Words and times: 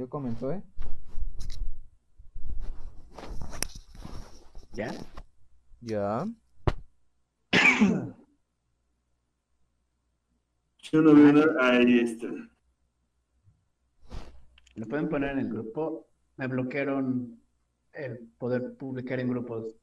Yo 0.00 0.08
comento, 0.08 0.50
¿eh? 0.50 0.62
¿Ya? 4.72 4.94
Ya. 5.82 6.26
Yo 10.80 11.02
no 11.02 11.14
veo 11.14 11.32
nada. 11.34 11.54
Ahí 11.60 11.98
está. 11.98 12.28
Lo 14.76 14.86
pueden 14.88 15.10
poner 15.10 15.32
en 15.32 15.40
el 15.40 15.48
grupo. 15.50 16.06
Me 16.38 16.46
bloquearon 16.46 17.38
el 17.92 18.20
poder 18.38 18.74
publicar 18.78 19.20
en 19.20 19.28
grupos 19.28 19.76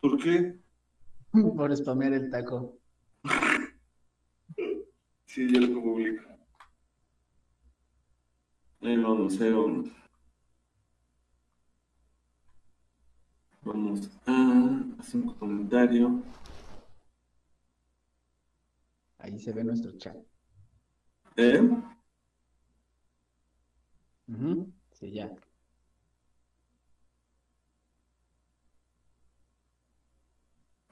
¿Por 0.00 0.20
qué? 0.20 0.58
por 1.30 1.76
spamear 1.76 2.14
el 2.14 2.30
taco. 2.32 2.80
Sí, 5.24 5.54
ya 5.54 5.60
lo 5.60 5.80
publico. 5.80 6.31
Ahí 8.82 8.96
vamos, 8.98 9.40
ahí 9.40 9.50
vamos. 9.50 9.88
Vamos 13.64 14.10
a 14.26 14.82
hacer 15.00 15.20
un 15.22 15.34
comentario. 15.34 16.22
Ahí 19.16 19.38
se 19.38 19.52
ve 19.54 19.64
nuestro 19.64 19.92
chat. 19.96 20.16
¿Eh? 21.36 21.60
Ujú, 24.28 24.72
Sí, 24.90 25.12
ya. 25.12 25.30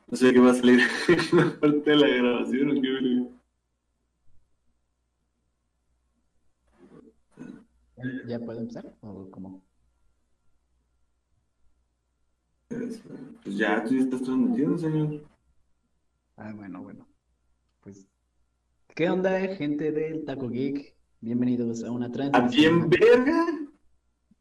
No 0.09 0.17
sé 0.19 0.33
qué 0.35 0.41
va 0.41 0.51
a 0.51 0.55
salir 0.55 0.81
en 1.09 1.37
la 1.39 1.59
parte 1.59 1.91
de 1.91 1.97
la 1.97 2.09
grabación 2.09 2.71
o 2.71 2.83
qué 2.83 3.40
¿Ya 8.27 8.39
puedo 8.39 8.61
empezar? 8.61 8.93
¿O 9.01 9.31
cómo? 9.31 9.63
Pues 12.69 13.57
ya, 13.57 13.83
tú 13.85 13.95
ya 13.95 14.01
estás 14.03 14.23
transmitiendo, 14.23 14.79
señor. 14.79 15.25
Ah, 16.37 16.53
bueno, 16.55 16.83
bueno. 16.83 17.07
Pues, 17.81 18.07
¿qué 18.95 19.11
onda, 19.11 19.39
gente 19.57 19.93
del 19.93 20.25
Taco 20.25 20.49
Geek? 20.49 20.95
Bienvenidos 21.21 21.83
a 21.85 21.91
una 21.91 22.07
¿A 22.07 22.13
transmisión. 22.13 22.89
bien 22.89 23.01
verga? 23.01 23.47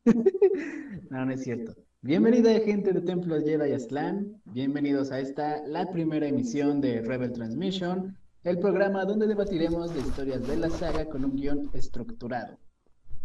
No, 1.10 1.26
no 1.26 1.32
es 1.32 1.44
cierto. 1.44 1.76
Bienvenida, 2.02 2.54
gente 2.60 2.94
de 2.94 3.02
Templos 3.02 3.44
Jedi 3.44 3.72
Aztlán. 3.74 4.40
Bienvenidos 4.46 5.12
a 5.12 5.20
esta, 5.20 5.66
la 5.68 5.92
primera 5.92 6.28
emisión 6.28 6.82
de 6.82 7.02
Rebel 7.02 7.34
Transmission, 7.34 8.16
el 8.44 8.60
programa 8.60 9.06
donde 9.06 9.26
debatiremos 9.26 9.94
de 9.94 10.02
historias 10.02 10.48
de 10.48 10.56
la 10.56 10.70
saga 10.70 11.06
con 11.10 11.26
un 11.26 11.36
guion 11.36 11.70
estructurado. 11.74 12.60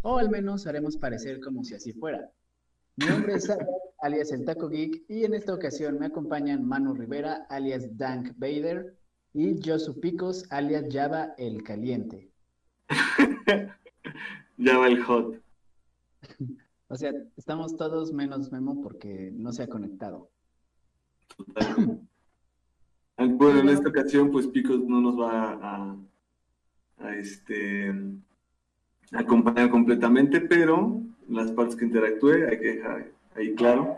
O 0.06 0.18
al 0.18 0.28
menos 0.28 0.66
haremos 0.66 0.98
parecer 0.98 1.40
como 1.40 1.64
si 1.64 1.74
así 1.74 1.94
fuera. 1.94 2.30
Mi 2.96 3.06
nombre 3.06 3.36
es 3.36 3.44
Sara, 3.44 3.66
alias 4.02 4.32
el 4.32 4.44
Taco 4.44 4.68
Geek, 4.68 5.02
y 5.08 5.24
en 5.24 5.32
esta 5.32 5.54
ocasión 5.54 5.98
me 5.98 6.04
acompañan 6.04 6.68
Manu 6.68 6.92
Rivera, 6.92 7.46
alias 7.48 7.96
Dank 7.96 8.34
Vader, 8.36 8.98
y 9.32 9.58
Josu 9.64 9.98
Picos, 10.00 10.44
alias 10.50 10.84
Java 10.92 11.34
el 11.38 11.62
Caliente. 11.62 12.30
Ya 14.56 14.78
va 14.78 14.86
el 14.88 15.02
hot. 15.02 15.40
O 16.88 16.96
sea, 16.96 17.12
estamos 17.36 17.76
todos 17.76 18.12
menos 18.12 18.52
Memo 18.52 18.80
porque 18.82 19.32
no 19.34 19.52
se 19.52 19.62
ha 19.64 19.68
conectado. 19.68 20.30
Total. 21.36 22.00
Bueno, 23.16 23.60
en 23.60 23.68
esta 23.70 23.88
ocasión, 23.88 24.30
pues 24.30 24.48
Picos 24.48 24.84
no 24.84 25.00
nos 25.00 25.18
va 25.18 25.52
a, 25.52 25.96
a, 26.98 27.16
este, 27.16 27.94
acompañar 29.12 29.70
completamente, 29.70 30.40
pero 30.40 31.00
las 31.28 31.50
partes 31.52 31.76
que 31.76 31.84
interactúe 31.84 32.48
hay 32.48 32.58
que 32.58 32.74
dejar 32.76 33.06
ahí 33.34 33.54
claro. 33.54 33.96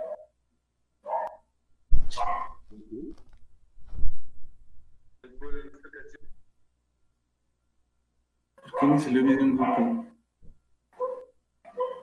¿Por 8.63 8.81
qué 8.81 8.87
me 8.87 8.99
salió 8.99 9.25
bien 9.25 9.41
un? 9.41 10.07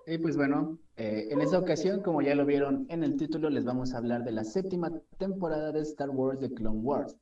Y 0.05 0.17
pues 0.17 0.35
bueno, 0.35 0.79
eh, 0.97 1.29
en 1.31 1.39
esta 1.39 1.57
ocasión, 1.57 2.01
como 2.01 2.21
ya 2.21 2.35
lo 2.35 2.45
vieron 2.45 2.85
en 2.89 3.03
el 3.03 3.15
título, 3.15 3.49
les 3.49 3.63
vamos 3.63 3.93
a 3.93 3.99
hablar 3.99 4.23
de 4.23 4.33
la 4.33 4.43
séptima 4.43 4.91
temporada 5.17 5.71
de 5.71 5.81
Star 5.81 6.09
Wars 6.09 6.39
The 6.39 6.53
Clone 6.53 6.79
Wars. 6.79 7.15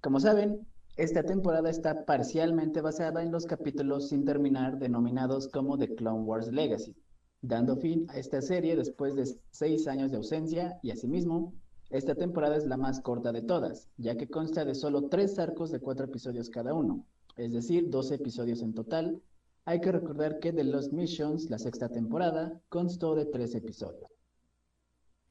Como 0.00 0.18
saben, 0.18 0.66
esta 1.00 1.22
temporada 1.22 1.70
está 1.70 2.04
parcialmente 2.04 2.82
basada 2.82 3.22
en 3.22 3.32
los 3.32 3.46
capítulos 3.46 4.10
sin 4.10 4.26
terminar 4.26 4.78
denominados 4.78 5.48
como 5.48 5.78
The 5.78 5.94
Clone 5.94 6.24
Wars 6.24 6.52
Legacy, 6.52 6.94
dando 7.40 7.78
fin 7.78 8.04
a 8.10 8.18
esta 8.18 8.42
serie 8.42 8.76
después 8.76 9.14
de 9.14 9.24
seis 9.50 9.88
años 9.88 10.10
de 10.10 10.18
ausencia 10.18 10.78
y 10.82 10.90
asimismo, 10.90 11.54
esta 11.88 12.14
temporada 12.14 12.58
es 12.58 12.66
la 12.66 12.76
más 12.76 13.00
corta 13.00 13.32
de 13.32 13.40
todas, 13.40 13.88
ya 13.96 14.18
que 14.18 14.28
consta 14.28 14.66
de 14.66 14.74
solo 14.74 15.08
tres 15.08 15.38
arcos 15.38 15.70
de 15.70 15.80
cuatro 15.80 16.04
episodios 16.04 16.50
cada 16.50 16.74
uno, 16.74 17.06
es 17.38 17.54
decir, 17.54 17.88
12 17.88 18.16
episodios 18.16 18.60
en 18.60 18.74
total, 18.74 19.22
hay 19.64 19.80
que 19.80 19.92
recordar 19.92 20.38
que 20.38 20.52
The 20.52 20.64
Lost 20.64 20.92
Missions, 20.92 21.48
la 21.48 21.58
sexta 21.58 21.88
temporada, 21.88 22.60
constó 22.68 23.14
de 23.14 23.24
tres 23.24 23.54
episodios. 23.54 24.10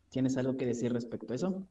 ¿Tienes 0.09 0.35
algo 0.35 0.57
que 0.57 0.65
decir 0.65 0.91
respecto 0.91 1.31
a 1.31 1.35
eso? 1.35 1.67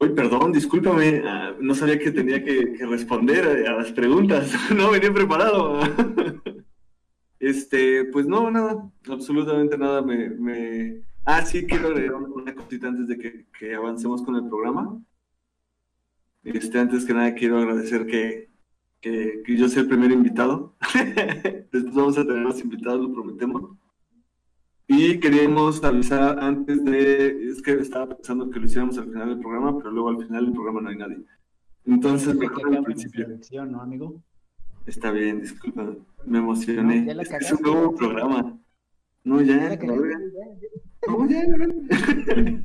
Uy, 0.00 0.10
perdón, 0.10 0.52
discúlpame, 0.52 1.22
ah, 1.26 1.56
no 1.60 1.74
sabía 1.74 1.98
que 1.98 2.12
tenía 2.12 2.44
que, 2.44 2.76
responder 2.88 3.66
a, 3.66 3.76
las 3.76 3.90
preguntas, 3.90 4.52
no 4.76 4.90
venía 4.90 5.12
preparado. 5.12 5.80
Este, 7.40 8.04
pues 8.06 8.26
no, 8.26 8.50
nada, 8.50 8.90
absolutamente 9.08 9.78
nada. 9.78 10.02
Me, 10.02 10.28
me... 10.28 11.02
Ah, 11.24 11.42
sí, 11.42 11.64
quiero 11.68 11.86
agregar 11.88 12.16
una 12.16 12.52
cosita 12.52 12.88
antes 12.88 13.06
de 13.06 13.16
que, 13.16 13.46
que 13.56 13.76
avancemos 13.76 14.22
con 14.22 14.34
el 14.34 14.48
programa. 14.48 15.00
Este, 16.42 16.80
antes 16.80 17.04
que 17.04 17.14
nada 17.14 17.34
quiero 17.34 17.58
agradecer 17.58 18.06
que, 18.06 18.50
que 19.00 19.56
yo 19.56 19.68
sea 19.68 19.82
el 19.82 19.88
primer 19.88 20.10
invitado. 20.10 20.74
Después 21.70 21.94
vamos 21.94 22.18
a 22.18 22.26
tener 22.26 22.42
más 22.42 22.60
invitados, 22.60 23.02
lo 23.02 23.12
prometemos. 23.12 23.78
Y 24.90 25.20
queríamos 25.20 25.84
avisar 25.84 26.42
antes 26.42 26.82
de, 26.82 27.50
es 27.50 27.60
que 27.60 27.72
estaba 27.72 28.08
pensando 28.08 28.48
que 28.48 28.58
lo 28.58 28.64
hiciéramos 28.64 28.96
al 28.96 29.04
final 29.04 29.28
del 29.28 29.38
programa, 29.38 29.76
pero 29.76 29.90
luego 29.90 30.08
al 30.08 30.26
final 30.26 30.46
del 30.46 30.54
programa 30.54 30.80
no 30.80 30.88
hay 30.88 30.96
nadie. 30.96 31.18
Entonces, 31.84 32.34
mejor 32.34 32.74
al 32.74 32.84
principio. 32.84 33.28
¿no, 33.66 33.82
amigo? 33.82 34.22
Está 34.86 35.10
bien, 35.10 35.42
disculpa, 35.42 35.94
me 36.24 36.38
emocioné. 36.38 37.02
No, 37.02 37.20
es 37.20 37.28
que 37.28 37.36
es 37.36 37.52
un 37.52 37.60
nuevo 37.60 37.94
programa. 37.94 38.58
No, 39.24 39.42
ya, 39.42 39.74
Ya 39.74 39.86
no, 39.86 40.06
ya. 40.06 40.18
ya. 40.18 41.06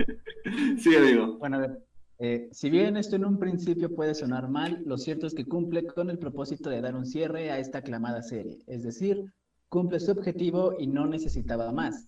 Sí, 0.78 0.96
amigo. 0.96 1.38
Bueno, 1.40 1.58
a 1.58 1.60
ver, 1.60 1.84
eh, 2.20 2.48
si 2.54 2.70
bien 2.70 2.96
esto 2.96 3.18
en 3.18 3.26
un 3.26 3.38
principio 3.38 3.94
puede 3.94 4.16
sonar 4.16 4.50
mal, 4.50 4.82
lo 4.86 4.98
cierto 4.98 5.28
es 5.28 5.34
que 5.34 5.46
cumple 5.46 5.86
con 5.86 6.10
el 6.10 6.20
propósito 6.20 6.70
de 6.70 6.80
dar 6.80 6.96
un 6.96 7.06
cierre 7.06 7.52
a 7.52 7.60
esta 7.60 7.80
aclamada 7.80 8.24
serie, 8.24 8.60
es 8.68 8.84
decir, 8.84 9.26
cumple 9.68 10.00
su 10.00 10.12
objetivo 10.12 10.74
y 10.80 10.88
no 10.88 11.06
necesitaba 11.06 11.70
más. 11.74 12.08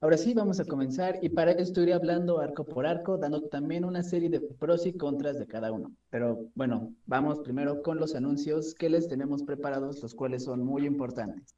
Ahora 0.00 0.16
sí, 0.16 0.32
vamos 0.32 0.60
a 0.60 0.64
comenzar 0.64 1.18
y 1.22 1.28
para 1.28 1.50
esto 1.50 1.82
iré 1.82 1.92
hablando 1.92 2.38
arco 2.38 2.64
por 2.64 2.86
arco, 2.86 3.18
dando 3.18 3.42
también 3.48 3.84
una 3.84 4.04
serie 4.04 4.30
de 4.30 4.40
pros 4.40 4.86
y 4.86 4.92
contras 4.92 5.40
de 5.40 5.46
cada 5.48 5.72
uno. 5.72 5.92
Pero 6.08 6.50
bueno, 6.54 6.94
vamos 7.06 7.40
primero 7.40 7.82
con 7.82 7.98
los 7.98 8.14
anuncios 8.14 8.76
que 8.76 8.88
les 8.90 9.08
tenemos 9.08 9.42
preparados, 9.42 10.00
los 10.00 10.14
cuales 10.14 10.44
son 10.44 10.64
muy 10.64 10.86
importantes. 10.86 11.56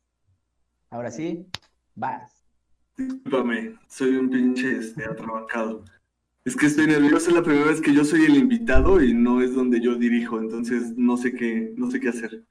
Ahora 0.89 1.11
sí, 1.11 1.47
vas. 1.95 2.43
Discúlpame, 2.97 3.79
soy 3.89 4.17
un 4.17 4.31
pinche 4.31 4.79
este. 4.79 5.05
Es 6.47 6.57
que 6.57 6.65
estoy 6.65 6.87
nervioso, 6.87 7.29
es 7.29 7.37
la 7.37 7.43
primera 7.43 7.67
vez 7.67 7.83
que 7.83 7.93
yo 7.93 8.07
soy 8.07 8.25
el 8.25 8.37
invitado 8.37 9.03
y 9.03 9.13
no 9.13 9.43
es 9.43 9.55
donde 9.55 9.83
yo 9.83 9.97
dirijo, 9.97 10.41
entonces 10.41 10.97
no 10.97 11.19
sé 11.19 11.35
qué, 11.35 11.75
no 11.77 11.91
sé 11.91 12.01
qué 12.01 12.09
hacer. 12.09 12.47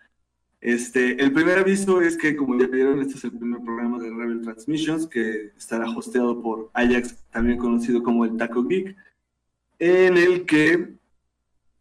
Este, 0.61 1.21
el 1.23 1.31
primer 1.31 1.57
aviso 1.57 2.01
es 2.01 2.17
que, 2.17 2.35
como 2.35 2.59
ya 2.59 2.67
vieron, 2.67 3.01
este 3.01 3.15
es 3.15 3.23
el 3.23 3.31
primer 3.31 3.61
programa 3.61 3.97
de 3.97 4.09
Rebel 4.09 4.41
Transmissions 4.41 5.07
que 5.07 5.53
estará 5.57 5.89
hosteado 5.89 6.41
por 6.41 6.69
Ajax, 6.73 7.23
también 7.31 7.57
conocido 7.57 8.03
como 8.03 8.25
el 8.25 8.35
Taco 8.35 8.65
Geek, 8.65 8.95
en 9.79 10.17
el 10.17 10.45
que, 10.45 10.95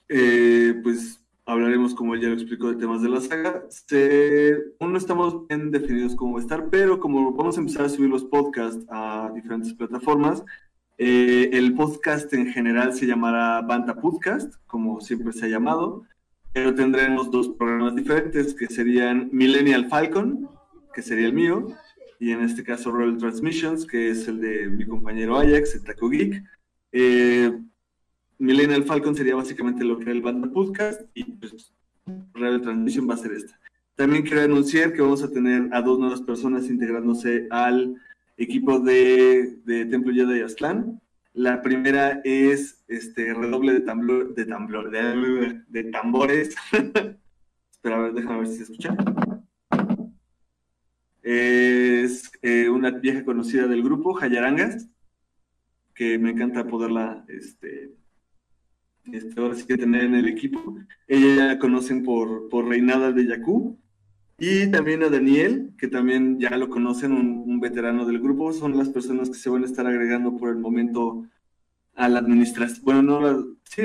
eh, 0.08 0.80
pues, 0.82 1.20
hablaremos, 1.44 1.94
como 1.94 2.14
ya 2.14 2.28
lo 2.28 2.34
explicó, 2.34 2.69
de 2.69 2.76
temas 2.76 3.02
de 3.02 3.08
la 3.08 3.20
saga. 3.20 3.64
Se, 3.69 4.56
aún 4.78 4.92
no 4.92 4.98
estamos 4.98 5.48
bien 5.48 5.70
definidos 5.72 6.14
cómo 6.14 6.38
estar, 6.38 6.69
pero 6.70 7.00
como 7.00 7.32
vamos 7.32 7.56
a 7.56 7.60
empezar 7.60 7.86
a 7.86 7.88
subir 7.88 8.10
los 8.10 8.25
podcasts 8.25 8.84
a 8.90 9.32
diferentes 9.34 9.72
plataformas, 9.75 10.44
eh, 10.98 11.50
el 11.52 11.75
podcast 11.75 12.32
en 12.32 12.52
general 12.52 12.92
se 12.92 13.06
llamará 13.06 13.60
Banta 13.62 13.94
Podcast, 13.94 14.54
como 14.66 15.00
siempre 15.00 15.32
se 15.32 15.46
ha 15.46 15.48
llamado, 15.48 16.04
pero 16.58 16.75
tendremos 16.75 17.31
dos 17.31 17.50
programas 17.50 17.94
diferentes 17.94 18.52
que 18.52 18.66
serían 18.66 19.28
Millennial 19.31 19.88
Falcon, 19.88 20.49
que 20.93 21.02
sería 21.02 21.28
el 21.28 21.32
mío, 21.32 21.69
y 22.19 22.32
en 22.32 22.43
este 22.43 22.64
caso 22.64 22.90
Rebel 22.90 23.16
Transmissions, 23.16 23.87
que 23.87 24.10
es 24.10 24.26
el 24.26 24.40
de 24.40 24.69
mi 24.69 24.84
compañero 24.84 25.38
Ajax, 25.38 25.76
el 25.76 25.84
Taco 25.84 26.08
Geek. 26.10 26.43
Eh, 26.90 27.56
Millennial 28.38 28.82
Falcon 28.82 29.14
sería 29.14 29.37
básicamente 29.37 29.84
lo 29.84 29.99
que 29.99 30.02
era 30.02 30.12
el 30.12 30.20
Banda 30.20 30.50
Podcast, 30.50 31.02
y 31.14 31.22
pues 31.22 31.72
Rebel 32.34 32.61
Transmission 32.61 33.08
va 33.08 33.14
a 33.14 33.19
ser 33.19 33.34
esta. 33.34 33.56
También 33.94 34.25
quiero 34.25 34.43
anunciar 34.43 34.93
que 34.93 35.02
vamos 35.02 35.22
a 35.22 35.31
tener 35.31 35.69
a 35.70 35.81
dos 35.81 35.96
nuevas 36.00 36.22
personas 36.22 36.69
integrándose 36.69 37.46
al 37.50 37.94
equipo 38.37 38.81
de, 38.81 39.61
de 39.64 39.84
Templo 39.84 40.12
Jedi 40.12 40.40
Aztlán. 40.40 41.00
La 41.38 41.62
primera 41.62 42.20
es 42.25 42.82
este 42.88 43.32
redoble 43.32 43.73
de 43.75 43.81
tambor, 43.82 44.35
de 44.35 44.44
tambor, 44.44 44.90
de, 44.90 45.62
de 45.69 45.85
tambores. 45.85 46.56
Espera, 47.70 47.96
a 47.96 48.00
ver, 48.00 48.12
déjame 48.12 48.38
ver 48.38 48.49
si 48.49 48.56
se 48.56 48.62
escucha. 48.64 48.96
Es 51.23 52.29
eh, 52.43 52.69
una 52.69 52.90
vieja 52.90 53.25
conocida 53.25 53.69
del 53.69 53.85
grupo, 53.85 54.14
Jayarangas, 54.14 54.88
que 55.94 56.19
me 56.19 56.31
encanta 56.31 56.67
poderla, 56.67 57.25
este, 57.29 57.93
este, 59.12 59.40
ahora 59.40 59.55
sí 59.55 59.64
que 59.64 59.79
tener 59.79 60.06
en 60.06 60.17
el 60.17 60.26
equipo. 60.26 60.76
Ella 61.06 61.46
la 61.46 61.58
conocen 61.61 62.02
por, 62.02 62.49
por 62.49 62.67
Reinada 62.67 63.12
de 63.12 63.29
Yakú. 63.29 63.79
Y 64.38 64.70
también 64.70 65.02
a 65.02 65.08
Daniel, 65.08 65.75
que 65.79 65.88
también 65.88 66.38
ya 66.38 66.56
lo 66.56 66.69
conocen, 66.70 67.12
un, 67.12 67.44
un, 67.46 67.61
veterano 67.61 68.06
del 68.06 68.20
grupo. 68.20 68.52
Son 68.52 68.76
las 68.76 68.88
personas 68.88 69.29
que 69.29 69.37
se 69.37 69.50
van 69.50 69.64
a 69.64 69.67
estar 69.67 69.87
agregando 69.87 70.37
por 70.37 70.50
el 70.50 70.56
momento 70.58 71.26
a 71.96 72.08
la 72.08 72.20
administración, 72.20 72.85
bueno, 72.85 73.02
no, 73.02 73.56
sí, 73.64 73.82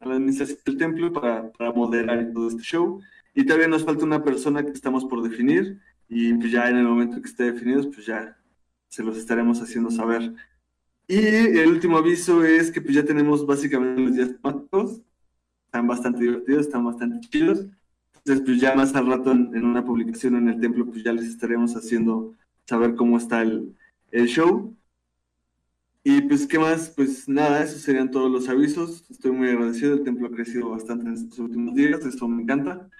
a 0.00 0.06
la 0.06 0.14
administración 0.16 0.58
del 0.64 0.76
templo 0.76 1.12
para, 1.12 1.50
para 1.52 1.72
moderar 1.72 2.30
todo 2.34 2.48
este 2.48 2.62
show. 2.62 3.00
Y 3.34 3.44
todavía 3.44 3.68
nos 3.68 3.84
falta 3.84 4.04
una 4.04 4.22
persona 4.22 4.64
que 4.64 4.72
estamos 4.72 5.04
por 5.06 5.22
definir 5.22 5.80
y 6.08 6.34
pues 6.34 6.52
ya 6.52 6.68
en 6.68 6.76
el 6.76 6.84
momento 6.84 7.20
que 7.20 7.28
esté 7.28 7.44
definidos, 7.52 7.86
pues 7.86 8.06
ya 8.06 8.36
se 8.88 9.02
los 9.02 9.16
estaremos 9.16 9.60
haciendo 9.62 9.90
saber. 9.90 10.34
Y 11.06 11.18
el 11.18 11.68
último 11.68 11.98
aviso 11.98 12.44
es 12.44 12.70
que 12.70 12.80
pues 12.80 12.94
ya 12.94 13.04
tenemos 13.04 13.46
básicamente 13.46 14.02
los 14.02 14.14
días 14.14 14.30
temáticos, 14.40 15.00
están 15.66 15.86
bastante 15.86 16.22
divertidos, 16.22 16.66
están 16.66 16.84
bastante 16.84 17.28
chidos. 17.28 17.66
Entonces 18.28 18.44
pues 18.44 18.60
ya 18.60 18.74
más 18.74 18.94
al 18.94 19.06
rato 19.06 19.32
en, 19.32 19.56
en, 19.56 19.64
una 19.64 19.82
publicación 19.82 20.36
en 20.36 20.50
el 20.50 20.60
templo 20.60 20.84
pues 20.84 21.02
ya 21.02 21.14
les 21.14 21.24
estaremos 21.24 21.74
haciendo 21.74 22.34
saber 22.66 22.94
cómo 22.94 23.16
está 23.16 23.40
el, 23.40 23.74
el 24.10 24.26
show. 24.26 24.76
Y 26.04 26.20
pues, 26.22 26.46
¿qué 26.46 26.58
más? 26.58 26.90
Pues 26.90 27.26
nada, 27.26 27.62
esos 27.62 27.80
serían 27.80 28.10
todos 28.10 28.30
los 28.30 28.48
avisos. 28.50 29.04
Estoy 29.10 29.32
muy 29.32 29.48
agradecido, 29.48 29.94
el 29.94 30.04
templo 30.04 30.26
ha 30.26 30.30
crecido 30.30 30.68
bastante 30.70 31.06
en 31.06 31.14
estos 31.14 31.38
últimos 31.38 31.74
días, 31.74 32.04
eso 32.04 32.28
me 32.28 32.42
encanta. 32.42 32.90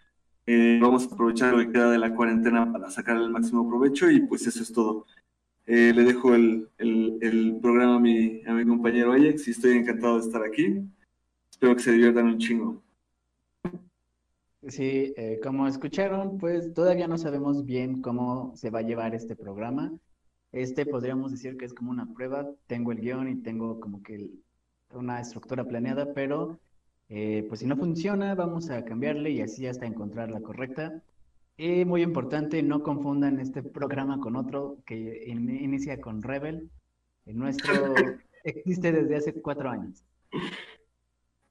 Eh, 0.47 0.79
vamos 0.81 1.05
a 1.05 1.15
aprovechar 1.15 1.53
lo 1.53 1.59
que 1.59 1.73
queda 1.73 1.91
de 1.91 1.99
la 1.99 2.15
cuarentena 2.15 2.73
para 2.73 2.91
sacar 2.91 3.19
el 3.19 3.31
máximo 3.31 3.69
provecho 3.69 4.11
y 4.11 4.21
pues 4.21 4.47
eso 4.47 4.63
es 4.63 4.73
todo. 4.73 5.05
Eh, 5.67 5.93
le 5.95 6.05
dejo 6.05 6.35
el, 6.35 6.71
el, 6.79 7.19
el, 7.21 7.59
programa 7.61 7.97
a 7.97 8.01
mi, 8.01 8.43
a 8.47 8.55
mi 8.55 8.65
compañero 8.65 9.13
Ajax 9.13 9.47
y 9.49 9.51
estoy 9.51 9.77
encantado 9.77 10.19
de 10.19 10.27
estar 10.27 10.43
aquí. 10.43 10.81
Espero 11.51 11.77
que 11.77 11.83
se 11.83 11.93
diviertan 11.93 12.27
un 12.27 12.39
chingo. 12.39 12.83
Sí, 14.67 15.15
eh, 15.17 15.39
como 15.43 15.69
escucharon, 15.69 16.37
pues 16.39 16.75
todavía 16.75 17.07
no 17.07 17.17
sabemos 17.17 17.65
bien 17.65 18.03
cómo 18.03 18.53
se 18.57 18.71
va 18.71 18.81
a 18.81 18.83
llevar 18.83 19.15
este 19.15 19.37
programa. 19.37 19.93
Este 20.51 20.85
podríamos 20.85 21.31
decir 21.31 21.57
que 21.57 21.65
es 21.65 21.75
como 21.75 21.91
una 21.91 22.13
prueba. 22.13 22.49
Tengo 22.67 22.91
el 22.91 23.01
guion 23.01 23.29
y 23.29 23.37
tengo 23.43 23.79
como 23.79 24.03
que 24.03 24.31
una 24.93 25.21
estructura 25.21 25.65
planeada, 25.65 26.13
pero 26.13 26.59
eh, 27.09 27.45
pues 27.49 27.61
si 27.61 27.67
no 27.67 27.77
funciona, 27.77 28.35
vamos 28.35 28.69
a 28.71 28.85
cambiarle 28.85 29.31
y 29.31 29.43
así 29.43 29.67
hasta 29.67 29.87
encontrar 29.87 30.31
la 30.31 30.41
correcta. 30.41 31.03
Y 31.57 31.85
muy 31.85 32.03
importante, 32.03 32.63
no 32.63 32.83
confundan 32.83 33.41
este 33.41 33.63
programa 33.63 34.21
con 34.21 34.37
otro 34.37 34.79
que 34.87 35.25
in 35.27 35.51
inicia 35.51 36.01
con 36.01 36.23
Rebel. 36.23 36.69
El 37.27 37.39
nuestro 37.39 37.73
existe 38.45 38.93
desde 38.93 39.17
hace 39.17 39.35
cuatro 39.35 39.71
años. 39.71 40.05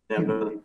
Perdón. 0.08 0.64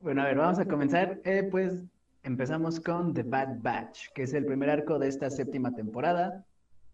Bueno, 0.00 0.22
a 0.22 0.24
ver, 0.24 0.38
vamos 0.38 0.58
a 0.58 0.64
comenzar. 0.64 1.20
Eh, 1.24 1.46
pues 1.50 1.84
empezamos 2.22 2.80
con 2.80 3.12
The 3.12 3.22
Bad 3.22 3.60
Batch, 3.60 4.08
que 4.14 4.22
es 4.22 4.32
el 4.32 4.46
primer 4.46 4.70
arco 4.70 4.98
de 4.98 5.08
esta 5.08 5.28
séptima 5.28 5.74
temporada. 5.74 6.46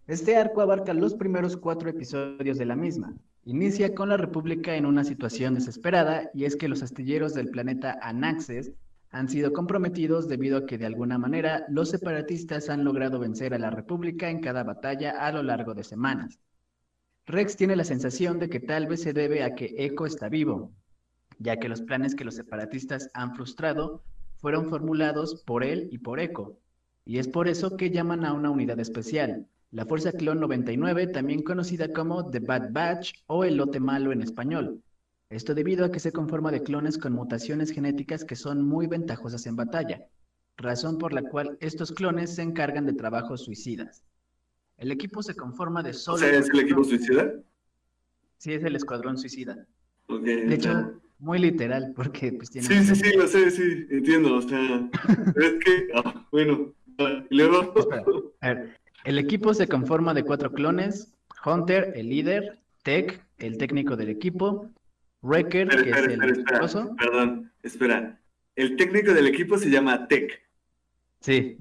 Este 0.09 0.37
arco 0.37 0.61
abarca 0.61 0.93
los 0.93 1.15
primeros 1.15 1.57
cuatro 1.57 1.89
episodios 1.89 2.59
de 2.59 2.65
la 2.65 2.75
misma. 2.75 3.15
Inicia 3.45 3.95
con 3.95 4.09
la 4.09 4.17
República 4.17 4.75
en 4.75 4.87
una 4.87 5.05
situación 5.05 5.55
desesperada 5.55 6.31
y 6.35 6.47
es 6.47 6.57
que 6.57 6.69
los 6.69 6.83
astilleros 6.83 7.33
del 7.33 7.51
planeta 7.51 7.97
Anaxes 8.03 8.73
han 9.11 9.29
sido 9.29 9.53
comprometidos 9.53 10.27
debido 10.27 10.59
a 10.59 10.67
que 10.67 10.79
de 10.79 10.87
alguna 10.87 11.17
manera 11.17 11.65
los 11.69 11.91
separatistas 11.91 12.69
han 12.69 12.85
logrado 12.85 13.21
vencer 13.21 13.55
a 13.55 13.59
la 13.59 13.71
República 13.71 14.31
en 14.31 14.41
cada 14.41 14.65
batalla 14.65 15.13
a 15.13 15.31
lo 15.31 15.45
largo 15.45 15.75
de 15.75 15.85
semanas. 15.85 16.41
Rex 17.27 17.57
tiene 17.57 17.77
la 17.77 17.85
sensación 17.85 18.41
de 18.41 18.49
que 18.49 18.61
tal 18.61 18.89
vez 18.89 19.03
se 19.03 19.13
debe 19.13 19.45
a 19.45 19.55
que 19.55 19.75
Echo 19.79 20.07
está 20.07 20.29
vivo, 20.29 20.73
ya 21.39 21.59
que 21.59 21.69
los 21.69 21.83
planes 21.83 22.15
que 22.15 22.25
los 22.25 22.35
separatistas 22.35 23.11
han 23.15 23.35
frustrado 23.35 24.03
fueron 24.39 24.69
formulados 24.69 25.43
por 25.45 25.65
él 25.65 25.89
y 25.91 25.99
por 25.99 26.21
Echo, 26.21 26.59
y 27.05 27.19
es 27.19 27.29
por 27.29 27.49
eso 27.49 27.77
que 27.77 27.91
llaman 27.91 28.25
a 28.25 28.33
una 28.33 28.51
unidad 28.51 28.81
especial, 28.81 29.47
la 29.71 29.87
Fuerza 29.87 30.13
Clon 30.13 30.41
99, 30.41 31.09
también 31.09 31.43
conocida 31.43 31.93
como 31.93 32.31
The 32.31 32.41
Bad 32.41 32.73
Batch 32.73 33.15
o 33.27 33.45
el 33.45 33.57
lote 33.57 33.81
malo 33.81 34.13
en 34.13 34.23
español. 34.23 34.83
Esto 35.29 35.55
debido 35.55 35.85
a 35.85 35.91
que 35.91 36.01
se 36.01 36.13
conforma 36.13 36.51
de 36.51 36.63
clones 36.63 36.99
con 36.99 37.13
mutaciones 37.13 37.71
genéticas 37.71 38.25
que 38.25 38.37
son 38.37 38.63
muy 38.63 38.87
ventajosas 38.87 39.47
en 39.47 39.57
batalla, 39.57 40.07
razón 40.57 40.99
por 40.99 41.13
la 41.13 41.23
cual 41.23 41.59
estos 41.61 41.93
clones 41.93 42.35
se 42.35 42.43
encargan 42.43 42.87
de 42.87 42.93
trabajos 42.93 43.43
suicidas. 43.43 44.05
El 44.77 44.93
equipo 44.93 45.23
se 45.23 45.35
conforma 45.35 45.83
de 45.83 45.93
solo... 45.93 46.17
O 46.17 46.21
sea, 46.21 46.39
¿es 46.39 46.49
el 46.49 46.61
equipo 46.61 46.85
suicida? 46.85 47.33
Sí, 48.39 48.53
es 48.53 48.63
el 48.63 48.77
escuadrón 48.77 49.19
suicida. 49.19 49.67
Okay, 50.09 50.47
de 50.47 50.55
hecho, 50.55 51.01
muy 51.19 51.39
literal, 51.39 51.93
porque 51.95 52.33
pues 52.33 52.51
tiene... 52.51 52.67
Sí, 52.67 52.85
sí, 52.85 52.95
sí, 52.95 53.17
lo 53.17 53.27
sé, 53.27 53.51
sí, 53.51 53.87
entiendo, 53.91 54.37
o 54.37 54.43
sea, 54.43 54.89
es 55.37 55.65
que, 55.65 55.89
ah, 55.95 56.27
bueno, 56.31 56.75
y 57.31 57.37
luego... 57.37 57.73
Espera, 57.77 58.05
a 58.41 58.49
ver, 58.49 58.79
el 59.05 59.19
equipo 59.19 59.55
se 59.55 59.69
conforma 59.69 60.15
de 60.15 60.25
cuatro 60.25 60.53
clones, 60.53 61.15
Hunter, 61.45 61.93
el 61.95 62.09
líder, 62.09 62.59
Tech, 62.83 63.23
el 63.39 63.59
técnico 63.59 63.97
del 63.97 64.09
equipo, 64.09 64.71
Wrecker, 65.23 65.69
que 65.69 65.91
espera, 65.91 66.01
es 66.01 66.07
el 66.07 66.31
espera. 66.31 66.97
Perdón, 66.97 67.53
espera. 67.63 68.21
El 68.55 68.77
técnico 68.77 69.13
del 69.13 69.27
equipo 69.27 69.59
se 69.59 69.71
llama 69.71 70.09
Tech. 70.09 70.41
Sí, 71.21 71.59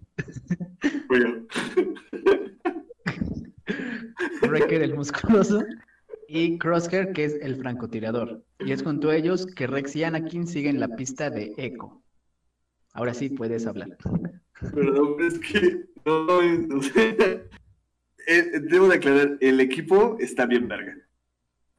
Bueno, 1.08 1.46
Wrecker, 4.42 4.84
el 4.84 4.96
musculoso, 4.96 5.64
y 6.28 6.58
Crosshair, 6.58 7.14
que 7.14 7.26
es 7.26 7.36
el 7.42 7.58
francotirador. 7.58 8.44
Y 8.66 8.72
es 8.72 8.84
junto 8.84 9.10
a 9.10 9.16
ellos 9.16 9.46
que 9.46 9.68
Rex 9.68 9.96
y 9.96 10.04
Anakin 10.04 10.48
siguen 10.48 10.80
la 10.80 10.88
pista 10.96 11.30
de 11.30 11.54
Echo. 11.58 12.02
Ahora 12.94 13.14
sí 13.14 13.30
puedes 13.30 13.66
hablar. 13.68 13.98
perdón, 14.74 15.16
es 15.22 15.40
que 15.40 15.86
no, 16.06 16.42
es- 16.42 16.72
o 16.72 16.82
sea, 16.82 17.04
eh, 18.28 18.60
debo 18.62 18.88
de 18.88 18.96
aclarar, 18.96 19.38
el 19.42 19.60
equipo 19.60 20.18
está 20.20 20.46
bien 20.46 20.68
verga. 20.68 20.96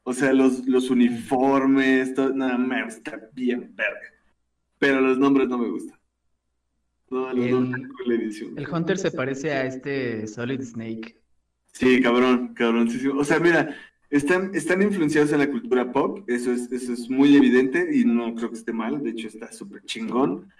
O 0.05 0.13
sea, 0.13 0.33
los, 0.33 0.67
los 0.69 0.91
uniformes, 0.91 2.15
todo, 2.15 2.33
nada 2.33 2.57
más, 2.59 2.97
está 2.97 3.21
bien 3.33 3.73
verga. 3.75 4.13
Pero 4.79 5.01
los 5.01 5.19
nombres 5.19 5.49
no 5.49 5.59
me 5.59 5.69
gustan. 5.69 5.99
No, 7.11 7.33
los 7.33 7.45
El- 7.47 7.51
nombres 7.53 7.89
con 7.89 8.09
la 8.09 8.15
edición. 8.15 8.55
El 8.59 8.69
Hunter 8.69 8.99
se 8.99 9.11
parece 9.11 9.53
a 9.53 9.65
este 9.67 10.27
Solid 10.27 10.61
Snake. 10.63 11.21
Sí, 11.73 12.01
cabrón, 12.01 12.55
cabroncísimo. 12.55 13.19
O 13.21 13.25
sea, 13.25 13.39
mira, 13.41 13.75
están, 14.11 14.55
están 14.55 14.83
influenciados 14.83 15.33
en 15.33 15.39
la 15.41 15.51
cultura 15.51 15.93
pop, 15.93 16.21
eso 16.29 16.53
es, 16.53 16.71
eso 16.73 16.93
es 16.93 17.09
muy 17.11 17.37
evidente 17.37 17.89
y 17.93 18.05
no 18.05 18.35
creo 18.35 18.51
que 18.51 18.57
esté 18.57 18.73
mal, 18.73 19.03
de 19.03 19.11
hecho 19.11 19.29
está 19.29 19.51
súper 19.53 19.83
chingón. 19.85 20.51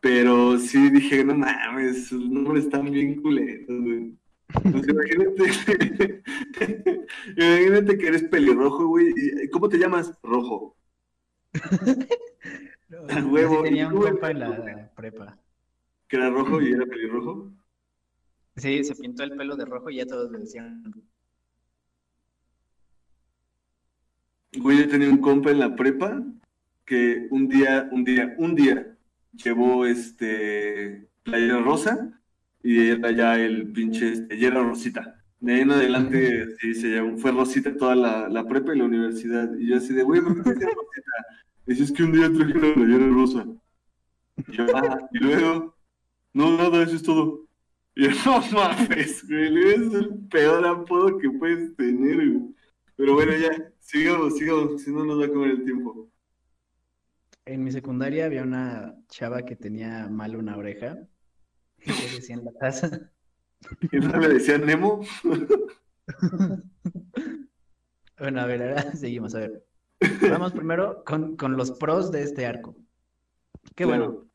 Pero 0.00 0.58
sí 0.58 0.90
dije, 0.90 1.22
no 1.24 1.34
mames, 1.34 2.06
sus 2.08 2.28
nombres 2.30 2.64
están 2.64 2.90
bien 2.90 3.20
culeros, 3.20 3.66
güey. 3.82 4.14
Pues 4.62 4.88
imagínate, 4.88 5.44
imagínate 7.36 7.98
que 7.98 8.06
eres 8.08 8.22
pelirrojo, 8.24 8.86
güey. 8.88 9.12
y- 9.16 9.48
¿Cómo 9.50 9.68
te 9.68 9.78
llamas? 9.78 10.12
Rojo. 10.22 10.76
A 13.08 13.24
huevo. 13.24 13.54
Así 13.56 13.62
tenía 13.64 13.88
un 13.88 13.94
¿Y 13.94 13.96
tú, 13.96 14.02
compa 14.02 14.30
en 14.30 14.40
la 14.40 14.90
prepa. 14.96 15.38
Que 16.08 16.16
era 16.16 16.30
rojo 16.30 16.60
y 16.60 16.72
era 16.72 16.86
pelirrojo. 16.86 17.52
Sí, 18.56 18.82
se 18.82 18.96
pintó 18.96 19.22
el 19.22 19.36
pelo 19.36 19.54
de 19.54 19.64
rojo 19.64 19.90
y 19.90 19.96
ya 19.96 20.06
todos 20.06 20.30
le 20.32 20.38
decían. 20.38 20.82
Güey, 24.56 24.78
yo 24.78 24.88
tenía 24.88 25.08
un 25.08 25.18
compa 25.18 25.50
en 25.50 25.60
la 25.60 25.76
prepa 25.76 26.22
que 26.84 27.28
un 27.30 27.48
día, 27.48 27.88
un 27.92 28.02
día, 28.04 28.34
un 28.38 28.54
día 28.54 28.96
llevó 29.32 29.86
este 29.86 31.08
playera 31.22 31.60
rosa 31.60 32.20
y 32.62 32.88
era 32.88 33.10
ya 33.12 33.38
el 33.38 33.70
pinche, 33.72 34.12
este, 34.12 34.38
ya 34.38 34.48
era 34.48 34.62
rosita. 34.62 35.16
De 35.38 35.54
ahí 35.54 35.60
en 35.60 35.70
adelante 35.70 36.56
sí, 36.58 36.74
se 36.74 36.88
llamó- 36.88 37.16
fue 37.16 37.30
rosita 37.30 37.74
toda 37.76 37.94
la, 37.94 38.28
la 38.28 38.46
prepa 38.46 38.74
y 38.74 38.78
la 38.78 38.84
universidad. 38.84 39.56
Y 39.56 39.68
yo 39.68 39.76
así 39.76 39.94
de, 39.94 40.02
güey, 40.02 40.20
¿por 40.20 40.42
qué 40.42 40.50
rosita? 40.66 41.12
Dice, 41.66 41.84
es 41.84 41.92
que 41.92 42.02
un 42.02 42.12
día 42.12 42.30
traje 42.32 42.54
la 42.54 42.74
playera 42.74 43.06
rosa. 43.08 43.46
Y 44.48 44.52
yo, 44.52 44.66
ah, 44.74 44.98
y 45.12 45.18
luego, 45.18 45.74
no, 46.34 46.56
nada, 46.56 46.82
eso 46.82 46.96
es 46.96 47.02
todo. 47.02 47.46
Y 47.94 48.08
yo, 48.08 48.10
no 48.26 48.42
mames, 48.52 49.26
güey, 49.28 49.58
es 49.70 49.94
el 49.94 50.10
peor 50.30 50.66
apodo 50.66 51.18
que 51.18 51.30
puedes 51.30 51.74
tener, 51.76 52.16
güey. 52.16 52.54
Pero 53.00 53.14
bueno, 53.14 53.32
ya, 53.34 53.72
sigamos, 53.78 54.36
sigamos, 54.36 54.82
si 54.82 54.92
no 54.92 55.06
nos 55.06 55.18
va 55.18 55.24
a 55.24 55.28
comer 55.30 55.52
el 55.52 55.64
tiempo. 55.64 56.10
en 57.46 57.64
mi 57.64 57.72
secundaria 57.72 58.26
había 58.26 58.42
una 58.42 58.94
chava 59.08 59.42
que 59.46 59.56
tenía 59.56 60.06
mal 60.10 60.36
una 60.36 60.58
oreja. 60.58 60.98
Y 61.78 61.88
le 61.88 62.16
decía 62.16 62.34
en 62.34 62.44
la 62.44 62.52
taza. 62.52 63.10
¿Y 63.90 63.96
no 64.00 64.18
le 64.18 64.28
decían 64.28 64.66
Nemo? 64.66 65.00
Bueno, 68.18 68.42
a 68.42 68.44
ver, 68.44 68.62
ahora 68.62 68.92
seguimos. 68.96 69.34
A 69.34 69.38
ver. 69.38 69.64
Vamos 70.30 70.52
primero 70.52 71.02
con, 71.06 71.38
con 71.38 71.56
los 71.56 71.70
pros 71.70 72.12
de 72.12 72.22
este 72.22 72.44
arco. 72.44 72.76
Qué 73.74 73.86
bueno. 73.86 74.29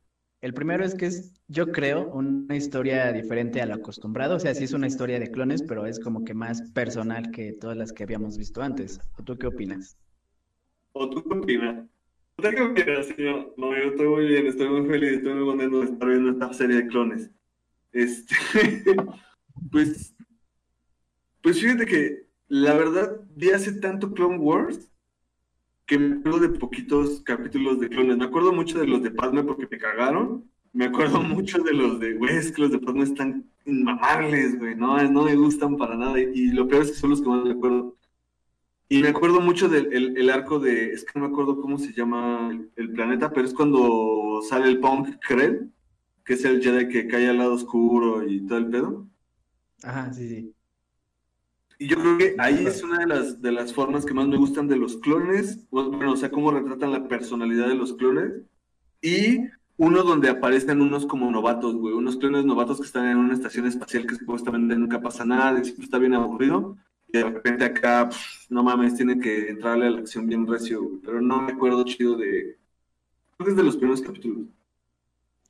El 0.45 0.53
primero 0.53 0.85
es 0.85 0.93
que 0.93 1.07
es, 1.07 1.33
yo 1.47 1.71
creo, 1.71 2.07
una 2.09 2.55
historia 2.55 3.11
diferente 3.11 3.63
a 3.63 3.65
lo 3.65 3.73
acostumbrado. 3.73 4.35
O 4.35 4.39
sea, 4.39 4.53
sí 4.53 4.65
es 4.65 4.73
una 4.73 4.85
historia 4.85 5.19
de 5.19 5.31
clones, 5.31 5.63
pero 5.63 5.87
es 5.87 5.99
como 5.99 6.23
que 6.23 6.35
más 6.35 6.61
personal 6.73 7.31
que 7.31 7.53
todas 7.53 7.75
las 7.75 7.91
que 7.91 8.03
habíamos 8.03 8.37
visto 8.37 8.61
antes. 8.61 8.99
¿O 9.17 9.23
tú 9.23 9.35
qué 9.39 9.47
opinas? 9.47 9.97
¿O 10.91 11.09
tú 11.09 11.23
qué 11.23 11.35
opinas? 11.35 11.87
¿Usted 12.37 12.53
qué 12.53 12.61
opinas, 12.61 13.07
señor? 13.07 13.55
No, 13.57 13.75
yo 13.75 13.89
estoy 13.89 14.07
muy 14.07 14.27
bien, 14.27 14.45
estoy 14.45 14.69
muy 14.69 14.87
feliz, 14.87 15.13
estoy 15.13 15.33
muy 15.33 15.45
contento 15.45 15.79
de 15.79 15.85
estar 15.85 16.09
viendo 16.09 16.29
esta 16.29 16.53
serie 16.53 16.75
de 16.75 16.87
clones. 16.89 17.31
Este, 17.91 18.35
pues, 19.71 20.15
pues 21.41 21.59
fíjate 21.59 21.87
que 21.87 22.27
la 22.49 22.75
verdad 22.75 23.19
vi 23.35 23.49
hace 23.49 23.79
tanto 23.79 24.13
Clone 24.13 24.37
Wars 24.37 24.91
que 25.85 25.99
me 25.99 26.15
acuerdo 26.15 26.39
de 26.39 26.49
poquitos 26.49 27.21
capítulos 27.21 27.79
de 27.79 27.89
clones. 27.89 28.17
Me 28.17 28.25
acuerdo 28.25 28.51
mucho 28.53 28.79
de 28.79 28.87
los 28.87 29.03
de 29.03 29.11
Padme 29.11 29.43
porque 29.43 29.67
me 29.69 29.77
cagaron. 29.77 30.49
Me 30.73 30.85
acuerdo 30.85 31.19
mucho 31.21 31.59
de 31.63 31.73
los 31.73 31.99
de, 31.99 32.13
güey, 32.13 32.35
es 32.35 32.51
que 32.51 32.61
los 32.61 32.71
de 32.71 32.79
Padme 32.79 33.03
están 33.03 33.45
inmamables, 33.65 34.59
güey, 34.59 34.75
no, 34.75 35.01
no 35.09 35.23
me 35.23 35.35
gustan 35.35 35.77
para 35.77 35.95
nada. 35.95 36.19
Y 36.19 36.51
lo 36.51 36.67
peor 36.67 36.83
es 36.83 36.91
que 36.91 36.97
son 36.97 37.11
los 37.11 37.21
que 37.21 37.29
más 37.29 37.43
me 37.43 37.51
acuerdo. 37.51 37.95
Y 38.87 39.01
me 39.01 39.09
acuerdo 39.09 39.41
mucho 39.41 39.67
del 39.67 39.91
el, 39.93 40.17
el 40.17 40.29
arco 40.29 40.59
de, 40.59 40.91
es 40.91 41.03
que 41.03 41.19
no 41.19 41.27
me 41.27 41.33
acuerdo 41.33 41.59
cómo 41.59 41.79
se 41.79 41.91
llama 41.91 42.49
el, 42.51 42.69
el 42.75 42.91
planeta, 42.91 43.31
pero 43.31 43.47
es 43.47 43.53
cuando 43.53 44.41
sale 44.47 44.67
el 44.67 44.79
Punk 44.79 45.17
Krell, 45.27 45.71
que 46.23 46.33
es 46.33 46.45
el 46.45 46.61
Jedi 46.61 46.89
que 46.89 47.07
cae 47.07 47.27
al 47.29 47.39
lado 47.39 47.53
oscuro 47.53 48.27
y 48.27 48.45
todo 48.45 48.59
el 48.59 48.69
pedo. 48.69 49.07
Ajá, 49.83 50.13
sí, 50.13 50.27
sí. 50.27 50.55
Y 51.77 51.87
yo 51.87 51.97
creo 51.97 52.17
que 52.17 52.35
ahí 52.37 52.65
es 52.65 52.83
una 52.83 52.99
de 52.99 53.07
las, 53.07 53.41
de 53.41 53.51
las 53.51 53.73
formas 53.73 54.05
que 54.05 54.13
más 54.13 54.27
me 54.27 54.37
gustan 54.37 54.67
de 54.67 54.77
los 54.77 54.97
clones, 54.97 55.67
bueno, 55.69 56.13
o 56.13 56.15
sea, 56.15 56.31
cómo 56.31 56.51
retratan 56.51 56.91
la 56.91 57.07
personalidad 57.07 57.67
de 57.67 57.75
los 57.75 57.93
clones. 57.93 58.43
Y 59.01 59.39
uno 59.77 60.03
donde 60.03 60.29
aparecen 60.29 60.81
unos 60.81 61.05
como 61.05 61.29
novatos, 61.29 61.75
güey, 61.75 61.93
unos 61.93 62.15
clones 62.15 62.45
novatos 62.45 62.79
que 62.79 62.85
están 62.85 63.07
en 63.07 63.17
una 63.17 63.33
estación 63.33 63.67
espacial 63.67 64.07
que 64.07 64.15
supuestamente 64.15 64.75
nunca 64.75 65.01
pasa 65.01 65.25
nada, 65.25 65.59
y 65.59 65.81
está 65.81 65.97
bien 65.97 66.13
aburrido. 66.13 66.77
Y 67.07 67.17
de 67.17 67.23
repente 67.25 67.65
acá, 67.65 68.09
pff, 68.09 68.49
no 68.49 68.63
mames, 68.63 68.95
tiene 68.95 69.19
que 69.19 69.49
entrarle 69.49 69.87
a 69.87 69.91
la 69.91 69.99
acción 69.99 70.27
bien 70.27 70.47
recio, 70.47 70.81
güey, 70.81 71.01
pero 71.03 71.21
no 71.21 71.41
me 71.41 71.51
acuerdo 71.51 71.83
chido 71.83 72.15
de... 72.15 72.57
Creo 73.35 73.45
que 73.45 73.51
es 73.51 73.57
de 73.57 73.63
los 73.63 73.75
primeros 73.75 74.01
capítulos. 74.01 74.47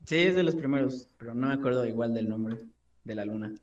Sí, 0.05 0.17
es 0.17 0.35
de 0.35 0.43
los 0.43 0.55
primeros, 0.55 1.07
pero 1.17 1.33
no 1.33 1.47
me 1.47 1.53
acuerdo 1.53 1.85
igual 1.85 2.13
del 2.13 2.29
nombre 2.29 2.57
de 3.03 3.15
la 3.15 3.25
luna. 3.25 3.53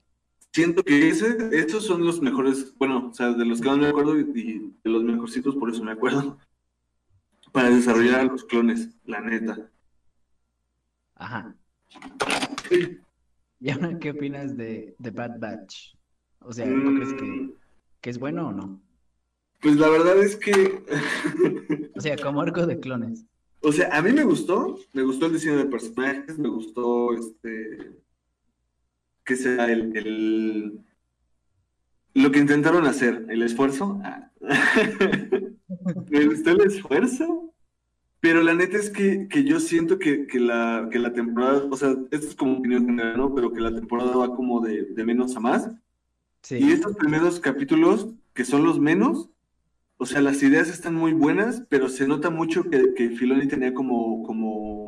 Siento 0.53 0.83
que 0.83 1.09
ese, 1.09 1.49
esos 1.53 1.85
son 1.87 2.05
los 2.05 2.21
mejores, 2.21 2.77
bueno, 2.77 3.09
o 3.09 3.15
sea, 3.15 3.33
de 3.33 3.45
los 3.45 3.61
que 3.61 3.69
más 3.69 3.79
me 3.79 3.87
acuerdo 3.89 4.19
y, 4.21 4.23
y 4.35 4.59
de 4.85 4.91
los 4.91 5.03
mejorcitos, 5.03 5.57
por 5.57 5.71
eso 5.71 5.83
me 5.83 5.93
acuerdo, 5.93 6.39
para 7.53 7.71
desarrollar 7.71 8.21
a 8.21 8.25
los 8.25 8.45
clones, 8.45 8.91
la 9.05 9.21
neta. 9.21 9.71
Ajá. 11.15 11.57
¿Y 13.61 13.71
ahora 13.71 13.99
qué 13.99 14.11
opinas 14.11 14.57
de, 14.57 14.95
de 14.99 15.11
Bad 15.11 15.39
Batch? 15.39 15.95
O 16.41 16.53
sea, 16.53 16.67
¿no 16.67 16.93
crees 16.95 17.15
que, 17.15 17.25
Mm, 17.25 17.53
que 18.01 18.11
es 18.11 18.19
bueno 18.19 18.49
o 18.49 18.53
no? 18.53 18.83
Pues 19.61 19.77
la 19.77 19.89
verdad 19.89 20.19
es 20.23 20.37
que, 20.37 20.85
O 21.95 22.01
sea, 22.01 22.17
como 22.19 22.41
arco 22.43 22.67
de 22.67 22.81
clones. 22.81 23.25
o 23.63 23.73
sea, 23.73 23.97
a 23.97 24.03
mí 24.03 24.13
me 24.13 24.25
gustó, 24.25 24.79
me 24.93 25.03
gustó 25.03 25.27
el 25.27 25.35
diseño 25.35 25.59
de 25.59 25.67
personajes, 25.67 26.39
me 26.39 26.49
gustó 26.49 27.15
este, 27.15 28.02
que 29.25 29.37
sea 29.37 29.67
el, 29.73 29.97
el- 29.97 30.81
lo 32.15 32.31
que 32.31 32.39
intentaron 32.41 32.87
hacer, 32.87 33.27
el 33.31 33.43
esfuerzo. 33.43 34.01
Ah. 34.05 34.31
Me 36.11 36.27
gustó 36.27 36.51
el 36.51 36.61
esfuerzo, 36.63 37.55
pero 38.21 38.43
la 38.43 38.55
neta 38.55 38.77
es 38.77 38.91
que, 38.91 39.27
que 39.29 39.45
yo 39.45 39.61
siento 39.61 39.99
que, 39.99 40.27
que 40.27 40.39
la, 40.41 40.89
que 40.93 40.99
la 40.99 41.13
temporada, 41.13 41.65
o 41.71 41.77
sea, 41.77 41.91
esto 42.11 42.27
es 42.29 42.35
como 42.35 42.59
opinión 42.59 42.85
general, 42.87 43.17
¿no? 43.17 43.35
Pero 43.35 43.53
que 43.53 43.61
la 43.61 43.75
temporada 43.75 44.15
va 44.17 44.35
como 44.37 44.61
de, 44.61 44.85
de 44.85 45.05
menos 45.05 45.37
a 45.37 45.41
más. 45.41 45.71
Sí. 46.43 46.57
Y 46.61 46.73
estos 46.73 46.97
primeros 46.97 47.41
capítulos, 47.41 48.09
que 48.35 48.45
son 48.45 48.65
los 48.65 48.79
menos, 48.79 49.31
o 49.97 50.07
sea, 50.07 50.21
las 50.21 50.43
ideas 50.43 50.69
están 50.69 50.95
muy 50.95 51.13
buenas, 51.13 51.65
pero 51.69 51.89
se 51.89 52.07
nota 52.09 52.29
mucho 52.31 52.65
que, 52.69 52.93
que 52.95 53.11
Filoni 53.11 53.47
tenía 53.49 53.73
como, 53.73 54.23
como, 54.25 54.82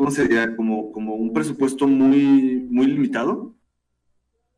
¿cómo 0.00 0.10
sería? 0.10 0.56
Como, 0.56 0.92
como 0.92 1.14
un 1.14 1.32
presupuesto 1.32 1.86
muy, 1.86 2.66
muy 2.70 2.86
limitado, 2.86 3.54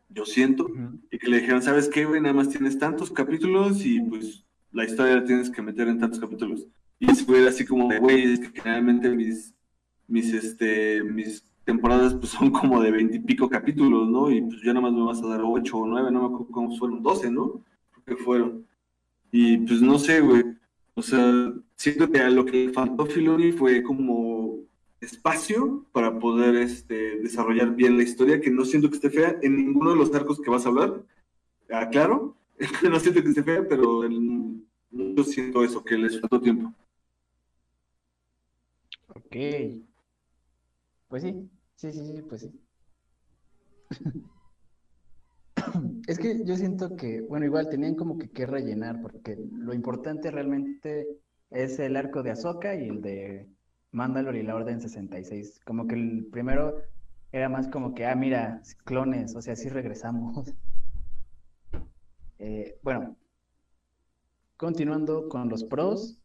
yo 0.09 0.25
siento, 0.25 0.67
Ujú. 0.67 1.01
y 1.11 1.19
que 1.19 1.29
le 1.29 1.41
dijeron, 1.41 1.63
¿sabes 1.63 1.89
qué, 1.89 2.05
güey? 2.05 2.21
Nada 2.21 2.35
más 2.35 2.49
tienes 2.49 2.79
tantos 2.79 3.11
capítulos 3.11 3.85
y 3.85 4.01
pues 4.01 4.45
la 4.71 4.85
historia 4.85 5.17
la 5.17 5.25
tienes 5.25 5.51
que 5.51 5.63
meter 5.63 5.89
en 5.89 5.99
tantos 5.99 6.21
capítulos. 6.21 6.69
Y 7.01 7.11
ese 7.11 7.25
fue 7.25 7.47
así 7.49 7.65
como 7.65 7.89
güey, 7.99 8.35
es 8.35 8.39
que 8.39 8.61
generalmente 8.61 9.11
mis, 9.11 9.53
mis, 10.07 10.33
este, 10.33 11.03
mis 11.03 11.45
temporadas 11.65 12.15
pues 12.15 12.31
son 12.31 12.51
como 12.51 12.81
de 12.81 12.93
veintipico 12.93 13.49
capítulos, 13.49 14.09
¿no? 14.09 14.31
Y 14.31 14.43
pues 14.43 14.63
ya 14.63 14.73
nada 14.73 14.83
más 14.83 14.93
me 14.93 15.03
vas 15.03 15.23
a 15.23 15.27
dar 15.27 15.41
ocho 15.43 15.79
o 15.79 15.87
nueve, 15.87 16.13
no 16.13 16.21
me 16.21 16.27
acuerdo 16.27 16.53
cómo 16.53 16.77
fueron, 16.77 17.03
doce, 17.03 17.31
¿no? 17.31 17.61
Creo 17.91 18.05
que 18.17 18.25
fueron. 18.25 18.65
Y 19.33 19.57
pues 19.59 19.83
no 19.83 19.99
sé, 19.99 20.21
güey. 20.21 20.45
O 20.95 21.03
sea, 21.03 21.53
siento 21.75 22.11
que 22.11 22.21
a 22.21 22.29
lo 22.29 22.45
que 22.45 22.69
faltó 22.69 23.07
Filoni 23.07 23.51
fue 23.51 23.83
como 23.83 24.32
espacio 25.03 25.85
para 25.93 26.19
poder 26.19 26.57
este, 26.57 27.19
desarrollar 27.19 27.75
bien 27.75 27.97
la 27.97 28.05
historia, 28.05 28.41
que 28.41 28.51
no 28.51 28.65
siento 28.65 28.89
que 28.89 28.97
esté 28.97 29.11
fea 29.11 29.37
en 29.43 29.57
ninguno 29.57 29.91
de 29.91 29.97
los 29.97 30.15
arcos 30.15 30.41
que 30.41 30.51
vas 30.51 30.65
a 30.65 30.69
hablar. 30.71 31.05
Ah, 31.71 31.89
claro, 31.91 32.37
no 32.91 33.01
siento 33.01 33.23
que 33.23 33.29
esté 33.29 33.43
fea, 33.43 33.67
pero 33.69 34.05
en- 34.05 34.67
yo 34.91 35.25
siento 35.25 35.65
eso, 35.65 35.83
que 35.85 35.97
les 35.97 36.21
faltó 36.21 36.41
tiempo. 36.41 36.73
Ok. 39.09 39.37
Pues 41.09 41.23
sí, 41.23 41.51
sí, 41.77 41.93
sí, 41.93 42.07
sí, 42.07 42.23
pues 42.23 42.43
sí. 42.43 42.53
Es 46.07 46.19
que 46.19 46.45
yo 46.45 46.57
siento 46.57 46.97
que, 46.97 47.21
bueno, 47.23 47.47
igual 47.47 47.69
tenían 47.69 47.95
como 47.95 48.19
que 48.19 48.31
que 48.31 48.47
rellenar, 48.47 49.01
porque 49.01 49.37
lo 49.53 49.73
importante 49.75 50.31
realmente 50.31 51.07
es 51.51 51.79
el 51.79 51.97
arco 51.97 52.23
de 52.23 52.31
Ahsoka 52.33 52.75
y 52.75 52.89
el 52.89 53.01
de 53.03 53.49
Mandalore 53.93 54.41
y 54.41 54.43
la 54.43 54.57
Orden 54.57 54.81
66. 54.81 55.61
Como 55.65 55.87
que 55.87 55.95
el 55.95 56.27
primero 56.33 56.83
era 57.31 57.49
más 57.49 57.69
como 57.69 57.95
que, 57.95 58.07
ah, 58.07 58.15
mira, 58.15 58.63
clones, 58.85 59.37
o 59.37 59.43
sea, 59.43 59.57
sí 59.57 59.69
regresamos. 59.69 60.53
Eh, 62.45 62.77
bueno, 62.83 63.17
continuando 64.57 65.29
con 65.29 65.49
los 65.49 65.63
pros, 65.63 66.19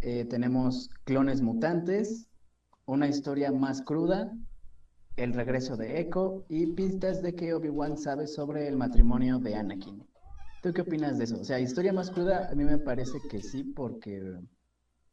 eh, 0.00 0.24
tenemos 0.24 0.90
clones 1.04 1.42
mutantes, 1.42 2.28
una 2.86 3.06
historia 3.06 3.52
más 3.52 3.80
cruda, 3.80 4.36
el 5.16 5.32
regreso 5.32 5.76
de 5.76 6.00
Echo 6.00 6.44
y 6.48 6.66
pistas 6.66 7.22
de 7.22 7.36
que 7.36 7.54
Obi-Wan 7.54 7.96
sabe 7.96 8.26
sobre 8.26 8.66
el 8.66 8.76
matrimonio 8.76 9.38
de 9.38 9.54
Anakin. 9.54 10.04
¿Tú 10.60 10.72
qué 10.72 10.80
opinas 10.80 11.18
de 11.18 11.24
eso? 11.24 11.40
O 11.40 11.44
sea, 11.44 11.60
historia 11.60 11.92
más 11.92 12.10
cruda, 12.10 12.48
a 12.50 12.54
mí 12.56 12.64
me 12.64 12.78
parece 12.78 13.18
que 13.30 13.40
sí, 13.40 13.62
porque 13.62 14.40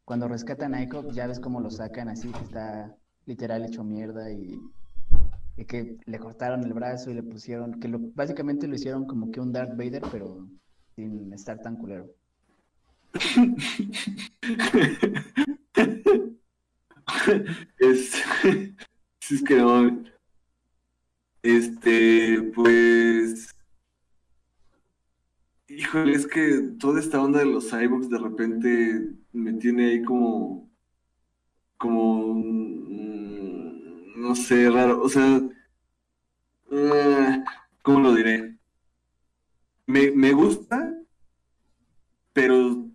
cuando 0.06 0.28
rescatan 0.28 0.76
a 0.76 0.84
Echo, 0.84 1.10
ya 1.12 1.28
ves 1.28 1.40
cómo 1.40 1.62
lo 1.62 1.70
sacan 1.70 2.10
así, 2.10 2.32
que 2.32 2.44
está 2.44 2.96
literal 3.26 3.66
hecho 3.66 3.84
mierda 3.84 4.32
y, 4.32 4.60
que 5.68 5.98
le 6.06 6.18
cortaron 6.18 6.64
el 6.64 6.74
brazo 6.74 7.12
y 7.12 7.14
le 7.14 7.22
pusieron, 7.22 7.80
que 7.80 7.88
básicamente 8.16 8.68
lo 8.68 8.74
hicieron 8.74 9.06
como 9.06 9.30
que 9.30 9.40
un 9.40 9.52
Darth 9.52 9.78
Vader, 9.78 10.02
pero 10.12 10.48
sin 10.96 11.32
estar 11.34 11.62
tan 11.62 11.76
culero. 11.76 12.10
Es, 17.78 18.14
es 19.30 19.44
que 19.44 19.56
no. 19.56 20.04
Este, 21.44 22.42
pues. 22.56 23.54
Híjole, 25.68 26.14
es 26.14 26.28
que 26.28 26.74
toda 26.80 27.00
esta 27.00 27.22
onda 27.22 27.40
de 27.40 27.46
los 27.46 27.70
cyborgs 27.70 28.10
de 28.10 28.18
repente 28.18 29.21
me 29.34 29.54
tiene 29.54 29.88
ahí 29.88 30.04
como. 30.04 30.70
Como. 31.78 32.36
No 34.16 34.36
sé, 34.36 34.70
raro. 34.70 35.02
O 35.02 35.10
sea. 35.10 35.42
eh, 36.72 37.44
¿Cómo 37.84 38.00
lo 38.00 38.16
diré? 38.16 38.58
Me, 39.86 40.10
me 40.10 40.32
gusta, 40.34 40.78
pero 42.34 42.91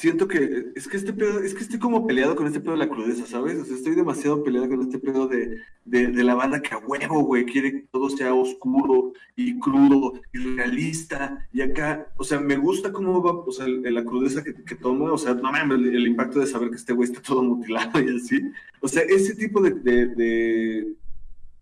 siento 0.00 0.26
que 0.26 0.72
es 0.74 0.88
que 0.88 0.96
este 0.96 1.12
pedo, 1.12 1.40
es 1.40 1.52
que 1.52 1.60
estoy 1.60 1.78
como 1.78 2.06
peleado 2.06 2.34
con 2.34 2.46
este 2.46 2.58
pedo 2.58 2.72
de 2.72 2.78
la 2.78 2.88
crudeza, 2.88 3.26
¿sabes? 3.26 3.58
O 3.58 3.64
sea, 3.66 3.76
estoy 3.76 3.94
demasiado 3.94 4.42
peleado 4.42 4.66
con 4.70 4.80
este 4.80 4.98
pedo 4.98 5.28
de, 5.28 5.58
de, 5.84 6.24
la 6.24 6.34
banda 6.34 6.62
que 6.62 6.74
a 6.74 6.78
huevo, 6.78 7.20
güey, 7.24 7.44
quiere 7.44 7.70
que 7.70 7.86
todo 7.92 8.08
sea 8.08 8.32
oscuro 8.32 9.12
y 9.36 9.58
crudo 9.60 10.14
y 10.32 10.38
realista. 10.38 11.46
Y 11.52 11.60
acá, 11.60 12.06
o 12.16 12.24
sea, 12.24 12.40
me 12.40 12.56
gusta 12.56 12.92
cómo 12.92 13.22
va, 13.22 13.32
o 13.32 13.52
sea, 13.52 13.66
la 13.68 14.02
crudeza 14.02 14.42
que, 14.42 14.54
que 14.54 14.74
toma, 14.74 15.12
o 15.12 15.18
sea, 15.18 15.34
no 15.34 15.52
mames, 15.52 15.78
el, 15.78 16.06
impacto 16.06 16.40
de 16.40 16.46
saber 16.46 16.70
que 16.70 16.76
este 16.76 16.94
güey 16.94 17.10
está 17.10 17.20
todo 17.20 17.42
mutilado 17.42 18.00
y 18.00 18.16
así. 18.16 18.40
O 18.80 18.88
sea, 18.88 19.02
ese 19.02 19.34
tipo 19.34 19.60
de, 19.60 19.72
de, 19.72 20.06
de, 20.06 20.94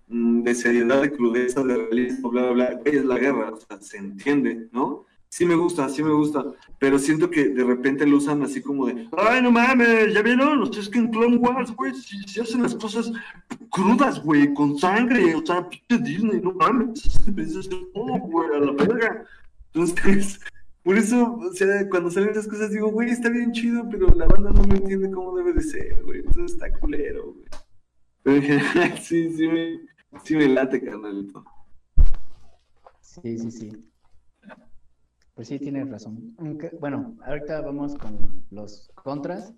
mm, 0.07 0.47
seriedad, 0.54 1.02
de 1.02 1.11
crudeza, 1.11 1.64
de 1.64 1.76
realismo, 1.76 2.30
bla, 2.30 2.52
bla, 2.52 2.52
bla, 2.52 2.80
es 2.85 3.04
la 3.04 3.18
guerra, 3.18 3.50
o 3.50 3.57
sea, 3.57 3.80
se 3.80 3.97
entiende, 3.97 4.68
¿no? 4.71 5.07
Sí 5.30 5.44
me 5.44 5.54
gusta, 5.54 5.88
sí 5.90 6.02
me 6.02 6.12
gusta, 6.12 6.44
pero 6.78 6.99
siento 6.99 7.28
que 7.28 7.50
de 7.50 7.62
repente 7.62 8.06
lo 8.06 8.16
usan 8.16 8.42
así 8.42 8.62
como 8.62 8.87
de, 8.87 9.08
ay, 9.16 9.42
no 9.42 9.50
mames, 9.50 10.14
ya 10.14 10.23
vieron, 10.23 10.62
o 10.62 10.73
sea, 10.73 10.82
es 10.82 10.88
que 10.88 10.99
en 10.99 11.11
Clone 11.11 11.37
Wars, 11.37 11.70
güey, 11.76 11.92
si 11.94 12.40
hacen 12.40 12.62
las 12.62 12.75
cosas 12.75 13.12
crudas, 13.70 14.23
güey, 14.23 14.54
con 14.54 14.78
sangre, 14.78 15.35
o 15.35 15.44
sea, 15.44 15.68
pinche 15.68 15.99
Disney, 16.02 16.40
no 16.40 16.52
mames, 16.52 17.04
eso 17.37 17.61
es 17.61 17.68
todo, 17.68 18.18
güey, 18.20 18.49
a 18.56 18.61
la 18.61 18.73
verga. 18.73 19.26
Entonces, 19.75 20.40
por 20.82 20.97
eso, 20.97 21.35
o 21.35 21.52
sea, 21.52 21.88
cuando 21.90 22.11
salen 22.11 22.30
esas 22.30 22.49
cosas 22.49 22.70
digo, 22.70 22.88
güey, 22.88 23.11
está 23.11 23.28
bien 23.28 23.52
chido, 23.52 23.87
pero 23.90 24.08
la 24.14 24.26
banda 24.26 24.50
no 24.50 24.62
me 24.62 24.76
entiende 24.76 25.11
cómo 25.11 25.37
debe 25.37 25.52
de 25.52 25.62
ser, 25.62 26.02
güey, 26.04 26.20
entonces 26.20 26.52
está 26.52 26.73
culero, 26.78 27.35
güey. 27.35 27.47
Pero 28.23 28.54
en 28.54 28.97
sí, 29.02 29.30
sí 29.37 29.49
sí 30.25 30.37
me 30.37 30.49
late, 30.49 30.82
carnalito. 30.82 31.44
Sí, 33.00 33.38
sí, 33.38 33.50
sí. 33.50 33.85
Pues 35.38 35.47
sí, 35.47 35.61
tienes 35.61 35.88
razón. 35.88 36.35
Aunque- 36.38 36.71
Bueno, 36.80 37.16
ahorita 37.25 37.61
vamos 37.61 37.95
con 37.95 38.45
los 38.50 38.90
contras, 38.97 39.54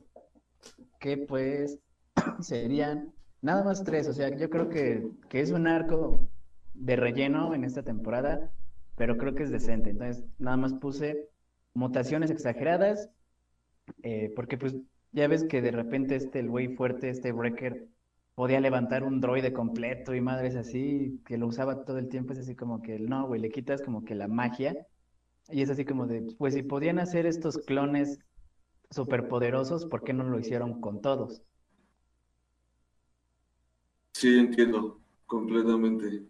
que 0.98 1.16
pues 1.16 1.78
serían 2.40 3.14
nada 3.40 3.64
más 3.64 3.82
tres. 3.82 4.06
O 4.06 4.12
sea, 4.12 4.28
yo 4.36 4.50
creo 4.50 4.68
que, 4.68 5.08
que 5.30 5.40
es 5.40 5.52
un 5.52 5.66
arco 5.66 6.28
de 6.74 6.96
relleno 6.96 7.54
en 7.54 7.64
esta 7.64 7.82
temporada, 7.82 8.52
pero 8.94 9.16
creo 9.16 9.34
que 9.34 9.44
es 9.44 9.50
decente. 9.50 9.88
Entonces, 9.88 10.22
nada 10.38 10.58
más 10.58 10.74
puse 10.74 11.30
mutaciones 11.72 12.30
exageradas, 12.30 13.08
eh, 14.02 14.34
porque 14.36 14.58
pues 14.58 14.76
ya 15.12 15.28
ves 15.28 15.44
que 15.44 15.62
de 15.62 15.70
repente 15.70 16.14
este, 16.16 16.40
el 16.40 16.50
güey 16.50 16.76
fuerte, 16.76 17.08
este 17.08 17.32
Breaker, 17.32 17.88
podía 18.34 18.60
levantar 18.60 19.02
un 19.02 19.22
droide 19.22 19.54
completo 19.54 20.14
y 20.14 20.20
madres 20.20 20.56
así, 20.56 21.22
que 21.24 21.38
lo 21.38 21.46
usaba 21.46 21.86
todo 21.86 21.96
el 21.96 22.10
tiempo, 22.10 22.34
es 22.34 22.40
así 22.40 22.54
como 22.54 22.82
que, 22.82 22.98
no, 22.98 23.26
güey, 23.26 23.40
le 23.40 23.48
quitas 23.48 23.80
como 23.80 24.04
que 24.04 24.14
la 24.14 24.28
magia, 24.28 24.76
y 25.52 25.62
es 25.62 25.70
así 25.70 25.84
como 25.84 26.06
de, 26.06 26.22
pues 26.38 26.54
si 26.54 26.62
podían 26.62 26.98
hacer 26.98 27.26
estos 27.26 27.58
clones 27.58 28.18
superpoderosos, 28.90 29.86
¿por 29.86 30.02
qué 30.02 30.12
no 30.12 30.24
lo 30.24 30.38
hicieron 30.38 30.80
con 30.80 31.00
todos? 31.00 31.42
Sí, 34.12 34.38
entiendo, 34.38 35.00
completamente. 35.26 36.24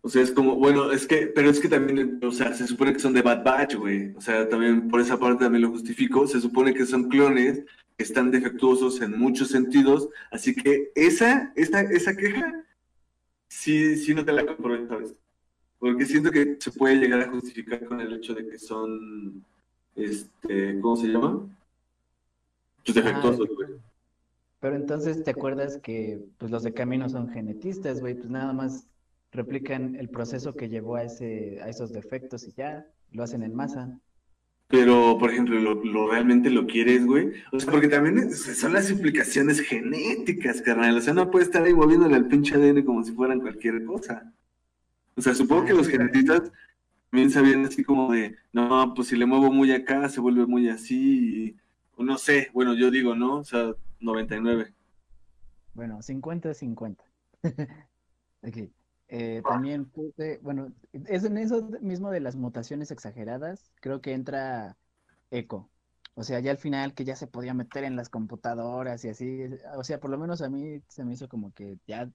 O 0.00 0.08
sea, 0.08 0.22
es 0.22 0.30
como, 0.30 0.54
bueno, 0.54 0.92
es 0.92 1.06
que, 1.06 1.26
pero 1.26 1.50
es 1.50 1.60
que 1.60 1.68
también, 1.68 2.20
o 2.24 2.30
sea, 2.30 2.54
se 2.54 2.66
supone 2.66 2.92
que 2.92 3.00
son 3.00 3.12
de 3.12 3.22
Bad 3.22 3.44
Batch, 3.44 3.74
güey. 3.74 4.14
O 4.14 4.20
sea, 4.20 4.48
también 4.48 4.88
por 4.88 5.00
esa 5.00 5.18
parte 5.18 5.44
también 5.44 5.62
lo 5.62 5.70
justifico. 5.70 6.26
Se 6.26 6.40
supone 6.40 6.72
que 6.72 6.86
son 6.86 7.08
clones 7.08 7.64
que 7.96 8.04
están 8.04 8.30
defectuosos 8.30 9.00
en 9.00 9.18
muchos 9.18 9.48
sentidos. 9.48 10.08
Así 10.30 10.54
que 10.54 10.92
esa, 10.94 11.52
esa, 11.56 11.82
esa 11.82 12.16
queja, 12.16 12.64
sí, 13.48 13.96
sí 13.96 14.14
no 14.14 14.24
te 14.24 14.32
la 14.32 14.46
compro, 14.46 14.86
¿sabes? 14.88 15.14
Porque 15.78 16.06
siento 16.06 16.30
que 16.30 16.56
se 16.60 16.72
puede 16.72 16.96
llegar 16.96 17.20
a 17.20 17.30
justificar 17.30 17.84
con 17.86 18.00
el 18.00 18.12
hecho 18.14 18.34
de 18.34 18.46
que 18.48 18.58
son, 18.58 19.44
este, 19.96 20.80
¿cómo 20.80 20.96
se 20.96 21.08
llama? 21.08 21.48
Pues 22.84 22.94
defectuosos, 22.96 23.48
güey. 23.54 23.68
Pero 24.60 24.76
entonces, 24.76 25.22
¿te 25.24 25.30
acuerdas 25.30 25.78
que 25.78 26.20
pues 26.38 26.50
los 26.50 26.62
de 26.62 26.74
camino 26.74 27.08
son 27.08 27.28
genetistas, 27.30 28.00
güey? 28.00 28.14
Pues 28.14 28.30
nada 28.30 28.52
más 28.52 28.86
replican 29.32 29.94
el 29.96 30.08
proceso 30.10 30.54
que 30.54 30.68
llevó 30.68 30.96
a 30.96 31.04
ese, 31.04 31.60
a 31.62 31.68
esos 31.68 31.92
defectos 31.92 32.46
y 32.48 32.52
ya 32.52 32.86
lo 33.12 33.22
hacen 33.22 33.42
en 33.42 33.54
masa. 33.54 34.00
Pero, 34.68 35.16
por 35.18 35.30
ejemplo, 35.30 35.58
¿lo, 35.60 35.82
lo 35.84 36.10
realmente 36.10 36.50
lo 36.50 36.66
quieres, 36.66 37.06
güey? 37.06 37.32
O 37.52 37.58
sea, 37.60 37.70
porque 37.70 37.88
también 37.88 38.18
es- 38.18 38.58
son 38.58 38.72
las 38.74 38.90
implicaciones 38.90 39.60
genéticas, 39.60 40.60
carnal. 40.62 40.96
O 40.96 41.00
sea, 41.00 41.14
no 41.14 41.30
puedes 41.30 41.48
estar 41.48 41.62
ahí 41.64 41.72
moviéndole 41.74 42.16
al 42.16 42.28
pinche 42.28 42.54
ADN 42.54 42.84
como 42.84 43.02
si 43.02 43.12
fueran 43.12 43.40
cualquier 43.40 43.84
cosa. 43.84 44.32
O 45.18 45.22
sea, 45.22 45.34
supongo 45.34 45.66
que 45.66 45.74
los 45.74 45.88
genetistas 45.88 46.52
también 47.10 47.30
sabían 47.30 47.66
así 47.66 47.84
como 47.84 48.12
de, 48.12 48.36
no, 48.52 48.94
pues 48.94 49.08
si 49.08 49.16
le 49.16 49.26
muevo 49.26 49.52
muy 49.52 49.72
acá, 49.72 50.08
se 50.10 50.20
vuelve 50.20 50.46
muy 50.46 50.68
así. 50.70 51.46
y- 51.48 51.56
o 51.96 52.04
no 52.04 52.18
sé, 52.18 52.50
bueno, 52.54 52.74
yo 52.74 52.90
digo, 52.92 53.14
¿no? 53.16 53.36
O 53.38 53.44
sea, 53.44 53.74
99. 54.00 54.74
Bueno, 55.74 56.02
50-50. 56.02 57.04
Ok. 58.42 58.56
Eh, 59.08 59.42
también 59.48 59.86
puse, 59.86 60.38
bueno, 60.42 60.72
es 60.92 61.24
en 61.24 61.38
eso 61.38 61.62
mismo 61.82 62.10
de 62.10 62.20
las 62.20 62.36
mutaciones 62.36 62.90
exageradas, 62.90 63.72
creo 63.80 64.00
que 64.02 64.12
entra 64.14 64.76
Echo. 65.30 65.70
O 66.14 66.24
sea, 66.24 66.40
ya 66.40 66.50
al 66.52 66.58
final 66.58 66.94
que 66.94 67.04
ya 67.04 67.16
se 67.16 67.26
podía 67.28 67.54
meter 67.54 67.84
en 67.84 67.96
las 67.96 68.10
computadoras 68.10 69.04
y 69.04 69.08
así, 69.10 69.40
o 69.76 69.84
sea, 69.84 70.00
por 70.00 70.10
lo 70.10 70.18
menos 70.18 70.42
a 70.42 70.50
mí 70.50 70.82
se 70.88 71.04
me 71.04 71.14
hizo 71.14 71.28
como 71.28 71.52
que 71.54 71.78
ya 71.86 72.10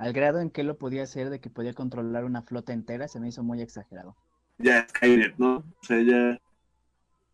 al 0.00 0.12
grado 0.12 0.40
en 0.40 0.50
que 0.50 0.64
lo 0.64 0.78
podía 0.78 1.04
hacer 1.04 1.30
de 1.30 1.40
que 1.40 1.50
podía 1.50 1.74
controlar 1.74 2.24
una 2.24 2.42
flota 2.42 2.72
entera, 2.72 3.08
se 3.08 3.20
me 3.20 3.28
hizo 3.28 3.42
muy 3.44 3.60
exagerado. 3.62 4.16
Ya 4.58 4.86
Skynet, 4.88 5.36
¿no? 5.38 5.56
O 5.58 5.82
sea, 5.82 6.00
ya, 6.02 6.38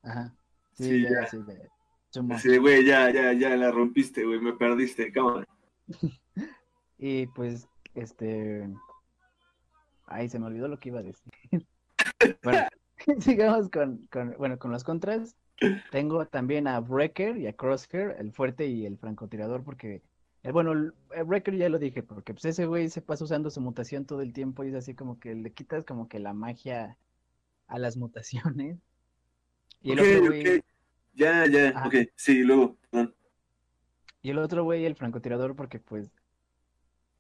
Ajá. 0.03 0.35
Sí, 0.73 0.85
Sí, 0.85 1.03
ya, 1.03 1.11
ya. 1.11 1.27
sí, 1.27 1.39
así 2.31 2.49
de, 2.49 2.59
güey, 2.59 2.85
ya, 2.85 3.11
ya, 3.11 3.33
ya 3.33 3.57
la 3.57 3.71
rompiste, 3.71 4.25
güey, 4.25 4.41
me 4.41 4.53
perdiste, 4.55 5.13
cámara. 5.13 5.47
Y 6.99 7.27
pues, 7.29 7.69
este. 7.95 8.69
Ay, 10.07 10.29
se 10.29 10.39
me 10.39 10.47
olvidó 10.47 10.69
lo 10.69 10.79
que 10.79 10.89
iba 10.91 11.01
a 11.01 11.03
decir. 11.03 11.33
Bueno, 12.43 12.67
sigamos 13.21 13.69
con, 13.71 14.07
con, 14.11 14.35
bueno, 14.39 14.59
con 14.59 14.71
los 14.73 14.85
contras. 14.85 15.37
Tengo 15.91 16.27
también 16.27 16.69
a 16.69 16.81
Breaker 16.81 17.37
y 17.39 17.47
a 17.47 17.53
Crosshair, 17.55 18.17
el 18.19 18.33
fuerte 18.33 18.67
y 18.67 18.87
el 18.87 18.99
francotirador, 18.99 19.65
porque, 19.65 20.03
bueno, 20.53 20.73
el, 20.73 20.93
Breaker 21.25 21.57
ya 21.57 21.69
lo 21.69 21.79
dije, 21.79 22.03
porque 22.03 22.33
pues 22.35 22.45
ese 22.45 22.67
güey 22.67 22.89
se 22.89 23.03
pasa 23.03 23.25
usando 23.25 23.51
su 23.51 23.61
mutación 23.61 24.05
todo 24.05 24.21
el 24.21 24.33
tiempo 24.33 24.65
y 24.65 24.69
es 24.69 24.75
así 24.75 24.95
como 24.95 25.19
que 25.19 25.35
le 25.35 25.53
quitas 25.53 25.85
como 25.85 26.09
que 26.09 26.19
la 26.19 26.33
magia 26.33 26.97
a 27.67 27.79
las 27.79 27.97
mutaciones. 27.97 28.79
Y 29.83 29.93
el 29.93 30.01
otro 30.01 30.27
güey. 30.27 30.63
Ya, 31.15 31.47
ya, 31.47 31.71
Ajá. 31.71 31.89
ok, 31.89 31.95
sí, 32.15 32.43
luego, 32.43 32.77
perdón. 32.91 33.15
Y 34.23 34.31
el 34.31 34.39
otro 34.39 34.65
güey, 34.65 34.85
el 34.85 34.97
francotirador, 34.97 35.57
porque 35.57 35.79
pues 35.79 36.11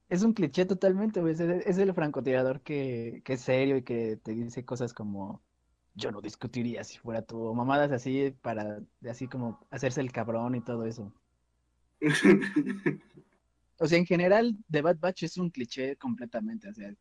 es 0.08 0.22
un 0.22 0.32
cliché 0.32 0.66
totalmente, 0.66 1.20
güey. 1.20 1.32
Es, 1.32 1.78
el 1.78 1.94
francotirador 1.94 2.60
que, 2.60 3.22
que 3.24 3.34
es 3.34 3.40
serio 3.40 3.76
y 3.76 3.82
que 3.82 4.16
te 4.16 4.32
dice 4.32 4.64
cosas 4.64 4.92
como 4.92 5.42
yo 5.94 6.12
no 6.12 6.20
discutiría 6.20 6.84
si 6.84 6.98
fuera 6.98 7.24
o 7.32 7.54
mamadas 7.54 7.90
así 7.90 8.34
para 8.42 8.80
así 9.08 9.28
como 9.28 9.66
hacerse 9.70 10.00
el 10.00 10.12
cabrón 10.12 10.54
y 10.54 10.60
todo 10.60 10.84
eso. 10.84 11.12
O 13.78 13.86
sea, 13.86 13.98
en 13.98 14.06
general, 14.06 14.56
The 14.70 14.82
Bad 14.82 14.98
Batch 15.00 15.24
es 15.24 15.36
un 15.38 15.50
cliché 15.50 15.96
completamente. 15.96 16.68
O 16.70 16.74
sea, 16.74 16.94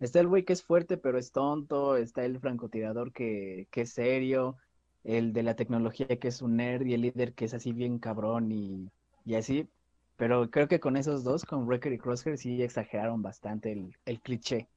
está 0.00 0.20
el 0.20 0.28
güey 0.28 0.44
que 0.44 0.54
es 0.54 0.62
fuerte 0.64 0.96
pero 0.98 1.18
es 1.18 1.32
tonto, 1.32 1.96
está 1.96 2.24
el 2.24 2.40
francotirador 2.40 3.12
que, 3.12 3.68
que 3.70 3.82
es 3.82 3.92
serio, 3.92 4.56
el 5.04 5.32
de 5.34 5.42
la 5.42 5.56
tecnología 5.56 6.18
que 6.18 6.28
es 6.28 6.42
un 6.42 6.56
nerd 6.56 6.86
y 6.86 6.94
el 6.94 7.02
líder 7.02 7.34
que 7.34 7.46
es 7.46 7.54
así 7.54 7.72
bien 7.72 7.98
cabrón 7.98 8.52
y, 8.52 8.90
y 9.24 9.34
así. 9.36 9.68
Pero 10.16 10.50
creo 10.50 10.68
que 10.68 10.80
con 10.80 10.96
esos 10.96 11.24
dos, 11.24 11.44
con 11.44 11.66
Wrecker 11.66 11.92
y 11.92 11.98
Crosshair, 11.98 12.38
sí 12.38 12.62
exageraron 12.62 13.22
bastante 13.22 13.72
el, 13.72 13.96
el 14.06 14.20
cliché. 14.22 14.68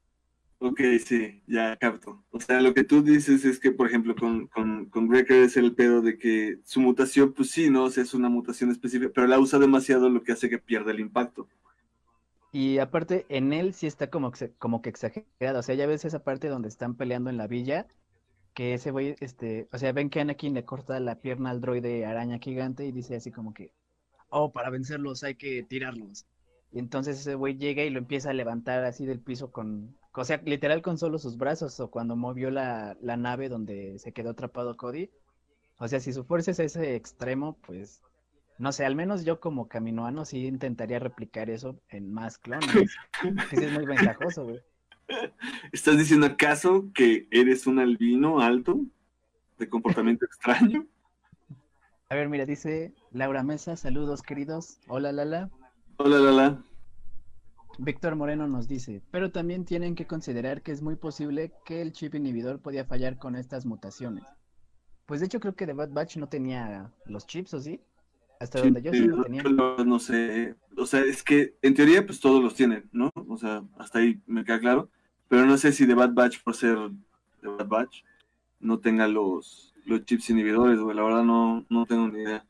Ok, 0.68 0.82
sí, 1.06 1.44
ya 1.46 1.78
capto. 1.78 2.26
O 2.32 2.40
sea, 2.40 2.60
lo 2.60 2.74
que 2.74 2.84
tú 2.84 3.04
dices 3.04 3.46
es 3.46 3.60
que, 3.60 3.72
por 3.72 3.86
ejemplo, 3.86 4.16
con, 4.16 4.48
con, 4.48 4.86
con 4.88 5.08
Wrecker 5.08 5.44
es 5.44 5.58
el 5.58 5.76
pedo 5.76 6.02
de 6.02 6.18
que 6.18 6.58
su 6.64 6.82
mutación, 6.82 7.34
pues 7.34 7.52
sí, 7.52 7.70
¿no? 7.70 7.84
O 7.84 7.92
sea, 7.92 8.02
es 8.02 8.16
una 8.16 8.30
mutación 8.30 8.72
específica, 8.72 9.12
pero 9.14 9.28
la 9.28 9.38
usa 9.38 9.60
demasiado, 9.60 10.10
lo 10.10 10.24
que 10.24 10.32
hace 10.32 10.50
que 10.50 10.58
pierda 10.58 10.90
el 10.90 11.00
impacto. 11.00 11.48
Y 12.52 12.80
aparte, 12.80 13.28
en 13.30 13.54
él 13.54 13.76
sí 13.76 13.86
está 13.86 14.10
como, 14.10 14.32
como 14.58 14.82
que 14.82 14.90
exagerado. 14.90 15.60
O 15.60 15.62
sea, 15.62 15.76
ya 15.76 15.86
ves 15.86 16.04
esa 16.04 16.24
parte 16.24 16.48
donde 16.48 16.70
están 16.70 16.96
peleando 16.96 17.30
en 17.30 17.38
la 17.38 17.46
villa, 17.46 17.86
que 18.56 18.74
ese 18.74 18.90
güey, 18.90 19.16
este, 19.20 19.68
o 19.72 19.78
sea, 19.78 19.92
ven 19.92 20.10
que 20.10 20.20
Anakin 20.20 20.56
le 20.56 20.66
corta 20.66 21.00
la 21.00 21.22
pierna 21.22 21.52
al 21.52 21.62
droide 21.62 22.08
araña 22.08 22.40
gigante 22.40 22.88
y 22.88 22.92
dice 22.92 23.16
así 23.18 23.30
como 23.30 23.54
que, 23.54 23.72
oh, 24.30 24.52
para 24.52 24.72
vencerlos 24.72 25.24
hay 25.24 25.36
que 25.36 25.62
tirarlos. 25.62 26.26
Y 26.72 26.80
entonces 26.80 27.20
ese 27.20 27.36
güey 27.36 27.56
llega 27.56 27.84
y 27.84 27.92
lo 27.92 28.00
empieza 28.00 28.32
a 28.32 28.34
levantar 28.34 28.84
así 28.84 29.06
del 29.06 29.20
piso 29.20 29.52
con, 29.52 29.96
o 30.16 30.24
sea, 30.24 30.42
literal 30.46 30.82
con 30.82 30.98
solo 30.98 31.20
sus 31.20 31.38
brazos, 31.38 31.80
o 31.80 31.90
cuando 31.90 32.16
movió 32.16 32.50
la, 32.50 32.98
la 33.02 33.18
nave 33.18 33.50
donde 33.50 34.00
se 34.00 34.14
quedó 34.14 34.32
atrapado 34.32 34.78
Cody. 34.78 35.10
O 35.78 35.88
sea, 35.88 36.00
si 36.00 36.14
su 36.14 36.24
fuerza 36.24 36.52
es 36.52 36.60
ese 36.60 36.96
extremo, 36.96 37.58
pues, 37.66 38.02
no 38.58 38.72
sé, 38.72 38.86
al 38.86 38.96
menos 38.96 39.26
yo 39.26 39.40
como 39.40 39.68
caminoano 39.68 40.24
sí 40.24 40.46
intentaría 40.46 41.00
replicar 41.00 41.50
eso 41.50 41.82
en 41.90 42.14
más 42.14 42.38
clones. 42.38 42.68
Que 43.50 43.58
sí 43.58 43.64
es 43.66 43.74
muy 43.74 43.86
ventajoso, 43.86 44.46
güey. 44.46 44.62
¿Estás 45.72 45.98
diciendo 45.98 46.26
acaso 46.26 46.90
que 46.94 47.28
eres 47.32 47.68
un 47.68 47.80
albino 47.80 48.40
alto, 48.40 48.80
de 49.58 49.70
comportamiento 49.70 50.26
extraño? 50.26 50.86
A 52.10 52.16
ver, 52.16 52.30
mira, 52.30 52.46
dice 52.46 52.94
Laura 53.12 53.44
Mesa, 53.44 53.76
saludos 53.76 54.22
queridos. 54.22 54.80
Hola, 54.88 55.12
Lala. 55.12 55.50
Hola, 55.98 56.20
Lala. 56.20 56.64
Víctor 57.78 58.16
Moreno 58.16 58.48
nos 58.48 58.68
dice, 58.68 59.02
pero 59.12 59.32
también 59.32 59.66
tienen 59.66 59.96
que 59.96 60.08
considerar 60.08 60.62
que 60.62 60.72
es 60.72 60.82
muy 60.82 60.96
posible 60.96 61.52
que 61.66 61.82
el 61.82 61.92
chip 61.92 62.16
inhibidor 62.16 62.60
podía 62.60 62.86
fallar 62.86 63.18
con 63.18 63.36
estas 63.36 63.66
mutaciones. 63.66 64.24
Pues 65.06 65.20
de 65.20 65.28
hecho 65.28 65.40
creo 65.40 65.56
que 65.56 65.66
The 65.66 65.74
Bad 65.74 65.92
Batch 65.92 66.18
no 66.18 66.28
tenía 66.28 66.92
los 67.06 67.28
chips, 67.28 67.54
¿o 67.54 67.60
sí? 67.60 67.82
Hasta 68.40 68.60
donde 68.60 68.82
yo 68.82 68.92
sí 68.92 69.00
lo 69.00 69.24
tenía. 69.24 69.44
no 69.44 70.00
sé. 70.00 70.56
O 70.78 70.86
sea, 70.86 71.02
es 71.02 71.24
que 71.24 71.56
en 71.62 71.74
teoría 71.74 72.06
pues 72.06 72.20
todos 72.20 72.44
los 72.44 72.56
tienen, 72.56 72.90
¿no? 72.92 73.12
O 73.28 73.38
sea, 73.38 73.64
hasta 73.78 74.00
ahí 74.00 74.22
me 74.26 74.44
queda 74.44 74.60
claro. 74.60 74.90
Pero 75.28 75.46
no 75.46 75.58
sé 75.58 75.72
si 75.72 75.88
The 75.88 75.94
Bad 75.94 76.14
Batch, 76.14 76.44
por 76.44 76.56
ser 76.56 76.78
The 77.42 77.48
Bad 77.48 77.68
Batch, 77.68 78.04
no 78.60 78.80
tenga 78.80 79.08
los, 79.08 79.74
los 79.86 80.06
chips 80.06 80.30
inhibidores, 80.30 80.80
güey. 80.80 80.96
La 80.96 81.04
verdad 81.04 81.24
no, 81.24 81.66
no 81.70 81.86
tengo 81.86 82.08
ni 82.08 82.22
idea. 82.22 82.46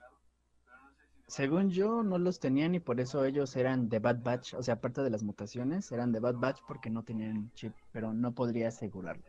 Según 1.28 1.72
yo, 1.72 2.04
no 2.04 2.18
los 2.20 2.40
tenían 2.40 2.76
y 2.76 2.80
por 2.80 3.00
eso 3.00 3.26
ellos 3.26 3.56
eran 3.56 3.90
de 3.90 4.00
Bad 4.00 4.22
Batch. 4.22 4.54
O 4.54 4.62
sea, 4.64 4.76
aparte 4.76 5.02
de 5.02 5.10
las 5.10 5.24
mutaciones, 5.24 5.92
eran 5.92 6.12
de 6.12 6.20
Bad 6.20 6.36
Batch 6.36 6.60
porque 6.68 6.90
no 6.92 7.04
tenían 7.04 7.52
chip, 7.56 7.74
pero 7.92 8.14
no 8.14 8.34
podría 8.36 8.68
asegurarlo. 8.68 9.24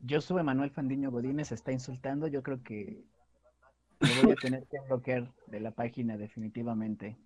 Yo 0.00 0.20
sube 0.20 0.42
Manuel 0.42 0.70
Fandiño 0.70 1.10
Godínez, 1.10 1.52
está 1.52 1.72
insultando. 1.72 2.26
Yo 2.26 2.42
creo 2.42 2.62
que 2.62 3.02
me 4.00 4.22
voy 4.22 4.32
a 4.32 4.36
tener 4.42 4.66
que 4.66 4.78
bloquear 4.86 5.32
de 5.46 5.60
la 5.60 5.70
página 5.70 6.16
definitivamente. 6.18 7.16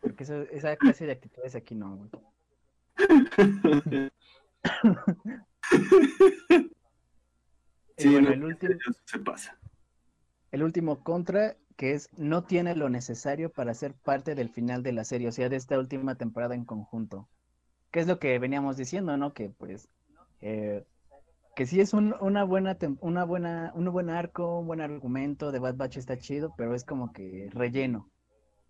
Porque 0.00 0.24
eso- 0.24 0.42
esa 0.50 0.76
clase 0.76 1.06
de 1.06 1.12
actitudes 1.12 1.54
aquí 1.54 1.74
no, 1.74 1.96
güey. 1.96 2.10
Sí, 7.98 8.08
bueno, 8.10 8.28
no, 8.30 8.34
el 8.34 8.44
último, 8.44 8.74
se 9.04 9.18
pasa. 9.20 9.58
el 10.50 10.62
último 10.62 11.04
contra, 11.04 11.56
que 11.82 11.94
es 11.94 12.08
no 12.16 12.44
tiene 12.44 12.76
lo 12.76 12.88
necesario 12.88 13.50
para 13.50 13.74
ser 13.74 13.94
parte 13.94 14.36
del 14.36 14.50
final 14.50 14.84
de 14.84 14.92
la 14.92 15.02
serie, 15.02 15.26
o 15.26 15.32
sea, 15.32 15.48
de 15.48 15.56
esta 15.56 15.76
última 15.80 16.14
temporada 16.14 16.54
en 16.54 16.64
conjunto. 16.64 17.28
¿Qué 17.90 17.98
es 17.98 18.06
lo 18.06 18.20
que 18.20 18.38
veníamos 18.38 18.76
diciendo, 18.76 19.16
no? 19.16 19.32
Que 19.32 19.50
pues, 19.50 19.88
eh, 20.42 20.84
que 21.56 21.66
sí 21.66 21.80
es 21.80 21.92
un- 21.92 22.14
una 22.20 22.44
buena, 22.44 22.78
una 23.00 23.24
buena, 23.24 23.72
un 23.74 23.90
buen 23.90 24.10
arco, 24.10 24.60
un 24.60 24.68
buen 24.68 24.80
argumento 24.80 25.50
de 25.50 25.58
Bad 25.58 25.74
Batch 25.74 25.96
está 25.96 26.16
chido, 26.16 26.54
pero 26.56 26.76
es 26.76 26.84
como 26.84 27.12
que 27.12 27.48
relleno. 27.50 28.08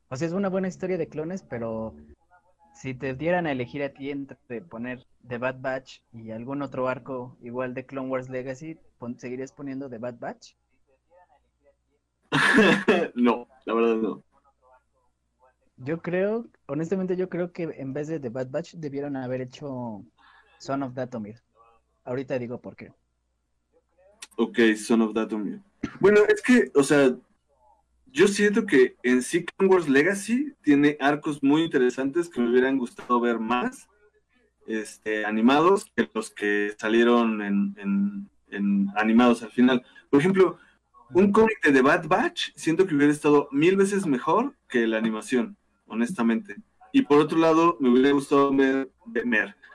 O 0.09 0.16
sea, 0.16 0.27
es 0.27 0.33
una 0.33 0.48
buena 0.48 0.68
historia 0.68 0.96
de 0.96 1.09
clones, 1.11 1.42
pero 1.42 1.94
si 2.75 2.94
te 2.94 3.14
dieran 3.14 3.46
a 3.46 3.53
elegir 3.53 3.83
a 3.83 3.92
ti 3.92 4.11
entre 4.11 4.62
poner 4.62 5.05
The 5.29 5.37
Bad 5.37 5.61
Batch 5.61 5.98
y 6.14 6.31
algún 6.31 6.62
otro 6.62 6.88
arco 6.88 7.37
igual 7.42 7.75
de 7.75 7.85
Clone 7.85 8.09
Wars 8.09 8.31
Legacy, 8.31 8.79
¿seguirías 9.18 9.53
poniendo 9.53 9.90
The 9.90 9.98
Bad 9.98 10.18
Batch? 10.18 10.55
no, 13.14 13.47
la 13.66 13.75
verdad 13.75 13.97
no. 13.97 14.23
Yo 15.77 16.01
creo, 16.01 16.47
honestamente, 16.66 17.16
yo 17.16 17.29
creo 17.29 17.53
que 17.53 17.64
en 17.64 17.92
vez 17.92 18.09
de 18.09 18.21
The 18.21 18.29
Bad 18.29 18.51
Batch 18.51 18.75
debieron 18.75 19.16
haber 19.16 19.40
hecho 19.40 20.05
Son 20.59 20.83
of 20.83 20.95
Datomir. 20.95 21.42
Ahorita 22.05 22.38
digo 22.38 22.61
por 22.61 22.77
qué. 22.77 22.92
Ok, 24.37 24.59
Son 24.77 25.03
of 25.03 25.12
Datomir. 25.12 25.61
Bueno, 26.01 26.21
es 26.29 26.40
que, 26.42 26.71
o 26.75 26.83
sea, 26.83 27.14
yo 28.07 28.29
siento 28.29 28.66
que 28.66 28.97
en 29.03 29.21
Clone 29.23 29.75
Wars 29.75 29.88
Legacy 29.88 30.53
tiene 30.62 30.97
arcos 31.01 31.42
muy 31.42 31.62
interesantes 31.62 32.29
que 32.29 32.40
me 32.40 32.51
hubieran 32.51 32.79
gustado 32.79 33.21
ver 33.21 33.38
más 33.38 33.88
este, 34.66 35.25
animados 35.25 35.90
que 35.97 36.09
los 36.14 36.31
que 36.31 36.75
salieron 36.79 37.42
en, 37.42 37.75
en- 37.79 38.31
en 38.51 38.88
animados 38.97 39.42
al 39.42 39.51
final. 39.51 39.85
Por 40.11 40.21
ejemplo, 40.21 40.59
un 41.14 41.33
cómic 41.33 41.62
de 41.62 41.72
The 41.72 41.83
Bad 41.83 42.07
Batch 42.09 42.51
siento 42.55 42.87
que 42.87 42.94
hubiera 42.94 43.12
estado 43.12 43.48
mil 43.53 43.77
veces 43.77 44.07
mejor 44.07 44.55
que 44.68 44.87
la 44.87 44.98
animación, 44.98 45.57
honestamente. 45.87 46.57
Y 46.92 47.03
por 47.03 47.18
otro 47.20 47.38
lado, 47.38 47.77
me 47.81 47.88
hubiera 47.90 48.11
gustado 48.12 48.55
ver, 48.55 48.90
ver- 49.07 49.27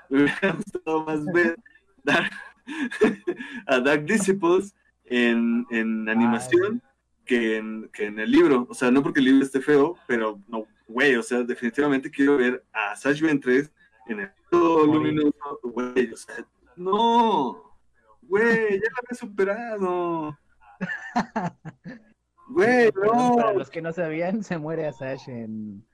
me 0.09 0.23
hubiera 0.23 0.51
gustado 0.57 1.05
más 1.05 1.25
ver 1.25 1.57
Dark- 2.03 2.31
a 3.67 3.79
Dark 3.79 4.05
Disciples 4.05 4.75
en, 5.05 5.65
en 5.71 6.07
animación 6.09 6.81
que 7.25 7.57
en, 7.57 7.89
que 7.93 8.05
en 8.05 8.19
el 8.19 8.31
libro. 8.31 8.67
O 8.69 8.73
sea, 8.73 8.91
no 8.91 9.01
porque 9.03 9.19
el 9.19 9.25
libro 9.25 9.43
esté 9.45 9.61
feo, 9.61 9.97
pero 10.07 10.39
no, 10.47 10.65
güey, 10.87 11.15
o 11.15 11.23
sea, 11.23 11.43
definitivamente 11.43 12.09
quiero 12.11 12.37
ver 12.37 12.63
a 12.73 12.95
Sash 12.95 13.21
Ventres 13.21 13.71
en 14.07 14.21
el 14.21 14.31
todo 14.49 14.87
Morir. 14.87 15.13
luminoso, 15.13 15.59
güey, 15.63 16.11
o 16.13 16.17
sea, 16.17 16.35
no, 16.77 17.77
güey, 18.21 18.45
ya 18.79 18.89
lo 18.89 18.97
había 19.03 19.17
superado. 19.19 20.37
Güey, 22.49 22.91
para 22.93 23.53
los 23.53 23.69
que 23.69 23.81
no 23.81 23.91
sabían, 23.91 24.41
se 24.43 24.57
muere 24.57 24.87
Asash 24.87 25.27
en, 25.29 25.85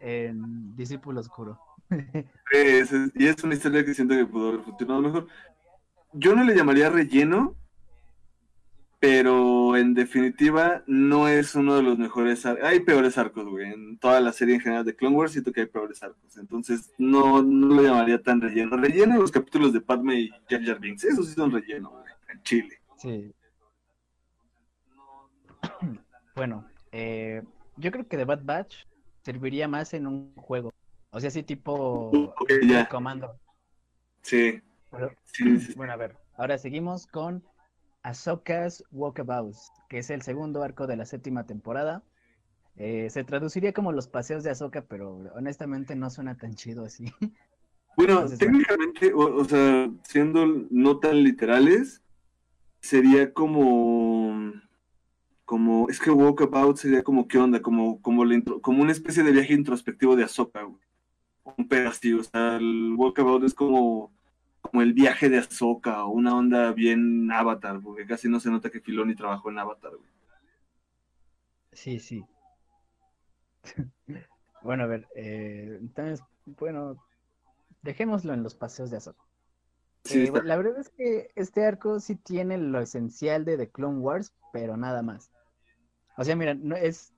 en 0.00 0.74
Discípulo 0.74 1.20
Oscuro. 1.20 1.58
Es- 2.52 2.92
es- 2.92 3.12
y 3.14 3.26
es 3.26 3.44
una 3.44 3.54
historia 3.54 3.84
que 3.84 3.92
siento 3.94 4.14
que 4.14 4.24
pudo 4.26 4.48
haber 4.48 4.60
funcionado 4.62 5.02
mejor. 5.02 5.26
Yo 6.14 6.34
no 6.34 6.44
le 6.44 6.54
llamaría 6.56 6.88
relleno, 6.88 7.54
pero 9.00 9.76
en 9.76 9.92
definitiva 9.94 10.82
no 10.86 11.28
es 11.28 11.54
uno 11.54 11.76
de 11.76 11.82
los 11.82 11.98
mejores 11.98 12.44
arcos. 12.46 12.64
Hay 12.64 12.80
peores 12.80 13.16
arcos, 13.18 13.44
güey. 13.46 13.70
En 13.72 13.98
toda 13.98 14.20
la 14.20 14.32
serie 14.32 14.54
en 14.56 14.60
general 14.62 14.84
de 14.84 14.96
Clone 14.96 15.14
Wars 15.16 15.32
siento 15.32 15.52
que 15.52 15.60
hay 15.60 15.66
peores 15.66 16.02
arcos. 16.02 16.36
Entonces 16.38 16.90
no, 16.98 17.42
no 17.42 17.74
lo 17.74 17.82
llamaría 17.82 18.22
tan 18.22 18.40
relleno. 18.40 18.76
Relleno 18.76 19.18
los 19.18 19.30
capítulos 19.30 19.72
de 19.74 19.82
Padme 19.82 20.14
y 20.20 20.30
Jar 20.48 20.64
Jar 20.64 20.80
Binks. 20.80 21.04
Esos 21.04 21.28
sí 21.28 21.34
son 21.34 21.52
relleno, 21.52 21.90
güey. 21.90 22.04
En 22.32 22.42
Chile. 22.42 22.80
Sí. 22.96 23.32
Bueno, 26.38 26.64
eh, 26.92 27.42
yo 27.78 27.90
creo 27.90 28.06
que 28.06 28.16
The 28.16 28.24
Bad 28.24 28.44
Batch 28.44 28.86
serviría 29.24 29.66
más 29.66 29.92
en 29.92 30.06
un 30.06 30.32
juego. 30.36 30.72
O 31.10 31.18
sea, 31.18 31.28
así 31.28 31.42
tipo 31.42 32.10
Ok, 32.40 32.50
ya. 32.62 32.88
comando. 32.88 33.36
Sí. 34.22 34.62
Pero- 34.92 35.10
Sí, 35.24 35.58
sí, 35.58 35.66
sí. 35.66 35.74
Bueno, 35.76 35.94
a 35.94 35.96
ver, 35.96 36.16
ahora 36.36 36.56
seguimos 36.56 37.08
con 37.08 37.42
Ahsoka's 38.04 38.84
Walkabouts, 38.92 39.72
que 39.88 39.98
es 39.98 40.10
el 40.10 40.22
segundo 40.22 40.62
arco 40.62 40.86
de 40.86 40.96
la 40.96 41.06
séptima 41.06 41.44
temporada. 41.44 42.04
Eh, 42.76 43.10
se 43.10 43.24
traduciría 43.24 43.72
como 43.72 43.90
los 43.90 44.06
paseos 44.06 44.44
de 44.44 44.50
Ahsoka, 44.50 44.82
pero 44.82 45.16
honestamente 45.34 45.96
no 45.96 46.08
suena 46.08 46.36
tan 46.36 46.54
chido 46.54 46.84
así. 46.84 47.06
Bueno, 47.96 48.12
Entonces, 48.12 48.38
bueno. 48.38 48.58
técnicamente, 48.58 49.12
o, 49.12 49.40
o 49.40 49.44
sea, 49.44 49.90
siendo 50.04 50.46
no 50.70 51.00
tan 51.00 51.24
literales, 51.24 52.00
sería 52.80 53.32
como, 53.32 54.52
como, 55.48 55.88
es 55.90 55.98
que 56.00 56.10
Walkabout 56.12 56.76
sería 56.78 57.02
como, 57.04 57.28
¿qué 57.28 57.38
onda? 57.38 57.62
Como, 57.62 58.02
como, 58.02 58.24
la 58.26 58.34
intro- 58.36 58.60
como 58.62 58.82
una 58.82 58.92
especie 58.92 59.22
de 59.24 59.32
viaje 59.32 59.54
introspectivo 59.54 60.16
de 60.16 60.24
Ahsoka, 60.24 60.62
güey. 60.64 60.82
Un 61.56 61.68
pedacito, 61.68 62.20
o 62.20 62.24
sea, 62.24 62.56
el 62.58 62.94
Walkabout 62.98 63.44
es 63.44 63.54
como, 63.54 64.12
como 64.62 64.82
el 64.82 64.92
viaje 64.94 65.30
de 65.30 65.38
Ahsoka, 65.38 66.04
o 66.04 66.10
una 66.10 66.36
onda 66.36 66.72
bien 66.72 67.32
Avatar, 67.32 67.80
porque 67.82 68.06
casi 68.06 68.28
no 68.28 68.40
se 68.40 68.50
nota 68.50 68.70
que 68.70 68.80
Filoni 68.80 69.14
trabajó 69.16 69.50
en 69.50 69.58
Avatar, 69.60 69.92
güey. 69.96 70.10
Sí, 71.72 71.98
sí. 72.00 72.24
Bueno, 74.62 74.84
a 74.84 74.86
ver, 74.86 75.06
eh, 75.14 75.78
entonces, 75.80 76.20
bueno, 76.44 76.96
dejémoslo 77.82 78.34
en 78.34 78.42
los 78.42 78.56
paseos 78.56 78.90
de 78.90 78.98
Ahsoka. 78.98 79.24
Sí, 80.04 80.24
Eh, 80.26 80.32
la 80.44 80.56
verdad 80.56 80.78
es 80.78 80.90
que 80.90 81.30
este 81.36 81.64
arco 81.64 82.00
sí 82.00 82.16
tiene 82.16 82.58
lo 82.58 82.80
esencial 82.80 83.44
de 83.44 83.56
The 83.56 83.70
Clone 83.70 83.98
Wars, 83.98 84.32
pero 84.52 84.76
nada 84.76 85.02
más. 85.02 85.30
O 86.18 86.24
sea, 86.24 86.36
mira, 86.36 86.54
no 86.54 86.76
es 86.76 87.14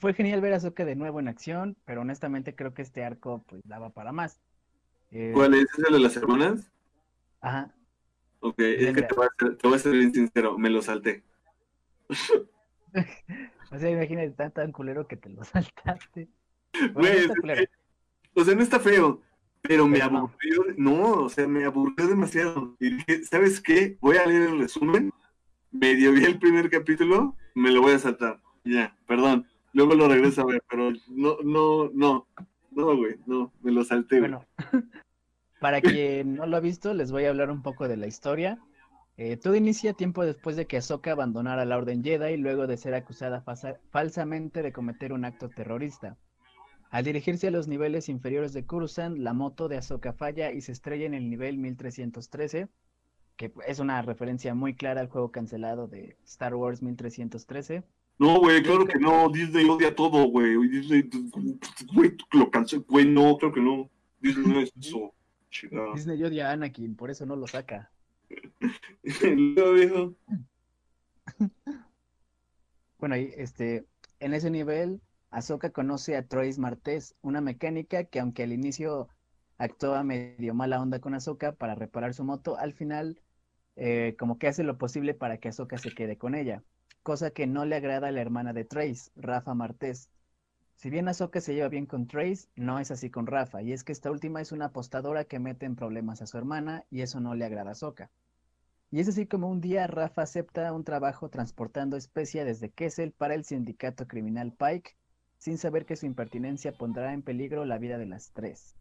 fue 0.00 0.14
genial 0.14 0.40
ver 0.42 0.52
a 0.54 0.56
Ahsoka 0.56 0.84
de 0.84 0.96
nuevo 0.96 1.20
en 1.20 1.28
acción, 1.28 1.76
pero 1.86 2.02
honestamente 2.02 2.54
creo 2.56 2.74
que 2.74 2.82
este 2.82 3.04
arco 3.04 3.44
pues 3.48 3.62
daba 3.64 3.90
para 3.90 4.12
más. 4.12 4.40
Eh, 5.10 5.32
¿Cuál 5.34 5.54
es? 5.54 5.64
¿Es 5.78 5.84
el 5.86 5.94
de 5.94 6.00
las 6.00 6.16
hermanas? 6.16 6.72
Ajá. 7.40 7.72
Ok, 8.40 8.58
es 8.60 8.92
que 8.94 9.02
te 9.02 9.14
voy, 9.14 9.26
a 9.26 9.30
ser, 9.38 9.56
te 9.56 9.68
voy 9.68 9.76
a 9.76 9.80
ser 9.80 9.92
bien 9.92 10.12
sincero, 10.12 10.58
me 10.58 10.70
lo 10.70 10.82
salté. 10.82 11.24
O 13.70 13.78
sea, 13.78 13.90
imagínate 13.90 14.30
tan 14.32 14.52
tan 14.52 14.72
culero 14.72 15.06
que 15.06 15.16
te 15.16 15.28
lo 15.30 15.42
saltaste. 15.44 16.28
Bueno, 16.92 17.10
Güey, 17.10 17.12
no 17.12 17.18
está 17.18 17.34
es 17.34 17.40
culero. 17.40 17.64
que- 17.64 17.70
o 18.40 18.44
sea, 18.44 18.54
no 18.54 18.62
está 18.62 18.80
feo, 18.80 19.22
pero 19.62 19.86
me 19.88 19.98
Pero 19.98 20.10
no. 20.10 20.18
aburrió. 20.18 20.64
No, 20.76 21.12
o 21.24 21.28
sea, 21.28 21.46
me 21.48 21.64
aburrió 21.64 22.06
demasiado. 22.08 22.76
Y 22.80 22.96
dije, 22.96 23.24
¿sabes 23.24 23.60
qué? 23.60 23.96
Voy 24.00 24.16
a 24.16 24.26
leer 24.26 24.50
el 24.50 24.58
resumen. 24.60 25.12
Medio 25.70 26.12
vi 26.12 26.24
el 26.24 26.38
primer 26.38 26.70
capítulo, 26.70 27.36
me 27.54 27.70
lo 27.70 27.82
voy 27.82 27.92
a 27.92 27.98
saltar. 27.98 28.40
Ya, 28.64 28.96
perdón. 29.06 29.46
Luego 29.72 29.94
lo 29.94 30.08
regreso 30.08 30.42
a 30.42 30.46
ver, 30.46 30.62
pero 30.68 30.92
no, 31.08 31.36
no, 31.42 31.90
no. 31.92 32.26
No, 32.70 32.96
güey, 32.96 33.16
no, 33.26 33.52
me 33.62 33.72
lo 33.72 33.84
salté. 33.84 34.18
Bueno, 34.18 34.44
para 35.60 35.80
quien 35.80 36.34
no 36.34 36.46
lo 36.46 36.56
ha 36.56 36.60
visto, 36.60 36.92
les 36.92 37.12
voy 37.12 37.24
a 37.24 37.30
hablar 37.30 37.50
un 37.50 37.62
poco 37.62 37.86
de 37.88 37.96
la 37.96 38.06
historia. 38.06 38.58
Eh, 39.16 39.36
todo 39.36 39.54
inicia 39.54 39.92
tiempo 39.92 40.24
después 40.24 40.56
de 40.56 40.66
que 40.66 40.78
Ahsoka 40.78 41.12
abandonara 41.12 41.64
la 41.64 41.76
Orden 41.76 42.02
Jedi 42.02 42.36
luego 42.36 42.66
de 42.66 42.76
ser 42.76 42.94
acusada 42.94 43.44
falsamente 43.90 44.62
de 44.62 44.72
cometer 44.72 45.12
un 45.12 45.24
acto 45.24 45.48
terrorista. 45.48 46.16
Al 46.90 47.04
dirigirse 47.04 47.48
a 47.48 47.50
los 47.52 47.68
niveles 47.68 48.08
inferiores 48.08 48.52
de 48.52 48.66
Coruscant, 48.66 49.18
la 49.18 49.32
moto 49.32 49.68
de 49.68 49.76
Ahsoka 49.76 50.12
falla 50.12 50.52
y 50.52 50.60
se 50.60 50.72
estrella 50.72 51.06
en 51.06 51.14
el 51.14 51.30
nivel 51.30 51.58
1313, 51.58 52.68
que 53.36 53.52
es 53.66 53.78
una 53.78 54.00
referencia 54.02 54.54
muy 54.54 54.74
clara 54.74 55.00
al 55.00 55.08
juego 55.08 55.30
cancelado 55.30 55.88
de 55.88 56.16
Star 56.24 56.54
Wars 56.54 56.82
1313. 56.82 57.82
No, 58.18 58.38
güey, 58.38 58.62
claro 58.62 58.86
que 58.86 58.98
no. 58.98 59.28
Disney 59.28 59.68
odia 59.68 59.94
todo, 59.94 60.26
güey. 60.28 60.56
Disney, 60.68 61.10
güey, 61.92 62.16
lo 62.32 62.50
cansé. 62.50 62.78
Güey, 62.78 63.06
no, 63.06 63.36
creo 63.38 63.52
que 63.52 63.60
no. 63.60 63.90
Disney 64.20 64.46
no 64.46 64.60
es 64.60 64.72
eso. 64.80 65.12
Disney 65.94 66.22
odia 66.22 66.50
a 66.50 66.52
Anakin, 66.52 66.96
por 66.96 67.10
eso 67.10 67.26
no 67.26 67.36
lo 67.36 67.46
saca. 67.46 67.90
Luego 69.22 69.74
dijo, 69.74 70.14
Bueno, 72.98 73.14
ahí, 73.14 73.32
este, 73.36 73.84
en 74.20 74.34
ese 74.34 74.50
nivel, 74.50 75.00
Ahsoka 75.30 75.70
conoce 75.70 76.16
a 76.16 76.26
Trace 76.26 76.60
Martés, 76.60 77.14
una 77.22 77.40
mecánica 77.40 78.04
que 78.04 78.20
aunque 78.20 78.44
al 78.44 78.52
inicio 78.52 79.08
actuaba 79.58 80.02
medio 80.02 80.54
mala 80.54 80.80
onda 80.80 81.00
con 81.00 81.14
Ahsoka 81.14 81.52
para 81.52 81.74
reparar 81.74 82.14
su 82.14 82.24
moto, 82.24 82.56
al 82.56 82.72
final 82.72 83.20
eh, 83.76 84.14
como 84.18 84.38
que 84.38 84.48
hace 84.48 84.62
lo 84.64 84.78
posible 84.78 85.14
para 85.14 85.38
que 85.38 85.48
Ahsoka 85.48 85.78
se 85.78 85.94
quede 85.94 86.16
con 86.16 86.34
ella, 86.34 86.62
cosa 87.02 87.30
que 87.30 87.46
no 87.46 87.64
le 87.64 87.76
agrada 87.76 88.08
a 88.08 88.12
la 88.12 88.20
hermana 88.20 88.52
de 88.52 88.64
Trace, 88.64 89.10
Rafa 89.16 89.54
Martés. 89.54 90.10
Si 90.76 90.90
bien 90.90 91.08
Ahsoka 91.08 91.40
se 91.40 91.54
lleva 91.54 91.68
bien 91.68 91.86
con 91.86 92.06
Trace, 92.06 92.48
no 92.56 92.78
es 92.78 92.90
así 92.90 93.10
con 93.10 93.26
Rafa, 93.26 93.62
y 93.62 93.72
es 93.72 93.84
que 93.84 93.92
esta 93.92 94.10
última 94.10 94.40
es 94.40 94.52
una 94.52 94.66
apostadora 94.66 95.24
que 95.24 95.38
mete 95.38 95.66
en 95.66 95.76
problemas 95.76 96.22
a 96.22 96.26
su 96.26 96.38
hermana, 96.38 96.84
y 96.90 97.02
eso 97.02 97.20
no 97.20 97.34
le 97.34 97.44
agrada 97.44 97.70
a 97.70 97.72
Ahsoka. 97.72 98.10
Y 98.90 99.00
es 99.00 99.08
así 99.08 99.26
como 99.26 99.48
un 99.48 99.60
día 99.60 99.86
Rafa 99.88 100.22
acepta 100.22 100.72
un 100.72 100.84
trabajo 100.84 101.28
transportando 101.28 101.96
especia 101.96 102.44
desde 102.44 102.70
Kessel 102.70 103.12
para 103.12 103.34
el 103.34 103.44
sindicato 103.44 104.06
criminal 104.06 104.52
Pike, 104.52 104.96
sin 105.38 105.58
saber 105.58 105.84
que 105.84 105.96
su 105.96 106.06
impertinencia 106.06 106.76
pondrá 106.76 107.12
en 107.12 107.22
peligro 107.22 107.64
la 107.64 107.78
vida 107.78 107.98
de 107.98 108.06
las 108.06 108.32
tres. 108.32 108.76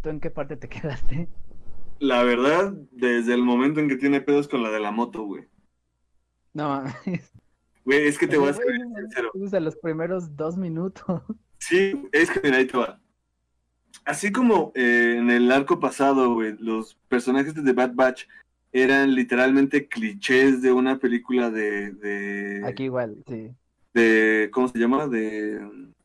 ¿Tú 0.00 0.08
en 0.08 0.20
qué 0.20 0.30
parte 0.30 0.56
te 0.56 0.68
quedaste? 0.70 1.28
La 2.02 2.24
verdad, 2.24 2.74
desde 2.90 3.32
el 3.32 3.44
momento 3.44 3.78
en 3.78 3.88
que 3.88 3.94
tiene 3.94 4.20
pedos 4.20 4.48
con 4.48 4.60
la 4.60 4.72
de 4.72 4.80
la 4.80 4.90
moto, 4.90 5.22
güey. 5.22 5.44
No, 6.52 6.68
mames. 6.68 7.32
Güey, 7.84 8.08
es 8.08 8.18
que 8.18 8.26
te 8.26 8.38
voy 8.38 8.48
a 8.48 8.54
ser 8.54 8.64
sincero. 8.96 9.30
Desde 9.34 9.60
los 9.60 9.76
primeros 9.76 10.36
dos 10.36 10.56
minutos. 10.56 11.22
Sí, 11.58 11.92
es 12.10 12.28
que 12.28 12.40
mira, 12.42 12.56
ahí 12.56 12.66
te 12.66 12.76
va. 12.76 13.00
Así 14.04 14.32
como 14.32 14.72
eh, 14.74 15.14
en 15.16 15.30
el 15.30 15.50
arco 15.52 15.78
pasado, 15.78 16.34
güey, 16.34 16.56
los 16.58 16.96
personajes 17.06 17.54
de 17.54 17.62
The 17.62 17.72
Bad 17.72 17.94
Batch 17.94 18.24
eran 18.72 19.14
literalmente 19.14 19.86
clichés 19.86 20.60
de 20.60 20.72
una 20.72 20.98
película 20.98 21.50
de, 21.50 21.92
de, 21.92 22.66
Aquí 22.66 22.84
igual, 22.84 23.22
sí. 23.28 23.54
de 23.94 24.50
¿cómo 24.52 24.66
se 24.66 24.78
llama? 24.80 25.06
De, 25.06 25.60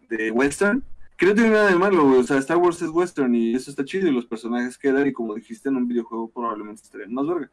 de 0.10 0.30
western. 0.30 0.84
Que 1.18 1.26
no 1.26 1.34
tiene 1.34 1.50
nada 1.50 1.70
de 1.72 1.76
malo, 1.76 2.08
güey. 2.08 2.20
O 2.20 2.24
sea, 2.24 2.38
Star 2.38 2.58
Wars 2.58 2.82
es 2.82 2.90
western 2.90 3.34
y 3.34 3.56
eso 3.56 3.72
está 3.72 3.84
chido 3.84 4.08
y 4.08 4.12
los 4.12 4.28
personajes 4.28 4.78
quedan 4.78 5.08
y 5.08 5.14
como 5.14 5.34
dijiste 5.34 5.68
en 5.68 5.78
un 5.78 5.88
videojuego 5.88 6.30
probablemente 6.30 6.84
estarían 6.84 7.14
más 7.14 7.28
verga. 7.28 7.52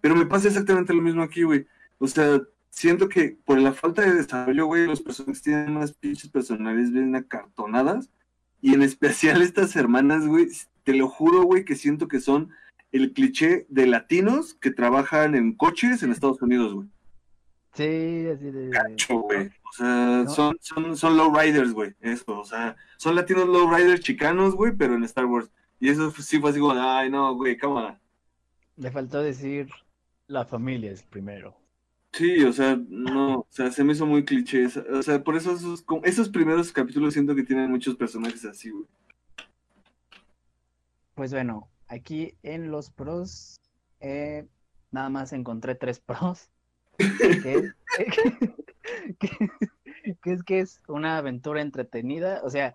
Pero 0.00 0.14
me 0.14 0.26
pasa 0.26 0.48
exactamente 0.48 0.94
lo 0.94 1.02
mismo 1.02 1.22
aquí, 1.22 1.42
güey. 1.42 1.66
O 1.98 2.06
sea, 2.06 2.40
siento 2.70 3.08
que 3.08 3.36
por 3.44 3.58
la 3.58 3.72
falta 3.72 4.02
de 4.02 4.14
desarrollo, 4.14 4.66
güey, 4.66 4.86
los 4.86 5.02
personajes 5.02 5.42
tienen 5.42 5.76
unas 5.76 5.92
pinches 5.92 6.30
personalidades 6.30 6.92
bien 6.92 7.14
acartonadas. 7.16 8.08
Y 8.62 8.74
en 8.74 8.82
especial 8.82 9.42
estas 9.42 9.74
hermanas, 9.74 10.26
güey, 10.26 10.46
te 10.84 10.94
lo 10.94 11.08
juro, 11.08 11.42
güey, 11.42 11.64
que 11.64 11.74
siento 11.74 12.06
que 12.06 12.20
son 12.20 12.50
el 12.92 13.12
cliché 13.12 13.66
de 13.68 13.86
latinos 13.86 14.54
que 14.54 14.70
trabajan 14.70 15.34
en 15.34 15.54
coches 15.54 16.02
en 16.02 16.12
Estados 16.12 16.42
Unidos, 16.42 16.74
güey. 16.74 16.88
Sí, 17.72 18.26
así 18.28 18.50
de... 18.50 18.68
Gacho, 18.70 19.18
güey. 19.20 19.46
O 19.46 19.72
sea, 19.72 20.22
No. 20.24 20.30
son, 20.30 20.56
son, 20.60 20.96
son 20.96 21.16
low 21.16 21.32
riders, 21.34 21.72
güey. 21.72 21.94
Eso, 22.00 22.40
o 22.40 22.44
sea, 22.44 22.76
son 22.96 23.14
latinos 23.14 23.48
low 23.48 23.72
riders 23.72 24.00
chicanos, 24.00 24.54
güey, 24.54 24.72
pero 24.76 24.94
en 24.94 25.04
Star 25.04 25.26
Wars. 25.26 25.50
Y 25.78 25.88
eso 25.88 26.10
sí 26.10 26.40
fue 26.40 26.50
así 26.50 26.60
como, 26.60 26.72
ay, 26.72 27.10
no, 27.10 27.34
güey, 27.34 27.56
cámara. 27.56 28.00
Le 28.76 28.90
faltó 28.90 29.22
decir 29.22 29.68
la 30.26 30.44
familia 30.44 30.90
es 30.90 31.02
primero. 31.02 31.56
Sí, 32.12 32.42
o 32.42 32.52
sea, 32.52 32.76
no, 32.88 33.40
o 33.40 33.46
sea, 33.50 33.70
se 33.70 33.84
me 33.84 33.92
hizo 33.92 34.04
muy 34.04 34.24
cliché. 34.24 34.66
O 34.66 35.02
sea, 35.02 35.22
por 35.22 35.36
eso 35.36 35.52
esos, 35.52 35.84
esos 36.02 36.28
primeros 36.28 36.72
capítulos 36.72 37.14
siento 37.14 37.34
que 37.36 37.44
tienen 37.44 37.70
muchos 37.70 37.94
personajes 37.94 38.44
así, 38.44 38.70
güey. 38.70 38.86
Pues 41.14 41.32
bueno, 41.32 41.68
aquí 41.86 42.34
en 42.42 42.70
los 42.70 42.90
pros, 42.90 43.60
eh, 44.00 44.46
nada 44.90 45.08
más 45.08 45.32
encontré 45.32 45.74
tres 45.74 46.00
pros. 46.00 46.48
Que, 47.18 47.72
que- 49.18 49.50
que 50.22 50.32
es 50.32 50.42
que 50.42 50.60
es 50.60 50.80
una 50.88 51.18
aventura 51.18 51.60
entretenida. 51.62 52.40
O 52.44 52.50
sea, 52.50 52.74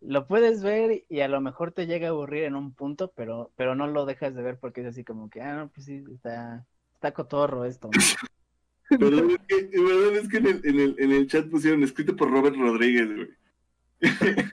lo 0.00 0.26
puedes 0.26 0.62
ver 0.62 1.04
y 1.08 1.20
a 1.20 1.28
lo 1.28 1.40
mejor 1.40 1.72
te 1.72 1.86
llega 1.86 2.08
a 2.08 2.10
aburrir 2.10 2.44
en 2.44 2.54
un 2.56 2.72
punto, 2.72 3.12
pero, 3.14 3.50
pero 3.56 3.74
no 3.74 3.86
lo 3.86 4.06
dejas 4.06 4.34
de 4.34 4.42
ver 4.42 4.58
porque 4.58 4.80
es 4.82 4.88
así 4.88 5.04
como 5.04 5.28
que, 5.30 5.42
ah, 5.42 5.54
no, 5.56 5.68
pues 5.68 5.86
sí, 5.86 6.04
está, 6.12 6.66
está 6.94 7.12
cotorro 7.12 7.64
esto. 7.64 7.88
¿no? 7.92 8.00
Perdón, 8.98 9.30
es 9.30 9.38
que, 9.46 9.68
perdón, 9.78 10.16
es 10.16 10.28
que 10.28 10.36
en 10.38 10.46
el, 10.46 10.60
en, 10.64 10.80
el, 10.80 10.96
en 10.98 11.12
el 11.12 11.26
chat 11.28 11.48
pusieron 11.48 11.82
escrito 11.84 12.16
por 12.16 12.28
Robert 12.30 12.56
Rodríguez, 12.56 13.06
güey. 13.14 13.28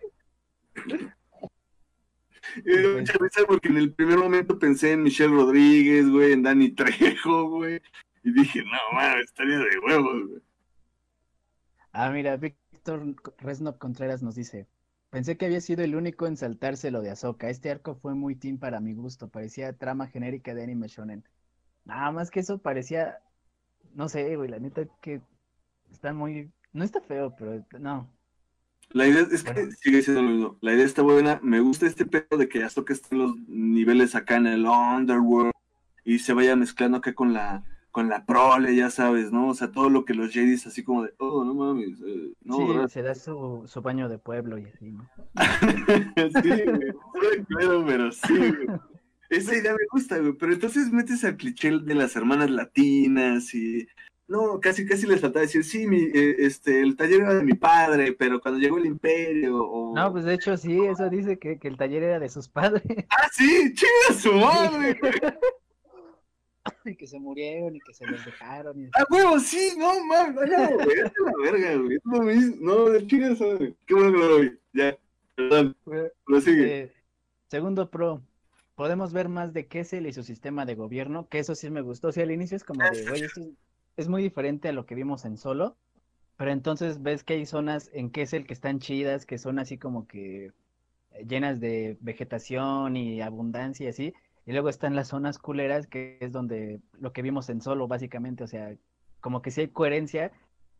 Dio 2.63 2.97
mucha 2.97 3.13
risa 3.13 3.41
porque 3.47 3.67
en 3.69 3.77
el 3.77 3.93
primer 3.93 4.17
momento 4.17 4.57
pensé 4.59 4.91
en 4.91 5.03
Michelle 5.03 5.33
Rodríguez, 5.33 6.09
güey, 6.09 6.33
en 6.33 6.43
Dani 6.43 6.69
Trejo, 6.69 7.49
güey. 7.49 7.81
Y 8.27 8.31
dije, 8.33 8.61
no, 8.63 8.77
mames, 8.93 9.25
estaría 9.25 9.57
de 9.57 9.79
huevos, 9.79 10.27
güey. 10.27 10.41
Ah, 11.91 12.09
mira, 12.11 12.37
Víctor 12.37 13.15
Resnop 13.39 13.77
Contreras 13.77 14.21
nos 14.23 14.35
dice, 14.35 14.67
pensé 15.09 15.37
que 15.37 15.45
había 15.45 15.61
sido 15.61 15.83
el 15.83 15.95
único 15.95 16.27
en 16.27 16.37
saltarse 16.37 16.91
lo 16.91 17.01
de 17.01 17.09
Ahsoka. 17.11 17.49
Este 17.49 17.71
arco 17.71 17.95
fue 17.95 18.15
muy 18.15 18.35
teen 18.35 18.59
para 18.59 18.79
mi 18.79 18.93
gusto, 18.93 19.29
parecía 19.29 19.77
trama 19.77 20.07
genérica 20.07 20.53
de 20.53 20.63
anime 20.63 20.87
shonen. 20.87 21.23
Nada 21.85 22.11
más 22.11 22.31
que 22.31 22.41
eso 22.41 22.59
parecía, 22.61 23.19
no 23.93 24.09
sé, 24.09 24.35
güey, 24.35 24.49
la 24.49 24.59
neta 24.59 24.87
que 25.01 25.21
está 25.91 26.13
muy, 26.13 26.51
no 26.73 26.83
está 26.83 27.01
feo, 27.01 27.35
pero 27.37 27.65
no. 27.79 28.09
La 28.89 29.07
idea 29.07 29.27
es 29.31 29.43
que 29.43 29.53
Bueno. 29.53 29.71
sigue 29.81 30.01
siendo 30.01 30.21
lo 30.21 30.29
mismo. 30.29 30.57
La 30.61 30.73
idea 30.73 30.85
está 30.85 31.01
buena. 31.01 31.39
Me 31.43 31.59
gusta 31.59 31.85
este 31.87 32.05
pedo 32.05 32.37
de 32.37 32.47
que 32.49 32.63
Ahsoka 32.63 32.93
esté 32.93 33.15
en 33.15 33.21
los 33.21 33.37
niveles 33.47 34.15
acá 34.15 34.37
en 34.37 34.47
el 34.47 34.65
Underworld 34.65 35.51
y 36.05 36.19
se 36.19 36.33
vaya 36.33 36.55
mezclando 36.55 36.97
acá 36.97 37.13
con 37.13 37.33
la 37.33 37.63
con 37.97 38.09
la 38.09 38.23
prole, 38.27 38.75
ya 38.75 38.91
sabes, 38.91 39.31
¿no? 39.31 39.47
O 39.47 39.55
sea, 39.55 39.71
todo 39.71 39.89
lo 39.89 40.05
que 40.05 40.13
los 40.13 40.31
Jedis 40.31 40.67
así 40.67 40.83
como 40.83 41.01
de, 41.01 41.15
oh, 41.17 41.43
no 41.43 41.55
mames, 41.55 41.99
eh, 42.05 42.31
no, 42.43 42.57
Sí, 42.57 42.67
¿verdad? 42.67 42.87
se 42.89 43.01
da 43.01 43.15
su, 43.15 43.63
su 43.65 43.81
baño 43.81 44.07
de 44.07 44.19
pueblo 44.19 44.59
y 44.59 44.65
así, 44.65 44.91
¿no? 44.91 45.09
sí, 46.43 46.49
güey, 47.15 47.43
claro, 47.47 47.83
pero 47.87 48.11
sí, 48.11 48.37
güey. 48.37 48.79
Esa 49.31 49.55
idea 49.55 49.71
me 49.71 49.87
gusta, 49.91 50.19
güey, 50.19 50.33
pero 50.33 50.53
entonces 50.53 50.91
metes 50.91 51.23
al 51.23 51.37
cliché 51.37 51.71
de 51.71 51.95
las 51.95 52.15
hermanas 52.15 52.51
latinas 52.51 53.51
y 53.55 53.87
no, 54.27 54.59
casi 54.59 54.85
casi 54.85 55.07
les 55.07 55.19
faltaba 55.19 55.41
decir, 55.41 55.63
sí, 55.63 55.87
mi, 55.87 56.03
eh, 56.03 56.35
este, 56.37 56.81
el 56.81 56.95
taller 56.97 57.21
era 57.21 57.33
de 57.33 57.43
mi 57.43 57.55
padre, 57.55 58.13
pero 58.13 58.39
cuando 58.39 58.59
llegó 58.59 58.77
el 58.77 58.85
imperio, 58.85 59.57
o... 59.57 59.95
No, 59.95 60.11
pues 60.11 60.23
de 60.23 60.35
hecho 60.35 60.55
sí, 60.55 60.85
eso 60.85 61.09
dice 61.09 61.39
que, 61.39 61.57
que 61.57 61.67
el 61.67 61.77
taller 61.77 62.03
era 62.03 62.19
de 62.19 62.29
sus 62.29 62.47
padres 62.47 62.83
¡Ah, 63.09 63.27
sí! 63.31 63.73
¡Chinga 63.73 64.21
su 64.21 64.33
madre! 64.33 64.99
güey! 66.83 66.93
y 66.95 66.97
que 66.97 67.07
se 67.07 67.19
murieron 67.19 67.75
y 67.75 67.79
que 67.79 67.93
se 67.93 68.05
los 68.05 68.23
dejaron. 68.25 68.79
Y... 68.81 68.85
¡A 68.87 69.05
huevo, 69.09 69.39
sí! 69.39 69.73
¡No, 69.77 70.03
mames! 70.05 70.35
No, 70.35 70.75
güey, 70.75 70.99
es 70.99 71.11
la 71.19 71.51
verga, 71.51 71.75
güey. 71.75 71.95
Es 71.95 72.05
lo 72.05 72.21
mismo. 72.21 72.55
No, 72.61 73.07
chinga 73.07 73.35
su 73.35 73.45
madre. 73.45 73.75
Qué 73.85 73.93
bueno 73.93 74.11
que 74.11 74.17
lo 74.17 74.39
vi. 74.39 74.59
Ya, 74.73 74.97
perdón, 75.35 75.75
lo 76.27 76.41
sigue. 76.41 76.83
Eh, 76.83 76.93
segundo 77.47 77.89
pro, 77.89 78.21
podemos 78.75 79.13
ver 79.13 79.29
más 79.29 79.53
de 79.53 79.67
Kessel 79.67 80.05
y 80.05 80.13
su 80.13 80.23
sistema 80.23 80.65
de 80.65 80.75
gobierno, 80.75 81.27
que 81.29 81.39
eso 81.39 81.55
sí 81.55 81.69
me 81.69 81.81
gustó. 81.81 82.09
O 82.09 82.11
sea, 82.11 82.23
al 82.23 82.31
inicio 82.31 82.57
es 82.57 82.63
como 82.63 82.83
de, 82.83 83.05
güey, 83.07 83.23
esto 83.23 83.41
es, 83.41 83.49
es 83.97 84.07
muy 84.07 84.21
diferente 84.21 84.69
a 84.69 84.73
lo 84.73 84.85
que 84.85 84.95
vimos 84.95 85.25
en 85.25 85.37
Solo, 85.37 85.75
pero 86.37 86.51
entonces 86.51 87.01
ves 87.01 87.23
que 87.23 87.33
hay 87.33 87.45
zonas 87.45 87.89
en 87.93 88.11
Kessel 88.11 88.45
que 88.45 88.53
están 88.53 88.79
chidas, 88.79 89.25
que 89.25 89.39
son 89.39 89.57
así 89.57 89.77
como 89.77 90.07
que 90.07 90.51
eh, 91.11 91.25
llenas 91.27 91.59
de 91.59 91.97
vegetación 91.99 92.95
y 92.95 93.21
abundancia 93.21 93.87
y 93.87 93.89
así, 93.89 94.13
y 94.47 94.53
luego 94.53 94.69
están 94.69 94.95
las 94.95 95.09
zonas 95.09 95.37
culeras, 95.37 95.87
que 95.87 96.17
es 96.21 96.31
donde 96.31 96.79
lo 96.99 97.11
que 97.11 97.21
vimos 97.21 97.49
en 97.49 97.61
Solo, 97.61 97.87
básicamente, 97.87 98.45
o 98.45 98.47
sea, 98.47 98.73
como 99.19 99.41
que 99.41 99.51
sí 99.51 99.61
hay 99.61 99.67
coherencia, 99.67 100.31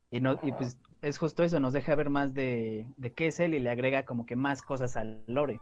y, 0.09 0.21
no, 0.21 0.39
y 0.41 0.53
pues 0.53 0.77
es 1.01 1.17
justo 1.17 1.43
eso, 1.43 1.59
nos 1.59 1.73
deja 1.73 1.93
ver 1.95 2.09
más 2.09 2.33
de, 2.33 2.87
de 2.95 3.13
Kessel 3.13 3.53
y 3.53 3.59
le 3.59 3.69
agrega 3.69 4.05
como 4.05 4.25
que 4.25 4.37
más 4.37 4.61
cosas 4.61 4.95
al 4.95 5.21
lore. 5.27 5.59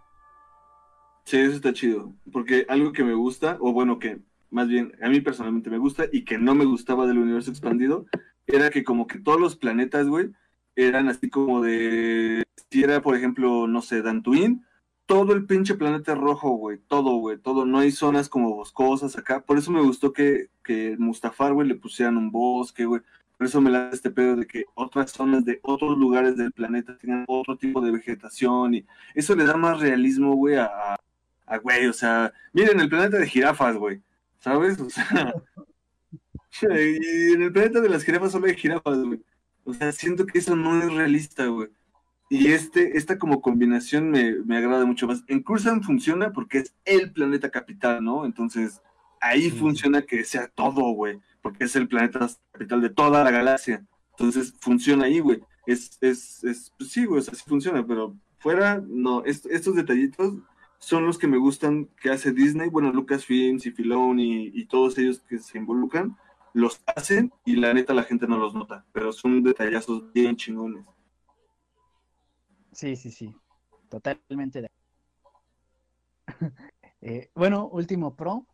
Sí, 1.25 1.37
eso 1.37 1.55
está 1.55 1.73
chido. 1.73 2.13
Porque 2.31 2.67
algo 2.69 2.91
que 2.91 3.03
me 3.03 3.15
gusta, 3.15 3.57
o 3.59 3.73
bueno, 3.73 3.97
que 3.97 4.19
más 4.51 4.67
bien 4.67 4.93
a 5.01 5.09
mí 5.09 5.19
personalmente 5.21 5.71
me 5.71 5.79
gusta 5.79 6.05
y 6.11 6.25
que 6.25 6.37
no 6.37 6.53
me 6.53 6.65
gustaba 6.65 7.07
del 7.07 7.17
universo 7.17 7.49
expandido, 7.49 8.05
era 8.45 8.69
que 8.69 8.83
como 8.83 9.07
que 9.07 9.17
todos 9.17 9.41
los 9.41 9.55
planetas, 9.55 10.07
güey, 10.07 10.29
eran 10.75 11.09
así 11.09 11.27
como 11.27 11.63
de. 11.63 12.43
Si 12.69 12.83
era, 12.83 13.01
por 13.01 13.15
ejemplo, 13.15 13.65
no 13.65 13.81
sé, 13.81 14.03
Dantooine, 14.03 14.63
todo 15.05 15.33
el 15.33 15.45
pinche 15.45 15.75
planeta 15.75 16.15
rojo, 16.15 16.51
güey. 16.51 16.79
Todo, 16.87 17.17
güey. 17.17 17.37
Todo. 17.37 17.65
No 17.65 17.79
hay 17.79 17.91
zonas 17.91 18.29
como 18.29 18.55
boscosas 18.55 19.17
acá. 19.17 19.41
Por 19.41 19.57
eso 19.57 19.71
me 19.71 19.81
gustó 19.81 20.13
que, 20.13 20.49
que 20.63 20.95
Mustafar, 20.97 21.53
güey, 21.53 21.67
le 21.67 21.75
pusieran 21.75 22.17
un 22.17 22.31
bosque, 22.31 22.85
güey. 22.85 23.01
Por 23.37 23.47
eso 23.47 23.59
me 23.61 23.69
da 23.71 23.89
este 23.91 24.09
pedo 24.11 24.35
de 24.37 24.47
que 24.47 24.65
otras 24.75 25.11
zonas 25.11 25.43
de 25.45 25.59
otros 25.63 25.97
lugares 25.97 26.37
del 26.37 26.51
planeta 26.53 26.97
tengan 26.97 27.25
otro 27.27 27.57
tipo 27.57 27.81
de 27.81 27.91
vegetación 27.91 28.75
y 28.75 28.85
eso 29.13 29.35
le 29.35 29.45
da 29.45 29.57
más 29.57 29.79
realismo, 29.81 30.35
güey, 30.35 30.55
a- 30.55 30.95
a, 31.47 31.57
güey, 31.57 31.85
o 31.87 31.93
sea, 31.93 32.33
miren 32.53 32.79
el 32.79 32.87
planeta 32.89 33.17
de 33.17 33.27
jirafas, 33.27 33.75
güey, 33.75 34.01
¿sabes? 34.39 34.79
O 34.79 34.89
sea, 34.89 35.33
Y 36.61 37.33
en 37.33 37.41
el 37.41 37.51
planeta 37.51 37.81
de 37.81 37.89
las 37.89 38.03
jirafas 38.03 38.31
solo 38.31 38.47
hay 38.47 38.55
jirafas, 38.55 38.97
güey. 39.03 39.21
O 39.65 39.73
sea, 39.73 39.91
siento 39.91 40.25
que 40.25 40.39
eso 40.39 40.55
no 40.55 40.81
es 40.81 40.93
realista, 40.93 41.45
güey. 41.47 41.69
Y 42.29 42.47
este, 42.51 42.97
esta 42.97 43.17
como 43.19 43.41
combinación 43.41 44.09
me, 44.09 44.33
me 44.45 44.57
agrada 44.57 44.85
mucho 44.85 45.07
más. 45.07 45.23
En 45.27 45.43
Cursan 45.43 45.83
funciona 45.83 46.31
porque 46.33 46.59
es 46.59 46.75
el 46.85 47.11
planeta 47.13 47.51
capital, 47.51 48.03
¿no? 48.03 48.25
Entonces, 48.25 48.81
ahí 49.21 49.43
Sí. 49.43 49.51
funciona 49.51 50.01
que 50.03 50.23
sea 50.23 50.47
todo, 50.47 50.81
güey. 50.91 51.19
Porque 51.41 51.65
es 51.65 51.75
el 51.75 51.87
planeta 51.87 52.27
capital 52.51 52.81
de 52.81 52.89
toda 52.89 53.23
la 53.23 53.31
galaxia. 53.31 53.85
Entonces, 54.11 54.53
funciona 54.59 55.05
ahí, 55.05 55.19
güey. 55.19 55.41
Es, 55.67 55.97
es, 56.01 56.43
es, 56.43 56.71
pues 56.77 56.91
sí, 56.91 57.05
güey, 57.05 57.19
o 57.19 57.23
sea, 57.23 57.33
sí 57.35 57.43
funciona, 57.47 57.85
pero 57.85 58.15
fuera, 58.39 58.83
no. 58.87 59.23
Est- 59.25 59.45
estos 59.47 59.75
detallitos 59.75 60.33
son 60.79 61.05
los 61.05 61.17
que 61.17 61.27
me 61.27 61.37
gustan 61.37 61.89
que 62.01 62.09
hace 62.09 62.31
Disney. 62.33 62.69
Bueno, 62.69 62.91
Lucasfilms 62.91 63.65
y 63.67 63.71
Filoni 63.71 64.45
y, 64.47 64.51
y 64.61 64.65
todos 64.65 64.97
ellos 64.97 65.21
que 65.27 65.37
se 65.39 65.57
involucran, 65.59 66.17
los 66.53 66.81
hacen 66.95 67.31
y 67.45 67.55
la 67.57 67.73
neta 67.73 67.93
la 67.93 68.03
gente 68.03 68.27
no 68.27 68.37
los 68.37 68.53
nota. 68.55 68.85
Pero 68.93 69.11
son 69.13 69.43
detallazos 69.43 70.11
bien 70.13 70.35
chingones. 70.37 70.85
Sí, 72.75 72.95
sí, 72.95 73.09
sí. 73.11 73.33
Totalmente 73.89 74.61
de 74.61 74.67
Eh, 77.01 77.29
bueno, 77.35 77.67
último 77.67 78.15
pro. 78.15 78.47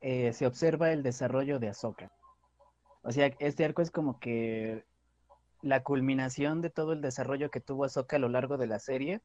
eh, 0.00 0.32
se 0.34 0.46
observa 0.46 0.92
el 0.92 1.02
desarrollo 1.02 1.58
de 1.60 1.68
Ahsoka. 1.70 2.12
O 3.02 3.12
sea, 3.12 3.28
este 3.40 3.64
arco 3.64 3.82
es 3.82 3.90
como 3.90 4.20
que 4.20 4.84
la 5.62 5.82
culminación 5.84 6.62
de 6.62 6.70
todo 6.70 6.92
el 6.94 7.02
desarrollo 7.02 7.50
que 7.50 7.60
tuvo 7.60 7.84
Ahsoka 7.84 8.16
a 8.16 8.20
lo 8.20 8.28
largo 8.30 8.58
de 8.58 8.68
la 8.68 8.80
serie 8.80 9.22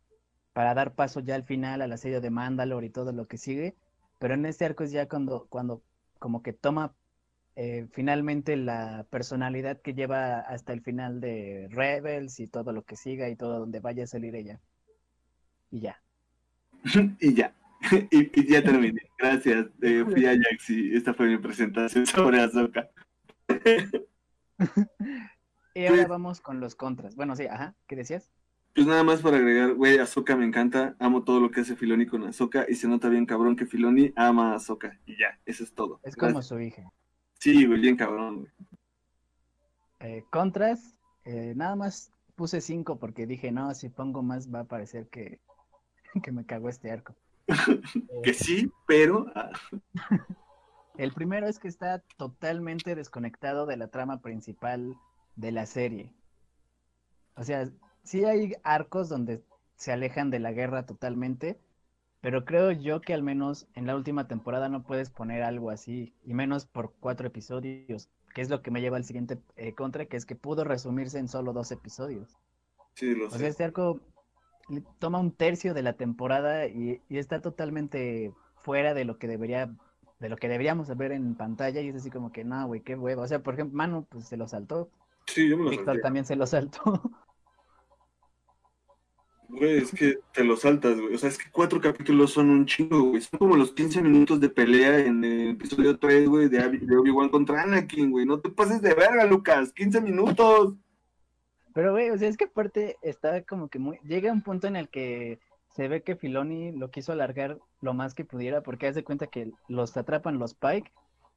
para 0.53 0.73
dar 0.75 0.95
paso 0.95 1.21
ya 1.21 1.35
al 1.35 1.45
final 1.45 1.81
a 1.81 1.87
la 1.87 1.97
serie 1.97 2.21
de 2.21 2.31
Mandalore 2.31 2.87
y 2.87 2.91
todo 2.91 3.13
lo 3.13 3.27
que 3.27 3.37
sigue. 3.37 3.77
Pero 4.19 4.35
en 4.35 4.45
este 4.47 4.65
arco 4.65 4.83
es 4.85 4.91
ya 4.91 5.07
cuando, 5.09 5.47
cuando 5.49 5.83
como 6.19 6.43
que 6.43 6.53
toma 6.53 6.95
eh, 7.59 7.87
finalmente 7.91 8.55
la 8.55 9.05
personalidad 9.09 9.81
que 9.81 9.95
lleva 9.95 10.39
hasta 10.41 10.73
el 10.73 10.81
final 10.81 11.19
de 11.19 11.67
Rebels 11.71 12.39
y 12.39 12.47
todo 12.47 12.71
lo 12.71 12.83
que 12.83 12.95
siga 12.95 13.29
y 13.29 13.35
todo 13.35 13.57
donde 13.59 13.79
vaya 13.79 14.03
a 14.03 14.07
salir 14.07 14.35
ella. 14.35 14.59
Y 15.71 15.79
ya. 15.81 15.99
y 17.19 17.33
ya. 17.33 17.53
Y, 18.11 18.39
y 18.41 18.47
ya 18.51 18.63
terminé. 18.63 19.01
Gracias. 19.19 19.67
Eh, 19.81 20.03
fui 20.03 20.25
a 20.25 20.31
Jax 20.35 20.69
y 20.71 20.95
esta 20.95 21.13
fue 21.13 21.27
mi 21.27 21.37
presentación 21.37 22.05
sobre 22.07 22.41
Azoka. 22.41 22.89
Y 25.73 25.85
ahora 25.85 25.95
Pues- 25.95 26.07
vamos 26.07 26.41
con 26.41 26.59
los 26.59 26.75
contras. 26.75 27.15
Bueno, 27.15 27.35
sí, 27.35 27.45
ajá, 27.45 27.75
¿qué 27.87 27.95
decías? 27.95 28.29
Pues 28.73 28.85
nada 28.85 29.03
más 29.03 29.21
para 29.21 29.37
agregar, 29.37 29.73
güey, 29.73 29.97
Azoka 29.97 30.35
me 30.35 30.45
encanta. 30.45 30.95
Amo 30.99 31.23
todo 31.23 31.39
lo 31.39 31.49
que 31.49 31.61
hace 31.61 31.75
Filoni 31.75 32.05
con 32.05 32.23
Azoka 32.23 32.65
y 32.69 32.75
se 32.75 32.87
nota 32.87 33.09
bien 33.09 33.25
cabrón 33.25 33.55
que 33.55 33.65
Filoni 33.65 34.13
ama 34.15 34.51
a 34.53 34.55
Azoka. 34.57 34.99
Y 35.07 35.17
ya, 35.17 35.39
eso 35.45 35.63
es 35.63 35.73
todo. 35.73 35.99
Es 36.03 36.15
como 36.15 36.41
su 36.43 36.59
hija. 36.59 36.91
Sí, 37.39 37.65
güey, 37.65 37.81
bien 37.81 37.95
cabrón, 37.95 38.39
güey. 38.39 38.51
Eh, 39.99 40.23
contras, 40.29 40.95
eh, 41.25 41.53
nada 41.55 41.75
más 41.75 42.11
puse 42.35 42.61
cinco 42.61 42.99
porque 42.99 43.25
dije, 43.25 43.51
no, 43.51 43.73
si 43.73 43.89
pongo 43.89 44.21
más 44.21 44.53
va 44.53 44.61
a 44.61 44.67
parecer 44.67 45.07
que, 45.07 45.39
que 46.23 46.31
me 46.31 46.45
cagó 46.45 46.69
este 46.69 46.91
arco. 46.91 47.15
Que 48.23 48.33
sí, 48.33 48.71
pero. 48.85 49.25
ah, 49.35 49.51
El 50.97 51.13
primero 51.13 51.47
es 51.47 51.59
que 51.59 51.67
está 51.67 51.99
totalmente 52.17 52.95
desconectado 52.95 53.67
de 53.67 53.77
la 53.77 53.89
trama 53.89 54.19
principal 54.19 54.97
de 55.35 55.51
la 55.51 55.67
serie. 55.67 56.11
O 57.35 57.43
sea, 57.43 57.69
sí 58.03 58.25
hay 58.25 58.55
arcos 58.63 59.07
donde 59.07 59.43
se 59.75 59.91
alejan 59.91 60.31
de 60.31 60.39
la 60.39 60.51
guerra 60.53 60.87
totalmente, 60.87 61.59
pero 62.21 62.45
creo 62.45 62.71
yo 62.71 63.01
que 63.01 63.13
al 63.13 63.23
menos 63.23 63.67
en 63.75 63.85
la 63.85 63.95
última 63.95 64.27
temporada 64.27 64.69
no 64.69 64.83
puedes 64.83 65.09
poner 65.09 65.43
algo 65.43 65.69
así, 65.69 66.13
y 66.25 66.33
menos 66.33 66.65
por 66.65 66.93
cuatro 66.99 67.27
episodios, 67.27 68.09
que 68.33 68.41
es 68.41 68.49
lo 68.49 68.61
que 68.61 68.71
me 68.71 68.81
lleva 68.81 68.97
al 68.97 69.05
siguiente 69.05 69.39
eh, 69.55 69.73
contra, 69.73 70.05
que 70.05 70.17
es 70.17 70.25
que 70.25 70.35
pudo 70.35 70.63
resumirse 70.63 71.19
en 71.19 71.27
solo 71.27 71.53
dos 71.53 71.71
episodios. 71.71 72.37
sí, 72.93 73.15
lo 73.15 73.27
O 73.27 73.31
sea, 73.31 73.47
este 73.47 73.63
arco 73.63 73.99
toma 74.99 75.19
un 75.19 75.31
tercio 75.31 75.73
de 75.73 75.83
la 75.83 75.93
temporada 75.93 76.67
y, 76.67 77.01
y 77.09 77.17
está 77.17 77.41
totalmente 77.41 78.33
fuera 78.57 78.93
de 78.93 79.05
lo 79.05 79.17
que 79.17 79.27
debería, 79.27 79.73
de 80.19 80.29
lo 80.29 80.37
que 80.37 80.49
deberíamos 80.49 80.95
ver 80.97 81.11
en 81.11 81.35
pantalla, 81.35 81.81
y 81.81 81.89
es 81.89 81.95
así 81.95 82.09
como 82.09 82.31
que, 82.31 82.43
no, 82.43 82.67
güey, 82.67 82.81
qué 82.81 82.95
hueva. 82.95 83.23
O 83.23 83.27
sea, 83.27 83.39
por 83.39 83.53
ejemplo, 83.53 83.77
Manu, 83.77 84.05
pues 84.05 84.27
se 84.27 84.37
lo 84.37 84.47
saltó, 84.47 84.89
Sí, 85.27 85.49
yo 85.49 85.57
me 85.57 85.65
lo 85.65 85.69
Víctor 85.69 85.99
también 86.01 86.25
se 86.25 86.35
lo 86.35 86.47
saltó. 86.47 86.81
Güey, 89.49 89.77
es 89.77 89.91
que 89.91 90.19
te 90.33 90.43
lo 90.43 90.57
saltas, 90.57 90.99
güey. 90.99 91.15
O 91.15 91.17
sea, 91.17 91.29
es 91.29 91.37
que 91.37 91.49
cuatro 91.51 91.79
capítulos 91.79 92.33
son 92.33 92.49
un 92.49 92.65
chingo, 92.65 93.01
güey. 93.01 93.21
Son 93.21 93.39
como 93.39 93.55
los 93.55 93.71
15 93.71 94.01
minutos 94.01 94.39
de 94.39 94.49
pelea 94.49 94.99
en 94.99 95.23
el 95.23 95.49
episodio 95.51 95.97
3, 95.97 96.27
güey, 96.27 96.49
de, 96.49 96.59
Obi-Wan 96.97 97.29
contra 97.29 97.63
Anakin, 97.63 98.11
güey. 98.11 98.25
No 98.25 98.39
te 98.39 98.49
pases 98.49 98.81
de 98.81 98.93
verga, 98.93 99.25
Lucas. 99.25 99.71
15 99.73 100.01
minutos. 100.01 100.75
Pero, 101.73 101.93
güey, 101.93 102.09
o 102.09 102.17
sea, 102.17 102.27
es 102.27 102.37
que 102.37 102.45
aparte 102.45 102.97
está 103.01 103.43
como 103.43 103.69
que 103.69 103.79
muy... 103.79 103.99
Llega 104.03 104.31
un 104.31 104.41
punto 104.41 104.67
en 104.67 104.75
el 104.75 104.89
que 104.89 105.39
se 105.69 105.87
ve 105.87 106.01
que 106.01 106.15
Filoni 106.15 106.71
lo 106.71 106.89
quiso 106.89 107.11
alargar 107.11 107.59
lo 107.81 107.93
más 107.93 108.15
que 108.15 108.25
pudiera, 108.25 108.61
porque 108.61 108.87
haz 108.87 108.95
de 108.95 109.03
cuenta 109.03 109.27
que 109.27 109.51
los 109.67 109.95
atrapan 109.95 110.39
los 110.39 110.55
Pike, 110.55 110.91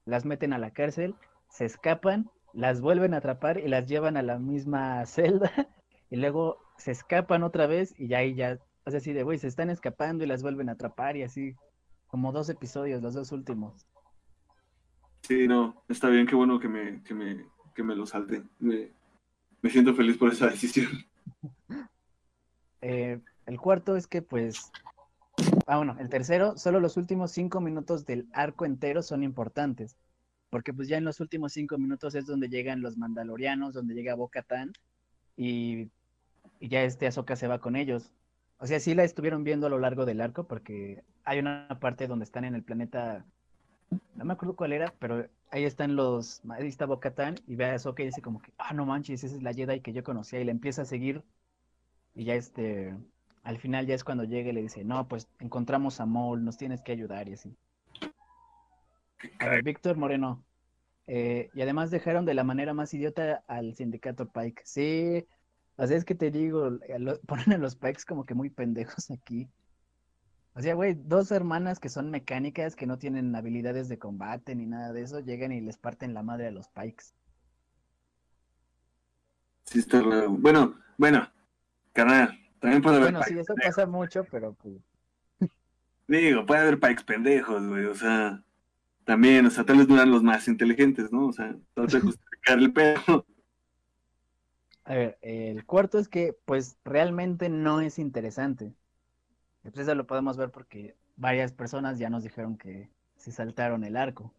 las 0.06 0.24
meten 0.24 0.54
a 0.54 0.58
la 0.58 0.70
cárcel, 0.72 1.14
se 1.50 1.66
escapan, 1.66 2.30
las 2.54 2.80
vuelven 2.80 3.12
a 3.12 3.18
atrapar 3.18 3.58
y 3.58 3.68
las 3.68 3.86
llevan 3.86 4.16
a 4.16 4.22
la 4.22 4.38
misma 4.38 5.04
celda, 5.06 5.52
y 6.08 6.16
luego 6.16 6.58
se 6.80 6.90
escapan 6.90 7.42
otra 7.42 7.66
vez 7.66 7.94
y 7.98 8.08
ya 8.08 8.18
ahí 8.18 8.34
ya... 8.34 8.58
O 8.84 8.90
sea, 8.90 8.98
así 8.98 9.12
de, 9.12 9.22
güey, 9.22 9.38
se 9.38 9.46
están 9.46 9.68
escapando 9.70 10.24
y 10.24 10.26
las 10.26 10.42
vuelven 10.42 10.70
a 10.70 10.72
atrapar 10.72 11.16
y 11.16 11.22
así, 11.22 11.54
como 12.06 12.32
dos 12.32 12.48
episodios, 12.48 13.02
los 13.02 13.14
dos 13.14 13.30
últimos. 13.30 13.86
Sí, 15.22 15.46
no, 15.46 15.84
está 15.88 16.08
bien, 16.08 16.26
qué 16.26 16.34
bueno 16.34 16.58
que 16.58 16.68
me, 16.68 17.02
que 17.02 17.14
me, 17.14 17.46
que 17.74 17.82
me 17.82 17.94
lo 17.94 18.06
salte. 18.06 18.42
Me, 18.58 18.90
me 19.60 19.70
siento 19.70 19.94
feliz 19.94 20.16
por 20.16 20.32
esa 20.32 20.48
decisión. 20.48 20.90
Eh, 22.82 23.20
el 23.44 23.60
cuarto 23.60 23.94
es 23.94 24.06
que, 24.06 24.22
pues, 24.22 24.72
ah, 25.66 25.76
bueno, 25.76 25.98
el 26.00 26.08
tercero, 26.08 26.56
solo 26.56 26.80
los 26.80 26.96
últimos 26.96 27.30
cinco 27.30 27.60
minutos 27.60 28.06
del 28.06 28.26
arco 28.32 28.64
entero 28.64 29.02
son 29.02 29.22
importantes, 29.22 29.98
porque 30.48 30.72
pues 30.72 30.88
ya 30.88 30.96
en 30.96 31.04
los 31.04 31.20
últimos 31.20 31.52
cinco 31.52 31.76
minutos 31.76 32.14
es 32.14 32.24
donde 32.24 32.48
llegan 32.48 32.80
los 32.80 32.96
mandalorianos, 32.96 33.74
donde 33.74 33.92
llega 33.92 34.14
Bo-Katan 34.14 34.72
y, 35.36 35.90
y 36.60 36.68
ya 36.68 36.84
este 36.84 37.06
Ahsoka 37.08 37.36
se 37.36 37.48
va 37.48 37.60
con 37.60 37.76
ellos. 37.76 38.12
O 38.58 38.66
sea, 38.66 38.80
sí 38.80 38.94
la 38.94 39.04
estuvieron 39.04 39.44
viendo 39.44 39.66
a 39.66 39.70
lo 39.70 39.78
largo 39.80 40.06
del 40.06 40.20
arco, 40.20 40.46
porque 40.46 41.04
hay 41.24 41.38
una 41.40 41.68
parte 41.80 42.06
donde 42.08 42.24
están 42.24 42.44
en 42.44 42.54
el 42.54 42.64
planeta, 42.64 43.26
no 44.14 44.24
me 44.24 44.32
acuerdo 44.34 44.56
cuál 44.56 44.72
era, 44.72 44.94
pero 44.98 45.28
ahí 45.50 45.64
están 45.64 45.96
los, 45.96 46.42
ahí 46.50 46.68
está 46.68 46.86
Bo-Katan 46.86 47.42
y 47.46 47.56
ve 47.56 47.66
a 47.66 47.74
Ahsoka 47.74 48.02
y 48.02 48.06
dice 48.06 48.22
como 48.22 48.40
que, 48.42 48.52
ah, 48.58 48.74
no 48.74 48.86
manches, 48.86 49.24
esa 49.24 49.36
es 49.36 49.42
la 49.42 49.54
Jedi 49.54 49.80
que 49.80 49.92
yo 49.92 50.04
conocía 50.04 50.40
y 50.40 50.44
la 50.44 50.52
empieza 50.52 50.82
a 50.82 50.84
seguir 50.86 51.24
y 52.14 52.24
ya 52.24 52.34
este, 52.34 52.96
al 53.42 53.58
final 53.58 53.86
ya 53.86 53.94
es 53.94 54.04
cuando 54.04 54.24
llega 54.24 54.50
y 54.50 54.52
le 54.52 54.62
dice, 54.62 54.84
no, 54.84 55.08
pues 55.08 55.28
encontramos 55.40 56.00
a 56.00 56.06
Maul, 56.06 56.44
nos 56.44 56.56
tienes 56.58 56.82
que 56.82 56.92
ayudar 56.92 57.28
y 57.28 57.34
así. 57.34 57.56
Víctor 59.64 59.96
Moreno. 59.96 60.44
eh, 61.06 61.50
y 61.54 61.62
además 61.62 61.90
dejaron 61.90 62.24
de 62.24 62.34
la 62.34 62.44
manera 62.44 62.74
más 62.74 62.94
idiota 62.94 63.44
al 63.48 63.74
sindicato 63.74 64.28
Pike. 64.30 64.62
Sí, 64.64 65.26
o 65.80 65.86
sea, 65.86 65.96
es 65.96 66.04
que 66.04 66.14
te 66.14 66.30
digo, 66.30 66.68
lo- 66.98 67.20
ponen 67.26 67.54
a 67.54 67.58
los 67.58 67.74
Pikes 67.74 68.02
como 68.06 68.26
que 68.26 68.34
muy 68.34 68.50
pendejos 68.50 69.10
aquí. 69.10 69.48
O 70.52 70.60
sea, 70.60 70.74
güey, 70.74 70.94
dos 70.94 71.30
hermanas 71.30 71.80
que 71.80 71.88
son 71.88 72.10
mecánicas, 72.10 72.76
que 72.76 72.86
no 72.86 72.98
tienen 72.98 73.34
habilidades 73.34 73.88
de 73.88 73.98
combate 73.98 74.54
ni 74.54 74.66
nada 74.66 74.92
de 74.92 75.00
eso, 75.02 75.20
llegan 75.20 75.52
y 75.52 75.62
les 75.62 75.78
parten 75.78 76.12
la 76.12 76.22
madre 76.22 76.48
a 76.48 76.50
los 76.50 76.68
Pikes. 76.68 77.14
Sí, 79.64 79.78
está 79.78 80.02
raro. 80.02 80.28
Bueno, 80.30 80.74
bueno, 80.98 81.26
carnal, 81.94 82.38
también 82.58 82.82
puede 82.82 82.96
haber 82.96 83.12
Bueno, 83.12 83.26
sí, 83.26 83.38
eso 83.38 83.54
pasa 83.54 83.86
mucho, 83.86 84.24
pero 84.30 84.52
pues... 84.52 84.74
Digo, 86.08 86.44
puede 86.44 86.60
haber 86.60 86.80
pikes 86.80 87.04
pendejos, 87.04 87.66
güey, 87.66 87.86
o 87.86 87.94
sea, 87.94 88.42
también, 89.04 89.46
o 89.46 89.50
sea, 89.50 89.64
tal 89.64 89.78
vez 89.78 89.88
no 89.88 89.94
eran 89.94 90.10
los 90.10 90.24
más 90.24 90.46
inteligentes, 90.46 91.10
¿no? 91.10 91.28
O 91.28 91.32
sea, 91.32 91.56
trata 91.72 91.96
de 91.96 92.02
justificar 92.02 92.58
el 92.58 92.72
pedo. 92.72 93.24
A 94.84 94.94
ver, 94.94 95.18
el 95.22 95.64
cuarto 95.66 95.98
es 95.98 96.08
que, 96.08 96.36
pues, 96.44 96.76
realmente 96.84 97.48
no 97.48 97.80
es 97.80 97.98
interesante. 97.98 98.72
Pues 99.62 99.76
eso 99.78 99.94
lo 99.94 100.06
podemos 100.06 100.36
ver 100.36 100.50
porque 100.50 100.96
varias 101.16 101.52
personas 101.52 101.98
ya 101.98 102.08
nos 102.08 102.22
dijeron 102.22 102.56
que 102.56 102.88
se 103.16 103.30
saltaron 103.30 103.84
el 103.84 103.96
arco. 103.96 104.32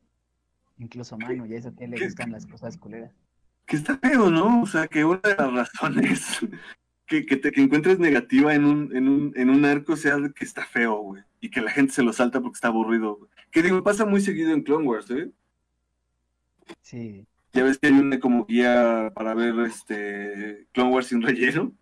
Incluso 0.80 1.18
Manu, 1.18 1.46
y 1.46 1.54
a 1.54 1.58
eso 1.60 1.76
que 1.76 1.88
le 1.88 2.04
gustan 2.04 2.32
las 2.32 2.48
cosas 2.48 2.76
culeras. 2.78 3.12
Que 3.68 3.76
está 3.76 3.98
feo, 3.98 4.32
¿no? 4.32 4.64
O 4.64 4.66
sea, 4.66 4.88
que 4.88 5.06
una 5.06 5.20
de 5.20 5.36
las 5.36 5.54
razones 5.54 6.40
que, 7.06 7.26
que 7.26 7.38
te 7.38 7.52
que 7.52 7.62
encuentres 7.62 8.00
negativa 8.00 8.56
en 8.56 8.66
un, 8.66 8.96
en 8.96 9.08
un, 9.08 9.34
en 9.36 9.50
un 9.52 9.64
arco 9.64 9.96
sea 9.96 10.18
que 10.36 10.44
está 10.44 10.66
feo, 10.66 10.98
güey. 10.98 11.24
Y 11.40 11.52
que 11.52 11.62
la 11.62 11.72
gente 11.72 11.94
se 11.94 12.04
lo 12.04 12.14
salta 12.14 12.42
porque 12.42 12.56
está 12.56 12.70
aburrido, 12.70 13.18
güey. 13.18 13.30
Que 13.52 13.62
digo, 13.62 13.84
pasa 13.84 14.06
muy 14.06 14.22
seguido 14.22 14.52
en 14.52 14.64
Clone 14.64 14.88
Wars, 14.88 15.12
¿eh? 15.12 15.30
Sí, 16.82 17.28
Ya 17.54 17.64
ves 17.64 17.78
que 17.78 17.88
hay 17.88 17.94
una 17.94 18.20
como 18.20 18.46
guía 18.46 19.12
para 19.14 19.34
ver 19.34 19.60
este 19.60 20.68
Clone 20.72 20.92
Wars 20.92 21.08
sin 21.08 21.22
relleno. 21.22 21.74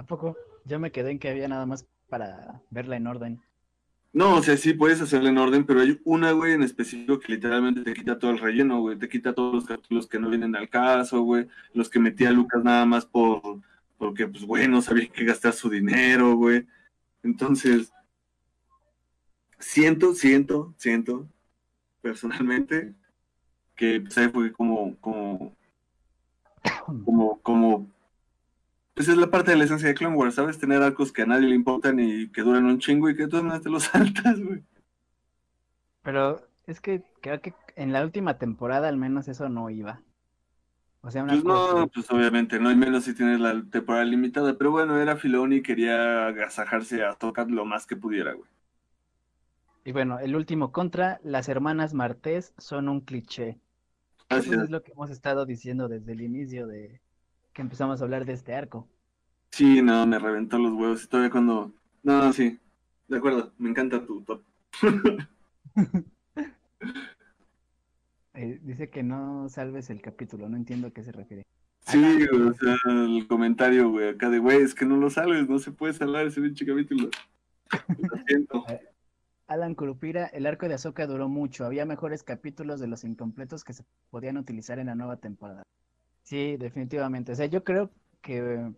¿a 0.00 0.02
poco? 0.04 0.36
Yo 0.64 0.78
me 0.78 0.90
quedé 0.92 1.10
en 1.10 1.18
que 1.18 1.28
había 1.28 1.46
nada 1.46 1.66
más 1.66 1.86
para 2.08 2.62
verla 2.70 2.96
en 2.96 3.06
orden. 3.06 3.42
No, 4.12 4.36
o 4.36 4.42
sea, 4.42 4.56
sí 4.56 4.72
puedes 4.72 5.00
hacerlo 5.00 5.28
en 5.28 5.38
orden, 5.38 5.64
pero 5.64 5.80
hay 5.80 6.00
una, 6.04 6.32
güey, 6.32 6.54
en 6.54 6.62
específico 6.62 7.20
que 7.20 7.32
literalmente 7.32 7.82
te 7.82 7.92
quita 7.92 8.18
todo 8.18 8.32
el 8.32 8.38
relleno, 8.38 8.80
güey. 8.80 8.98
Te 8.98 9.08
quita 9.08 9.34
todos 9.34 9.54
los 9.54 9.66
capítulos 9.66 10.08
que 10.08 10.18
no 10.18 10.30
vienen 10.30 10.56
al 10.56 10.68
caso, 10.68 11.20
güey. 11.22 11.46
Los 11.74 11.88
que 11.88 12.00
metía 12.00 12.32
Lucas 12.32 12.64
nada 12.64 12.84
más 12.86 13.06
por, 13.06 13.60
porque, 13.98 14.26
pues, 14.26 14.44
güey, 14.44 14.66
no 14.66 14.82
sabía 14.82 15.08
qué 15.08 15.24
gastar 15.24 15.52
su 15.52 15.68
dinero, 15.68 16.34
güey. 16.34 16.66
Entonces, 17.22 17.92
siento, 19.58 20.14
siento, 20.14 20.74
siento, 20.78 21.28
personalmente, 22.00 22.94
que 23.80 24.00
pues, 24.02 24.18
ahí 24.18 24.28
fue 24.28 24.52
como, 24.52 24.96
como, 25.00 25.56
como, 27.04 27.38
como 27.42 27.86
esa 28.94 29.10
es 29.10 29.18
la 29.18 29.28
parte 29.32 29.50
de 29.50 29.56
la 29.56 29.64
esencia 29.64 29.88
de 29.88 29.94
Clone 29.96 30.14
Wars, 30.16 30.36
¿sabes? 30.36 30.58
Tener 30.58 30.80
arcos 30.80 31.10
que 31.12 31.22
a 31.22 31.26
nadie 31.26 31.48
le 31.48 31.56
importan 31.56 31.98
y 31.98 32.28
que 32.30 32.42
duran 32.42 32.66
un 32.66 32.78
chingo 32.78 33.10
y 33.10 33.16
que 33.16 33.26
todas 33.26 33.42
maneras 33.44 33.62
te 33.64 33.70
los 33.70 33.82
saltas, 33.84 34.40
güey. 34.40 34.62
Pero 36.02 36.46
es 36.66 36.80
que 36.82 37.02
creo 37.22 37.40
que 37.40 37.54
en 37.74 37.92
la 37.92 38.02
última 38.04 38.36
temporada 38.38 38.88
al 38.88 38.98
menos 38.98 39.28
eso 39.28 39.48
no 39.48 39.70
iba. 39.70 40.02
O 41.02 41.10
sea, 41.10 41.24
una 41.24 41.36
Pues 41.36 41.42
cosa- 41.42 41.74
no, 41.74 41.88
pues 41.88 42.10
obviamente, 42.10 42.58
no, 42.60 42.70
y 42.70 42.76
menos 42.76 43.04
si 43.04 43.14
tienes 43.14 43.40
la 43.40 43.62
temporada 43.70 44.04
limitada, 44.04 44.58
pero 44.58 44.70
bueno, 44.70 45.00
era 45.00 45.16
Filoni 45.16 45.56
y 45.56 45.62
quería 45.62 46.26
agasajarse 46.26 47.02
a 47.04 47.14
tocar 47.14 47.50
lo 47.50 47.64
más 47.64 47.86
que 47.86 47.96
pudiera, 47.96 48.34
güey. 48.34 48.48
Y 49.84 49.92
bueno, 49.92 50.18
el 50.20 50.36
último 50.36 50.72
contra, 50.72 51.20
las 51.22 51.50
hermanas 51.50 51.92
Martés 51.92 52.54
son 52.56 52.88
un 52.88 53.02
cliché. 53.02 53.60
Gracias. 54.30 54.62
es 54.62 54.70
lo 54.70 54.82
que 54.82 54.92
hemos 54.92 55.10
estado 55.10 55.44
diciendo 55.44 55.88
desde 55.88 56.12
el 56.12 56.20
inicio 56.20 56.66
de 56.68 57.00
que 57.52 57.62
empezamos 57.62 58.00
a 58.00 58.04
hablar 58.04 58.24
de 58.24 58.32
este 58.32 58.54
arco. 58.54 58.88
Sí, 59.50 59.82
no, 59.82 60.06
me 60.06 60.18
reventó 60.18 60.58
los 60.58 60.72
huevos, 60.72 61.08
todavía 61.08 61.30
cuando... 61.30 61.74
No, 62.04 62.24
no, 62.24 62.32
sí, 62.32 62.58
de 63.08 63.16
acuerdo, 63.16 63.52
me 63.58 63.70
encanta 63.70 64.04
tu 64.04 64.22
top. 64.22 64.42
Eh, 68.32 68.58
dice 68.62 68.88
que 68.88 69.02
no 69.02 69.50
salves 69.50 69.90
el 69.90 70.00
capítulo, 70.00 70.48
no 70.48 70.56
entiendo 70.56 70.86
a 70.86 70.90
qué 70.92 71.02
se 71.02 71.12
refiere. 71.12 71.44
Sí, 71.80 72.24
o 72.32 72.54
sea, 72.54 72.76
el 72.86 73.26
comentario, 73.26 73.90
güey, 73.90 74.08
acá 74.08 74.30
de, 74.30 74.38
güey, 74.38 74.62
es 74.62 74.74
que 74.74 74.86
no 74.86 74.96
lo 74.96 75.10
salves, 75.10 75.46
no 75.46 75.58
se 75.58 75.72
puede 75.72 75.92
salvar 75.92 76.26
ese 76.26 76.40
pinche 76.40 76.64
capítulo. 76.64 77.10
Lo 77.98 78.24
siento. 78.26 78.64
Alan 79.50 79.74
Curupira, 79.74 80.26
el 80.26 80.46
arco 80.46 80.68
de 80.68 80.74
Ahsoka 80.74 81.08
duró 81.08 81.28
mucho, 81.28 81.66
había 81.66 81.84
mejores 81.84 82.22
capítulos 82.22 82.78
de 82.78 82.86
los 82.86 83.02
incompletos 83.02 83.64
que 83.64 83.72
se 83.72 83.82
podían 84.08 84.36
utilizar 84.36 84.78
en 84.78 84.86
la 84.86 84.94
nueva 84.94 85.16
temporada. 85.16 85.64
Sí, 86.22 86.56
definitivamente. 86.56 87.32
O 87.32 87.34
sea, 87.34 87.46
yo 87.46 87.64
creo 87.64 87.90
que 88.22 88.70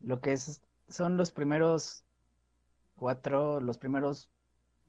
lo 0.00 0.20
que 0.20 0.32
es 0.32 0.60
son 0.88 1.16
los 1.16 1.30
primeros 1.30 2.02
cuatro, 2.96 3.60
los 3.60 3.78
primeros 3.78 4.28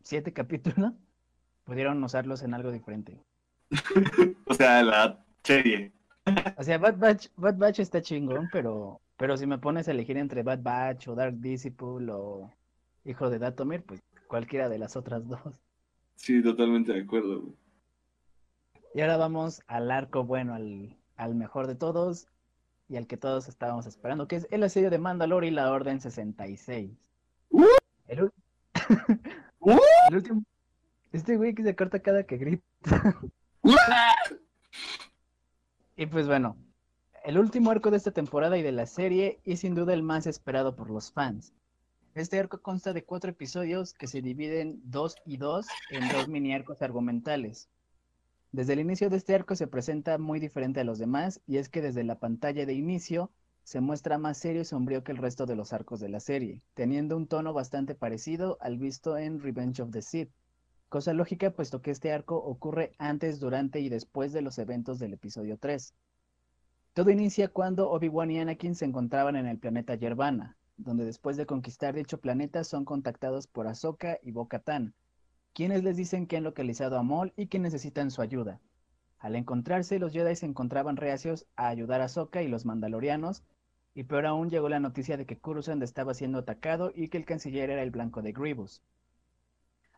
siete 0.01 0.33
capítulos, 0.33 0.93
pudieron 1.65 2.03
usarlos 2.03 2.41
en 2.41 2.55
algo 2.55 2.71
diferente. 2.71 3.21
O 4.47 4.55
sea, 4.55 4.81
la 4.81 5.23
serie. 5.43 5.91
O 6.57 6.63
sea, 6.63 6.79
Bad 6.79 6.97
Batch, 6.97 7.27
Bad 7.35 7.57
Batch 7.57 7.79
está 7.79 8.01
chingón, 8.01 8.49
pero, 8.51 9.01
pero 9.17 9.37
si 9.37 9.45
me 9.45 9.59
pones 9.59 9.87
a 9.87 9.91
elegir 9.91 10.17
entre 10.17 10.41
Bad 10.41 10.63
Batch 10.63 11.09
o 11.09 11.15
Dark 11.15 11.39
Disciple 11.39 12.11
o 12.11 12.51
Hijo 13.03 13.29
de 13.29 13.37
Datomir, 13.37 13.83
pues 13.83 14.01
cualquiera 14.27 14.69
de 14.69 14.77
las 14.77 14.95
otras 14.95 15.27
dos. 15.27 15.61
Sí, 16.15 16.41
totalmente 16.41 16.93
de 16.93 17.01
acuerdo, 17.01 17.41
güey. 17.41 17.55
Y 18.93 19.01
ahora 19.01 19.17
vamos 19.17 19.61
al 19.67 19.91
arco 19.91 20.23
bueno, 20.23 20.53
al, 20.53 20.95
al 21.17 21.35
mejor 21.35 21.67
de 21.67 21.75
todos 21.75 22.27
y 22.87 22.95
al 22.95 23.07
que 23.07 23.17
todos 23.17 23.49
estábamos 23.49 23.85
esperando, 23.87 24.27
que 24.27 24.37
es 24.37 24.47
el 24.51 24.63
asedio 24.63 24.89
de 24.89 24.99
Mandalore 24.99 25.47
y 25.47 25.51
la 25.51 25.71
Orden 25.71 25.99
66. 25.99 26.91
¡Uh! 27.49 27.65
El, 28.07 28.23
¡Uh! 28.23 28.31
el 30.09 30.15
último. 30.15 30.43
Este 31.11 31.35
güey 31.35 31.53
que 31.53 31.63
se 31.63 31.75
corta 31.75 31.99
cada 31.99 32.23
que 32.23 32.37
grita. 32.37 32.63
Y 35.97 36.05
pues 36.07 36.27
bueno, 36.27 36.57
el 37.23 37.39
último 37.39 37.71
arco 37.71 37.89
de 37.89 37.97
esta 37.97 38.11
temporada 38.11 38.57
y 38.57 38.61
de 38.61 38.71
la 38.71 38.85
serie 38.85 39.39
y 39.45 39.57
sin 39.57 39.75
duda 39.75 39.93
el 39.93 40.03
más 40.03 40.27
esperado 40.27 40.75
por 40.75 40.89
los 40.89 41.11
fans. 41.11 41.53
Este 42.15 42.39
arco 42.39 42.61
consta 42.61 42.93
de 42.93 43.03
cuatro 43.03 43.31
episodios 43.31 43.93
que 43.93 44.07
se 44.07 44.21
dividen 44.21 44.79
dos 44.85 45.17
y 45.25 45.35
dos 45.35 45.67
en 45.91 46.07
dos 46.07 46.29
mini 46.29 46.53
arcos 46.53 46.81
argumentales. 46.81 47.67
Desde 48.53 48.71
el 48.71 48.79
inicio 48.79 49.09
de 49.09 49.17
este 49.17 49.35
arco 49.35 49.57
se 49.57 49.67
presenta 49.67 50.17
muy 50.17 50.39
diferente 50.39 50.79
a 50.79 50.85
los 50.85 50.97
demás 50.97 51.41
y 51.45 51.57
es 51.57 51.67
que 51.67 51.81
desde 51.81 52.05
la 52.05 52.17
pantalla 52.17 52.65
de 52.65 52.73
inicio 52.73 53.33
se 53.65 53.81
muestra 53.81 54.17
más 54.17 54.37
serio 54.37 54.61
y 54.61 54.65
sombrío 54.65 55.03
que 55.03 55.11
el 55.11 55.17
resto 55.17 55.45
de 55.45 55.57
los 55.57 55.73
arcos 55.73 55.99
de 55.99 56.07
la 56.07 56.21
serie, 56.21 56.61
teniendo 56.73 57.17
un 57.17 57.27
tono 57.27 57.51
bastante 57.51 57.95
parecido 57.95 58.57
al 58.61 58.77
visto 58.77 59.17
en 59.17 59.41
Revenge 59.41 59.81
of 59.81 59.91
the 59.91 60.01
Sith. 60.01 60.31
Cosa 60.87 61.11
lógica 61.11 61.51
puesto 61.51 61.81
que 61.81 61.91
este 61.91 62.13
arco 62.13 62.37
ocurre 62.37 62.93
antes, 62.97 63.41
durante 63.41 63.81
y 63.81 63.89
después 63.89 64.31
de 64.31 64.41
los 64.41 64.57
eventos 64.57 64.99
del 64.99 65.11
episodio 65.11 65.57
3. 65.57 65.93
Todo 66.93 67.09
inicia 67.11 67.49
cuando 67.49 67.89
Obi-Wan 67.91 68.31
y 68.31 68.39
Anakin 68.39 68.73
se 68.73 68.85
encontraban 68.85 69.35
en 69.35 69.47
el 69.47 69.59
planeta 69.59 69.95
Yerbana, 69.95 70.55
donde 70.77 71.05
después 71.05 71.37
de 71.37 71.45
conquistar 71.45 71.95
dicho 71.95 72.19
planeta 72.19 72.63
son 72.63 72.85
contactados 72.85 73.47
por 73.47 73.67
Ahsoka 73.67 74.19
y 74.21 74.31
Bo-Katan, 74.31 74.93
quienes 75.53 75.83
les 75.83 75.97
dicen 75.97 76.27
que 76.27 76.37
han 76.37 76.43
localizado 76.43 76.97
a 76.97 77.03
Maul 77.03 77.33
y 77.35 77.47
que 77.47 77.59
necesitan 77.59 78.11
su 78.11 78.21
ayuda. 78.21 78.59
Al 79.19 79.35
encontrarse, 79.35 79.99
los 79.99 80.11
Jedi 80.11 80.35
se 80.35 80.45
encontraban 80.45 80.97
reacios 80.97 81.47
a 81.55 81.69
ayudar 81.69 82.01
a 82.01 82.05
Ahsoka 82.05 82.41
y 82.41 82.47
los 82.47 82.65
Mandalorianos, 82.65 83.43
y 83.93 84.03
peor 84.03 84.25
aún 84.25 84.49
llegó 84.49 84.67
la 84.67 84.81
noticia 84.81 85.15
de 85.15 85.25
que 85.25 85.39
Coruscant 85.39 85.81
estaba 85.81 86.13
siendo 86.13 86.39
atacado 86.39 86.91
y 86.93 87.07
que 87.07 87.17
el 87.17 87.25
canciller 87.25 87.69
era 87.69 87.81
el 87.81 87.91
blanco 87.91 88.21
de 88.21 88.33
Grievous. 88.33 88.83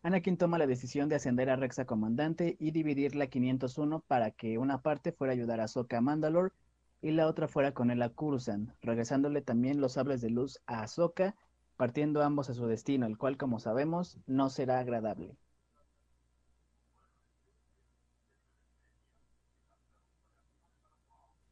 Anakin 0.03 0.37
toma 0.37 0.59
la 0.59 0.67
decisión 0.67 1.09
de 1.09 1.15
ascender 1.15 1.49
a 1.49 1.55
Rex 1.55 1.79
a 1.79 1.85
comandante 1.85 2.55
y 2.59 2.71
dividir 2.71 3.15
la 3.15 3.27
501 3.27 4.01
para 4.01 4.31
que 4.31 4.59
una 4.59 4.83
parte 4.83 5.11
fuera 5.11 5.33
a 5.33 5.35
ayudar 5.35 5.59
a 5.59 5.63
Ahsoka 5.63 5.97
a 5.97 6.01
Mandalore 6.01 6.53
y 7.01 7.11
la 7.11 7.27
otra 7.27 7.47
fuera 7.47 7.73
con 7.73 7.91
él 7.91 8.01
a 8.01 8.09
Coruscant, 8.09 8.71
regresándole 8.81 9.41
también 9.41 9.81
los 9.81 9.93
sables 9.93 10.21
de 10.21 10.29
luz 10.29 10.59
a 10.67 10.81
Ahsoka, 10.83 11.35
partiendo 11.77 12.23
ambos 12.23 12.49
a 12.49 12.53
su 12.53 12.67
destino, 12.67 13.05
el 13.05 13.17
cual, 13.17 13.37
como 13.37 13.59
sabemos, 13.59 14.17
no 14.27 14.49
será 14.49 14.79
agradable. 14.79 15.35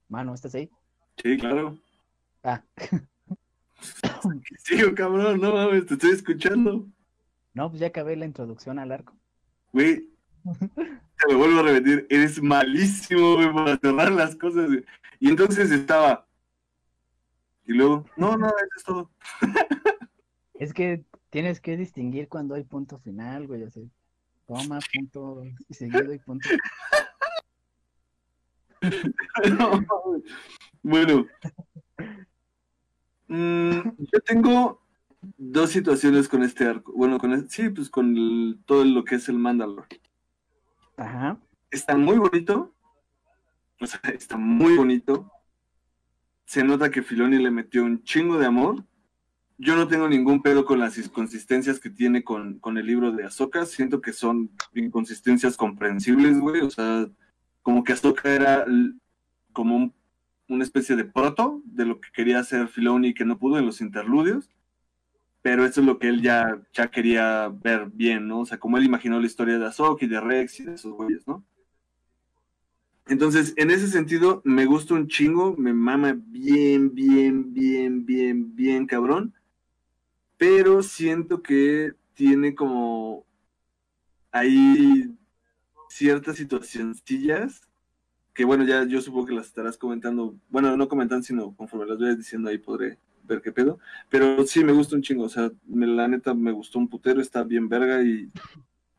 Mano, 0.09 0.33
¿estás 0.33 0.55
ahí? 0.55 0.69
Sí, 1.21 1.37
claro. 1.37 1.77
Ah, 2.43 2.63
Sí, 4.63 4.77
cabrón, 4.95 5.39
no 5.41 5.53
mames, 5.53 5.85
te 5.85 5.93
estoy 5.95 6.11
escuchando. 6.11 6.87
no, 7.53 7.69
pues 7.69 7.79
ya 7.79 7.87
acabé 7.87 8.15
la 8.15 8.25
introducción 8.25 8.79
al 8.79 8.91
arco. 8.91 9.13
Güey, 9.73 10.07
te 11.17 11.31
lo 11.31 11.37
vuelvo 11.37 11.59
a 11.59 11.63
repetir, 11.63 12.07
eres 12.09 12.41
malísimo, 12.41 13.35
güey, 13.35 13.53
para 13.53 13.77
cerrar 13.77 14.11
las 14.11 14.35
cosas. 14.35 14.67
güey. 14.67 14.85
Y 15.20 15.30
entonces 15.30 15.72
estaba. 15.72 16.28
Y 17.66 17.74
luego, 17.74 18.05
no, 18.18 18.38
no, 18.38 18.47
eso 18.47 18.68
es 18.78 18.84
todo. 18.84 19.11
Es 20.53 20.74
que 20.74 21.03
tienes 21.30 21.59
que 21.59 21.76
distinguir 21.78 22.28
cuando 22.30 22.55
hay 22.55 22.63
punto 22.63 22.99
final, 22.99 23.47
güey, 23.47 23.63
así. 23.63 23.89
Toma, 24.47 24.80
punto, 24.93 25.43
y 25.68 25.74
seguido 25.74 26.13
y 26.13 26.20
punto. 26.20 26.47
No, 29.57 29.82
bueno. 30.84 31.26
Mm, 33.28 33.80
yo 33.97 34.20
tengo 34.24 34.82
dos 35.38 35.72
situaciones 35.72 36.28
con 36.30 36.43
este 36.43 36.66
arco. 36.66 36.93
Bueno, 36.93 37.18
con 37.18 37.34
el- 37.34 37.49
sí, 37.49 37.70
pues 37.70 37.89
con 37.89 38.16
el- 38.16 38.59
todo 38.66 38.86
lo 38.86 39.03
que 39.03 39.16
es 39.16 39.28
el 39.28 39.39
Mandalor. 39.39 39.88
Ajá. 40.97 41.39
Está 41.72 41.97
muy 41.97 42.18
bonito. 42.20 42.74
O 43.82 43.88
sea, 43.88 43.99
está 44.11 44.38
muy 44.38 44.76
bonito. 44.78 45.32
Se 46.45 46.63
nota 46.63 46.91
que 46.91 47.03
Filoni 47.03 47.38
le 47.39 47.51
metió 47.51 47.84
un 47.84 48.03
chingo 48.03 48.38
de 48.38 48.45
amor. 48.45 48.86
Yo 49.57 49.76
no 49.76 49.88
tengo 49.88 50.07
ningún 50.07 50.41
pedo 50.41 50.65
con 50.65 50.80
las 50.80 50.97
inconsistencias 50.97 51.80
que 51.80 51.89
tiene 51.89 52.23
con, 52.23 52.59
con 52.59 52.78
el 52.78 52.86
libro 52.86 53.11
de 53.11 53.26
Ahsoka. 53.26 53.65
Siento 53.65 54.01
que 54.01 54.13
son 54.13 54.51
inconsistencias 54.73 55.57
comprensibles, 55.57 56.39
güey. 56.39 56.61
O 56.61 56.69
sea, 56.69 57.07
como 57.61 57.84
que 57.84 57.93
Ahsoka 57.93 58.30
era 58.34 58.65
como 59.53 59.76
un- 59.78 59.93
una 60.47 60.63
especie 60.63 60.95
de 60.95 61.05
proto 61.05 61.61
de 61.65 61.86
lo 61.86 61.99
que 61.99 62.09
quería 62.13 62.39
hacer 62.39 62.67
Filoni 62.67 63.09
y 63.09 63.13
que 63.13 63.26
no 63.26 63.39
pudo 63.39 63.57
en 63.57 63.65
los 63.65 63.82
interludios. 63.82 64.49
Pero 65.41 65.65
eso 65.65 65.82
es 65.82 65.88
lo 65.88 65.99
que 65.99 66.09
él 66.09 66.21
ya, 66.21 66.59
ya 66.73 66.89
quería 66.89 67.49
ver 67.49 67.88
bien, 67.93 68.28
¿no? 68.28 68.39
O 68.41 68.45
sea, 68.45 68.59
como 68.59 68.78
él 68.78 68.84
imaginó 68.86 69.19
la 69.19 69.26
historia 69.28 69.57
de 69.59 69.65
Ahsoka 69.67 70.05
y 70.05 70.07
de 70.07 70.19
Rex 70.19 70.59
y 70.59 70.65
de 70.65 70.73
esos 70.76 70.93
güeyes, 70.93 71.28
¿no? 71.28 71.45
Entonces, 73.08 73.53
en 73.58 73.72
ese 73.72 73.88
sentido, 73.88 74.41
me 74.45 74.66
gusta 74.66 74.95
un 74.95 75.08
chingo, 75.08 75.56
me 75.58 75.74
mama 75.74 76.16
bien, 76.18 76.93
bien, 76.93 77.53
bien, 77.53 78.06
bien, 78.06 78.56
bien 78.56 78.88
cabrón, 78.88 79.34
pero 80.38 80.84
siento 80.84 81.41
que 81.41 81.93
tiene 82.14 82.56
como 82.56 83.26
ahí 84.32 85.16
ciertas 85.89 86.38
situacioncillas 86.38 87.62
que, 88.34 88.45
bueno, 88.45 88.66
ya 88.66 88.86
yo 88.86 89.01
supongo 89.01 89.28
que 89.28 89.36
las 89.36 89.47
estarás 89.47 89.78
comentando, 89.78 90.36
bueno, 90.49 90.78
no 90.78 90.88
comentando, 90.89 91.24
sino 91.26 91.56
conforme 91.56 91.88
las 91.88 91.99
vayas 91.99 92.18
diciendo 92.20 92.49
ahí 92.49 92.58
podré 92.60 92.99
ver 93.24 93.41
qué 93.41 93.51
pedo. 93.51 93.80
Pero 94.10 94.45
sí, 94.47 94.64
me 94.64 94.74
gusta 94.74 94.95
un 94.95 95.03
chingo. 95.03 95.26
O 95.26 95.30
sea, 95.30 95.51
me- 95.68 95.88
la 95.88 96.08
neta 96.08 96.34
me 96.34 96.51
gustó 96.53 96.80
un 96.80 96.89
putero, 96.89 97.22
está 97.22 97.43
bien 97.43 97.70
verga 97.70 98.03
y, 98.03 98.32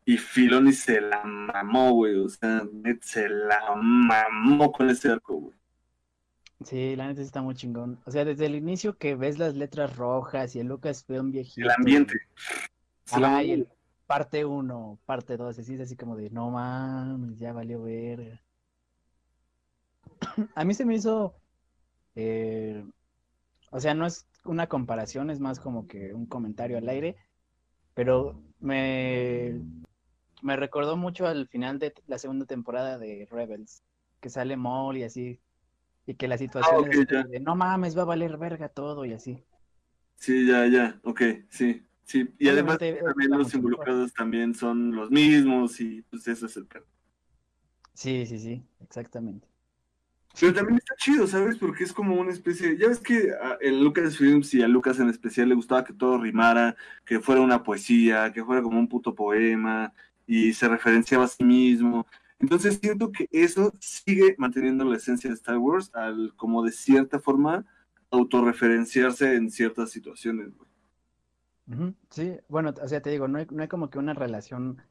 y 0.07 0.17
Filoni 0.17 0.71
se 0.71 1.01
la 1.01 1.21
mamó, 1.25 1.91
güey. 1.91 2.15
O 2.15 2.29
sea, 2.29 2.61
se 3.01 3.27
la 3.27 3.75
mamó 3.75 4.71
con 4.71 4.89
ese 4.89 5.11
arco, 5.11 5.35
güey. 5.35 5.57
Sí, 6.63 6.95
la 6.95 7.07
neta 7.07 7.21
está 7.21 7.41
muy 7.41 7.55
chingón. 7.55 7.99
O 8.05 8.11
sea, 8.11 8.23
desde 8.23 8.45
el 8.45 8.55
inicio 8.55 8.97
que 8.97 9.15
ves 9.15 9.37
las 9.37 9.55
letras 9.55 9.97
rojas 9.97 10.55
y 10.55 10.61
el 10.61 10.67
Lucasfilm 10.67 11.31
viejito. 11.31 11.67
El 11.67 11.73
ambiente. 11.77 12.21
Se 13.03 13.19
la 13.19 13.43
y 13.43 13.51
el 13.51 13.67
parte 14.05 14.45
1, 14.45 14.97
parte 15.05 15.35
2, 15.35 15.59
así 15.59 15.73
es 15.73 15.81
así 15.81 15.97
como 15.97 16.15
de, 16.15 16.29
no 16.29 16.51
mames, 16.51 17.37
ya 17.37 17.51
valió 17.51 17.83
verga. 17.83 18.41
A 20.55 20.63
mí 20.63 20.73
se 20.73 20.85
me 20.85 20.95
hizo, 20.95 21.35
eh, 22.15 22.81
o 23.71 23.79
sea, 23.81 23.93
no 23.93 24.05
es 24.05 24.25
una 24.45 24.67
comparación, 24.67 25.29
es 25.29 25.41
más 25.41 25.59
como 25.59 25.85
que 25.85 26.13
un 26.13 26.27
comentario 26.27 26.77
al 26.77 26.87
aire, 26.87 27.17
pero 27.93 28.41
me, 28.61 29.59
me 30.41 30.55
recordó 30.55 30.97
mucho 30.97 31.27
al 31.27 31.47
final 31.47 31.79
de 31.79 31.93
la 32.07 32.17
segunda 32.17 32.45
temporada 32.45 32.97
de 32.97 33.27
Rebels, 33.29 33.83
que 34.19 34.29
sale 34.29 34.57
Maul 34.57 34.97
y 34.97 35.03
así, 35.03 35.39
y 36.05 36.15
que 36.15 36.27
la 36.27 36.37
situación 36.37 36.75
ok, 36.81 36.87
es 36.93 37.07
de, 37.29 37.39
no 37.39 37.55
mames, 37.55 37.97
va 37.97 38.03
a 38.03 38.05
valer 38.05 38.37
verga 38.37 38.69
todo 38.69 39.05
y 39.05 39.13
así. 39.13 39.43
Sí, 40.15 40.47
ya, 40.47 40.65
ya, 40.67 40.99
ok, 41.03 41.21
sí, 41.49 41.85
sí. 42.03 42.27
Y 42.39 42.49
además 42.49 42.77
Obviamente, 42.77 43.03
también 43.03 43.31
los 43.31 43.53
involucrados 43.53 44.13
también 44.13 44.55
son 44.55 44.95
los 44.95 45.11
mismos 45.11 45.79
y 45.79 46.01
pues 46.03 46.27
eso 46.27 46.47
es 46.47 46.57
el 46.57 46.65
pedo. 46.65 46.85
Sí, 47.93 48.25
sí, 48.25 48.39
sí, 48.39 48.63
exactamente. 48.79 49.47
Pero 50.39 50.53
también 50.53 50.77
está 50.77 50.95
chido, 50.97 51.25
¿sabes? 51.25 51.57
Porque 51.57 51.83
es 51.83 51.91
como 51.91 52.15
una 52.15 52.31
especie, 52.31 52.77
ya 52.77 52.89
ves 52.89 52.99
que 52.99 53.31
a 53.31 53.57
el 53.59 53.83
Lucasfilms 53.83 54.53
y 54.53 54.61
a 54.61 54.67
Lucas 54.67 54.99
en 54.99 55.09
especial 55.09 55.49
le 55.49 55.55
gustaba 55.55 55.83
que 55.83 55.93
todo 55.93 56.19
rimara, 56.19 56.75
que 57.05 57.19
fuera 57.19 57.41
una 57.41 57.63
poesía, 57.63 58.31
que 58.31 58.43
fuera 58.43 58.61
como 58.61 58.77
un 58.77 58.87
puto 58.87 59.15
poema 59.15 59.93
y 60.27 60.53
se 60.53 60.67
referenciaba 60.69 61.25
a 61.25 61.29
sí 61.29 61.43
mismo. 61.45 62.07
Entonces 62.39 62.79
siento 62.81 63.11
que 63.11 63.27
eso 63.31 63.73
sigue 63.79 64.35
manteniendo 64.37 64.85
la 64.85 64.97
esencia 64.97 65.29
de 65.31 65.35
Star 65.35 65.57
Wars 65.57 65.91
al 65.95 66.33
como 66.37 66.63
de 66.63 66.71
cierta 66.73 67.19
forma 67.19 67.65
autorreferenciarse 68.11 69.35
en 69.35 69.51
ciertas 69.51 69.91
situaciones, 69.91 70.55
güey. 70.57 70.69
Sí, 72.09 72.39
bueno, 72.47 72.73
o 72.81 72.87
sea, 72.87 73.01
te 73.01 73.09
digo, 73.09 73.27
no 73.27 73.39
hay, 73.39 73.47
no 73.51 73.61
hay 73.61 73.67
como 73.67 73.89
que 73.89 73.99
una 73.99 74.13
relación 74.13 74.81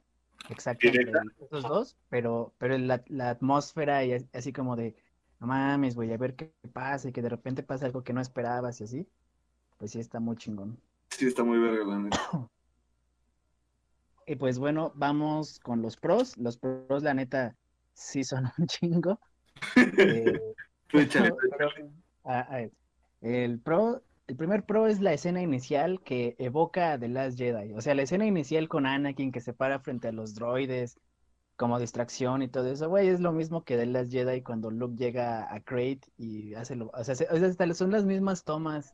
exacta 0.49 0.91
entre 0.91 1.23
estos 1.41 1.67
dos, 1.67 1.99
pero, 2.09 2.55
pero 2.59 2.77
la, 2.79 3.03
la 3.09 3.31
atmósfera 3.31 4.05
y 4.05 4.13
as- 4.13 4.27
así 4.33 4.53
como 4.53 4.77
de, 4.77 4.95
no 5.41 5.47
mames, 5.47 5.95
voy 5.95 6.13
a 6.13 6.17
ver 6.19 6.37
qué 6.37 6.55
pasa 6.73 7.09
y 7.09 7.13
que 7.13 7.23
de 7.23 7.29
repente 7.31 7.63
pasa 7.63 7.87
algo 7.87 8.05
que 8.05 8.13
no 8.13 8.21
esperabas 8.21 8.81
y 8.81 8.85
así, 8.85 9.09
pues 9.79 9.93
sí 9.93 10.01
está 10.01 10.21
muy 10.21 10.37
chingón. 10.37 10.81
Sí, 11.11 11.27
está 11.27 11.43
muy 11.45 11.59
verga, 11.59 11.85
la 11.85 11.99
neta. 11.99 12.19
Y 14.27 14.37
pues 14.37 14.59
bueno, 14.59 14.93
vamos 14.97 15.59
con 15.61 15.83
los 15.83 15.97
pros. 15.97 16.37
Los 16.37 16.59
pros, 16.59 17.03
la 17.03 17.15
neta, 17.15 17.57
sí 17.95 18.25
son 18.25 18.45
un 18.59 18.67
chingo. 18.67 19.21
Eh, 19.75 20.39
Tú 20.91 20.99
échale, 21.01 21.31
tú 21.31 21.37
pero, 21.59 21.71
a- 22.25 22.41
a 22.41 22.57
ver, 22.57 22.73
el 23.21 23.61
pro, 23.61 24.03
el 24.27 24.37
primer 24.37 24.65
pro 24.65 24.87
es 24.87 25.01
la 25.01 25.13
escena 25.13 25.43
inicial 25.43 26.01
que 26.05 26.37
evoca 26.39 26.93
a 26.93 26.99
The 26.99 27.09
Last 27.09 27.39
Jedi. 27.39 27.73
O 27.75 27.81
sea, 27.81 27.95
la 27.95 28.03
escena 28.03 28.27
inicial 28.27 28.69
con 28.69 28.87
Anakin 28.87 29.33
que 29.33 29.41
se 29.41 29.53
para 29.53 29.81
frente 29.81 30.09
a 30.09 30.13
los 30.13 30.35
droides 30.35 30.99
como 31.57 31.79
distracción 31.81 32.43
y 32.43 32.49
todo 32.49 32.71
eso, 32.71 32.89
güey, 32.89 33.09
es 33.09 33.21
lo 33.21 33.33
mismo 33.33 33.65
que 33.65 33.77
The 33.77 33.87
Last 33.87 34.13
Jedi 34.13 34.43
cuando 34.43 34.71
Luke 34.71 34.97
llega 34.99 35.53
a 35.55 35.61
Crate 35.61 36.01
y 36.19 36.55
hace 36.55 36.77
lo, 36.77 36.91
o 36.93 37.05
sea, 37.05 37.15
se- 37.15 37.29
o 37.31 37.37
sea, 37.39 37.75
son 37.75 37.91
las 37.93 38.05
mismas 38.05 38.45
tomas. 38.45 38.93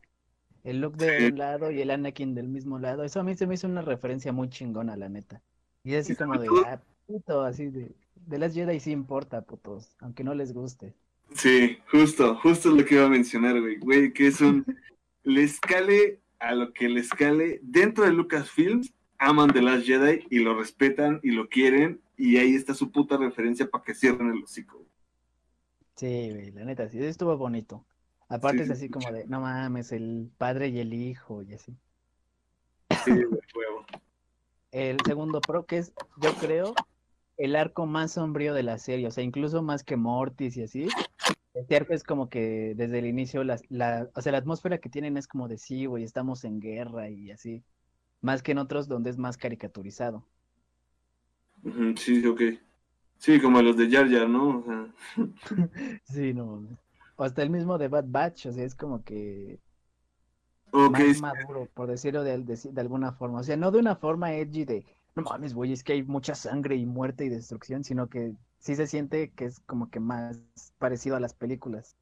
El 0.63 0.79
Luke 0.81 0.97
de 0.97 1.19
Sí. 1.19 1.25
un 1.25 1.37
lado 1.37 1.71
y 1.71 1.81
el 1.81 1.91
Anakin 1.91 2.33
del 2.35 2.47
mismo 2.47 2.79
lado. 2.79 3.03
Eso 3.03 3.19
a 3.19 3.23
mí 3.23 3.35
se 3.35 3.45
me 3.47 3.55
hizo 3.55 3.67
una 3.67 3.81
referencia 3.81 4.31
muy 4.31 4.49
chingona, 4.49 4.95
la 4.95 5.09
neta. 5.09 5.41
Y 5.83 5.93
es 5.93 6.05
así 6.05 6.15
como 6.15 6.37
de, 6.39 6.47
ah, 6.65 6.81
puto, 7.05 7.43
así 7.43 7.67
de, 7.67 7.91
The 8.29 8.37
Last 8.37 8.55
Jedi 8.55 8.79
sí 8.79 8.91
importa, 8.91 9.41
putos, 9.41 9.95
aunque 9.99 10.23
no 10.23 10.33
les 10.33 10.53
guste. 10.53 10.93
Sí, 11.33 11.77
justo, 11.91 12.35
justo 12.35 12.69
es 12.69 12.75
lo 12.75 12.85
que 12.85 12.95
iba 12.95 13.05
a 13.05 13.09
mencionar, 13.09 13.59
güey. 13.59 13.77
Güey, 13.77 14.13
que 14.13 14.27
es 14.27 14.39
un. 14.39 14.65
Le 15.23 15.43
escale 15.43 16.19
a 16.39 16.53
lo 16.55 16.71
que 16.73 16.87
le 16.87 16.99
escale. 17.01 17.59
Dentro 17.63 18.05
de 18.05 18.11
Lucasfilms, 18.13 18.93
aman 19.17 19.51
The 19.51 19.61
Last 19.61 19.85
Jedi 19.85 20.25
y 20.29 20.39
lo 20.39 20.57
respetan 20.57 21.19
y 21.23 21.31
lo 21.31 21.49
quieren. 21.49 21.99
Y 22.17 22.37
ahí 22.37 22.55
está 22.55 22.73
su 22.73 22.91
puta 22.91 23.17
referencia 23.17 23.69
para 23.69 23.83
que 23.83 23.93
cierren 23.95 24.29
el 24.29 24.43
hocico. 24.43 24.77
güey. 24.77 24.89
Sí, 25.95 26.29
güey, 26.31 26.51
la 26.51 26.65
neta, 26.65 26.87
sí, 26.89 27.03
estuvo 27.03 27.35
bonito. 27.37 27.85
Aparte 28.29 28.63
Sí, 28.63 28.63
es 28.63 28.69
sí, 28.69 28.73
así 28.73 28.89
como 28.89 29.11
de, 29.11 29.25
no 29.27 29.41
mames, 29.41 29.91
el 29.91 30.31
padre 30.37 30.69
y 30.69 30.79
el 30.79 30.93
hijo 30.93 31.43
y 31.43 31.53
así. 31.53 31.77
Sí, 33.03 33.11
huevo. 33.55 33.85
El 34.71 34.97
segundo 35.05 35.39
pro, 35.41 35.65
que 35.65 35.77
es, 35.77 35.93
yo 36.21 36.33
creo, 36.35 36.73
el 37.37 37.55
arco 37.55 37.85
más 37.85 38.13
sombrío 38.13 38.53
de 38.53 38.63
la 38.63 38.77
serie, 38.79 39.07
o 39.07 39.11
sea, 39.11 39.23
incluso 39.23 39.61
más 39.61 39.83
que 39.83 39.97
Mortis 39.97 40.57
y 40.57 40.63
así. 40.63 40.87
Arco 41.75 41.93
es 41.93 42.03
como 42.03 42.29
que 42.29 42.73
desde 42.75 42.99
el 42.99 43.05
inicio, 43.05 43.43
la, 43.43 43.59
la, 43.69 44.09
o 44.15 44.21
sea, 44.21 44.31
la 44.31 44.39
atmósfera 44.39 44.79
que 44.79 44.89
tienen 44.89 45.17
es 45.17 45.27
como 45.27 45.47
de 45.47 45.57
sí, 45.57 45.85
güey, 45.85 46.03
estamos 46.03 46.43
en 46.45 46.59
guerra 46.59 47.09
y 47.09 47.31
así. 47.31 47.63
Más 48.21 48.43
que 48.43 48.53
en 48.53 48.59
otros 48.59 48.87
donde 48.87 49.09
es 49.11 49.17
más 49.17 49.37
caricaturizado. 49.37 50.25
Sí, 51.97 52.25
ok. 52.25 52.41
Sí, 53.17 53.39
como 53.41 53.61
los 53.61 53.77
de 53.77 53.89
Jar 53.89 54.09
Jar, 54.09 54.29
¿no? 54.29 54.59
O 54.59 54.63
sea, 54.63 54.87
Sí, 56.03 56.33
no 56.33 56.45
mames. 56.45 56.82
O 57.15 57.23
hasta 57.23 57.41
el 57.43 57.49
mismo 57.49 57.77
de 57.77 57.87
Bad 57.89 58.05
Batch, 58.07 58.47
o 58.47 58.51
sea, 58.53 58.63
es 58.65 58.75
como 58.75 59.03
que 59.03 59.59
ok, 60.71 60.99
más 60.99 61.13
maduro, 61.13 61.69
por 61.73 61.89
decirlo 61.89 62.23
de, 62.23 62.37
de- 62.39 62.59
de 62.71 62.81
alguna 62.81 63.13
forma. 63.13 63.39
O 63.39 63.43
sea, 63.43 63.57
no 63.57 63.71
de 63.71 63.79
una 63.79 63.95
forma 63.95 64.33
edgy 64.35 64.65
de, 64.65 64.85
no 65.15 65.23
mames, 65.23 65.53
güey, 65.53 65.73
es 65.73 65.83
que 65.83 65.93
hay 65.93 66.03
mucha 66.03 66.35
sangre 66.35 66.75
y 66.75 66.85
muerte 66.85 67.25
y 67.25 67.29
destrucción, 67.29 67.83
sino 67.83 68.09
que 68.09 68.33
sí 68.59 68.75
se 68.75 68.87
siente 68.87 69.31
que 69.33 69.45
es 69.45 69.59
como 69.61 69.89
que 69.89 69.99
más 69.99 70.39
parecido 70.77 71.15
a 71.15 71.19
las 71.19 71.33
películas. 71.33 71.97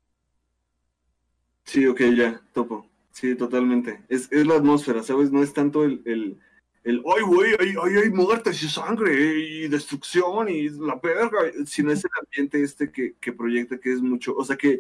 sí, 1.63 1.85
ok, 1.87 2.01
ya, 2.15 2.41
topo. 2.53 2.87
Sí, 3.11 3.35
totalmente. 3.35 4.03
Es, 4.09 4.31
es 4.31 4.47
la 4.47 4.55
atmósfera, 4.55 5.03
¿sabes? 5.03 5.31
No 5.31 5.43
es 5.43 5.53
tanto 5.53 5.83
el, 5.83 6.01
el, 6.05 6.39
el 6.83 7.03
ay, 7.05 7.23
güey, 7.23 7.51
hay, 7.59 7.69
hay, 7.83 7.97
hay 8.03 8.09
muertes 8.09 8.61
y 8.63 8.69
sangre 8.69 9.13
y 9.37 9.67
destrucción 9.67 10.49
y 10.49 10.69
la 10.69 10.95
verga, 11.01 11.39
sino 11.65 11.91
es 11.91 12.03
el 12.05 12.11
ambiente 12.21 12.63
este 12.63 12.91
que, 12.91 13.15
que 13.19 13.33
proyecta 13.33 13.77
que 13.79 13.91
es 13.93 14.01
mucho, 14.01 14.35
o 14.35 14.43
sea, 14.45 14.55
que, 14.57 14.79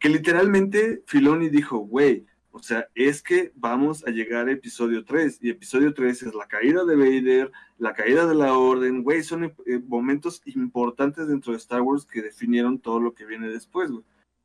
que 0.00 0.08
literalmente 0.08 1.02
Filoni 1.06 1.48
dijo, 1.50 1.78
güey, 1.78 2.26
o 2.52 2.60
sea, 2.60 2.88
es 2.96 3.22
que 3.22 3.52
vamos 3.54 4.04
a 4.06 4.10
llegar 4.10 4.48
a 4.48 4.52
episodio 4.52 5.04
3 5.04 5.38
y 5.40 5.50
episodio 5.50 5.94
3 5.94 6.22
es 6.24 6.34
la 6.34 6.48
caída 6.48 6.84
de 6.84 6.96
Vader, 6.96 7.52
la 7.78 7.94
caída 7.94 8.26
de 8.26 8.34
la 8.34 8.54
Orden, 8.58 9.04
güey, 9.04 9.22
son 9.22 9.44
eh, 9.44 9.52
momentos 9.86 10.42
importantes 10.46 11.28
dentro 11.28 11.52
de 11.52 11.58
Star 11.58 11.82
Wars 11.82 12.04
que 12.04 12.22
definieron 12.22 12.80
todo 12.80 12.98
lo 12.98 13.14
que 13.14 13.24
viene 13.24 13.48
después, 13.48 13.92
güey. 13.92 14.02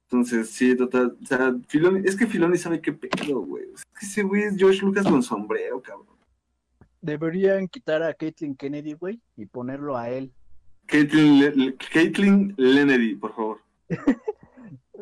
Entonces, 0.07 0.51
sí, 0.51 0.75
total. 0.75 1.17
O 1.19 1.25
sea, 1.25 1.55
Filoni, 1.67 2.07
es 2.07 2.15
que 2.15 2.27
Filoni 2.27 2.59
sabe 2.59 2.79
qué 2.79 2.93
pedo, 2.93 3.39
güey. 3.39 3.63
Es 3.73 3.83
que 3.99 4.05
ese 4.05 4.21
güey 4.21 4.43
es 4.43 4.55
George 4.55 4.81
Lucas 4.81 5.07
con 5.07 5.23
sombrero, 5.23 5.81
cabrón. 5.81 6.05
Deberían 7.01 7.67
quitar 7.67 8.03
a 8.03 8.13
Caitlyn 8.13 8.55
Kennedy, 8.55 8.93
güey, 8.93 9.19
y 9.35 9.47
ponerlo 9.47 9.97
a 9.97 10.09
él. 10.09 10.31
Caitlin, 10.85 11.39
Le- 11.39 11.75
Caitlin 11.91 12.55
Kennedy, 12.55 13.15
por 13.15 13.35
favor. 13.35 13.59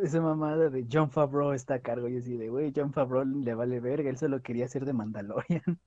Esa 0.02 0.22
mamada 0.22 0.70
de 0.70 0.86
John 0.92 1.10
Favreau 1.12 1.54
está 1.54 1.76
a 1.76 1.80
cargo 1.80 2.08
y 2.08 2.18
así 2.18 2.36
de, 2.36 2.50
güey, 2.50 2.74
John 2.76 2.92
Favreau 2.92 3.26
le 3.26 3.54
vale 3.54 3.80
verga, 3.80 4.10
él 4.10 4.18
solo 4.18 4.42
quería 4.42 4.68
ser 4.68 4.86
de 4.86 4.94
Mandalorian. 4.94 5.62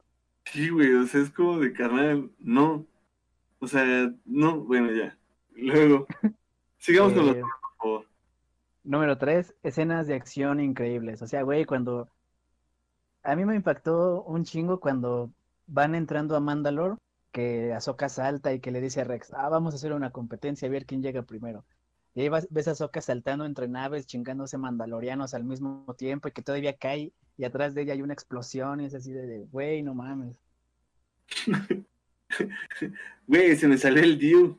Sí, 0.53 0.71
güey, 0.71 0.95
o 0.95 1.05
sea, 1.09 1.23
es 1.23 1.31
como 1.31 1.59
de 1.59 1.73
carnal, 1.73 2.31
no. 2.39 2.87
O 3.59 3.67
sea, 3.67 4.13
no, 4.25 4.61
bueno, 4.61 4.93
ya. 4.93 5.19
Luego, 5.57 6.07
sigamos 6.79 7.15
con 7.15 7.27
los 7.27 7.37
Eh, 7.37 7.41
por 7.41 7.77
favor. 7.79 8.07
Número 8.85 9.19
tres, 9.19 9.57
escenas 9.65 10.07
de 10.07 10.15
acción 10.15 10.61
increíbles. 10.61 11.21
O 11.21 11.27
sea, 11.27 11.43
güey, 11.43 11.65
cuando... 11.65 12.09
A 13.25 13.35
mí 13.35 13.45
me 13.45 13.57
impactó 13.57 14.23
un 14.23 14.45
chingo 14.45 14.79
cuando 14.79 15.33
van 15.67 15.97
entrando 15.97 16.37
a 16.37 16.41
Mandalore, 16.41 16.95
que 17.33 17.73
Ahsoka 17.73 18.09
salta 18.09 18.53
y 18.53 18.61
que 18.61 18.71
le 18.71 18.81
dice 18.81 19.01
a 19.01 19.05
Rex, 19.05 19.33
ah, 19.35 19.49
vamos 19.49 19.75
a 19.75 19.77
hacer 19.77 19.93
una 19.93 20.11
competencia, 20.11 20.69
a 20.69 20.71
ver 20.71 20.87
quién 20.87 21.03
llega 21.03 21.23
primero. 21.23 21.65
Y 22.17 22.23
ahí 22.23 22.29
vas- 22.31 22.49
ves 22.51 22.67
a 22.67 22.71
Ahsoka 22.71 23.03
saltando 23.03 23.45
entre 23.45 23.69
naves, 23.69 24.07
chingándose 24.07 24.57
mandalorianos 24.57 25.35
al 25.35 25.45
mismo 25.45 25.85
tiempo 25.99 26.29
y 26.29 26.33
que 26.33 26.41
todavía 26.41 26.75
cae 26.77 27.13
y 27.37 27.45
atrás 27.45 27.75
de 27.75 27.83
ella 27.83 27.93
hay 27.93 28.01
una 28.01 28.15
explosión 28.15 28.81
y 28.81 28.87
es 28.87 28.95
así 28.95 29.13
de, 29.13 29.45
güey, 29.53 29.83
no 29.83 29.95
mames. 29.95 30.37
Güey, 33.27 33.57
se 33.57 33.69
me 33.69 33.79
salió 33.79 34.03
el 34.03 34.19
deal. 34.19 34.57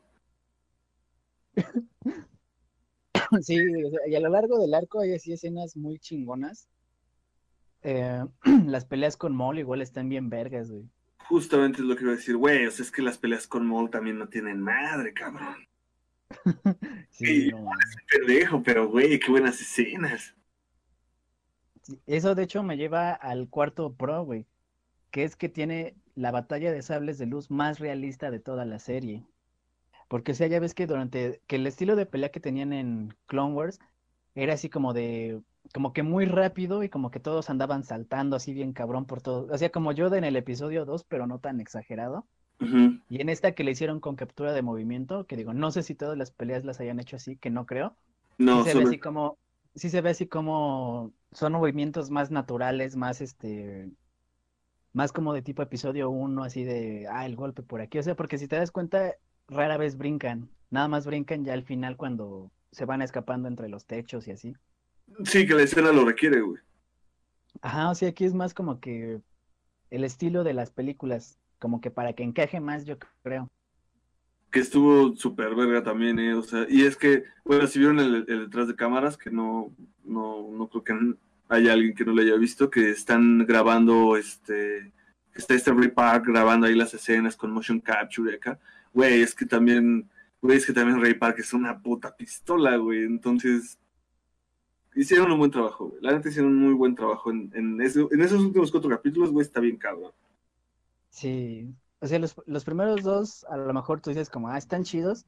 Sí, 3.41 3.58
y 4.08 4.16
a 4.16 4.20
lo 4.22 4.30
largo 4.30 4.58
del 4.58 4.74
arco 4.74 5.01
hay 5.01 5.14
así 5.14 5.34
escenas 5.34 5.76
muy 5.76 5.99
chingonas. 5.99 6.70
Eh, 7.82 8.24
las 8.66 8.86
peleas 8.86 9.18
con 9.18 9.36
Maul 9.36 9.60
igual 9.60 9.82
están 9.82 10.08
bien 10.08 10.30
vergas, 10.30 10.72
güey. 10.72 10.86
Justamente 11.28 11.80
es 11.82 11.86
lo 11.86 11.95
que 11.97 12.03
iba 12.03 12.14
a 12.14 12.16
decir, 12.16 12.38
güey, 12.38 12.66
o 12.68 12.72
sea, 12.72 12.86
es 12.86 12.91
que 12.91 13.01
las 13.01 13.18
peleas 13.18 13.45
con 13.47 13.68
Maul 13.68 13.89
también 13.89 14.18
no 14.18 14.30
tienen 14.30 14.62
madre, 14.62 15.14
cabrón. 15.14 15.68
Sí, 17.12 17.50
no. 17.52 17.70
Pendejo, 18.10 18.62
pero 18.64 18.90
güey, 18.90 19.20
qué 19.20 19.32
buenas 19.32 19.60
escenas. 19.62 20.36
Eso 22.06 22.36
de 22.36 22.44
hecho 22.44 22.64
me 22.64 22.78
lleva 22.78 23.14
al 23.14 23.50
cuarto 23.50 23.94
pro, 23.94 24.24
güey, 24.24 24.46
que 25.12 25.24
es 25.24 25.36
que 25.36 25.50
tiene 25.50 25.96
la 26.16 26.32
batalla 26.32 26.72
de 26.72 26.82
sables 26.82 27.18
de 27.18 27.28
luz 27.28 27.52
más 27.52 27.80
realista 27.80 28.32
de 28.32 28.40
toda 28.40 28.66
la 28.66 28.80
serie. 28.80 29.26
Porque, 30.10 30.34
o 30.34 30.36
sea, 30.36 30.48
ya 30.48 30.60
ves 30.60 30.74
que 30.74 30.88
durante, 30.88 31.42
que 31.48 31.58
el 31.58 31.68
estilo 31.68 31.96
de 31.96 32.06
pelea 32.06 32.32
que 32.32 32.40
tenían 32.40 32.74
en 32.74 33.16
Clone 33.28 33.54
Wars 33.56 33.80
era 34.36 34.54
así 34.54 34.70
como 34.70 34.94
de, 34.94 35.42
como 35.74 35.94
que 35.94 36.04
muy 36.04 36.26
rápido 36.26 36.84
y 36.84 36.90
como 36.90 37.12
que 37.12 37.20
todos 37.20 37.50
andaban 37.50 37.84
saltando 37.84 38.36
así 38.36 38.54
bien 38.54 38.74
cabrón 38.74 39.06
por 39.06 39.22
todo. 39.22 39.48
O 39.54 39.58
sea, 39.58 39.72
como 39.72 39.92
Yoda 39.92 40.18
en 40.18 40.24
el 40.26 40.36
episodio 40.38 40.86
2, 40.86 41.04
pero 41.06 41.28
no 41.28 41.40
tan 41.40 41.60
exagerado. 41.62 42.28
Y 42.60 43.22
en 43.22 43.30
esta 43.30 43.53
que 43.53 43.64
le 43.64 43.72
hicieron 43.72 43.99
con 43.99 44.16
captura 44.16 44.51
de 44.51 44.62
movimiento, 44.62 45.26
que 45.26 45.38
digo, 45.38 45.53
no 45.53 45.72
sé 45.72 45.84
si 45.84 45.95
todas 45.95 46.18
las 46.18 46.32
peleas 46.32 46.66
las 46.66 46.80
hayan 46.80 46.99
hecho 46.99 47.16
así, 47.16 47.38
que 47.38 47.49
no 47.49 47.66
creo. 47.66 47.95
No, 48.38 48.64
sí 48.64 48.72
se 48.72 48.78
ve 48.78 48.84
así 48.86 48.99
como, 48.99 49.38
sí 49.76 49.89
se 49.89 50.01
ve 50.01 50.10
así 50.10 50.28
como 50.28 51.14
son 51.32 51.53
movimientos 51.53 52.10
más 52.10 52.32
naturales, 52.32 52.95
más 52.95 53.22
este, 53.22 53.89
más 54.93 55.12
como 55.12 55.34
de 55.34 55.43
tipo 55.43 55.62
episodio 55.62 56.10
1, 56.10 56.43
así 56.43 56.64
de, 56.64 57.08
ah, 57.08 57.26
el 57.26 57.36
golpe 57.36 57.62
por 57.62 57.82
aquí. 57.82 57.99
O 57.99 58.03
sea, 58.03 58.16
porque 58.16 58.38
si 58.38 58.47
te 58.47 58.55
das 58.55 58.72
cuenta, 58.72 59.16
rara 59.47 59.78
vez 59.78 59.97
brincan, 59.97 60.49
nada 60.72 60.88
más 60.88 61.05
brincan 61.05 61.45
ya 61.45 61.53
al 61.53 61.64
final 61.64 61.97
cuando 61.97 62.51
se 62.72 62.86
van 62.86 63.01
escapando 63.01 63.47
entre 63.47 63.70
los 63.70 63.86
techos 63.86 64.28
y 64.28 64.32
así. 64.32 64.55
Sí, 65.24 65.47
que 65.47 65.53
la 65.53 65.64
escena 65.64 65.91
lo 65.91 66.05
requiere, 66.05 66.41
güey. 66.41 66.60
Ajá, 67.62 67.89
o 67.89 67.95
sea, 67.95 68.10
aquí 68.10 68.26
es 68.26 68.34
más 68.34 68.53
como 68.53 68.80
que 68.80 69.22
el 69.89 70.03
estilo 70.03 70.43
de 70.43 70.53
las 70.53 70.72
películas, 70.72 71.39
como 71.60 71.82
que 71.82 71.91
para 71.91 72.14
que 72.14 72.24
encaje 72.24 72.60
más, 72.60 72.86
yo 72.86 72.97
creo. 73.24 73.49
Que 74.51 74.60
estuvo 74.60 75.16
súper 75.16 75.55
verga 75.55 75.84
también, 75.84 76.20
¿eh? 76.20 76.34
O 76.34 76.43
sea, 76.43 76.66
y 76.70 76.84
es 76.84 76.95
que, 76.95 77.24
bueno, 77.43 77.68
si 77.68 77.80
vieron 77.80 77.99
el, 77.99 78.26
el 78.28 78.45
detrás 78.45 78.68
de 78.68 78.76
cámaras, 78.76 79.18
que 79.18 79.30
no, 79.30 79.74
no, 80.03 80.49
no 80.51 80.70
creo 80.70 80.84
que 80.84 81.16
haya 81.49 81.74
alguien 81.74 81.93
que 81.93 82.05
no 82.05 82.14
lo 82.14 82.22
haya 82.22 82.36
visto, 82.36 82.70
que 82.70 82.89
están 82.89 83.45
grabando, 83.45 84.16
este, 84.16 84.93
que 85.34 85.39
está 85.39 85.53
este 85.53 85.74
Ray 85.74 85.89
Park 85.89 86.26
grabando 86.28 86.68
ahí 86.68 86.76
las 86.76 86.93
escenas 86.93 87.36
con 87.36 87.51
motion 87.51 87.80
capture 87.80 88.36
acá. 88.36 88.60
Güey, 88.93 89.22
es 89.22 89.36
que 89.36 89.45
también, 89.45 90.10
güey, 90.41 90.58
es 90.58 90.66
que 90.66 90.74
también 90.74 91.01
Ray 91.01 91.16
Park 91.16 91.39
es 91.39 91.53
una 91.53 91.82
puta 91.82 92.16
pistola, 92.16 92.78
güey. 92.78 93.03
Entonces, 93.03 93.78
hicieron 94.95 95.32
un 95.32 95.39
buen 95.39 95.51
trabajo, 95.51 95.89
güey. 95.89 96.01
La 96.01 96.14
neta 96.14 96.30
hicieron 96.30 96.53
un 96.53 96.64
muy 96.64 96.74
buen 96.74 96.95
trabajo 96.95 97.32
en, 97.32 97.51
en 97.53 97.82
esos 97.82 98.41
últimos 98.41 98.72
cuatro 98.72 98.89
capítulos, 98.89 99.32
güey, 99.32 99.45
está 99.45 99.60
bien 99.60 99.78
cabrón. 99.78 100.12
Sí, 101.18 101.76
o 101.99 102.05
sea, 102.05 102.20
los, 102.20 102.36
los 102.45 102.63
primeros 102.63 103.01
dos, 103.01 103.43
a 103.45 103.57
lo 103.57 103.74
mejor 103.74 104.01
tú 104.01 104.11
dices 104.11 104.30
como, 104.30 104.49
ah, 104.49 104.57
están 104.59 104.84
chidos, 104.84 105.26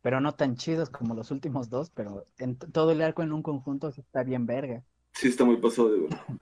pero 0.00 0.20
no 0.20 0.36
tan 0.36 0.54
chidos 0.54 0.90
como 0.90 1.12
los 1.12 1.32
últimos 1.32 1.68
dos, 1.68 1.90
pero 1.90 2.28
en 2.38 2.56
todo 2.56 2.92
el 2.92 3.02
arco 3.02 3.24
en 3.24 3.32
un 3.32 3.42
conjunto 3.42 3.88
está 3.88 4.22
bien 4.22 4.46
verga. 4.46 4.84
Sí, 5.12 5.26
está 5.26 5.44
muy 5.44 5.56
pasado 5.56 5.90
de 5.90 6.00
ver. 6.02 6.10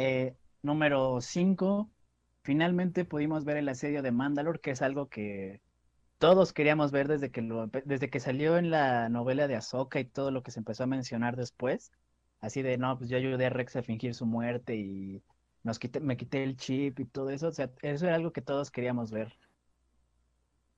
Eh, 0.00 0.36
número 0.62 1.20
5, 1.20 1.90
finalmente 2.42 3.04
pudimos 3.04 3.44
ver 3.44 3.56
el 3.56 3.68
asedio 3.68 4.00
de 4.00 4.12
Mandalore, 4.12 4.60
que 4.60 4.70
es 4.70 4.80
algo 4.80 5.08
que 5.08 5.60
todos 6.18 6.52
queríamos 6.52 6.92
ver 6.92 7.08
desde 7.08 7.32
que 7.32 7.42
lo, 7.42 7.66
desde 7.66 8.08
que 8.08 8.20
salió 8.20 8.58
en 8.58 8.70
la 8.70 9.08
novela 9.08 9.48
de 9.48 9.56
Ahsoka 9.56 9.98
y 9.98 10.04
todo 10.04 10.30
lo 10.30 10.44
que 10.44 10.52
se 10.52 10.60
empezó 10.60 10.84
a 10.84 10.86
mencionar 10.86 11.34
después. 11.34 11.90
Así 12.40 12.62
de, 12.62 12.78
no, 12.78 12.96
pues 12.96 13.10
yo 13.10 13.16
ayudé 13.16 13.46
a 13.46 13.50
Rex 13.50 13.74
a 13.74 13.82
fingir 13.82 14.14
su 14.14 14.24
muerte 14.24 14.76
y 14.76 15.20
nos 15.68 15.78
quité, 15.78 16.00
me 16.00 16.16
quité 16.16 16.42
el 16.42 16.56
chip 16.56 16.98
y 16.98 17.04
todo 17.04 17.30
eso. 17.30 17.48
O 17.48 17.52
sea, 17.52 17.70
eso 17.82 18.06
era 18.06 18.16
algo 18.16 18.32
que 18.32 18.42
todos 18.42 18.70
queríamos 18.70 19.10
ver. 19.10 19.32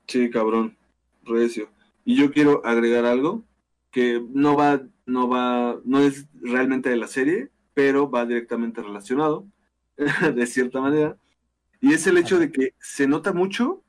Sí, 0.07 0.29
cabrón, 0.29 0.77
recio. 1.23 1.71
Y 2.05 2.17
yo 2.17 2.33
quiero 2.33 2.61
agregar 2.67 3.05
algo 3.07 3.45
que 3.91 4.23
no 4.31 4.57
va, 4.57 4.83
no 5.07 5.29
va, 5.29 5.79
no 5.85 6.01
es 6.01 6.27
realmente 6.35 6.91
de 6.91 6.97
la 6.97 7.07
serie, 7.07 7.51
pero 7.73 8.11
va 8.11 8.27
directamente 8.27 8.83
relacionado, 8.83 9.47
de 10.35 10.47
cierta 10.47 10.81
manera. 10.81 11.17
Y 11.81 11.95
es 11.95 12.07
el 12.07 12.19
hecho 12.19 12.39
de 12.39 12.51
que 12.51 12.75
se 12.81 13.07
nota 13.07 13.33
mucho 13.33 13.83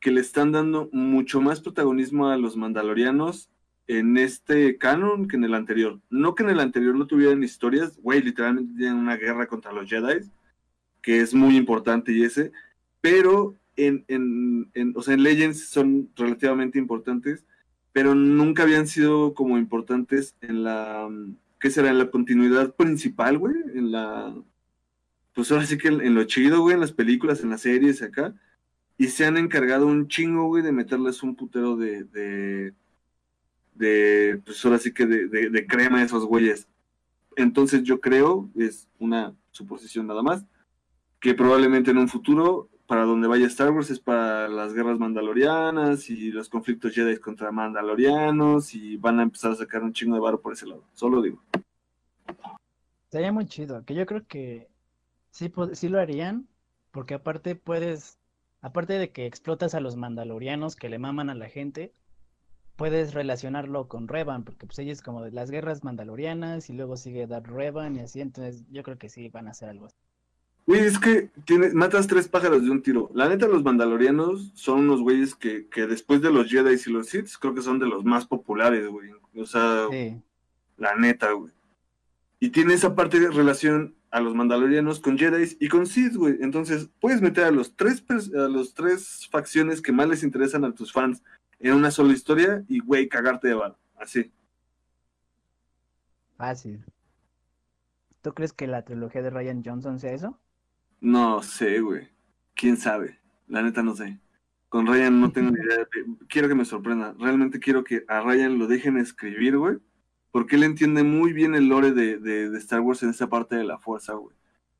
que 0.00 0.10
le 0.10 0.20
están 0.20 0.52
dando 0.52 0.88
mucho 0.92 1.40
más 1.40 1.60
protagonismo 1.60 2.28
a 2.28 2.36
los 2.36 2.56
mandalorianos 2.56 3.50
en 3.88 4.18
este 4.18 4.78
canon 4.78 5.28
que 5.28 5.36
en 5.36 5.44
el 5.44 5.54
anterior. 5.54 6.00
No 6.10 6.34
que 6.34 6.42
en 6.42 6.50
el 6.50 6.60
anterior 6.60 6.94
no 6.94 7.06
tuvieran 7.06 7.42
historias, 7.42 7.98
güey, 7.98 8.22
literalmente 8.22 8.74
tienen 8.76 8.96
una 8.96 9.16
guerra 9.16 9.46
contra 9.46 9.72
los 9.72 9.88
Jedi, 9.88 10.28
que 11.02 11.20
es 11.20 11.34
muy 11.34 11.56
importante 11.56 12.12
y 12.12 12.24
ese, 12.24 12.52
pero 13.00 13.54
en, 13.76 14.04
en, 14.08 14.70
en, 14.74 14.92
o 14.96 15.02
sea, 15.02 15.14
en 15.14 15.22
Legends 15.22 15.68
son 15.68 16.10
relativamente 16.16 16.78
importantes, 16.78 17.44
pero 17.92 18.14
nunca 18.14 18.64
habían 18.64 18.86
sido 18.86 19.34
como 19.34 19.58
importantes 19.58 20.34
en 20.40 20.64
la, 20.64 21.08
¿qué 21.60 21.70
será? 21.70 21.90
En 21.90 21.98
la 21.98 22.10
continuidad 22.10 22.74
principal, 22.74 23.38
güey, 23.38 23.54
en 23.74 23.92
la, 23.92 24.34
pues 25.32 25.52
ahora 25.52 25.66
sí 25.66 25.78
que 25.78 25.88
en, 25.88 26.14
lo 26.14 26.24
chido, 26.24 26.62
güey, 26.62 26.74
en 26.74 26.80
las 26.80 26.92
películas, 26.92 27.42
en 27.42 27.50
las 27.50 27.62
series, 27.62 28.02
acá, 28.02 28.34
y 28.98 29.08
se 29.08 29.26
han 29.26 29.36
encargado 29.36 29.86
un 29.86 30.08
chingo, 30.08 30.46
güey, 30.46 30.62
de 30.62 30.72
meterles 30.72 31.22
un 31.22 31.36
putero 31.36 31.76
de, 31.76 32.72
de 33.76 34.40
pues 34.44 34.64
ahora 34.64 34.78
sí 34.78 34.92
que 34.92 35.06
de, 35.06 35.28
de, 35.28 35.50
de 35.50 35.66
crema 35.66 36.02
esos 36.02 36.24
güeyes. 36.24 36.68
Entonces 37.36 37.82
yo 37.82 38.00
creo, 38.00 38.48
es 38.56 38.88
una 38.98 39.34
suposición 39.50 40.06
nada 40.06 40.22
más, 40.22 40.44
que 41.20 41.34
probablemente 41.34 41.90
en 41.90 41.98
un 41.98 42.08
futuro, 42.08 42.68
para 42.86 43.04
donde 43.04 43.28
vaya 43.28 43.46
Star 43.46 43.70
Wars 43.72 43.90
es 43.90 43.98
para 43.98 44.48
las 44.48 44.72
guerras 44.72 44.98
mandalorianas 44.98 46.08
y 46.08 46.30
los 46.30 46.48
conflictos 46.48 46.94
Jedi 46.94 47.16
contra 47.18 47.50
mandalorianos 47.50 48.74
y 48.74 48.96
van 48.96 49.18
a 49.20 49.24
empezar 49.24 49.52
a 49.52 49.56
sacar 49.56 49.82
un 49.82 49.92
chingo 49.92 50.14
de 50.14 50.20
varo 50.20 50.40
por 50.40 50.52
ese 50.52 50.66
lado. 50.66 50.84
Solo 50.94 51.20
digo. 51.20 51.42
Sería 53.10 53.32
muy 53.32 53.46
chido, 53.46 53.84
que 53.84 53.94
yo 53.94 54.06
creo 54.06 54.26
que 54.26 54.68
sí, 55.30 55.52
sí 55.72 55.88
lo 55.88 55.98
harían, 55.98 56.46
porque 56.90 57.14
aparte 57.14 57.56
puedes, 57.56 58.18
aparte 58.60 58.94
de 58.94 59.10
que 59.10 59.26
explotas 59.26 59.74
a 59.74 59.80
los 59.80 59.96
mandalorianos 59.96 60.76
que 60.76 60.88
le 60.88 60.98
maman 60.98 61.30
a 61.30 61.34
la 61.34 61.48
gente, 61.48 61.92
puedes 62.76 63.14
relacionarlo 63.14 63.88
con 63.88 64.06
Revan, 64.06 64.44
porque 64.44 64.66
pues 64.66 64.78
ella 64.78 64.92
es 64.92 65.02
como 65.02 65.22
de 65.22 65.32
las 65.32 65.50
guerras 65.50 65.82
mandalorianas 65.82 66.70
y 66.70 66.74
luego 66.74 66.96
sigue 66.96 67.26
Darth 67.26 67.48
Revan 67.48 67.96
y 67.96 68.00
así, 68.00 68.20
entonces 68.20 68.64
yo 68.70 68.82
creo 68.82 68.98
que 68.98 69.08
sí 69.08 69.28
van 69.28 69.48
a 69.48 69.50
hacer 69.50 69.68
algo 69.68 69.86
así. 69.86 69.96
Güey, 70.66 70.80
es 70.80 70.98
que 70.98 71.30
tiene, 71.44 71.70
matas 71.70 72.08
tres 72.08 72.28
pájaros 72.28 72.62
de 72.64 72.70
un 72.70 72.82
tiro. 72.82 73.08
La 73.14 73.28
neta, 73.28 73.46
los 73.46 73.62
mandalorianos 73.62 74.50
son 74.54 74.80
unos 74.80 75.00
güeyes 75.00 75.36
que, 75.36 75.68
que 75.68 75.86
después 75.86 76.20
de 76.22 76.32
los 76.32 76.50
Jedi 76.50 76.74
y 76.74 76.90
los 76.90 77.08
Sith, 77.08 77.28
creo 77.40 77.54
que 77.54 77.62
son 77.62 77.78
de 77.78 77.86
los 77.86 78.04
más 78.04 78.26
populares, 78.26 78.88
güey. 78.88 79.10
O 79.36 79.46
sea, 79.46 79.86
Sí, 79.90 80.20
la 80.76 80.96
neta, 80.96 81.30
güey. 81.32 81.52
Y 82.40 82.50
tiene 82.50 82.74
esa 82.74 82.96
parte 82.96 83.20
de 83.20 83.30
relación 83.30 83.94
a 84.10 84.20
los 84.20 84.34
mandalorianos 84.34 84.98
con 84.98 85.16
Jedi 85.16 85.56
y 85.60 85.68
con 85.68 85.86
Sith, 85.86 86.16
güey. 86.16 86.38
Entonces, 86.40 86.90
puedes 87.00 87.22
meter 87.22 87.44
a 87.44 87.50
los 87.52 87.76
tres 87.76 88.04
a 88.34 88.48
los 88.48 88.74
tres 88.74 89.28
facciones 89.30 89.80
que 89.80 89.92
más 89.92 90.08
les 90.08 90.24
interesan 90.24 90.64
a 90.64 90.74
tus 90.74 90.92
fans 90.92 91.22
en 91.58 91.74
una 91.74 91.90
sola 91.90 92.12
historia 92.12 92.64
y, 92.68 92.80
güey, 92.80 93.08
cagarte 93.08 93.48
de 93.48 93.54
bala. 93.54 93.76
Así. 93.96 94.32
fácil. 96.36 96.84
¿Tú 98.22 98.34
crees 98.34 98.52
que 98.52 98.66
la 98.66 98.84
trilogía 98.84 99.22
de 99.22 99.30
Ryan 99.30 99.62
Johnson 99.64 99.98
sea 99.98 100.12
eso? 100.12 100.38
No 101.00 101.42
sé, 101.42 101.80
güey. 101.80 102.08
¿Quién 102.54 102.76
sabe? 102.76 103.20
La 103.46 103.62
neta 103.62 103.82
no 103.82 103.94
sé. 103.94 104.18
Con 104.68 104.86
Ryan 104.86 105.20
no 105.20 105.30
tengo 105.32 105.50
ni 105.52 105.60
idea. 105.60 105.86
Quiero 106.28 106.48
que 106.48 106.54
me 106.54 106.64
sorprenda. 106.64 107.14
Realmente 107.18 107.60
quiero 107.60 107.84
que 107.84 108.04
a 108.08 108.20
Ryan 108.20 108.58
lo 108.58 108.66
dejen 108.66 108.98
escribir, 108.98 109.56
güey. 109.56 109.78
Porque 110.32 110.56
él 110.56 110.64
entiende 110.64 111.02
muy 111.02 111.32
bien 111.32 111.54
el 111.54 111.68
lore 111.68 111.92
de, 111.92 112.18
de, 112.18 112.50
de 112.50 112.58
Star 112.58 112.80
Wars 112.80 113.02
en 113.02 113.10
esa 113.10 113.28
parte 113.28 113.56
de 113.56 113.64
la 113.64 113.78
fuerza, 113.78 114.14
güey. 114.14 114.36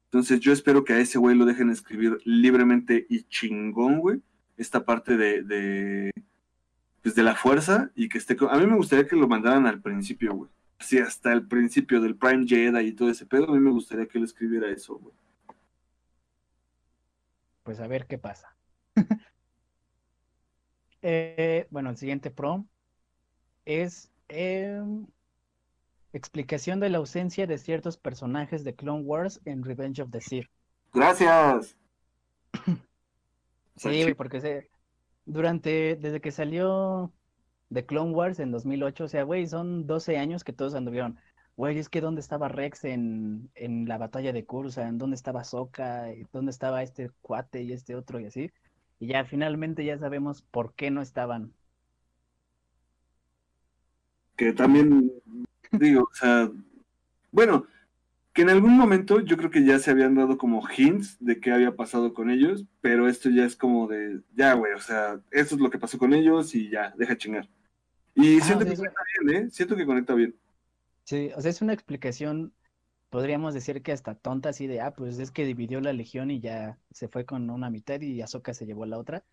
Entonces 0.06 0.40
yo 0.40 0.52
espero 0.52 0.84
que 0.84 0.92
a 0.92 0.98
ese 0.98 1.18
güey 1.18 1.36
lo 1.36 1.44
dejen 1.44 1.70
escribir 1.70 2.18
libremente 2.24 3.06
y 3.08 3.24
chingón, 3.24 4.00
güey. 4.00 4.20
Esta 4.56 4.84
parte 4.84 5.16
de, 5.16 5.42
de, 5.42 6.10
pues 7.06 7.14
de 7.14 7.22
la 7.22 7.36
fuerza 7.36 7.88
y 7.94 8.08
que 8.08 8.18
esté... 8.18 8.34
con- 8.34 8.50
A 8.50 8.58
mí 8.58 8.66
me 8.66 8.74
gustaría 8.74 9.06
que 9.06 9.14
lo 9.14 9.28
mandaran 9.28 9.64
al 9.68 9.80
principio, 9.80 10.34
güey. 10.34 10.50
Sí, 10.80 10.98
hasta 10.98 11.32
el 11.32 11.46
principio 11.46 12.00
del 12.00 12.16
Prime 12.16 12.44
Jedi 12.48 12.84
y 12.84 12.92
todo 12.94 13.08
ese 13.08 13.24
pedo. 13.24 13.48
A 13.48 13.52
mí 13.52 13.60
me 13.60 13.70
gustaría 13.70 14.08
que 14.08 14.18
él 14.18 14.24
escribiera 14.24 14.68
eso, 14.68 14.96
güey. 14.96 15.14
Pues 17.62 17.78
a 17.78 17.86
ver 17.86 18.08
qué 18.08 18.18
pasa. 18.18 18.56
Eh, 21.02 21.68
bueno, 21.70 21.90
el 21.90 21.96
siguiente 21.96 22.32
pro 22.32 22.66
es 23.64 24.10
em, 24.26 25.06
explicación 26.12 26.80
de 26.80 26.90
la 26.90 26.98
ausencia 26.98 27.46
de 27.46 27.58
ciertos 27.58 27.96
personajes 27.96 28.64
de 28.64 28.74
Clone 28.74 29.04
Wars 29.04 29.40
en 29.44 29.62
Revenge 29.62 30.02
of 30.02 30.10
the 30.10 30.20
Sith. 30.20 30.48
Gracias. 30.92 31.76
Sí, 33.76 34.14
porque 34.16 34.40
se, 34.40 34.70
durante, 35.26 35.96
desde 35.96 36.20
que 36.20 36.32
salió 36.32 37.12
de 37.70 37.86
Clone 37.86 38.12
Wars 38.12 38.40
en 38.40 38.52
2008, 38.52 39.04
o 39.04 39.08
sea, 39.08 39.24
güey, 39.24 39.46
son 39.46 39.86
12 39.86 40.18
años 40.18 40.44
que 40.44 40.52
todos 40.52 40.74
anduvieron. 40.74 41.18
Güey, 41.56 41.78
es 41.78 41.88
que 41.88 42.00
¿dónde 42.00 42.20
estaba 42.20 42.48
Rex 42.48 42.84
en, 42.84 43.50
en 43.54 43.88
la 43.88 43.98
batalla 43.98 44.32
de 44.32 44.44
Coruscant? 44.46 44.98
¿Dónde 44.98 45.16
estaba 45.16 45.44
Sokka? 45.44 46.12
¿Y 46.14 46.26
¿Dónde 46.32 46.50
estaba 46.50 46.82
este 46.82 47.10
cuate 47.22 47.62
y 47.62 47.72
este 47.72 47.94
otro 47.96 48.20
y 48.20 48.26
así? 48.26 48.52
Y 49.00 49.08
ya 49.08 49.24
finalmente 49.24 49.84
ya 49.84 49.98
sabemos 49.98 50.42
por 50.42 50.74
qué 50.74 50.90
no 50.90 51.02
estaban. 51.02 51.54
que 54.36 54.52
también 54.52 55.10
digo, 55.72 56.02
o 56.04 56.14
sea, 56.14 56.50
Bueno, 57.32 57.66
que 58.36 58.42
en 58.42 58.50
algún 58.50 58.76
momento 58.78 59.20
yo 59.20 59.38
creo 59.38 59.50
que 59.50 59.64
ya 59.64 59.80
se 59.80 59.90
habían 59.92 60.14
dado 60.16 60.38
como 60.38 60.62
hints 60.76 61.18
de 61.20 61.40
qué 61.40 61.52
había 61.52 61.76
pasado 61.76 62.14
con 62.14 62.30
ellos, 62.30 62.66
pero 62.82 63.08
esto 63.08 63.30
ya 63.30 63.46
es 63.46 63.56
como 63.56 63.88
de, 63.88 64.22
ya, 64.34 64.54
güey, 64.54 64.74
o 64.74 64.80
sea, 64.80 65.20
esto 65.32 65.56
es 65.56 65.62
lo 65.62 65.70
que 65.70 65.80
pasó 65.80 65.98
con 65.98 66.14
ellos 66.14 66.54
y 66.54 66.70
ya, 66.70 66.94
deja 66.98 67.18
chingar. 67.18 67.48
Y 68.14 68.40
Ah, 68.40 68.42
siento 68.42 68.66
que 68.66 68.76
conecta 68.76 69.02
bien, 69.24 69.46
¿eh? 69.46 69.50
Siento 69.50 69.76
que 69.76 69.86
conecta 69.86 70.14
bien. 70.14 70.36
Sí, 71.04 71.30
o 71.36 71.40
sea, 71.40 71.50
es 71.50 71.62
una 71.62 71.72
explicación, 71.72 72.52
podríamos 73.10 73.54
decir 73.54 73.82
que 73.82 73.92
hasta 73.92 74.14
tonta, 74.16 74.50
así 74.50 74.66
de, 74.66 74.80
ah, 74.80 74.94
pues 74.94 75.18
es 75.18 75.30
que 75.32 75.44
dividió 75.44 75.80
la 75.80 75.92
legión 75.92 76.30
y 76.30 76.40
ya 76.40 76.78
se 76.92 77.08
fue 77.08 77.26
con 77.26 77.50
una 77.50 77.70
mitad 77.70 78.00
y 78.00 78.20
Ahsoka 78.22 78.54
se 78.54 78.66
llevó 78.66 78.86
la 78.86 78.98
otra. 78.98 79.24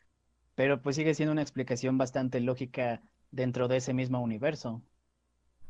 Pero 0.55 0.81
pues 0.81 0.95
sigue 0.97 1.15
siendo 1.15 1.33
una 1.33 1.41
explicación 1.43 1.97
bastante 1.97 2.41
lógica 2.41 3.03
dentro 3.31 3.67
de 3.67 3.77
ese 3.77 3.93
mismo 3.93 4.21
universo. 4.21 4.83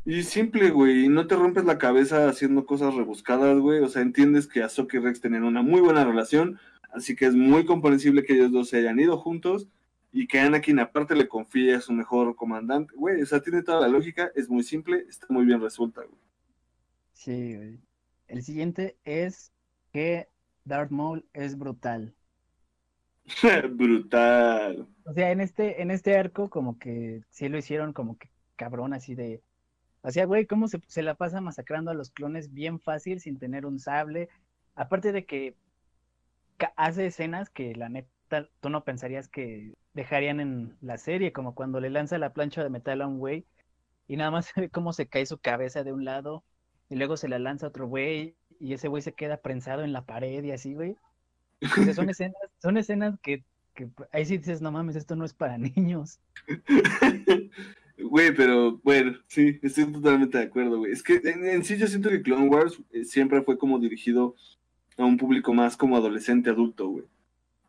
Y 0.06 0.24
simple, 0.24 0.70
güey, 0.70 1.08
no 1.08 1.28
te 1.28 1.36
rompes 1.36 1.64
la 1.64 1.78
cabeza 1.78 2.28
haciendo 2.28 2.66
cosas 2.66 2.94
rebuscadas, 2.94 3.58
güey, 3.60 3.80
o 3.80 3.88
sea, 3.88 4.02
entiendes 4.02 4.48
que 4.48 4.62
Ahsoka 4.62 4.98
y 4.98 5.00
Rex 5.00 5.22
tenían 5.22 5.46
una 5.46 5.62
muy 5.62 5.80
buena 5.80 6.04
relación, 6.04 6.60
así 6.92 7.16
que 7.16 7.26
es 7.26 7.36
muy 7.36 7.66
comprensible 7.66 8.24
que 8.24 8.34
ellos 8.34 8.52
dos 8.52 8.70
se 8.70 8.78
hayan 8.78 9.00
ido 9.00 9.18
juntos 9.18 9.70
y 10.12 10.28
que 10.28 10.40
Anakin 10.40 10.80
aparte 10.80 11.16
le 11.16 11.30
confíe 11.30 11.76
a 11.76 11.82
su 11.82 11.94
mejor 11.94 12.36
comandante, 12.36 12.94
güey, 12.98 13.22
o 13.22 13.26
sea, 13.26 13.42
tiene 13.42 13.64
toda 13.64 13.80
la 13.80 13.88
lógica, 13.88 14.30
es 14.36 14.50
muy 14.50 14.64
simple, 14.64 15.06
está 15.08 15.26
muy 15.30 15.46
bien 15.46 15.62
resuelta, 15.62 16.02
güey. 16.02 16.22
Sí, 17.14 17.56
güey. 17.56 17.80
El 18.28 18.44
siguiente 18.44 18.98
es 19.06 19.54
que 19.94 20.28
Darth 20.66 20.92
Maul 20.92 21.26
es 21.34 21.58
brutal. 21.58 22.14
Brutal. 23.72 24.86
O 25.06 25.14
sea, 25.14 25.32
en 25.32 25.40
este, 25.40 25.82
en 25.82 25.92
este 25.92 26.18
arco 26.18 26.50
como 26.50 26.78
que 26.78 27.24
sí 27.30 27.48
lo 27.48 27.58
hicieron 27.58 27.94
como 27.94 28.18
que 28.18 28.30
cabrón, 28.58 28.94
así 28.94 29.16
de... 29.16 29.42
O 30.04 30.12
sea, 30.12 30.26
güey, 30.26 30.46
cómo 30.46 30.68
se, 30.68 30.80
se 30.88 31.02
la 31.02 31.16
pasa 31.16 31.42
masacrando 31.42 31.90
a 31.92 31.96
los 31.96 32.12
clones 32.12 32.54
bien 32.54 32.80
fácil 32.80 33.20
sin 33.20 33.40
tener 33.40 33.66
un 33.66 33.80
sable. 33.80 34.30
Aparte 34.76 35.12
de 35.12 35.26
que 35.26 35.56
hace 36.76 37.08
escenas 37.08 37.50
que 37.50 37.76
la 37.76 37.90
neta 37.90 38.50
tú 38.60 38.70
no 38.70 38.84
pensarías 38.84 39.28
que 39.28 39.74
dejarían 39.94 40.40
en 40.40 40.78
la 40.82 40.98
serie, 40.98 41.34
como 41.34 41.56
cuando 41.56 41.80
le 41.80 41.90
lanza 41.90 42.18
la 42.18 42.34
plancha 42.34 42.64
de 42.64 42.70
metal 42.70 43.02
a 43.02 43.08
un 43.08 43.20
güey 43.20 43.46
y 44.08 44.18
nada 44.18 44.32
más 44.32 44.46
se 44.54 44.62
ve 44.62 44.70
cómo 44.70 44.94
se 44.94 45.08
cae 45.08 45.26
su 45.26 45.38
cabeza 45.38 45.84
de 45.84 45.94
un 45.94 46.06
lado 46.06 46.44
y 46.90 46.96
luego 46.96 47.18
se 47.18 47.28
la 47.28 47.40
lanza 47.40 47.68
a 47.68 47.70
otro 47.70 47.88
güey 47.88 48.36
y 48.60 48.74
ese 48.74 48.88
güey 48.88 49.02
se 49.02 49.14
queda 49.14 49.38
prensado 49.38 49.84
en 49.84 49.94
la 49.94 50.06
pared 50.06 50.44
y 50.44 50.52
así, 50.52 50.74
güey. 50.74 50.96
O 51.62 51.84
sea, 51.84 51.94
son 51.94 52.10
escenas, 52.10 52.36
son 52.62 52.78
escenas 52.78 53.20
que, 53.22 53.44
que 53.74 53.90
ahí 54.12 54.26
sí 54.26 54.38
dices, 54.38 54.62
no 54.62 54.72
mames, 54.72 54.96
esto 54.96 55.16
no 55.16 55.26
es 55.26 55.34
para 55.34 55.58
niños. 55.58 56.20
Güey, 58.04 58.34
pero 58.34 58.78
bueno, 58.84 59.18
sí, 59.28 59.60
estoy 59.62 59.92
totalmente 59.92 60.38
de 60.38 60.44
acuerdo, 60.46 60.78
güey. 60.78 60.92
Es 60.92 61.02
que 61.02 61.22
en, 61.24 61.46
en 61.46 61.64
sí 61.64 61.78
yo 61.78 61.88
siento 61.88 62.10
que 62.10 62.22
Clone 62.22 62.48
Wars 62.48 62.82
eh, 62.92 63.06
siempre 63.06 63.42
fue 63.42 63.58
como 63.58 63.80
dirigido 63.80 64.36
a 64.98 65.06
un 65.06 65.18
público 65.18 65.54
más 65.54 65.78
como 65.78 65.98
adolescente, 65.98 66.50
adulto, 66.50 66.88
güey. 66.88 67.06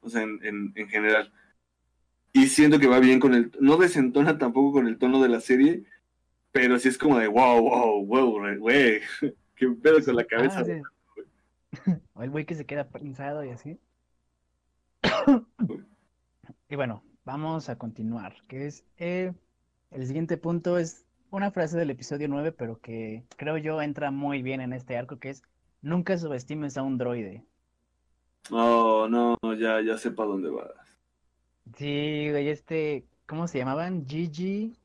O 0.00 0.08
sea, 0.08 0.22
en, 0.22 0.38
en, 0.42 0.72
en 0.74 0.88
general. 0.88 1.32
Y 2.32 2.48
siento 2.48 2.78
que 2.78 2.88
va 2.88 2.98
bien 2.98 3.20
con 3.20 3.34
el... 3.34 3.52
No 3.60 3.76
desentona 3.76 4.38
tampoco 4.38 4.72
con 4.72 4.88
el 4.88 4.98
tono 4.98 5.22
de 5.22 5.28
la 5.28 5.40
serie, 5.40 5.84
pero 6.50 6.78
sí 6.78 6.88
es 6.88 6.98
como 6.98 7.18
de 7.18 7.28
wow, 7.28 7.60
wow, 7.60 8.04
wow, 8.06 8.58
güey. 8.58 9.00
Qué 9.54 9.68
pedo 9.68 10.04
con 10.04 10.16
la 10.16 10.24
cabeza. 10.24 10.60
Ah, 10.60 10.64
sí. 10.64 11.92
O 12.12 12.22
el 12.22 12.30
güey 12.30 12.44
que 12.44 12.54
se 12.54 12.66
queda 12.66 12.88
prensado 12.88 13.44
y 13.44 13.50
así. 13.50 13.78
Y 16.66 16.76
bueno, 16.76 17.04
vamos 17.24 17.68
a 17.68 17.76
continuar, 17.76 18.36
que 18.48 18.66
es 18.66 18.84
eh, 18.96 19.32
el 19.94 20.06
siguiente 20.06 20.36
punto 20.36 20.76
es 20.78 21.04
una 21.30 21.50
frase 21.50 21.78
del 21.78 21.90
episodio 21.90 22.28
9, 22.28 22.52
pero 22.52 22.80
que 22.80 23.24
creo 23.36 23.56
yo 23.56 23.80
entra 23.80 24.10
muy 24.10 24.42
bien 24.42 24.60
en 24.60 24.72
este 24.72 24.96
arco, 24.96 25.18
que 25.18 25.30
es 25.30 25.42
nunca 25.82 26.18
subestimes 26.18 26.76
a 26.76 26.82
un 26.82 26.98
droide. 26.98 27.44
Oh, 28.50 29.06
no, 29.08 29.36
ya, 29.54 29.80
ya 29.80 29.96
sé 29.96 30.10
para 30.10 30.30
dónde 30.30 30.50
vas. 30.50 30.70
Sí, 31.76 32.28
güey, 32.30 32.48
este, 32.48 33.04
¿cómo 33.26 33.48
se 33.48 33.58
llamaban? 33.58 34.06
Gigi, 34.06 34.76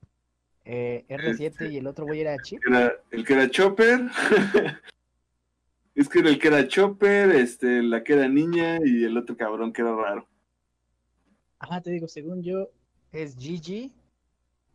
eh, 0.64 1.06
R7 1.10 1.42
Este. 1.42 1.70
y 1.70 1.78
el 1.78 1.88
otro 1.88 2.06
güey 2.06 2.22
era 2.22 2.38
Chip. 2.38 2.62
Era 2.68 2.94
el 3.12 3.26
que 3.26 3.34
era 3.34 3.50
Chopper. 3.50 4.02
es 5.96 6.08
que 6.08 6.20
era 6.20 6.30
el 6.30 6.40
que 6.40 6.48
era 6.48 6.68
Chopper, 6.68 7.32
este, 7.32 7.82
la 7.84 8.04
que 8.04 8.14
era 8.14 8.28
niña 8.28 8.78
y 8.84 9.04
el 9.04 9.18
otro 9.18 9.36
cabrón 9.36 9.74
que 9.74 9.82
era 9.82 9.96
raro. 9.96 10.28
Ajá, 11.58 11.82
te 11.82 11.92
digo, 11.92 12.08
según 12.08 12.42
yo, 12.42 12.70
es 13.12 13.36
Gigi, 13.38 13.92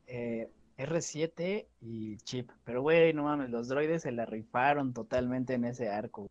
eh, 0.07 0.51
R7 0.79 1.67
y 1.81 2.17
Chip. 2.19 2.51
Pero, 2.65 2.83
güey, 2.83 3.13
no 3.13 3.25
mames, 3.25 3.51
los 3.51 3.69
droides 3.69 4.03
se 4.03 4.13
la 4.13 4.27
rifaron 4.27 4.93
totalmente 4.93 5.55
en 5.55 5.65
ese 5.65 5.89
arco. 5.89 6.31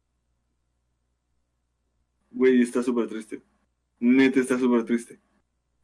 Güey, 2.32 2.62
está 2.62 2.82
súper 2.82 3.08
triste. 3.08 3.42
Neta, 4.00 4.40
está 4.40 4.58
súper 4.58 4.84
triste. 4.84 5.20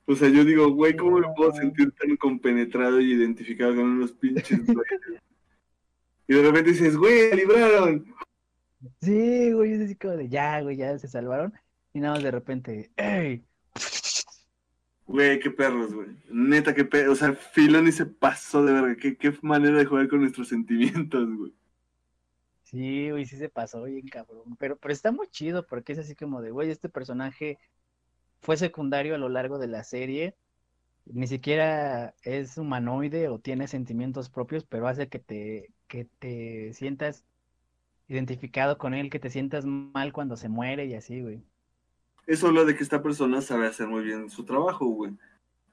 O 0.05 0.15
sea, 0.15 0.27
yo 0.29 0.43
digo, 0.43 0.71
güey, 0.71 0.95
¿cómo 0.95 1.19
me 1.19 1.27
puedo 1.35 1.53
sentir 1.53 1.91
tan 1.91 2.17
compenetrado 2.17 2.99
y 2.99 3.13
identificado 3.13 3.75
con 3.75 3.85
unos 3.85 4.11
pinches 4.11 4.65
droides? 4.65 5.21
Y 6.27 6.33
de 6.33 6.41
repente 6.41 6.71
dices, 6.71 6.97
güey, 6.97 7.35
libraron. 7.35 8.05
Sí, 9.01 9.51
güey, 9.51 9.73
es 9.73 9.81
así 9.81 9.95
como 9.95 10.15
de 10.15 10.29
ya, 10.29 10.61
güey, 10.61 10.77
ya 10.77 10.97
se 10.97 11.07
salvaron. 11.07 11.53
Y 11.93 11.99
nada 11.99 12.15
más 12.15 12.23
de 12.23 12.31
repente, 12.31 12.91
¡ey! 12.97 13.43
Güey, 15.09 15.39
qué 15.39 15.49
perros, 15.49 15.91
güey. 15.93 16.09
Neta, 16.29 16.73
qué 16.75 16.85
perros. 16.85 17.13
O 17.13 17.15
sea, 17.15 17.33
Filoni 17.33 17.91
se 17.91 18.05
pasó 18.05 18.63
de 18.63 18.73
verga. 18.73 18.95
Qué, 18.95 19.17
qué 19.17 19.33
manera 19.41 19.77
de 19.79 19.85
jugar 19.85 20.07
con 20.07 20.21
nuestros 20.21 20.47
sentimientos, 20.49 21.27
güey. 21.35 21.53
Sí, 22.63 23.09
güey, 23.09 23.25
sí 23.25 23.37
se 23.37 23.49
pasó 23.49 23.83
bien 23.83 24.07
cabrón. 24.07 24.55
Pero, 24.57 24.77
pero 24.77 24.93
está 24.93 25.11
muy 25.11 25.27
chido 25.29 25.65
porque 25.65 25.93
es 25.93 25.99
así 25.99 26.15
como 26.15 26.41
de, 26.41 26.51
güey, 26.51 26.69
este 26.69 26.87
personaje 26.89 27.57
fue 28.41 28.57
secundario 28.57 29.15
a 29.15 29.17
lo 29.17 29.29
largo 29.29 29.59
de 29.59 29.67
la 29.67 29.83
serie. 29.83 30.35
Ni 31.05 31.27
siquiera 31.27 32.15
es 32.23 32.57
humanoide 32.57 33.29
o 33.29 33.39
tiene 33.39 33.67
sentimientos 33.67 34.29
propios, 34.29 34.65
pero 34.65 34.87
hace 34.87 35.09
que 35.09 35.19
te, 35.19 35.73
que 35.87 36.05
te 36.05 36.73
sientas 36.73 37.25
identificado 38.09 38.77
con 38.77 38.93
él, 38.93 39.09
que 39.09 39.19
te 39.19 39.29
sientas 39.31 39.65
mal 39.65 40.13
cuando 40.13 40.37
se 40.37 40.49
muere 40.49 40.85
y 40.85 40.95
así, 40.95 41.21
güey. 41.21 41.43
Eso 42.27 42.47
habla 42.47 42.63
de 42.63 42.75
que 42.75 42.83
esta 42.83 43.01
persona 43.01 43.41
sabe 43.41 43.67
hacer 43.67 43.87
muy 43.87 44.03
bien 44.03 44.29
su 44.29 44.43
trabajo, 44.43 44.85
güey. 44.85 45.13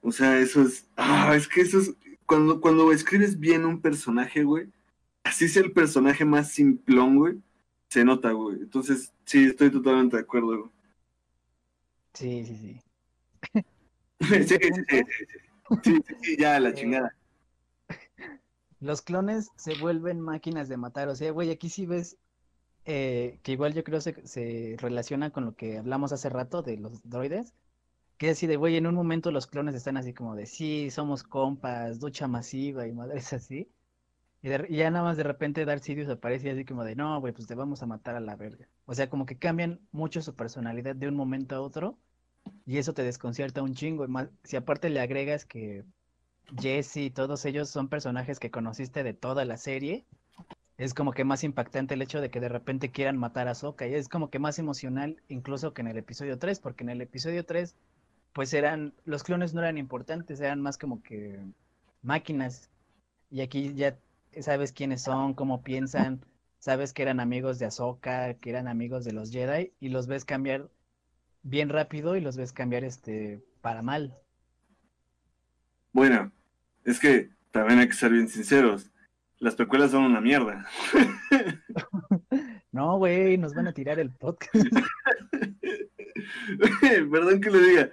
O 0.01 0.13
sea, 0.13 0.39
eso 0.39 0.63
es. 0.63 0.89
Ah, 0.97 1.35
es 1.37 1.49
que 1.49 1.63
eso 1.63 1.79
es. 1.79 1.95
Cuando, 2.27 2.61
cuando 2.61 2.93
escribes 2.93 3.39
bien 3.39 3.65
un 3.65 3.81
personaje, 3.81 4.43
güey, 4.43 4.69
así 5.25 5.49
sea 5.49 5.63
el 5.63 5.73
personaje 5.73 6.25
más 6.25 6.51
simplón, 6.51 7.17
güey, 7.17 7.41
se 7.89 8.05
nota, 8.05 8.33
güey. 8.33 8.57
Entonces, 8.61 9.13
sí, 9.25 9.45
estoy 9.45 9.71
totalmente 9.71 10.17
de 10.17 10.23
acuerdo, 10.23 10.59
güey. 10.59 10.71
Sí, 12.15 12.45
sí, 12.47 12.57
sí. 12.57 12.81
Sí, 13.53 13.63
sí, 14.45 14.45
sí, 14.45 14.59
sí, 14.75 14.83
sí. 14.89 15.03
Sí, 15.83 16.03
sí, 16.07 16.15
sí, 16.23 16.37
ya, 16.39 16.59
la 16.61 16.73
chingada. 16.73 17.15
Los 18.81 19.03
clones 19.03 19.51
se 19.57 19.75
vuelven 19.75 20.21
máquinas 20.21 20.69
de 20.69 20.77
matar. 20.77 21.09
O 21.09 21.17
sea, 21.17 21.31
güey, 21.33 21.51
aquí 21.51 21.69
sí 21.69 21.87
ves 21.87 22.17
eh, 22.87 23.41
que 23.45 23.53
igual 23.53 23.75
yo 23.75 23.85
creo 23.85 24.01
se, 24.03 24.27
se 24.27 24.77
relaciona 24.81 25.31
con 25.33 25.45
lo 25.47 25.57
que 25.57 25.79
hablamos 25.79 26.13
hace 26.13 26.31
rato 26.31 26.63
de 26.63 26.79
los 26.79 27.03
droides. 27.05 27.55
Que 28.19 28.31
así 28.31 28.47
de, 28.49 28.57
güey, 28.57 28.77
en 28.77 28.87
un 28.87 28.95
momento 28.97 29.31
los 29.33 29.47
clones 29.49 29.75
están 29.77 29.97
así 29.99 30.15
como 30.15 30.37
de, 30.37 30.47
sí, 30.47 30.91
somos 30.91 31.23
compas, 31.25 32.01
ducha 32.01 32.29
masiva 32.29 32.87
y 32.89 32.93
madres 32.95 33.33
así. 33.35 33.73
Y, 34.43 34.49
de- 34.49 34.67
y 34.69 34.77
ya 34.79 34.91
nada 34.91 35.05
más 35.05 35.17
de 35.17 35.25
repente 35.25 35.65
Darth 35.65 35.83
Sidious 35.83 36.09
aparece 36.11 36.51
así 36.51 36.65
como 36.65 36.85
de, 36.85 36.95
no, 36.97 37.21
güey, 37.21 37.33
pues 37.35 37.47
te 37.49 37.55
vamos 37.55 37.83
a 37.83 37.87
matar 37.87 38.17
a 38.17 38.21
la 38.21 38.37
verga. 38.37 38.69
O 38.87 38.95
sea, 38.95 39.11
como 39.11 39.27
que 39.27 39.39
cambian 39.39 39.81
mucho 39.93 40.23
su 40.23 40.35
personalidad 40.37 40.97
de 40.97 41.09
un 41.09 41.17
momento 41.17 41.57
a 41.57 41.61
otro. 41.63 41.99
Y 42.67 42.79
eso 42.79 42.95
te 42.95 43.03
desconcierta 43.05 43.63
un 43.63 43.75
chingo. 43.75 44.05
y 44.05 44.09
más, 44.09 44.31
si 44.45 44.57
aparte 44.57 44.91
le 44.91 45.01
agregas 45.01 45.47
que 45.47 45.85
Jesse 46.61 46.99
y 46.99 47.11
todos 47.11 47.45
ellos 47.47 47.71
son 47.71 47.89
personajes 47.89 48.41
que 48.41 48.51
conociste 48.51 49.03
de 49.05 49.15
toda 49.15 49.45
la 49.45 49.57
serie, 49.59 50.07
es 50.79 50.93
como 50.95 51.13
que 51.13 51.25
más 51.25 51.43
impactante 51.43 51.95
el 51.95 52.03
hecho 52.03 52.21
de 52.21 52.31
que 52.31 52.41
de 52.41 52.49
repente 52.49 52.91
quieran 52.91 53.17
matar 53.17 53.49
a 53.49 53.55
Sokka. 53.55 53.87
Y 53.87 53.95
es 53.95 54.09
como 54.09 54.31
que 54.31 54.39
más 54.39 54.59
emocional 54.59 55.23
incluso 55.29 55.73
que 55.73 55.83
en 55.83 55.89
el 55.89 55.97
episodio 55.97 56.39
3, 56.39 56.61
porque 56.61 56.85
en 56.85 56.91
el 56.91 57.01
episodio 57.01 57.45
3, 57.45 57.75
pues 58.33 58.53
eran, 58.53 58.93
los 59.05 59.23
clones 59.23 59.55
no 59.55 59.61
eran 59.63 59.79
importantes, 59.79 60.41
eran 60.41 60.61
más 60.61 60.77
como 60.77 61.03
que 61.03 61.41
máquinas. 62.03 62.71
Y 63.31 63.41
aquí 63.41 63.73
ya 63.75 63.99
sabes 64.41 64.73
quiénes 64.73 65.03
son, 65.03 65.33
cómo 65.35 65.63
piensan, 65.63 66.25
sabes 66.59 66.93
que 66.93 67.03
eran 67.03 67.21
amigos 67.21 67.59
de 67.59 67.67
Ahsoka, 67.67 68.35
que 68.35 68.51
eran 68.51 68.69
amigos 68.69 69.05
de 69.05 69.13
los 69.13 69.31
Jedi, 69.31 69.73
y 69.81 69.89
los 69.89 70.07
ves 70.07 70.25
cambiar 70.25 70.69
bien 71.43 71.71
rápido 71.71 72.17
y 72.17 72.21
los 72.21 72.37
ves 72.37 72.53
cambiar 72.53 72.85
este 72.85 73.43
para 73.63 73.81
mal. 73.81 74.15
Bueno, 75.93 76.31
es 76.85 77.01
que 77.01 77.31
también 77.53 77.79
hay 77.79 77.89
que 77.89 77.95
ser 77.95 78.13
bien 78.13 78.29
sinceros. 78.29 78.91
Las 79.39 79.55
precuelas 79.55 79.91
son 79.91 80.05
una 80.05 80.21
mierda. 80.21 80.67
No, 82.73 82.99
güey, 82.99 83.39
nos 83.39 83.55
van 83.55 83.69
a 83.69 83.73
tirar 83.73 83.99
el 83.99 84.11
podcast. 84.11 84.55
Perdón 87.11 87.41
que 87.41 87.51
lo 87.51 87.59
diga. 87.59 87.91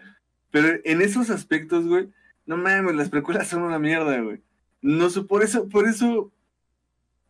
Pero 0.52 0.82
en 0.84 1.02
esos 1.02 1.30
aspectos, 1.30 1.88
güey, 1.88 2.10
no 2.46 2.58
mames, 2.58 2.94
las 2.94 3.10
precuelas 3.10 3.48
son 3.48 3.62
una 3.62 3.80
mierda, 3.80 4.20
güey. 4.20 4.41
No 4.82 5.10
sé, 5.10 5.22
por 5.22 5.41
eso, 5.41 5.70
por 5.70 5.88
eso, 5.88 6.34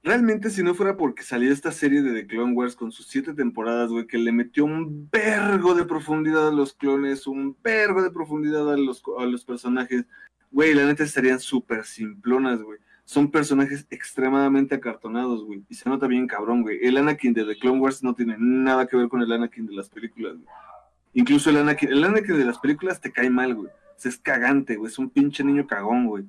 realmente 0.01 0.49
si 0.49 0.63
no 0.63 0.73
fuera 0.73 0.97
porque 0.97 1.21
salió 1.21 1.53
esta 1.53 1.71
serie 1.71 2.01
de 2.01 2.13
The 2.13 2.25
Clone 2.25 2.53
Wars 2.53 2.75
con 2.75 2.91
sus 2.91 3.05
siete 3.05 3.35
temporadas, 3.35 3.91
güey, 3.91 4.07
que 4.07 4.17
le 4.17 4.31
metió 4.31 4.65
un 4.65 5.07
vergo 5.11 5.75
de 5.75 5.85
profundidad 5.85 6.47
a 6.47 6.51
los 6.51 6.73
clones, 6.73 7.27
un 7.27 7.55
vergo 7.63 8.01
de 8.01 8.09
profundidad 8.09 8.73
a 8.73 8.77
los, 8.77 9.03
a 9.19 9.25
los 9.25 9.45
personajes, 9.45 10.05
güey, 10.49 10.73
la 10.73 10.87
neta 10.87 11.03
estarían 11.03 11.39
súper 11.39 11.85
simplonas, 11.85 12.63
güey. 12.63 12.79
Son 13.05 13.29
personajes 13.29 13.85
extremadamente 13.89 14.75
acartonados, 14.75 15.43
güey. 15.43 15.63
Y 15.69 15.75
se 15.75 15.89
nota 15.89 16.07
bien 16.07 16.27
cabrón, 16.27 16.61
güey. 16.61 16.79
El 16.81 16.97
Anakin 16.97 17.33
de 17.33 17.45
The 17.45 17.57
Clone 17.57 17.79
Wars 17.79 18.03
no 18.03 18.13
tiene 18.13 18.35
nada 18.39 18.87
que 18.87 18.97
ver 18.97 19.09
con 19.09 19.21
el 19.21 19.31
Anakin 19.31 19.67
de 19.67 19.73
las 19.73 19.89
películas, 19.89 20.33
güey. 20.35 20.47
Incluso 21.13 21.49
el 21.49 21.57
Anakin, 21.57 21.91
el 21.91 22.03
Anakin 22.03 22.37
de 22.37 22.45
las 22.45 22.59
películas 22.59 23.01
te 23.01 23.11
cae 23.11 23.29
mal, 23.29 23.53
güey. 23.55 23.67
O 23.67 23.99
sea, 23.99 24.09
es 24.09 24.17
cagante, 24.17 24.77
güey. 24.77 24.91
Es 24.91 24.97
un 24.97 25.09
pinche 25.09 25.43
niño 25.43 25.67
cagón, 25.67 26.07
güey. 26.07 26.25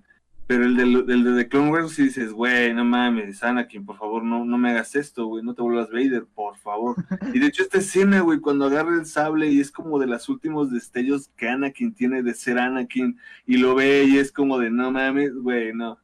Pero 0.47 0.65
el 0.65 0.77
de, 0.77 0.83
el 0.83 1.25
de 1.25 1.43
The 1.43 1.49
Clone 1.49 1.71
Wars 1.71 1.93
sí 1.93 2.03
dices, 2.03 2.33
güey, 2.33 2.75
no 2.75 2.85
mames, 2.85 3.43
Anakin, 3.43 3.87
por 3.87 3.97
favor, 3.97 4.23
no, 4.23 4.45
no 4.45 4.59
me 4.59 4.71
hagas 4.71 4.95
esto, 4.95 5.25
güey, 5.27 5.43
no 5.43 5.55
te 5.55 5.63
vuelvas 5.63 5.91
Vader, 5.91 6.27
por 6.27 6.59
favor. 6.59 6.97
Y 7.33 7.39
de 7.39 7.47
hecho 7.47 7.63
esta 7.63 7.79
escena, 7.79 8.21
güey, 8.21 8.41
cuando 8.41 8.67
agarra 8.67 8.95
el 8.95 9.07
sable 9.07 9.49
y 9.49 9.61
es 9.61 9.71
como 9.71 9.99
de 9.99 10.07
los 10.07 10.29
últimos 10.29 10.71
destellos 10.71 11.31
que 11.37 11.49
Anakin 11.49 11.95
tiene 11.95 12.23
de 12.23 12.35
ser 12.35 12.59
Anakin 12.59 13.19
y 13.47 13.57
lo 13.57 13.75
ve 13.75 14.05
y 14.05 14.19
es 14.19 14.31
como 14.31 14.59
de, 14.59 14.69
no 14.69 14.91
mames, 14.91 15.35
güey, 15.35 15.73
no, 15.73 15.99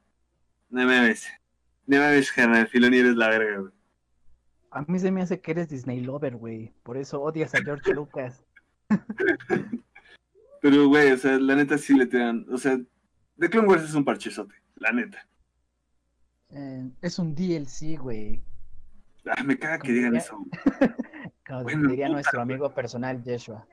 no 0.71 0.87
mames, 0.87 1.27
no 1.87 1.99
mames, 1.99 2.33
carnal, 2.33 2.67
Filoni 2.69 2.99
eres 2.99 3.17
la 3.17 3.29
verga, 3.29 3.59
güey. 3.59 3.73
A 4.71 4.83
mí 4.83 4.99
se 4.99 5.11
me 5.11 5.23
hace 5.23 5.41
que 5.41 5.51
eres 5.51 5.69
Disney 5.69 6.01
lover, 6.01 6.37
güey, 6.37 6.73
por 6.83 6.97
eso 6.97 7.21
odias 7.21 7.55
a 7.55 7.63
George 7.63 7.93
Lucas. 7.95 8.45
Pero, 10.63 10.89
güey, 10.89 11.13
o 11.13 11.17
sea, 11.17 11.39
la 11.39 11.57
neta 11.57 11.79
sí 11.79 11.95
le 11.95 12.07
tiran, 12.07 12.47
o 12.51 12.59
sea, 12.59 12.79
The 13.39 13.49
Clone 13.51 13.69
Wars 13.69 13.83
es 13.85 13.95
un 13.95 14.05
parchezote, 14.05 14.55
la 14.77 14.93
neta. 14.93 15.27
Eh, 16.51 16.91
es 17.01 17.19
un 17.19 17.35
DLC, 17.35 17.99
güey. 17.99 18.43
Ah, 19.27 19.43
me 19.43 19.59
caga 19.59 19.79
que 19.79 19.93
digan 19.93 20.17
eso. 20.17 20.37
Como 21.47 21.65
me 21.65 21.89
diría 21.89 22.09
nuestro 22.09 22.39
güey. 22.39 22.55
amigo 22.55 22.73
personal, 22.75 23.23
Yeshua. 23.23 23.67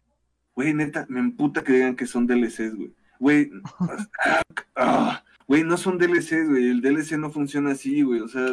Güey, 0.55 0.73
neta, 0.73 1.05
me 1.09 1.19
emputa 1.19 1.63
que 1.63 1.73
digan 1.73 1.95
que 1.95 2.07
son 2.07 2.25
DLCs, 2.25 2.75
güey. 2.75 2.93
Güey, 3.19 3.51
ah, 4.25 4.41
ah, 4.75 5.23
güey, 5.47 5.63
no 5.63 5.77
son 5.77 5.97
DLCs, 5.97 6.49
güey. 6.49 6.69
El 6.69 6.81
DLC 6.81 7.17
no 7.17 7.29
funciona 7.29 7.71
así, 7.71 8.01
güey. 8.01 8.21
O 8.21 8.27
sea, 8.27 8.49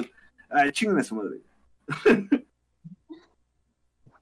ay, 0.50 0.72
chingan 0.72 0.98
a 0.98 1.04
su 1.04 1.16
madre. 1.16 1.40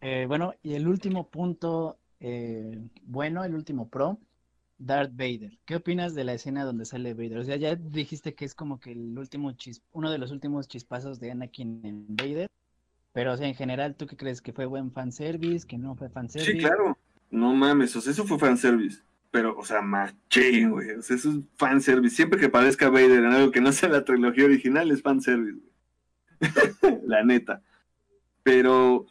Eh, 0.05 0.25
bueno, 0.27 0.53
y 0.65 0.75
el 0.75 0.89
último 0.89 1.29
punto, 1.29 1.97
eh, 2.19 2.77
bueno, 3.05 3.45
el 3.45 3.55
último 3.55 3.89
pro, 3.89 4.19
Darth 4.77 5.13
Vader. 5.15 5.57
¿Qué 5.65 5.77
opinas 5.77 6.15
de 6.17 6.25
la 6.25 6.35
escena 6.35 6.65
donde 6.65 6.85
sale 6.85 7.15
Vader? 7.15 7.39
O 7.39 7.45
sea, 7.45 7.55
ya 7.55 7.77
dijiste 7.77 8.35
que 8.35 8.45
es 8.45 8.55
como 8.55 8.81
que 8.81 8.91
el 8.91 9.17
último 9.17 9.53
chis, 9.53 9.81
uno 9.93 10.11
de 10.11 10.19
los 10.19 10.33
últimos 10.33 10.67
chispazos 10.67 11.21
de 11.21 11.31
Anakin 11.31 11.81
en 11.85 12.07
Vader, 12.09 12.49
pero 13.13 13.33
o 13.33 13.37
sea, 13.37 13.47
en 13.47 13.55
general, 13.55 13.95
¿tú 13.95 14.07
qué 14.07 14.17
crees? 14.17 14.41
¿Que 14.41 14.53
fue 14.53 14.67
buen 14.67 14.91
fanservice? 14.91 15.67
¿Que 15.67 15.79
no 15.79 15.95
fue 15.95 16.09
fanservice? 16.09 16.53
Sí, 16.53 16.59
claro. 16.59 16.99
No 17.31 17.55
mames, 17.55 17.95
o 17.95 18.01
sea, 18.01 18.13
eso 18.13 18.25
fue 18.25 18.39
fanservice. 18.39 19.03
Pero, 19.33 19.57
o 19.59 19.65
sea, 19.65 19.81
machín, 19.83 20.71
güey. 20.71 20.91
O 20.93 21.03
sea, 21.03 21.17
eso 21.17 21.31
es 21.31 21.37
fanservice. 21.57 22.15
Siempre 22.15 22.39
que 22.39 22.47
aparezca 22.47 22.91
Vader 22.91 23.25
en 23.25 23.33
algo 23.33 23.51
que 23.51 23.61
no 23.61 23.73
sea 23.73 23.89
la 23.89 24.05
trilogía 24.05 24.45
original, 24.45 24.91
es 24.93 25.03
fanservice, 25.03 25.59
güey. 25.59 25.73
la 27.07 27.25
neta. 27.25 27.63
Pero, 28.45 29.07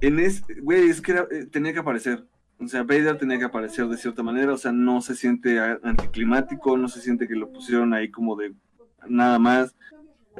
en 0.00 0.18
este, 0.20 0.60
güey, 0.60 0.88
es 0.90 1.00
que 1.00 1.12
era- 1.12 1.26
eh, 1.30 1.46
tenía 1.46 1.72
que 1.72 1.78
aparecer. 1.80 2.24
O 2.58 2.68
sea, 2.68 2.82
Vader 2.82 3.16
tenía 3.16 3.38
que 3.38 3.46
aparecer 3.46 3.86
de 3.88 3.96
cierta 3.96 4.22
manera. 4.22 4.52
O 4.52 4.58
sea, 4.58 4.70
no 4.70 5.00
se 5.00 5.14
siente 5.14 5.58
anticlimático, 5.82 6.76
no 6.76 6.88
se 6.88 7.00
siente 7.00 7.26
que 7.26 7.34
lo 7.34 7.50
pusieron 7.50 7.94
ahí 7.94 8.10
como 8.10 8.36
de 8.36 8.52
nada 9.08 9.38
más. 9.38 9.74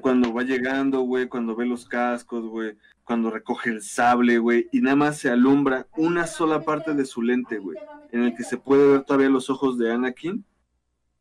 Cuando 0.02 0.32
va 0.34 0.42
llegando, 0.42 1.00
güey, 1.00 1.28
cuando 1.28 1.56
ve 1.56 1.64
los 1.66 1.86
cascos, 1.86 2.44
güey, 2.44 2.76
cuando 3.10 3.28
recoge 3.32 3.70
el 3.70 3.82
sable, 3.82 4.38
güey, 4.38 4.68
y 4.70 4.80
nada 4.82 4.94
más 4.94 5.18
se 5.18 5.30
alumbra 5.30 5.88
una 5.96 6.28
sola 6.28 6.62
parte 6.62 6.94
de 6.94 7.04
su 7.04 7.22
lente, 7.22 7.58
güey, 7.58 7.76
en 8.12 8.22
el 8.22 8.36
que 8.36 8.44
se 8.44 8.56
puede 8.56 8.86
ver 8.92 9.02
todavía 9.02 9.28
los 9.28 9.50
ojos 9.50 9.76
de 9.78 9.92
Anakin 9.92 10.44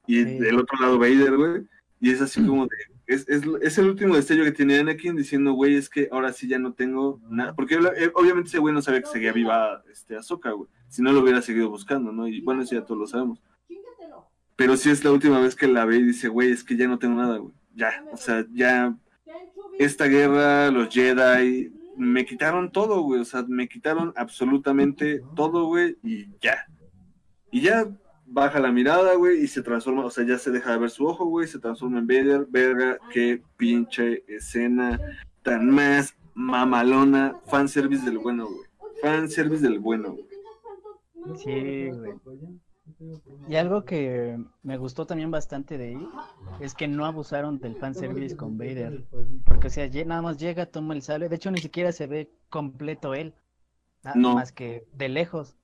y 0.06 0.18
Sí. 0.18 0.24
del 0.38 0.60
otro 0.60 0.80
lado 0.80 1.00
Vader, 1.00 1.36
güey, 1.36 1.64
y 2.00 2.12
es 2.12 2.22
así 2.22 2.46
como 2.46 2.68
de, 2.68 2.76
es, 3.08 3.28
es, 3.28 3.42
es 3.64 3.78
el 3.80 3.90
último 3.90 4.16
destello 4.16 4.44
que 4.44 4.52
tiene 4.52 4.78
Anakin 4.78 5.16
diciendo, 5.16 5.54
güey, 5.54 5.74
es 5.78 5.90
que 5.90 6.08
ahora 6.12 6.32
sí 6.32 6.48
ya 6.48 6.60
no 6.60 6.74
tengo 6.74 7.20
nada, 7.28 7.56
porque 7.56 7.74
él- 7.74 7.90
él- 7.98 8.12
obviamente 8.14 8.50
ese 8.50 8.60
güey 8.60 8.72
no 8.72 8.84
sabía 8.84 9.02
que 9.02 9.08
seguía 9.08 9.34
viva 9.34 9.84
este, 9.92 10.16
Ahsoka, 10.16 10.52
güey, 10.52 10.70
si 10.90 11.02
no 11.02 11.12
lo 11.12 11.22
hubiera 11.22 11.42
seguido 11.42 11.72
buscando, 11.72 12.12
¿no? 12.12 12.28
Y 12.28 12.42
bueno, 12.42 12.62
eso 12.62 12.76
ya 12.76 12.86
todos 12.86 13.00
lo 13.00 13.08
sabemos. 13.08 13.42
Pero 14.56 14.78
sí 14.78 14.92
es 14.92 15.04
la 15.04 15.12
última 15.12 15.40
vez 15.40 15.56
que 15.56 15.68
la 15.68 15.86
ve 15.86 15.96
y 15.98 16.04
dice, 16.04 16.28
güey, 16.28 16.52
es 16.52 16.64
que 16.64 16.78
ya 16.78 16.88
no 16.88 17.00
tengo 17.00 17.16
nada, 17.20 17.38
güey. 17.38 17.54
Ya, 17.74 18.06
o 18.12 18.18
sea, 18.18 18.46
ya 18.52 18.96
esta 19.80 20.06
guerra, 20.06 20.70
los 20.70 20.94
Jedi, 20.94 21.72
me 22.00 22.26
quitaron 22.26 22.72
todo, 22.72 23.02
güey. 23.02 23.22
O 23.22 23.26
sea, 23.26 23.44
me 23.48 23.68
quitaron 23.68 24.14
absolutamente 24.16 25.22
todo, 25.36 25.66
güey, 25.68 25.98
y 26.02 26.28
ya. 26.42 26.66
Y 27.52 27.62
ya 27.62 27.88
baja 28.26 28.60
la 28.60 28.72
mirada, 28.72 29.16
güey, 29.16 29.44
y 29.44 29.48
se 29.48 29.62
transforma, 29.62 30.06
o 30.06 30.10
sea, 30.10 30.26
ya 30.26 30.38
se 30.38 30.52
deja 30.52 30.72
de 30.72 30.78
ver 30.78 30.90
su 30.90 31.06
ojo, 31.06 31.26
güey, 31.26 31.48
se 31.48 31.60
transforma 31.60 32.00
en 32.00 32.08
Vader. 32.08 32.48
Verga, 32.50 32.98
qué 33.12 33.42
pinche 33.58 34.24
escena 34.28 35.00
tan 35.44 35.70
más 35.70 36.16
mamalona. 36.34 37.36
Fanservice 37.48 38.06
del 38.06 38.20
bueno, 38.20 38.48
güey. 38.48 38.70
Fanservice 39.02 39.62
del 39.62 39.80
bueno, 39.80 40.14
güey. 40.14 41.38
Sí, 41.38 41.90
güey. 41.90 42.14
Y 43.48 43.56
algo 43.56 43.86
que 43.86 44.38
me 44.64 44.78
gustó 44.78 45.06
también 45.06 45.32
bastante 45.32 45.78
de 45.78 45.90
ahí 45.90 46.08
es 46.62 46.74
que 46.76 46.88
no 46.88 47.06
abusaron 47.06 47.60
del 47.60 47.76
fanservice 47.76 48.36
con 48.36 48.58
Vader. 48.58 49.04
Porque, 49.46 49.68
o 49.68 49.70
sea, 49.70 49.88
nada 50.06 50.22
más 50.22 50.38
llega, 50.38 50.66
toma 50.66 50.94
el 50.94 51.02
sable. 51.02 51.30
De 51.30 51.36
hecho, 51.36 51.52
ni 51.52 51.60
siquiera 51.60 51.92
se 51.92 52.08
ve 52.08 52.30
completo 52.50 53.14
él. 53.14 53.34
Nada 54.04 54.16
No. 54.18 54.36
más 54.36 54.52
que 54.52 54.86
de 54.94 55.10
lejos. 55.10 55.56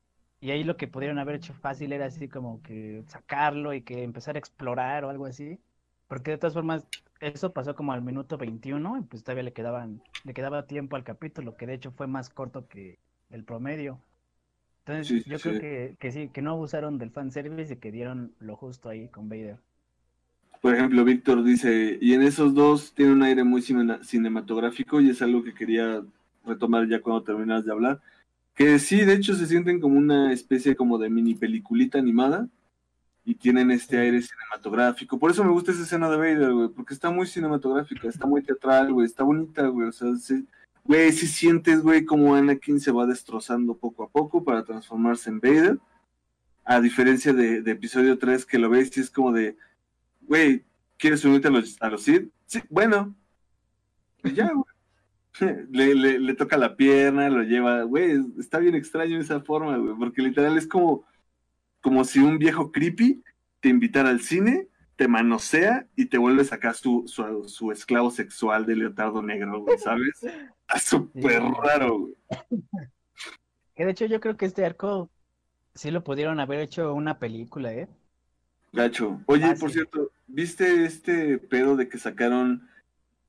Y 0.41 0.51
ahí 0.51 0.63
lo 0.63 0.77
que 0.77 0.87
pudieron 0.87 1.17
haber 1.19 1.35
hecho 1.35 1.53
fácil 1.53 1.93
era 1.93 2.05
así 2.05 2.27
como 2.27 2.61
que 2.61 3.03
sacarlo 3.07 3.73
y 3.73 3.81
que 3.81 4.03
empezar 4.03 4.35
a 4.35 4.39
explorar 4.39 5.05
o 5.05 5.09
algo 5.09 5.25
así. 5.25 5.59
Porque 6.07 6.31
de 6.31 6.37
todas 6.37 6.53
formas, 6.53 6.85
eso 7.19 7.53
pasó 7.53 7.75
como 7.75 7.93
al 7.93 8.01
minuto 8.01 8.37
21 8.37 8.97
y 8.97 9.01
pues 9.01 9.23
todavía 9.23 9.43
le 9.43 9.53
quedaban, 9.53 10.01
le 10.23 10.33
quedaba 10.33 10.67
tiempo 10.67 10.95
al 10.95 11.03
capítulo, 11.03 11.55
que 11.57 11.65
de 11.65 11.73
hecho 11.75 11.91
fue 11.91 12.07
más 12.07 12.29
corto 12.29 12.67
que 12.67 12.99
el 13.29 13.43
promedio. 13.43 13.99
Entonces, 14.87 15.07
Sí, 15.07 15.21
sí, 15.21 15.29
yo 15.29 15.39
creo 15.39 15.59
que, 15.59 15.95
que 15.99 16.11
sí, 16.11 16.29
que 16.31 16.41
no 16.43 16.51
abusaron 16.51 16.99
del 16.99 17.09
fanservice 17.09 17.73
y 17.73 17.77
que 17.77 17.91
dieron 17.91 18.33
lo 18.39 18.55
justo 18.55 18.87
ahí 18.87 19.07
con 19.07 19.27
Vader. 19.29 19.57
Por 20.61 20.75
ejemplo, 20.75 21.03
Víctor 21.03 21.43
dice, 21.43 21.97
y 21.99 22.13
en 22.13 22.21
esos 22.21 22.53
dos 22.53 22.93
tiene 22.93 23.11
un 23.13 23.23
aire 23.23 23.43
muy 23.43 23.61
cine- 23.61 24.03
cinematográfico 24.03 25.01
y 25.01 25.09
es 25.09 25.21
algo 25.21 25.43
que 25.43 25.53
quería 25.53 26.03
retomar 26.45 26.87
ya 26.87 27.01
cuando 27.01 27.23
terminas 27.23 27.65
de 27.65 27.71
hablar, 27.71 27.99
que 28.53 28.77
sí, 28.79 29.03
de 29.03 29.13
hecho 29.13 29.33
se 29.33 29.47
sienten 29.47 29.79
como 29.79 29.97
una 29.97 30.31
especie 30.31 30.75
como 30.75 30.97
de 30.99 31.09
mini 31.09 31.33
peliculita 31.35 31.97
animada 31.97 32.47
y 33.25 33.33
tienen 33.35 33.71
este 33.71 33.97
aire 33.97 34.21
cinematográfico. 34.21 35.17
Por 35.17 35.31
eso 35.31 35.43
me 35.43 35.51
gusta 35.51 35.71
esa 35.71 35.81
escena 35.81 36.09
de 36.11 36.17
Vader, 36.17 36.53
güey, 36.53 36.69
porque 36.69 36.93
está 36.93 37.09
muy 37.09 37.25
cinematográfica, 37.25 38.07
está 38.07 38.27
muy 38.27 38.43
teatral, 38.43 38.93
güey, 38.93 39.07
está 39.07 39.23
bonita, 39.23 39.67
güey, 39.67 39.87
o 39.89 39.91
sea, 39.91 40.15
sí- 40.15 40.45
güey, 40.85 41.11
si 41.11 41.27
sientes, 41.27 41.81
güey, 41.81 42.05
como 42.05 42.35
Anakin 42.35 42.79
se 42.79 42.91
va 42.91 43.05
destrozando 43.05 43.75
poco 43.75 44.03
a 44.03 44.09
poco 44.09 44.43
para 44.43 44.63
transformarse 44.63 45.29
en 45.29 45.39
Vader, 45.39 45.79
a 46.63 46.79
diferencia 46.79 47.33
de, 47.33 47.57
episodio 47.69 48.17
3 48.17 48.45
que 48.45 48.59
lo 48.59 48.69
ves 48.69 48.95
y 48.95 49.01
es 49.01 49.09
como 49.09 49.31
de, 49.31 49.57
güey, 50.21 50.63
¿quieres 50.97 51.25
unirte 51.25 51.47
a 51.47 51.51
los, 51.51 51.81
a 51.81 51.89
los 51.89 52.03
Sith? 52.03 52.31
Sí, 52.45 52.61
bueno. 52.69 53.15
Y 54.23 54.33
ya, 54.33 54.51
güey. 54.51 54.65
Le, 55.69 55.93
le, 55.95 56.17
le 56.17 56.33
toca 56.33 56.55
la 56.55 56.77
pierna, 56.77 57.29
lo 57.29 57.43
lleva, 57.43 57.83
güey, 57.83 58.23
está 58.39 58.57
bien 58.57 58.73
extraño 58.73 59.19
esa 59.19 59.41
forma, 59.41 59.75
güey, 59.75 59.93
porque 59.99 60.21
literal 60.21 60.57
es 60.57 60.65
como, 60.65 61.03
como 61.81 62.05
si 62.05 62.19
un 62.19 62.37
viejo 62.37 62.71
creepy 62.71 63.21
te 63.59 63.67
invitara 63.67 64.11
al 64.11 64.21
cine, 64.21 64.69
te 64.95 65.07
manosea 65.07 65.87
y 65.95 66.05
te 66.05 66.17
vuelve 66.17 66.41
a 66.43 66.45
sacar 66.45 66.75
su, 66.75 67.03
su, 67.07 67.47
su 67.49 67.71
esclavo 67.71 68.11
sexual 68.11 68.65
de 68.65 68.75
leotardo 68.77 69.21
negro, 69.21 69.61
güey, 69.61 69.77
¿sabes? 69.77 70.23
Está 70.23 70.79
súper 70.79 71.41
Sí. 71.41 71.47
raro, 71.63 71.99
güey. 71.99 72.15
Que 73.75 73.85
de 73.85 73.91
hecho 73.91 74.05
yo 74.05 74.19
creo 74.21 74.37
que 74.37 74.45
este 74.45 74.65
arco 74.65 75.09
sí 75.73 75.91
lo 75.91 76.03
pudieron 76.03 76.39
haber 76.39 76.59
hecho 76.61 76.93
una 76.93 77.19
película, 77.19 77.73
¿eh? 77.73 77.87
Gacho. 78.71 79.21
Oye, 79.25 79.45
Ah, 79.45 79.55
por 79.59 79.69
sí. 79.69 79.75
cierto, 79.75 80.11
¿viste 80.27 80.85
este 80.85 81.37
pedo 81.37 81.75
de 81.75 81.87
que 81.89 81.97
sacaron, 81.97 82.67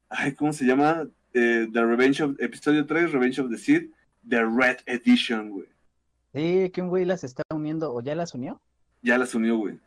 ay, 0.09 0.35
¿cómo 0.35 0.53
se 0.53 0.65
llama? 0.67 1.09
Eh, 1.35 1.69
The 1.73 1.85
Revenge 1.85 2.23
of, 2.23 2.37
episodio 2.41 2.87
3, 2.87 3.13
Revenge 3.13 3.41
of 3.41 3.51
the 3.51 3.59
Sith, 3.59 3.93
The 4.29 4.45
Red 4.45 4.79
Edition, 4.87 5.51
güey. 5.51 5.67
Sí, 6.33 6.71
que 6.71 6.83
un 6.83 6.89
güey 6.89 7.05
las 7.05 7.25
está 7.25 7.43
uniendo, 7.53 7.93
o 7.93 8.01
ya 8.03 8.15
las 8.15 8.35
unió. 8.35 8.61
Ya 9.03 9.19
las 9.19 9.35
unió, 9.35 9.57
güey. 9.57 9.79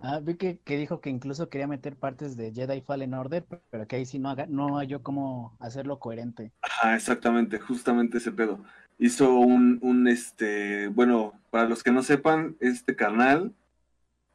Ah, 0.00 0.20
vi 0.20 0.36
que, 0.36 0.58
que 0.58 0.76
dijo 0.76 1.00
que 1.00 1.10
incluso 1.10 1.48
quería 1.48 1.66
meter 1.66 1.96
partes 1.96 2.36
de 2.36 2.52
Jedi 2.52 2.80
Fallen 2.82 3.14
Order, 3.14 3.44
pero 3.70 3.86
que 3.86 3.96
ahí 3.96 4.06
sí 4.06 4.18
no 4.18 4.30
haga, 4.30 4.46
no 4.46 4.76
halló 4.78 5.02
cómo 5.02 5.56
hacerlo 5.58 5.98
coherente. 5.98 6.52
Ajá, 6.62 6.94
exactamente, 6.94 7.58
justamente 7.58 8.18
ese 8.18 8.30
pedo. 8.30 8.62
Hizo 8.98 9.34
un, 9.34 9.78
un, 9.82 10.06
este, 10.06 10.88
bueno, 10.88 11.32
para 11.50 11.68
los 11.68 11.82
que 11.82 11.90
no 11.90 12.02
sepan, 12.02 12.56
este 12.60 12.94
carnal, 12.94 13.52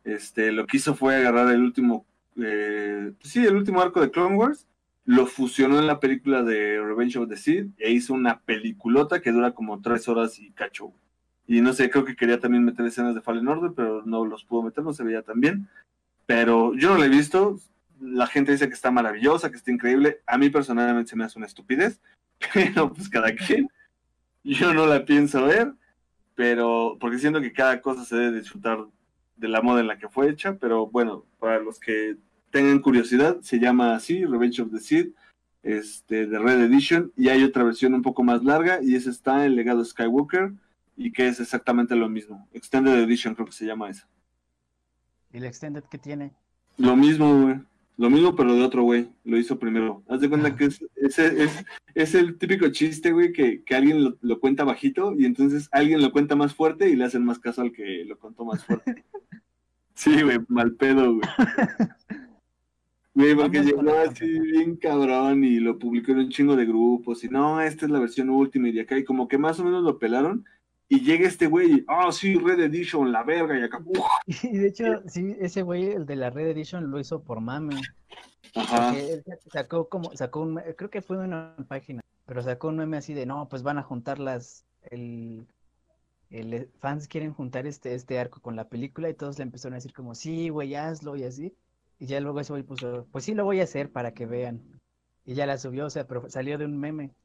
este, 0.03 0.51
lo 0.51 0.65
que 0.67 0.77
hizo 0.77 0.95
fue 0.95 1.15
agarrar 1.15 1.49
el 1.53 1.61
último, 1.61 2.05
eh, 2.37 3.13
sí, 3.21 3.45
el 3.45 3.55
último 3.55 3.81
arco 3.81 4.01
de 4.01 4.11
Clone 4.11 4.35
Wars 4.35 4.67
lo 5.05 5.27
fusionó 5.27 5.79
en 5.79 5.87
la 5.87 5.99
película 5.99 6.43
de 6.43 6.81
Revenge 6.81 7.17
of 7.17 7.29
the 7.29 7.37
Sith 7.37 7.71
e 7.77 7.91
hizo 7.91 8.13
una 8.13 8.39
peliculota 8.41 9.21
que 9.21 9.31
dura 9.31 9.53
como 9.53 9.81
tres 9.81 10.07
horas 10.07 10.39
y 10.39 10.51
cacho. 10.51 10.93
Y 11.47 11.61
no 11.61 11.73
sé, 11.73 11.89
creo 11.89 12.05
que 12.05 12.15
quería 12.15 12.39
también 12.39 12.63
meter 12.63 12.85
escenas 12.85 13.15
de 13.15 13.21
Fallen 13.21 13.47
Order, 13.47 13.71
pero 13.75 14.03
no 14.05 14.25
los 14.25 14.45
pudo 14.45 14.63
meter, 14.63 14.83
no 14.83 14.93
se 14.93 15.03
veía 15.03 15.21
tan 15.21 15.41
bien. 15.41 15.67
Pero 16.25 16.73
yo 16.75 16.89
no 16.89 16.97
la 16.97 17.05
he 17.05 17.09
visto. 17.09 17.59
La 17.99 18.27
gente 18.27 18.51
dice 18.51 18.67
que 18.67 18.73
está 18.73 18.91
maravillosa, 18.91 19.49
que 19.49 19.57
está 19.57 19.71
increíble. 19.71 20.21
A 20.25 20.37
mí 20.37 20.49
personalmente 20.49 21.09
se 21.09 21.15
me 21.15 21.25
hace 21.25 21.37
una 21.37 21.47
estupidez, 21.47 22.01
pero 22.53 22.93
pues 22.93 23.09
cada 23.09 23.33
quien. 23.35 23.69
Yo 24.43 24.73
no 24.73 24.85
la 24.85 25.05
pienso 25.05 25.45
ver, 25.45 25.73
pero 26.35 26.97
porque 26.99 27.19
siento 27.19 27.41
que 27.41 27.53
cada 27.53 27.81
cosa 27.81 28.03
se 28.03 28.15
debe 28.15 28.39
disfrutar 28.39 28.85
de 29.35 29.47
la 29.47 29.61
moda 29.61 29.81
en 29.81 29.87
la 29.87 29.97
que 29.97 30.09
fue 30.09 30.29
hecha, 30.29 30.57
pero 30.59 30.87
bueno, 30.87 31.25
para 31.39 31.59
los 31.59 31.79
que 31.79 32.17
tengan 32.51 32.79
curiosidad, 32.79 33.39
se 33.41 33.59
llama 33.59 33.95
así, 33.95 34.25
Revenge 34.25 34.61
of 34.61 34.71
the 34.71 34.79
Sith, 34.79 35.15
este, 35.63 36.27
de 36.27 36.39
Red 36.39 36.61
Edition, 36.61 37.11
y 37.17 37.29
hay 37.29 37.43
otra 37.43 37.63
versión 37.63 37.93
un 37.93 38.01
poco 38.01 38.23
más 38.23 38.43
larga, 38.43 38.79
y 38.81 38.95
esa 38.95 39.09
está 39.09 39.45
en 39.45 39.55
Legado 39.55 39.83
Skywalker, 39.83 40.53
y 40.95 41.11
que 41.11 41.27
es 41.27 41.39
exactamente 41.39 41.95
lo 41.95 42.09
mismo. 42.09 42.47
Extended 42.53 43.03
Edition 43.03 43.35
creo 43.35 43.47
que 43.47 43.53
se 43.53 43.65
llama 43.65 43.89
esa. 43.89 44.07
¿Y 45.31 45.37
el 45.37 45.45
Extended 45.45 45.83
qué 45.89 45.97
tiene? 45.97 46.31
Lo 46.77 46.95
mismo, 46.95 47.41
güey. 47.41 47.59
Lo 47.95 48.09
mismo, 48.09 48.35
pero 48.35 48.55
de 48.55 48.63
otro 48.63 48.83
güey. 48.83 49.09
Lo 49.23 49.37
hizo 49.37 49.59
primero. 49.59 50.03
Haz 50.07 50.21
de 50.21 50.29
cuenta 50.29 50.55
que 50.55 50.65
es, 50.65 50.83
es, 50.95 51.19
es, 51.19 51.65
es 51.93 52.15
el 52.15 52.37
típico 52.37 52.69
chiste, 52.69 53.11
güey, 53.11 53.31
que, 53.31 53.63
que 53.63 53.75
alguien 53.75 54.03
lo, 54.03 54.17
lo, 54.21 54.39
cuenta 54.39 54.63
bajito 54.63 55.13
y 55.17 55.25
entonces 55.25 55.69
alguien 55.71 56.01
lo 56.01 56.11
cuenta 56.11 56.35
más 56.35 56.53
fuerte 56.53 56.89
y 56.89 56.95
le 56.95 57.05
hacen 57.05 57.23
más 57.23 57.39
caso 57.39 57.61
al 57.61 57.71
que 57.71 58.03
lo 58.05 58.17
contó 58.17 58.45
más 58.45 58.63
fuerte. 58.65 59.03
Sí, 59.95 60.23
güey, 60.23 60.39
mal 60.47 60.73
pedo, 60.73 61.13
güey. 61.13 61.21
Güey, 63.15 63.35
porque 63.35 63.61
llegó 63.61 63.83
así 63.99 64.39
bien 64.39 64.75
cabrón 64.75 65.43
y 65.43 65.59
lo 65.59 65.77
publicó 65.77 66.13
en 66.13 66.17
un 66.17 66.29
chingo 66.29 66.55
de 66.55 66.65
grupos 66.65 67.23
y 67.23 67.29
no, 67.29 67.61
esta 67.61 67.85
es 67.85 67.91
la 67.91 67.99
versión 67.99 68.31
última 68.31 68.69
y 68.69 68.71
de 68.71 68.81
acá 68.81 68.97
y 68.97 69.03
como 69.03 69.27
que 69.27 69.37
más 69.37 69.59
o 69.59 69.63
menos 69.63 69.83
lo 69.83 69.99
pelaron 69.99 70.45
y 70.93 70.99
llega 70.99 71.27
este 71.27 71.47
güey, 71.47 71.83
ah, 71.87 72.05
oh, 72.07 72.11
sí, 72.11 72.35
Red 72.35 72.59
Edition, 72.59 73.11
la 73.11 73.23
verga, 73.23 73.59
y 73.59 73.63
acá. 73.63 73.83
Y 74.43 74.57
de 74.59 74.67
hecho, 74.67 75.01
sí, 75.07 75.35
ese 75.39 75.63
güey, 75.63 75.85
el 75.89 76.05
de 76.05 76.15
la 76.15 76.29
Red 76.29 76.49
Edition, 76.49 76.91
lo 76.91 76.99
hizo 76.99 77.23
por 77.23 77.41
mame. 77.41 77.81
Ajá. 78.53 78.95
Él 78.95 79.23
sacó 79.51 79.89
como, 79.89 80.15
sacó 80.15 80.41
un, 80.41 80.61
creo 80.77 80.91
que 80.91 81.01
fue 81.01 81.17
una 81.17 81.55
página, 81.67 82.03
pero 82.27 82.43
sacó 82.43 82.67
un 82.67 82.77
meme 82.77 82.97
así 82.97 83.15
de, 83.15 83.25
no, 83.25 83.49
pues 83.49 83.63
van 83.63 83.79
a 83.79 83.81
juntar 83.81 84.19
las, 84.19 84.67
el, 84.91 85.47
el 86.29 86.69
fans 86.77 87.07
quieren 87.07 87.33
juntar 87.33 87.65
este, 87.65 87.95
este 87.95 88.19
arco 88.19 88.39
con 88.39 88.55
la 88.55 88.69
película 88.69 89.09
y 89.09 89.15
todos 89.15 89.39
le 89.39 89.45
empezaron 89.45 89.73
a 89.73 89.77
decir 89.77 89.93
como, 89.93 90.13
sí, 90.13 90.49
güey, 90.49 90.75
hazlo 90.75 91.15
y 91.15 91.23
así. 91.23 91.55
Y 91.97 92.05
ya 92.05 92.19
luego 92.19 92.39
ese 92.39 92.53
güey 92.53 92.61
puso, 92.61 93.07
pues 93.11 93.25
sí 93.25 93.33
lo 93.33 93.45
voy 93.45 93.61
a 93.61 93.63
hacer 93.63 93.91
para 93.91 94.13
que 94.13 94.27
vean. 94.27 94.61
Y 95.25 95.33
ya 95.33 95.47
la 95.47 95.57
subió, 95.57 95.87
o 95.87 95.89
sea, 95.89 96.05
pero 96.05 96.29
salió 96.29 96.59
de 96.59 96.65
un 96.65 96.77
meme 96.77 97.15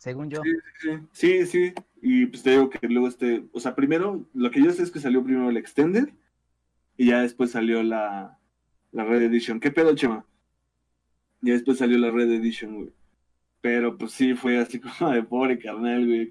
según 0.00 0.30
yo. 0.30 0.40
Sí, 0.80 0.88
sí, 1.12 1.46
sí, 1.46 1.74
y 2.00 2.24
pues 2.24 2.42
te 2.42 2.52
digo 2.52 2.70
que 2.70 2.88
luego 2.88 3.06
este, 3.06 3.44
o 3.52 3.60
sea, 3.60 3.74
primero, 3.74 4.26
lo 4.32 4.50
que 4.50 4.62
yo 4.62 4.72
sé 4.72 4.82
es 4.82 4.90
que 4.90 4.98
salió 4.98 5.22
primero 5.22 5.50
el 5.50 5.58
Extended 5.58 6.08
y 6.96 7.08
ya 7.08 7.20
después 7.20 7.50
salió 7.50 7.82
la, 7.82 8.38
la 8.92 9.04
Red 9.04 9.24
Edition. 9.24 9.60
¿Qué 9.60 9.70
pedo, 9.70 9.94
Chema? 9.94 10.24
Ya 11.42 11.52
después 11.52 11.76
salió 11.76 11.98
la 11.98 12.10
Red 12.10 12.30
Edition, 12.32 12.76
güey. 12.76 12.92
Pero 13.60 13.98
pues 13.98 14.12
sí, 14.12 14.32
fue 14.32 14.58
así 14.58 14.80
como 14.98 15.10
de 15.10 15.22
pobre 15.22 15.58
carnal, 15.58 16.06
güey. 16.06 16.30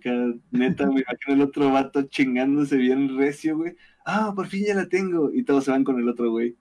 Neta, 0.50 0.88
güey, 0.88 1.04
acá 1.04 1.32
el 1.32 1.42
otro 1.42 1.72
vato 1.72 2.02
chingándose 2.02 2.76
bien 2.76 3.20
recio, 3.20 3.56
güey. 3.56 3.76
Ah, 4.04 4.34
por 4.36 4.48
fin 4.48 4.66
ya 4.66 4.74
la 4.74 4.90
tengo. 4.90 5.32
Y 5.32 5.44
todos 5.44 5.66
se 5.66 5.72
van 5.72 5.84
con 5.84 6.00
el 6.00 6.10
otro, 6.10 6.32
güey. 6.32 6.58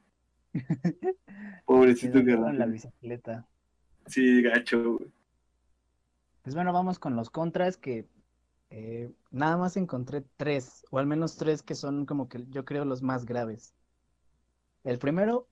Pobrecito 1.65 2.23
carnal. 2.23 2.59
la 2.59 2.67
bicicleta. 2.67 3.49
Sí, 4.07 4.43
gacho, 4.43 4.99
güey. 4.99 5.18
Pues 6.49 6.55
bueno, 6.55 6.73
vamos 6.73 6.99
con 6.99 7.15
los 7.15 7.29
contras 7.29 7.77
que 7.77 8.09
eh, 8.71 9.13
nada 9.31 9.59
más 9.59 9.77
encontré 9.77 10.25
tres, 10.39 10.83
o 10.91 10.99
al 10.99 11.07
menos 11.07 11.37
tres 11.37 11.63
que 11.63 11.75
son 11.75 12.07
como 12.07 12.31
que 12.31 12.47
yo 12.49 12.65
creo 12.65 12.87
los 12.87 13.03
más 13.03 13.27
graves. 13.27 13.75
El 14.83 14.99
primero 14.99 15.47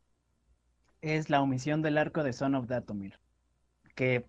es 1.03 1.29
la 1.29 1.43
omisión 1.43 1.83
del 1.83 1.99
arco 1.99 2.23
de 2.23 2.33
Son 2.33 2.55
of 2.55 2.67
Datomir, 2.67 3.21
que 3.95 4.25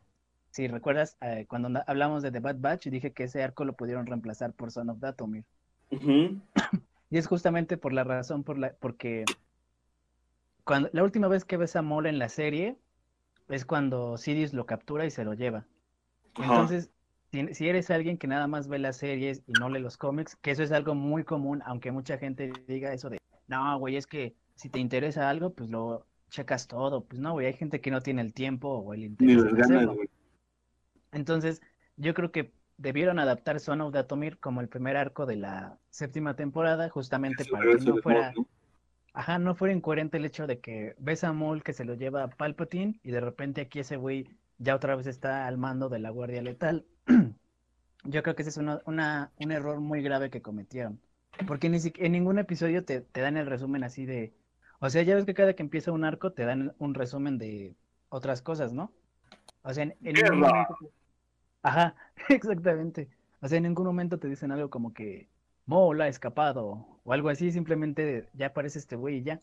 si 0.49 0.67
recuerdas, 0.67 1.15
eh, 1.21 1.45
cuando 1.47 1.69
hablamos 1.87 2.21
de 2.21 2.33
The 2.33 2.41
Bad 2.41 2.57
Batch, 2.59 2.87
dije 2.87 3.13
que 3.13 3.23
ese 3.23 3.41
arco 3.41 3.63
lo 3.63 3.77
pudieron 3.77 4.05
reemplazar 4.05 4.51
por 4.51 4.69
Son 4.69 4.89
of 4.89 4.99
Datomir. 4.99 5.45
Uh 5.91 5.95
-huh. 5.95 6.41
y 7.09 7.17
es 7.17 7.27
justamente 7.27 7.77
por 7.77 7.93
la 7.93 8.03
razón, 8.03 8.43
por 8.43 8.57
la, 8.57 8.73
porque 8.73 9.23
cuando, 10.65 10.89
la 10.91 11.03
última 11.03 11.29
vez 11.29 11.45
que 11.45 11.55
ves 11.55 11.77
a 11.77 11.81
Maul 11.81 12.07
en 12.07 12.19
la 12.19 12.27
serie 12.27 12.77
es 13.47 13.63
cuando 13.63 14.17
Sidious 14.17 14.51
lo 14.51 14.65
captura 14.65 15.05
y 15.05 15.11
se 15.11 15.23
lo 15.23 15.33
lleva. 15.33 15.65
Entonces, 16.37 16.91
si, 17.31 17.53
si, 17.53 17.67
eres 17.67 17.89
alguien 17.89 18.17
que 18.17 18.27
nada 18.27 18.47
más 18.47 18.67
ve 18.67 18.79
las 18.79 18.97
series 18.97 19.43
y 19.47 19.53
no 19.53 19.69
lee 19.69 19.79
los 19.79 19.97
cómics, 19.97 20.35
que 20.35 20.51
eso 20.51 20.63
es 20.63 20.71
algo 20.71 20.95
muy 20.95 21.23
común, 21.23 21.61
aunque 21.65 21.91
mucha 21.91 22.17
gente 22.17 22.51
diga 22.67 22.93
eso 22.93 23.09
de, 23.09 23.19
no, 23.47 23.77
güey, 23.79 23.95
es 23.95 24.07
que 24.07 24.35
si 24.55 24.69
te 24.69 24.79
interesa 24.79 25.29
algo, 25.29 25.53
pues 25.53 25.69
lo 25.69 26.05
checas 26.29 26.67
todo. 26.67 27.05
Pues 27.05 27.21
no, 27.21 27.33
güey, 27.33 27.47
hay 27.47 27.53
gente 27.53 27.81
que 27.81 27.91
no 27.91 28.01
tiene 28.01 28.21
el 28.21 28.33
tiempo 28.33 28.69
o 28.69 28.93
el 28.93 29.03
interés. 29.03 29.43
Ni 29.43 29.51
ganas, 29.51 29.85
güey. 29.87 30.09
Entonces, 31.11 31.61
yo 31.95 32.13
creo 32.13 32.31
que 32.31 32.51
debieron 32.77 33.19
adaptar 33.19 33.59
Son 33.59 33.81
of 33.81 33.93
Datomir 33.93 34.37
como 34.39 34.61
el 34.61 34.67
primer 34.67 34.97
arco 34.97 35.25
de 35.25 35.37
la 35.37 35.77
séptima 35.89 36.35
temporada, 36.35 36.89
justamente 36.89 37.43
Eso, 37.43 37.51
para 37.51 37.65
que 37.65 37.85
no 37.85 37.97
fuera, 37.97 38.33
ajá, 39.13 39.39
no 39.39 39.55
fuera 39.55 39.73
incoherente 39.73 40.17
el 40.17 40.25
hecho 40.25 40.47
de 40.47 40.59
que 40.59 40.95
ves 40.99 41.23
a 41.23 41.33
Maul 41.33 41.63
que 41.63 41.73
se 41.73 41.85
lo 41.85 41.95
lleva 41.95 42.23
a 42.23 42.29
Palpatine 42.29 42.99
y 43.03 43.11
de 43.11 43.19
repente 43.19 43.61
aquí 43.61 43.79
ese 43.79 43.97
güey 43.97 44.27
ya 44.57 44.75
otra 44.75 44.95
vez 44.95 45.07
está 45.07 45.47
al 45.47 45.57
mando 45.57 45.89
de 45.89 45.99
la 45.99 46.09
Guardia 46.09 46.41
Letal. 46.41 46.85
Yo 48.03 48.23
creo 48.23 48.35
que 48.35 48.43
ese 48.43 48.51
es 48.51 48.57
una, 48.57 48.81
un 49.37 49.51
error 49.51 49.79
muy 49.81 50.01
grave 50.01 50.29
que 50.29 50.41
cometieron. 50.41 51.01
Porque 51.47 51.69
ni 51.69 51.79
si- 51.79 51.93
en 51.97 52.13
ningún 52.13 52.39
episodio 52.39 52.85
te, 52.85 53.01
te 53.01 53.21
dan 53.21 53.37
el 53.37 53.47
resumen 53.47 53.83
así 53.83 54.05
de... 54.05 54.33
O 54.79 54.89
sea, 54.89 55.03
ya 55.03 55.15
ves 55.15 55.25
que 55.25 55.33
cada 55.33 55.55
que 55.55 55.63
empieza 55.63 55.91
un 55.91 56.03
arco 56.05 56.33
te 56.33 56.45
dan 56.45 56.75
un 56.79 56.93
resumen 56.93 57.37
de 57.37 57.75
otras 58.09 58.41
cosas, 58.41 58.73
¿no? 58.73 58.93
O 59.63 59.73
sea, 59.73 59.83
en, 59.83 59.97
en 60.03 60.17
ningún 60.17 60.39
momento... 60.41 60.77
Ajá, 61.63 61.95
exactamente. 62.29 63.09
O 63.41 63.47
sea, 63.47 63.57
en 63.57 63.63
ningún 63.63 63.85
momento 63.85 64.19
te 64.19 64.27
dicen 64.29 64.51
algo 64.51 64.69
como 64.69 64.93
que 64.93 65.29
Maul 65.65 66.01
ha 66.01 66.07
escapado 66.07 66.99
o 67.03 67.13
algo 67.13 67.29
así, 67.29 67.51
simplemente 67.51 68.29
ya 68.33 68.47
aparece 68.47 68.79
este 68.79 68.95
güey 68.95 69.17
y 69.19 69.23
ya. 69.23 69.41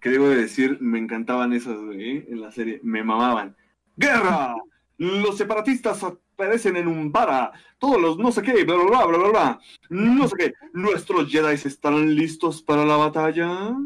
¿Qué 0.00 0.10
debo 0.10 0.28
de 0.28 0.36
decir? 0.36 0.78
Me 0.80 0.98
encantaban 0.98 1.52
esos, 1.52 1.84
güey, 1.84 2.18
¿eh? 2.18 2.26
en 2.28 2.40
la 2.40 2.50
serie. 2.50 2.80
Me 2.82 3.02
mamaban. 3.04 3.56
¡Guerra! 3.98 4.54
Los 4.96 5.36
separatistas 5.36 6.02
aparecen 6.04 6.76
en 6.76 6.86
un 6.86 7.10
vara. 7.10 7.52
Todos 7.78 8.00
los 8.00 8.16
no 8.16 8.30
sé 8.30 8.42
qué, 8.42 8.64
bla, 8.64 8.76
bla, 8.76 8.84
bla, 8.84 9.06
bla, 9.06 9.18
bla, 9.18 9.28
bla. 9.28 9.60
No 9.90 10.28
sé 10.28 10.36
qué. 10.38 10.54
¿Nuestros 10.72 11.28
Jedi 11.30 11.54
están 11.54 12.14
listos 12.14 12.62
para 12.62 12.84
la 12.84 12.96
batalla? 12.96 13.76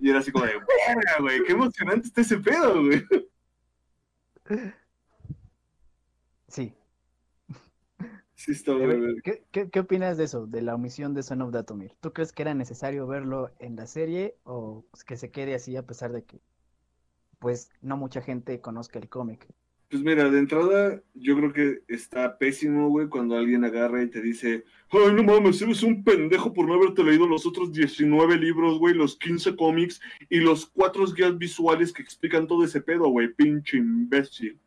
Y 0.00 0.10
era 0.10 0.20
así 0.20 0.30
como 0.30 0.44
de, 0.44 0.52
¡verga, 0.52 1.16
güey! 1.20 1.42
¡Qué 1.44 1.52
emocionante 1.52 2.06
está 2.06 2.20
ese 2.20 2.38
pedo, 2.38 2.84
güey! 2.84 3.04
Sí. 6.46 6.72
Sí, 8.34 8.52
está 8.52 8.72
A 8.72 8.76
muy 8.76 8.86
ver, 8.86 9.00
verga. 9.00 9.20
¿Qué, 9.24 9.44
qué, 9.50 9.68
qué 9.68 9.80
opinas 9.80 10.16
de 10.16 10.24
eso, 10.24 10.46
de 10.46 10.62
la 10.62 10.76
omisión 10.76 11.14
de 11.14 11.24
Son 11.24 11.42
of 11.42 11.50
Datomir? 11.50 11.96
¿Tú 12.00 12.12
crees 12.12 12.32
que 12.32 12.42
era 12.42 12.54
necesario 12.54 13.08
verlo 13.08 13.50
en 13.58 13.74
la 13.74 13.86
serie 13.88 14.36
o 14.44 14.86
que 15.04 15.16
se 15.16 15.32
quede 15.32 15.54
así 15.56 15.76
a 15.76 15.84
pesar 15.84 16.12
de 16.12 16.22
que, 16.24 16.40
pues, 17.38 17.70
no 17.82 17.96
mucha 17.96 18.20
gente 18.20 18.60
conozca 18.60 18.98
el 18.98 19.08
cómic? 19.08 19.46
Pues 19.90 20.02
mira, 20.02 20.28
de 20.28 20.38
entrada, 20.38 21.02
yo 21.14 21.34
creo 21.36 21.52
que 21.52 21.82
está 21.88 22.36
pésimo, 22.36 22.90
güey, 22.90 23.08
cuando 23.08 23.36
alguien 23.36 23.64
agarra 23.64 24.02
y 24.02 24.10
te 24.10 24.20
dice, 24.20 24.64
ay, 24.90 25.14
no 25.14 25.22
mames, 25.22 25.62
eres 25.62 25.82
un 25.82 26.04
pendejo 26.04 26.52
por 26.52 26.66
no 26.66 26.74
haberte 26.74 27.02
leído 27.02 27.26
los 27.26 27.46
otros 27.46 27.72
19 27.72 28.36
libros, 28.36 28.78
güey, 28.78 28.94
los 28.94 29.16
15 29.16 29.56
cómics 29.56 29.98
y 30.28 30.40
los 30.40 30.66
cuatro 30.66 31.06
guías 31.06 31.38
visuales 31.38 31.90
que 31.94 32.02
explican 32.02 32.46
todo 32.46 32.64
ese 32.64 32.82
pedo, 32.82 33.08
güey, 33.08 33.32
pinche 33.32 33.78
imbécil. 33.78 34.58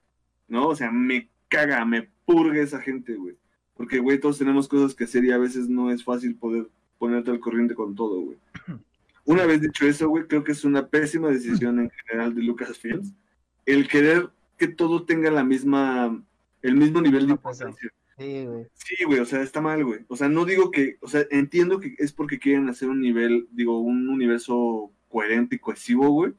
¿No? 0.48 0.70
O 0.70 0.76
sea, 0.76 0.92
me 0.92 1.30
caga, 1.50 1.86
me 1.86 2.10
purga 2.26 2.60
esa 2.60 2.82
gente, 2.82 3.16
güey. 3.16 3.38
Porque, 3.76 4.00
güey, 4.00 4.20
todos 4.20 4.40
tenemos 4.40 4.68
cosas 4.68 4.96
que 4.96 5.04
hacer 5.04 5.24
y 5.24 5.32
a 5.32 5.38
veces 5.38 5.70
no 5.70 5.92
es 5.92 6.04
fácil 6.04 6.36
poder 6.36 6.68
ponerte 6.98 7.30
al 7.30 7.40
corriente 7.40 7.76
con 7.76 7.94
todo, 7.94 8.22
güey. 8.22 8.38
Una 9.26 9.46
vez 9.46 9.62
dicho 9.62 9.86
eso, 9.86 10.10
güey, 10.10 10.26
creo 10.26 10.44
que 10.44 10.52
es 10.52 10.64
una 10.64 10.88
pésima 10.88 11.30
decisión 11.30 11.80
en 11.80 11.90
general 11.90 12.34
de 12.36 12.44
Lucasfilms 12.44 13.14
el 13.66 13.88
querer 13.88 14.30
que 14.58 14.68
todo 14.68 15.06
tenga 15.06 15.32
la 15.32 15.44
misma, 15.44 16.24
el 16.62 16.76
mismo 16.76 17.02
nivel 17.02 17.28
de 17.28 17.34
importancia. 17.34 17.92
Sí, 18.18 18.46
güey. 18.46 18.68
Sí, 18.74 19.04
güey, 19.06 19.20
o 19.20 19.26
sea, 19.26 19.42
está 19.42 19.62
mal, 19.62 19.84
güey. 19.84 20.02
O 20.08 20.16
sea, 20.16 20.30
no 20.30 20.46
digo 20.46 20.70
que, 20.70 20.98
o 21.02 21.08
sea, 21.08 21.26
entiendo 21.32 21.80
que 21.80 21.96
es 21.98 22.14
porque 22.14 22.40
quieren 22.40 22.70
hacer 22.70 22.90
un 22.90 23.02
nivel, 23.02 23.48
digo, 23.52 23.80
un 23.80 24.10
universo 24.10 24.92
coherente 25.10 25.56
y 25.56 25.60
cohesivo, 25.60 26.10
güey, 26.10 26.34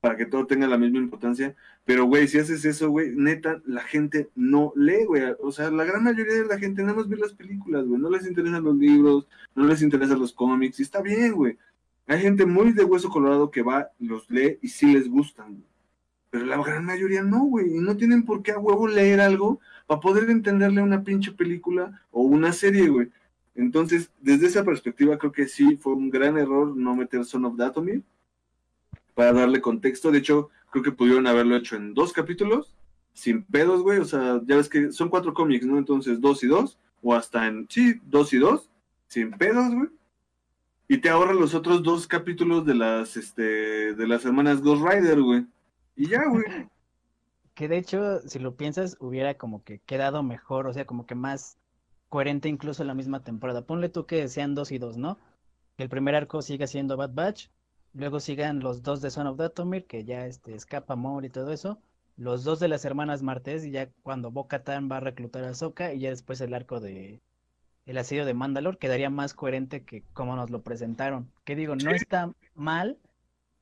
para 0.00 0.16
que 0.16 0.26
todo 0.26 0.46
tenga 0.46 0.66
la 0.66 0.78
misma 0.78 0.98
importancia. 0.98 1.54
Pero, 1.84 2.04
güey, 2.06 2.28
si 2.28 2.38
haces 2.38 2.64
eso, 2.64 2.88
güey, 2.90 3.10
neta, 3.14 3.60
la 3.66 3.82
gente 3.82 4.30
no 4.34 4.72
lee, 4.76 5.04
güey. 5.04 5.22
O 5.40 5.52
sea, 5.52 5.70
la 5.70 5.84
gran 5.84 6.02
mayoría 6.02 6.34
de 6.34 6.46
la 6.46 6.58
gente 6.58 6.82
nada 6.82 6.94
más 6.94 7.08
ve 7.08 7.16
las 7.16 7.34
películas, 7.34 7.86
güey. 7.86 8.00
No 8.00 8.10
les 8.10 8.26
interesan 8.26 8.64
los 8.64 8.76
libros, 8.76 9.28
no 9.54 9.66
les 9.66 9.82
interesan 9.82 10.18
los 10.18 10.32
cómics, 10.32 10.80
y 10.80 10.82
está 10.84 11.02
bien, 11.02 11.32
güey. 11.32 11.58
Hay 12.06 12.20
gente 12.20 12.46
muy 12.46 12.72
de 12.72 12.84
hueso 12.84 13.10
colorado 13.10 13.50
que 13.50 13.62
va, 13.62 13.90
los 13.98 14.30
lee 14.30 14.58
y 14.62 14.68
sí 14.68 14.92
les 14.92 15.08
gustan. 15.08 15.64
Pero 16.30 16.46
la 16.46 16.62
gran 16.62 16.84
mayoría 16.84 17.22
no, 17.22 17.44
güey. 17.44 17.76
Y 17.76 17.80
no 17.80 17.96
tienen 17.96 18.24
por 18.24 18.42
qué 18.42 18.52
a 18.52 18.58
huevo 18.58 18.86
leer 18.86 19.20
algo 19.20 19.60
para 19.86 20.00
poder 20.00 20.30
entenderle 20.30 20.82
una 20.82 21.02
pinche 21.02 21.32
película 21.32 22.02
o 22.10 22.22
una 22.22 22.52
serie, 22.52 22.88
güey. 22.88 23.10
Entonces, 23.54 24.10
desde 24.20 24.46
esa 24.46 24.64
perspectiva, 24.64 25.18
creo 25.18 25.32
que 25.32 25.48
sí 25.48 25.76
fue 25.76 25.94
un 25.94 26.10
gran 26.10 26.36
error 26.36 26.76
no 26.76 26.94
meter 26.94 27.24
Son 27.24 27.44
of 27.46 27.56
Datomir 27.56 28.02
para 29.14 29.32
darle 29.32 29.60
contexto. 29.60 30.12
De 30.12 30.18
hecho, 30.18 30.50
creo 30.70 30.84
que 30.84 30.92
pudieron 30.92 31.26
haberlo 31.26 31.56
hecho 31.56 31.74
en 31.74 31.94
dos 31.94 32.12
capítulos, 32.12 32.74
sin 33.14 33.42
pedos, 33.42 33.82
güey. 33.82 33.98
O 33.98 34.04
sea, 34.04 34.40
ya 34.46 34.56
ves 34.56 34.68
que 34.68 34.92
son 34.92 35.08
cuatro 35.08 35.32
cómics, 35.32 35.66
¿no? 35.66 35.78
Entonces, 35.78 36.20
dos 36.20 36.44
y 36.44 36.46
dos, 36.46 36.78
o 37.02 37.14
hasta 37.14 37.46
en, 37.46 37.66
sí, 37.70 38.00
dos 38.04 38.32
y 38.32 38.38
dos, 38.38 38.70
sin 39.08 39.30
pedos, 39.32 39.74
güey. 39.74 39.88
Y 40.88 40.98
te 40.98 41.08
ahorra 41.08 41.34
los 41.34 41.54
otros 41.54 41.82
dos 41.82 42.06
capítulos 42.06 42.64
de 42.64 42.74
las, 42.74 43.16
este, 43.16 43.94
de 43.94 44.06
las 44.06 44.24
hermanas 44.24 44.60
Ghost 44.60 44.84
Rider, 44.86 45.20
güey. 45.20 45.46
Y 45.96 46.08
ya, 46.08 46.24
güey. 46.28 46.44
Que 47.54 47.68
de 47.68 47.78
hecho, 47.78 48.20
si 48.28 48.38
lo 48.38 48.54
piensas, 48.54 48.98
hubiera 49.00 49.38
como 49.38 49.64
que 49.64 49.78
quedado 49.78 50.22
mejor, 50.22 50.66
o 50.66 50.74
sea, 50.74 50.84
como 50.84 51.06
que 51.06 51.14
más 51.14 51.56
coherente 52.10 52.50
incluso 52.50 52.82
en 52.82 52.88
la 52.88 52.94
misma 52.94 53.24
temporada. 53.24 53.64
Ponle 53.64 53.88
tú 53.88 54.04
que 54.04 54.28
sean 54.28 54.54
dos 54.54 54.72
y 54.72 54.78
dos, 54.78 54.98
¿no? 54.98 55.18
Que 55.76 55.84
el 55.84 55.88
primer 55.88 56.14
arco 56.14 56.42
siga 56.42 56.66
siendo 56.66 56.98
Bad 56.98 57.14
Batch, 57.14 57.48
luego 57.94 58.20
sigan 58.20 58.60
los 58.60 58.82
dos 58.82 59.00
de 59.00 59.10
Son 59.10 59.26
of 59.26 59.38
Datomir, 59.38 59.86
que 59.86 60.04
ya 60.04 60.26
este, 60.26 60.54
escapa 60.54 60.96
Moore 60.96 61.28
y 61.28 61.30
todo 61.30 61.50
eso, 61.50 61.80
los 62.16 62.44
dos 62.44 62.60
de 62.60 62.68
las 62.68 62.84
hermanas 62.84 63.22
Martes, 63.22 63.64
y 63.64 63.70
ya 63.70 63.90
cuando 64.02 64.30
Bo-Katan 64.30 64.90
va 64.90 64.98
a 64.98 65.00
reclutar 65.00 65.44
a 65.44 65.50
Ahsoka, 65.50 65.94
y 65.94 66.00
ya 66.00 66.10
después 66.10 66.40
el 66.42 66.54
arco 66.54 66.80
de 66.80 67.22
el 67.86 67.98
asedio 67.98 68.26
de 68.26 68.34
Mandalore, 68.34 68.78
quedaría 68.78 69.10
más 69.10 69.32
coherente 69.32 69.84
que 69.84 70.02
como 70.12 70.36
nos 70.36 70.50
lo 70.50 70.62
presentaron. 70.62 71.30
Que 71.44 71.56
digo, 71.56 71.76
no 71.76 71.92
está 71.92 72.32
mal, 72.54 72.98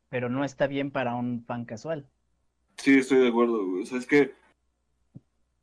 pero 0.09 0.29
no 0.29 0.45
está 0.45 0.67
bien 0.67 0.91
para 0.91 1.15
un 1.15 1.45
fan 1.45 1.65
casual. 1.65 2.07
Sí, 2.79 2.99
estoy 2.99 3.19
de 3.19 3.29
acuerdo, 3.29 3.67
güey. 3.67 3.83
O 3.83 3.87
sea, 3.87 3.99
es 3.99 4.07
que 4.07 4.33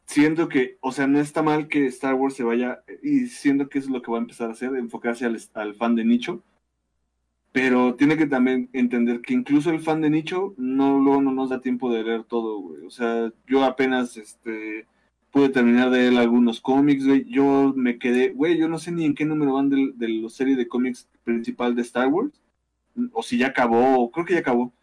siento 0.05 0.47
que, 0.47 0.77
o 0.81 0.91
sea, 0.91 1.07
no 1.07 1.19
está 1.19 1.41
mal 1.41 1.67
que 1.67 1.87
Star 1.87 2.13
Wars 2.13 2.35
se 2.35 2.43
vaya, 2.43 2.83
y 3.01 3.27
siento 3.27 3.67
que 3.67 3.79
eso 3.79 3.87
es 3.87 3.93
lo 3.93 4.01
que 4.01 4.11
va 4.11 4.17
a 4.17 4.21
empezar 4.21 4.49
a 4.49 4.53
hacer, 4.53 4.75
enfocarse 4.75 5.25
al, 5.25 5.37
al 5.53 5.75
fan 5.75 5.95
de 5.95 6.05
nicho, 6.05 6.43
pero 7.51 7.95
tiene 7.95 8.15
que 8.15 8.27
también 8.27 8.69
entender 8.73 9.21
que 9.21 9.33
incluso 9.33 9.71
el 9.71 9.81
fan 9.81 10.01
de 10.01 10.09
nicho 10.09 10.53
no, 10.57 10.99
luego 10.99 11.21
no 11.21 11.31
nos 11.31 11.49
da 11.49 11.61
tiempo 11.61 11.91
de 11.91 12.03
leer 12.03 12.23
todo, 12.23 12.59
güey. 12.59 12.85
O 12.85 12.89
sea, 12.89 13.31
yo 13.47 13.63
apenas, 13.63 14.17
este, 14.17 14.85
pude 15.31 15.49
terminar 15.49 15.89
de 15.89 16.11
leer 16.11 16.17
algunos 16.17 16.61
cómics, 16.61 17.05
güey. 17.05 17.25
Yo 17.29 17.73
me 17.75 17.97
quedé, 17.97 18.29
güey, 18.29 18.57
yo 18.57 18.67
no 18.67 18.77
sé 18.79 18.91
ni 18.91 19.05
en 19.05 19.15
qué 19.15 19.25
número 19.25 19.53
van 19.53 19.69
de, 19.69 19.91
de 19.95 20.07
la 20.09 20.29
serie 20.29 20.55
de 20.55 20.67
cómics 20.67 21.09
principal 21.23 21.75
de 21.75 21.81
Star 21.83 22.07
Wars, 22.07 22.41
o 23.13 23.23
si 23.23 23.37
ya 23.37 23.47
acabó, 23.47 24.11
creo 24.11 24.25
que 24.25 24.33
ya 24.33 24.39
acabó. 24.41 24.73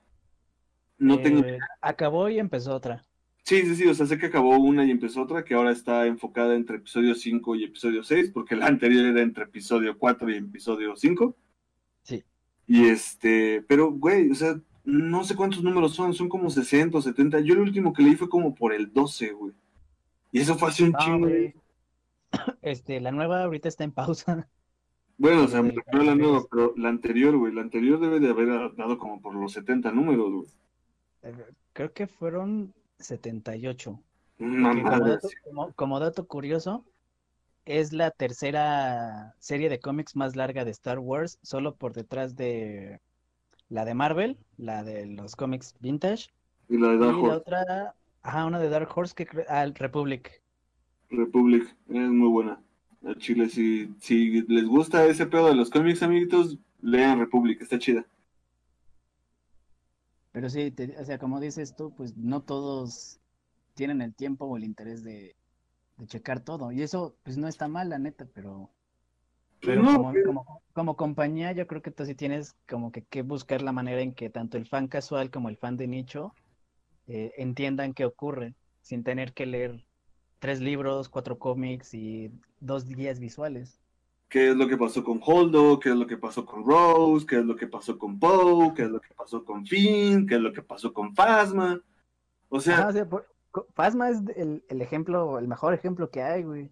No 0.99 1.21
tengo 1.21 1.45
Eh, 1.45 1.59
acabó 1.81 2.29
y 2.29 2.39
empezó 2.39 2.75
otra. 2.75 3.05
Sí, 3.45 3.63
sí, 3.63 3.77
sí, 3.77 3.87
o 3.87 3.95
sea, 3.95 4.07
sé 4.07 4.19
que 4.19 4.27
acabó 4.27 4.59
una 4.59 4.85
y 4.85 4.91
empezó 4.91 5.23
otra, 5.23 5.45
que 5.45 5.55
ahora 5.55 5.73
está 5.73 6.07
enfocada 6.07 6.55
entre 6.55 6.77
episodio 6.77 7.15
5 7.15 7.57
y 7.57 7.65
episodio 7.65 8.03
6, 8.03 8.31
porque 8.33 8.57
la 8.57 8.67
anterior 8.67 9.07
era 9.07 9.23
entre 9.23 9.45
episodio 9.45 9.97
4 9.97 10.31
y 10.31 10.37
episodio 10.37 10.97
5. 10.97 11.35
Sí. 12.03 12.25
Y 12.67 12.87
este, 12.89 13.63
pero, 13.67 13.91
güey, 13.93 14.31
o 14.31 14.35
sea, 14.35 14.61
no 14.85 15.25
sé 15.25 15.35
cuántos 15.35 15.63
números 15.63 15.95
son, 15.95 16.13
son 16.15 16.29
como 16.29 16.51
60 16.51 16.99
o 16.99 17.03
70. 17.03 17.41
Yo 17.41 17.55
el 17.55 17.61
último 17.61 17.93
que 17.93 18.03
leí 18.03 18.17
fue 18.17 18.29
como 18.29 18.55
por 18.55 18.75
el 18.75 18.93
12, 18.93 19.33
güey. 19.33 19.55
Y 20.33 20.41
eso 20.41 20.55
fue 20.57 20.69
hace 20.69 20.85
un 20.85 20.93
No, 20.93 20.99
chingo. 20.99 21.29
Este, 22.63 23.01
la 23.01 23.11
nueva 23.13 23.43
ahorita 23.45 23.69
está 23.69 23.85
en 23.85 23.93
pausa. 23.93 24.49
Bueno, 25.17 25.45
o 25.45 25.49
sea, 25.49 25.63
me 25.63 25.71
refiero 25.73 26.05
la 26.05 26.15
nueva, 26.15 26.43
pero 26.51 26.75
la 26.77 26.91
anterior, 26.91 27.37
güey, 27.37 27.53
la 27.53 27.63
anterior 27.63 27.99
debe 27.99 28.21
de 28.21 28.31
haber 28.31 28.75
dado 28.77 28.99
como 28.99 29.21
por 29.21 29.35
los 29.35 29.53
70 29.53 29.91
números, 29.91 30.31
güey. 30.33 30.47
Eh, 31.23 31.45
Creo 31.73 31.93
que 31.93 32.07
fueron 32.07 32.73
78. 32.99 34.01
Una 34.41 34.75
Que 34.75 34.83
como 34.83 34.99
dato, 35.09 35.29
como- 35.45 35.73
como 35.75 36.01
dato 36.01 36.27
curioso, 36.29 36.85
es 37.65 37.93
la 37.93 38.11
tercera 38.11 39.35
serie 39.39 39.69
de 39.69 39.81
cómics 39.81 40.15
más 40.17 40.37
larga 40.37 40.65
de 40.65 40.71
Star 40.71 40.99
Wars, 41.01 41.39
solo 41.43 41.75
por 41.75 41.93
detrás 41.95 42.37
de 42.37 43.01
la 43.69 43.85
de 43.85 43.95
Marvel, 43.95 44.39
la 44.57 44.85
de 44.85 45.07
los 45.07 45.35
cómics 45.37 45.75
vintage, 45.81 46.29
Y 46.69 46.79
la 46.79 46.89
de 46.91 46.95
y 46.97 46.99
Dark 46.99 47.13
la 47.17 47.19
Horse 47.23 47.37
otra, 47.37 47.95
ajá, 48.23 48.47
una 48.47 48.59
de 48.59 48.69
Dark 48.69 48.89
Horse 48.95 49.15
que 49.15 49.27
cre- 49.27 49.47
ah, 49.49 49.67
Republic. 49.75 50.43
Republic 51.11 51.65
es 51.89 52.09
muy 52.11 52.29
buena. 52.29 52.63
A 53.05 53.15
Chile, 53.15 53.49
si, 53.49 53.95
si 54.01 54.43
les 54.43 54.67
gusta 54.67 55.07
ese 55.07 55.27
pedo 55.27 55.49
de 55.49 55.55
los 55.55 55.71
cómics, 55.71 56.03
amiguitos, 56.03 56.59
lean 56.81 57.19
Republic, 57.19 57.61
está 57.61 57.79
chida. 57.79 58.07
Pero 60.33 60.49
sí, 60.51 60.71
te- 60.71 60.97
o 60.99 61.05
sea, 61.05 61.19
como 61.19 61.41
dices 61.41 61.75
tú, 61.77 61.95
pues 61.95 62.17
no 62.17 62.43
todos 62.43 63.19
tienen 63.75 64.03
el 64.03 64.15
tiempo 64.15 64.45
o 64.47 64.57
el 64.57 64.65
interés 64.65 65.03
de, 65.03 65.37
de 65.97 66.07
checar 66.07 66.41
todo. 66.41 66.73
Y 66.73 66.83
eso, 66.83 67.17
pues 67.23 67.39
no 67.39 67.49
está 67.49 67.69
mal, 67.69 67.89
la 67.89 67.99
neta, 67.99 68.27
pero, 68.35 68.71
pero 69.61 69.83
no, 69.83 69.95
como, 69.97 70.13
pero- 70.13 70.27
como, 70.27 70.63
como 70.73 70.97
compañía, 70.97 71.53
yo 71.53 71.67
creo 71.67 71.83
que 71.83 71.91
tú 71.91 72.05
sí 72.05 72.15
tienes 72.15 72.57
como 72.69 72.93
que, 72.93 73.03
que 73.03 73.23
buscar 73.23 73.63
la 73.63 73.73
manera 73.73 74.01
en 74.03 74.15
que 74.15 74.31
tanto 74.31 74.57
el 74.59 74.67
fan 74.67 74.89
casual 74.89 75.31
como 75.31 75.49
el 75.49 75.57
fan 75.57 75.77
de 75.77 75.87
nicho 75.89 76.35
eh, 77.09 77.33
entiendan 77.37 77.93
qué 77.95 78.05
ocurre, 78.05 78.55
sin 78.83 79.03
tener 79.03 79.33
que 79.33 79.47
leer 79.47 79.85
tres 80.39 80.61
libros, 80.61 81.09
cuatro 81.09 81.39
cómics 81.39 81.93
y 81.95 82.31
dos 82.61 82.87
guías 82.87 83.19
visuales. 83.19 83.81
¿Qué 84.29 84.51
es 84.51 84.57
lo 84.57 84.69
que 84.69 84.77
pasó 84.77 85.03
con 85.03 85.21
Holdo? 85.25 85.81
¿Qué 85.81 85.89
es 85.89 85.97
lo 85.97 86.07
que 86.07 86.19
pasó 86.19 86.45
con 86.45 86.65
Rose? 86.65 87.27
¿Qué 87.27 87.39
es 87.39 87.45
lo 87.45 87.57
que 87.57 87.67
pasó 87.67 87.99
con 87.99 88.19
Poe? 88.21 88.75
¿Qué 88.75 88.83
es 88.83 88.91
lo 88.91 89.01
que 89.01 89.15
pasó 89.15 89.43
con 89.45 89.67
Finn? 89.67 90.27
¿Qué 90.27 90.35
es 90.35 90.41
lo 90.41 90.53
que 90.53 90.61
pasó 90.63 90.93
con 90.93 91.15
Phasma? 91.15 91.81
O 92.51 92.61
sea, 92.61 92.75
Ajá, 92.79 92.89
o 92.89 92.93
sea, 92.93 93.09
por- 93.09 93.27
co- 93.51 93.67
Phasma 93.75 94.11
es 94.11 94.19
el, 94.37 94.63
el 94.69 94.83
ejemplo, 94.83 95.39
el 95.39 95.49
mejor 95.49 95.73
ejemplo 95.73 96.11
que 96.11 96.23
hay, 96.23 96.43
güey. 96.43 96.71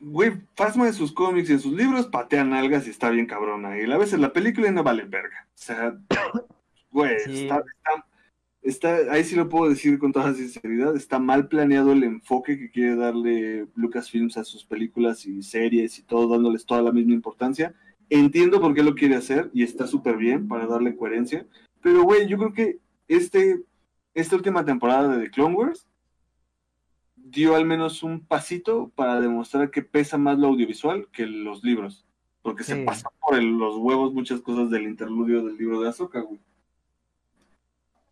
güey, 0.00 0.32
Phasma 0.56 0.88
en 0.88 0.94
sus 0.94 1.12
cómics 1.12 1.50
y 1.50 1.52
en 1.52 1.60
sus 1.60 1.72
libros 1.72 2.06
patean 2.08 2.52
algas 2.52 2.86
y 2.86 2.90
está 2.90 3.10
bien 3.10 3.26
cabrona. 3.26 3.78
Y 3.78 3.90
a 3.90 3.96
veces 3.98 4.18
la 4.18 4.32
película 4.32 4.68
y 4.68 4.72
no 4.72 4.82
vale 4.82 5.04
verga. 5.04 5.46
O 5.46 5.50
sea, 5.54 5.96
güey, 6.90 7.18
Sí. 7.20 7.42
está, 7.42 7.56
está- 7.58 8.06
está- 8.62 9.12
ahí 9.12 9.24
sí 9.24 9.36
lo 9.36 9.48
puedo 9.48 9.68
decir 9.70 9.98
con 9.98 10.12
toda 10.12 10.34
sinceridad, 10.34 10.94
está 10.96 11.18
mal 11.18 11.48
planeado 11.48 11.92
el 11.92 12.04
enfoque 12.04 12.58
que 12.58 12.70
quiere 12.70 12.96
darle 12.96 13.66
Lucasfilms 13.74 14.36
a 14.36 14.44
sus 14.44 14.64
películas 14.64 15.26
y 15.26 15.42
series 15.42 15.98
y 15.98 16.02
todo, 16.02 16.28
dándoles 16.28 16.66
toda 16.66 16.82
la 16.82 16.92
misma 16.92 17.14
importancia. 17.14 17.74
Entiendo 18.08 18.60
por 18.60 18.74
qué 18.74 18.82
lo 18.82 18.94
quiere 18.94 19.14
hacer 19.16 19.50
y 19.54 19.62
está 19.62 19.86
súper 19.86 20.16
bien 20.16 20.48
para 20.48 20.66
darle 20.66 20.96
coherencia. 20.96 21.46
Pero, 21.82 22.02
güey, 22.02 22.28
yo 22.28 22.36
creo 22.38 22.52
que 22.52 22.78
este, 23.08 23.62
esta 24.14 24.36
última 24.36 24.64
temporada 24.64 25.16
de 25.16 25.24
The 25.24 25.30
Clone 25.30 25.54
Wars 25.54 25.86
dio 27.16 27.54
al 27.54 27.64
menos 27.64 28.02
un 28.02 28.20
pasito 28.20 28.90
para 28.94 29.20
demostrar 29.20 29.70
que 29.70 29.82
pesa 29.82 30.18
más 30.18 30.38
lo 30.38 30.48
audiovisual 30.48 31.06
que 31.12 31.26
los 31.26 31.62
libros. 31.62 32.04
Porque 32.42 32.64
se 32.64 32.74
Sí. 32.76 32.84
pasa 32.84 33.08
por 33.20 33.36
el- 33.38 33.56
los 33.58 33.76
huevos 33.76 34.12
muchas 34.12 34.40
cosas 34.40 34.70
del 34.70 34.84
interludio 34.84 35.44
del 35.44 35.56
libro 35.56 35.80
de 35.80 35.88
Ahsoka, 35.88 36.20
güey. 36.20 36.40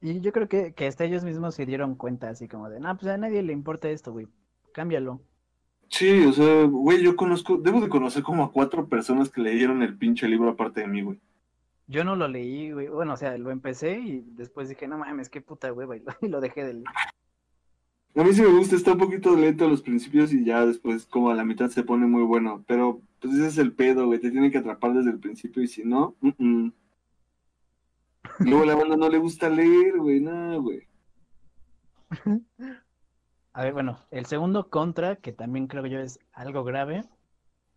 Y 0.01 0.21
yo 0.21 0.33
creo 0.33 0.49
que, 0.49 0.73
que 0.75 0.87
hasta 0.87 1.05
ellos 1.05 1.25
mismos 1.25 1.55
se 1.55 1.67
dieron 1.67 1.97
cuenta, 1.97 2.31
así 2.31 2.47
como 2.47 2.69
de, 2.71 2.79
no, 2.79 2.97
pues 2.97 3.09
a 3.09 3.19
nadie 3.19 3.43
le 3.43 3.53
importa 3.53 3.91
esto, 3.91 4.13
güey, 4.13 4.29
cámbialo. 4.73 5.21
Sí, 5.89 6.25
o 6.27 6.33
sea, 6.33 6.65
güey, 6.65 7.03
yo 7.03 7.17
conozco, 7.17 7.57
debo 7.57 7.81
de 7.81 7.89
conocer 7.89 8.23
como 8.23 8.45
a 8.45 8.53
cuatro 8.53 8.89
personas 8.89 9.31
que 9.31 9.41
leyeron 9.41 9.83
el 9.83 9.97
pinche 9.97 10.29
libro 10.29 10.51
aparte 10.51 10.83
de 10.83 10.87
mí, 10.87 11.03
güey. 11.03 11.19
Yo 11.87 12.05
no 12.05 12.15
lo 12.15 12.29
leí, 12.29 12.71
güey, 12.71 12.89
bueno, 12.89 13.15
o 13.15 13.17
sea, 13.17 13.37
lo 13.39 13.51
empecé 13.51 13.99
y 13.99 14.21
después 14.33 14.69
dije, 14.69 14.87
no 14.87 14.99
mames, 14.99 15.31
qué 15.31 15.41
puta 15.41 15.73
hueva, 15.73 15.97
y 15.97 16.01
lo, 16.01 16.13
y 16.21 16.29
lo 16.29 16.41
dejé 16.41 16.65
de 16.65 16.75
leer. 16.75 16.87
A 18.15 18.25
mí 18.25 18.33
sí 18.33 18.43
me 18.43 18.49
gusta, 18.49 18.77
está 18.77 18.93
un 18.93 18.99
poquito 18.99 19.35
lento 19.37 19.65
a 19.65 19.69
los 19.69 19.83
principios 19.83 20.33
y 20.33 20.45
ya 20.45 20.67
después 20.67 21.07
como 21.07 21.31
a 21.31 21.35
la 21.35 21.45
mitad 21.45 21.71
se 21.71 21.85
pone 21.85 22.07
muy 22.07 22.23
bueno, 22.23 22.65
pero 22.67 23.01
pues 23.21 23.35
ese 23.35 23.47
es 23.47 23.59
el 23.59 23.73
pedo, 23.73 24.07
güey, 24.07 24.19
te 24.19 24.31
tienen 24.31 24.51
que 24.51 24.59
atrapar 24.59 24.93
desde 24.93 25.11
el 25.11 25.19
principio 25.19 25.63
y 25.63 25.69
si 25.69 25.85
no, 25.85 26.17
mm. 26.21 26.69
Luego 28.39 28.65
la 28.65 28.75
banda 28.75 28.97
no 28.97 29.09
le 29.09 29.19
gusta 29.19 29.49
leer, 29.49 29.99
güey, 29.99 30.21
nada, 30.21 30.57
güey. 30.57 30.87
A 33.53 33.63
ver, 33.65 33.73
bueno, 33.73 33.99
el 34.11 34.27
segundo 34.27 34.71
contra, 34.71 35.17
que 35.17 35.33
también 35.33 35.67
creo 35.67 35.85
yo 35.87 35.99
es 35.99 36.21
algo 36.33 36.63
grave, 36.63 37.03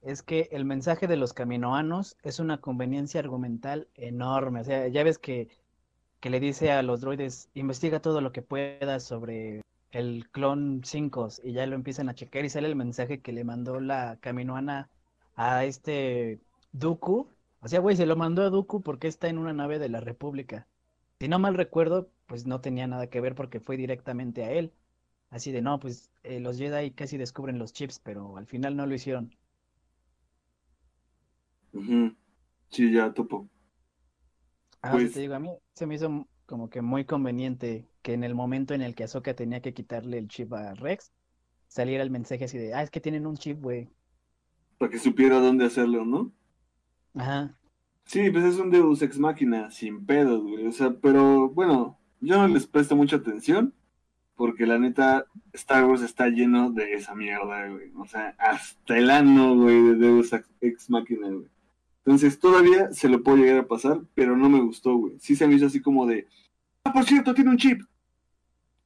es 0.01 0.21
que 0.21 0.47
el 0.51 0.65
mensaje 0.65 1.07
de 1.07 1.17
los 1.17 1.33
caminoanos 1.33 2.17
es 2.23 2.39
una 2.39 2.59
conveniencia 2.59 3.19
argumental 3.19 3.87
enorme. 3.95 4.61
O 4.61 4.63
sea, 4.63 4.87
ya 4.87 5.03
ves 5.03 5.17
que, 5.17 5.49
que 6.19 6.29
le 6.29 6.39
dice 6.39 6.71
a 6.71 6.83
los 6.83 7.01
droides, 7.01 7.49
investiga 7.53 7.99
todo 7.99 8.21
lo 8.21 8.31
que 8.31 8.41
puedas 8.41 9.03
sobre 9.03 9.61
el 9.91 10.29
clon 10.31 10.81
5 10.83 11.27
y 11.43 11.53
ya 11.53 11.65
lo 11.65 11.75
empiezan 11.75 12.09
a 12.09 12.15
checar 12.15 12.45
y 12.45 12.49
sale 12.49 12.67
el 12.67 12.75
mensaje 12.75 13.19
que 13.21 13.33
le 13.33 13.43
mandó 13.43 13.79
la 13.79 14.17
caminoana 14.21 14.89
a 15.35 15.65
este 15.65 16.39
Dooku. 16.71 17.27
O 17.61 17.67
sea, 17.69 17.79
güey, 17.79 17.95
se 17.95 18.05
lo 18.05 18.15
mandó 18.17 18.41
a 18.43 18.49
Dooku 18.49 18.81
porque 18.83 19.07
está 19.07 19.29
en 19.29 19.37
una 19.37 19.53
nave 19.53 19.79
de 19.79 19.89
la 19.89 19.99
República. 20.01 20.67
Si 21.19 21.27
no 21.29 21.39
mal 21.39 21.55
recuerdo, 21.55 22.11
pues 22.27 22.45
no 22.47 22.61
tenía 22.61 22.87
nada 22.87 23.07
que 23.09 23.21
ver 23.21 23.35
porque 23.35 23.59
fue 23.61 23.77
directamente 23.77 24.43
a 24.43 24.51
él. 24.51 24.73
Así 25.29 25.51
de, 25.51 25.61
no, 25.61 25.79
pues 25.79 26.11
eh, 26.23 26.39
los 26.41 26.57
Jedi 26.57 26.91
casi 26.91 27.17
descubren 27.17 27.59
los 27.59 27.73
chips, 27.73 27.99
pero 27.99 28.37
al 28.37 28.47
final 28.47 28.75
no 28.77 28.85
lo 28.87 28.95
hicieron. 28.95 29.35
Ujú. 31.73 32.15
Sí, 32.71 32.91
ya 32.93 33.13
topo. 33.13 33.49
Ah, 34.81 34.91
Pues- 34.91 35.13
te 35.13 35.19
digo, 35.19 35.33
a 35.35 35.39
mí 35.39 35.49
se 35.75 35.85
me 35.87 35.95
hizo 35.95 36.27
como 36.45 36.69
que 36.69 36.81
muy 36.81 37.05
conveniente 37.05 37.87
que 38.01 38.13
en 38.13 38.23
el 38.23 38.35
momento 38.35 38.73
en 38.73 38.81
el 38.81 38.95
que 38.95 39.03
Ahsoka 39.05 39.33
tenía 39.35 39.61
que 39.61 39.73
quitarle 39.73 40.17
el 40.17 40.27
chip 40.27 40.53
a 40.53 40.73
Rex, 40.75 41.11
saliera 41.67 42.03
el 42.03 42.11
mensaje 42.11 42.45
así 42.45 42.57
de, 42.57 42.73
ah, 42.73 42.83
es 42.83 42.91
que 42.91 43.01
tienen 43.01 43.27
un 43.27 43.37
chip, 43.37 43.61
güey. 43.61 43.89
Para 44.77 44.91
que 44.91 44.99
supiera 44.99 45.39
dónde 45.39 45.63
hacerlo, 45.65 46.03
¿no? 46.03 46.33
Ajá. 47.15 47.55
Sí, 48.05 48.29
pues 48.29 48.43
es 48.43 48.57
un 48.57 48.69
Deus 48.71 49.01
Ex 49.01 49.17
Máquina, 49.19 49.71
sin 49.71 50.05
pedos, 50.05 50.43
güey. 50.43 50.67
O 50.67 50.71
sea, 50.71 50.91
pero 51.01 51.49
bueno, 51.49 51.97
yo 52.19 52.37
no 52.37 52.47
les 52.47 52.67
presto 52.67 52.95
mucha 52.95 53.17
atención, 53.17 53.73
porque 54.35 54.65
la 54.65 54.77
neta, 54.79 55.25
Star 55.53 55.85
Wars 55.85 56.01
está 56.01 56.27
lleno 56.27 56.71
de 56.71 56.93
esa 56.93 57.15
mierda, 57.15 57.67
güey. 57.67 57.91
O 57.95 58.05
sea, 58.05 58.35
hasta 58.37 58.97
el 58.97 59.09
ano, 59.09 59.55
güey, 59.55 59.81
de 59.83 59.95
Deus 59.95 60.31
Ex 60.61 60.89
Máquina, 60.89 61.27
güey. 61.27 61.47
Entonces, 62.03 62.39
todavía 62.39 62.91
se 62.91 63.07
lo 63.07 63.21
puedo 63.23 63.37
llegar 63.37 63.59
a 63.59 63.67
pasar, 63.67 64.01
pero 64.15 64.35
no 64.35 64.49
me 64.49 64.59
gustó, 64.59 64.95
güey. 64.95 65.19
Sí 65.19 65.35
se 65.35 65.47
me 65.47 65.55
hizo 65.55 65.67
así 65.67 65.81
como 65.81 66.05
de, 66.07 66.27
ah, 66.83 66.91
por 66.91 67.05
cierto, 67.05 67.33
tiene 67.33 67.51
un 67.51 67.57
chip. 67.57 67.81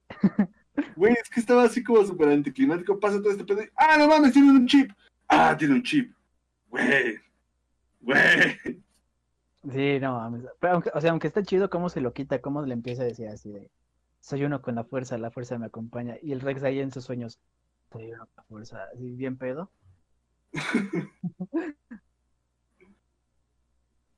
Güey, 0.97 1.13
es 1.13 1.29
que 1.29 1.39
estaba 1.39 1.63
así 1.63 1.81
como 1.81 2.03
súper 2.05 2.29
anticlimático. 2.29 2.99
Pasa 2.99 3.21
todo 3.21 3.31
este 3.31 3.45
pedo. 3.45 3.63
y, 3.63 3.69
Ah, 3.77 3.95
no 3.97 4.07
mames, 4.07 4.33
tiene 4.33 4.51
un 4.51 4.67
chip. 4.67 4.91
Ah, 5.27 5.55
tiene 5.57 5.75
un 5.75 5.83
chip. 5.83 6.13
Güey. 6.69 7.15
Güey. 8.05 8.83
Sí, 9.71 9.99
no 9.99 10.13
mames. 10.13 10.43
Pero 10.59 10.73
aunque, 10.73 10.91
o 10.93 11.01
sea, 11.01 11.11
aunque 11.11 11.27
está 11.27 11.43
chido 11.43 11.69
cómo 11.69 11.89
se 11.89 12.01
lo 12.01 12.13
quita, 12.13 12.39
cómo 12.39 12.61
le 12.63 12.73
empieza 12.73 13.01
a 13.01 13.05
decir 13.05 13.27
así 13.27 13.51
de, 13.51 13.71
soy 14.19 14.43
uno 14.43 14.61
con 14.61 14.75
la 14.75 14.83
fuerza, 14.83 15.17
la 15.17 15.31
fuerza 15.31 15.57
me 15.57 15.65
acompaña. 15.65 16.17
Y 16.21 16.31
el 16.31 16.41
Rex 16.41 16.63
ahí 16.63 16.79
en 16.79 16.91
sus 16.91 17.05
sueños, 17.05 17.39
soy 17.91 18.11
uno 18.11 18.27
con 18.27 18.35
la 18.37 18.43
fuerza, 18.43 18.83
así 18.93 19.11
bien 19.15 19.37
pedo. 19.37 19.71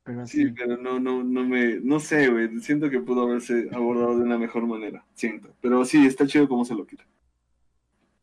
Pero 0.03 0.25
sí. 0.25 0.47
pero 0.51 0.77
no, 0.77 1.01
no, 1.01 1.21
no 1.21 1.43
me, 1.43 1.81
no 1.81 1.99
sé, 1.99 2.29
güey. 2.29 2.61
Siento 2.61 2.89
que 2.89 3.01
pudo 3.01 3.23
haberse 3.23 3.67
abordado 3.73 4.17
de 4.17 4.23
una 4.23 4.37
mejor 4.37 4.65
manera. 4.65 5.03
Siento. 5.13 5.53
Pero 5.59 5.83
sí, 5.83 6.05
está 6.05 6.25
chido 6.25 6.47
cómo 6.47 6.63
se 6.63 6.75
lo 6.75 6.87
quita. 6.87 7.05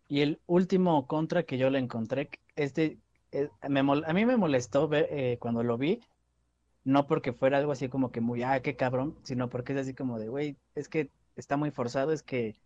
Y 0.08 0.22
el 0.22 0.40
último 0.46 1.06
contra 1.06 1.42
que 1.42 1.58
yo 1.58 1.68
le 1.68 1.78
encontré, 1.78 2.30
este, 2.56 2.96
me 3.68 3.80
a 3.80 4.12
mí 4.12 4.26
me 4.26 4.36
molestó 4.36 4.88
ver, 4.88 5.08
eh, 5.10 5.38
cuando 5.40 5.62
lo 5.62 5.78
vi, 5.78 6.00
no 6.84 7.06
porque 7.06 7.32
fuera 7.32 7.58
algo 7.58 7.72
así 7.72 7.88
como 7.88 8.12
que 8.12 8.20
muy, 8.20 8.42
ah, 8.42 8.60
qué 8.62 8.76
cabrón, 8.76 9.16
sino 9.22 9.48
porque 9.48 9.72
es 9.72 9.80
así 9.80 9.94
como 9.94 10.18
de, 10.18 10.28
güey, 10.28 10.56
es 10.74 10.88
que 10.88 11.10
está 11.36 11.56
muy 11.56 11.70
forzado, 11.70 12.12
es 12.12 12.22
que 12.22 12.56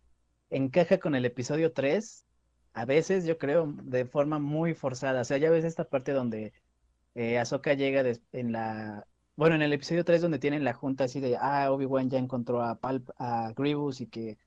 encaja 0.49 0.99
con 0.99 1.15
el 1.15 1.25
episodio 1.25 1.73
3, 1.73 2.25
a 2.73 2.85
veces 2.85 3.25
yo 3.25 3.37
creo, 3.37 3.73
de 3.83 4.05
forma 4.05 4.39
muy 4.39 4.73
forzada. 4.73 5.21
O 5.21 5.23
sea, 5.25 5.37
ya 5.37 5.49
ves 5.49 5.65
esta 5.65 5.85
parte 5.85 6.11
donde 6.13 6.53
eh, 7.15 7.39
Ahsoka 7.39 7.73
llega 7.73 8.03
en 8.31 8.51
la, 8.51 9.05
bueno, 9.35 9.55
en 9.55 9.61
el 9.61 9.73
episodio 9.73 10.05
3 10.05 10.21
donde 10.21 10.39
tienen 10.39 10.63
la 10.63 10.73
junta 10.73 11.05
así 11.05 11.19
de, 11.19 11.37
ah, 11.37 11.71
Obi-Wan 11.71 12.09
ya 12.09 12.19
encontró 12.19 12.61
a 12.61 12.79
Palp, 12.79 13.09
a 13.17 13.53
Grievous 13.55 14.01
y 14.01 14.07
que, 14.07 14.37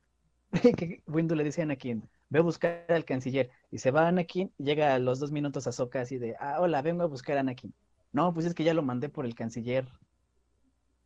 que 0.76 1.02
Windu 1.06 1.34
le 1.34 1.44
dice 1.44 1.62
a 1.62 1.64
Anakin, 1.64 2.08
ve 2.32 2.38
a 2.38 2.42
buscar 2.42 2.86
al 2.88 3.04
canciller. 3.04 3.50
Y 3.70 3.78
se 3.78 3.90
va 3.90 4.08
Anakin, 4.08 4.50
llega 4.56 4.94
a 4.94 4.98
los 4.98 5.20
dos 5.20 5.30
minutos 5.30 5.66
Ahsoka 5.66 6.00
así 6.00 6.16
de, 6.16 6.34
ah, 6.40 6.56
hola, 6.60 6.80
vengo 6.80 7.02
a 7.02 7.06
buscar 7.06 7.36
a 7.36 7.40
Anakin. 7.40 7.74
No, 8.12 8.32
pues 8.32 8.46
es 8.46 8.54
que 8.54 8.64
ya 8.64 8.72
lo 8.72 8.82
mandé 8.82 9.10
por 9.10 9.26
el 9.26 9.34
canciller. 9.34 9.86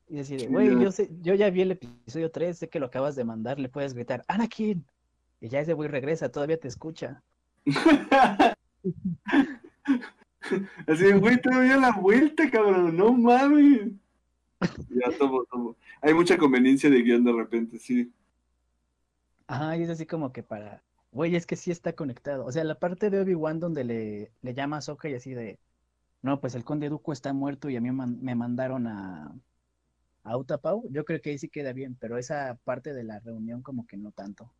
Y 0.09 0.15
decir, 0.15 0.49
güey, 0.49 0.69
yo 0.81 0.93
sé, 0.93 1.11
yo 1.21 1.35
ya 1.35 1.51
vi 1.51 1.63
el 1.63 1.73
episodio 1.73 2.31
3, 2.31 2.57
sé 2.57 2.69
que 2.69 2.79
lo 2.79 2.87
acabas 2.87 3.17
de 3.17 3.25
mandar, 3.25 3.59
le 3.59 3.69
puedes 3.69 3.93
gritar, 3.93 4.25
Anakin. 4.29 4.87
Y 5.41 5.49
ya 5.49 5.59
ese 5.59 5.73
güey 5.73 5.89
regresa, 5.89 6.31
todavía 6.31 6.61
te 6.61 6.69
escucha. 6.69 7.23
Así 10.87 11.03
de, 11.03 11.19
güey, 11.19 11.41
todavía 11.41 11.77
la 11.77 11.91
vuelta, 11.91 12.49
cabrón. 12.49 12.97
No 12.97 13.13
mames. 13.13 13.91
Ya, 14.91 15.11
tomo, 15.19 15.45
tomo. 15.51 15.77
Hay 16.01 16.15
mucha 16.15 16.39
conveniencia 16.39 16.89
de 16.89 17.03
guion 17.03 17.25
de 17.25 17.33
repente, 17.33 17.81
sí. 17.81 18.13
Ajá, 19.49 19.77
y 19.77 19.83
es 19.83 19.91
así 19.91 20.07
como 20.07 20.33
que 20.33 20.45
para, 20.45 20.83
güey, 21.17 21.35
es 21.35 21.47
que 21.47 21.57
sí 21.57 21.71
está 21.71 21.95
conectado. 21.95 22.45
O 22.45 22.53
sea, 22.53 22.63
la 22.63 22.79
parte 22.79 23.11
de 23.11 23.21
Obi-Wan 23.21 23.59
donde 23.59 23.85
le, 23.85 24.33
le 24.43 24.55
llama 24.55 24.77
a 24.77 24.79
Ahsoka 24.81 25.09
y 25.09 25.15
así 25.15 25.35
de, 25.35 25.59
no, 26.23 26.41
pues 26.41 26.55
el 26.55 26.63
conde 26.65 26.89
Dooku 26.91 27.13
está 27.13 27.33
muerto 27.33 27.71
y 27.71 27.77
a 27.77 27.81
mí 27.81 27.91
man- 27.91 28.19
me 28.23 28.35
mandaron 28.35 28.87
a, 28.87 29.35
a 30.25 30.37
Utapau, 30.37 30.87
yo 30.91 31.05
creo 31.05 31.21
que 31.23 31.31
ahí 31.31 31.39
sí 31.39 31.49
queda 31.49 31.73
bien, 31.73 31.97
pero 31.99 32.19
esa 32.19 32.59
parte 32.65 32.93
de 32.93 33.03
la 33.05 33.19
reunión 33.21 33.63
como 33.63 33.87
que 33.87 33.97
no 33.97 34.13
tanto. 34.13 34.53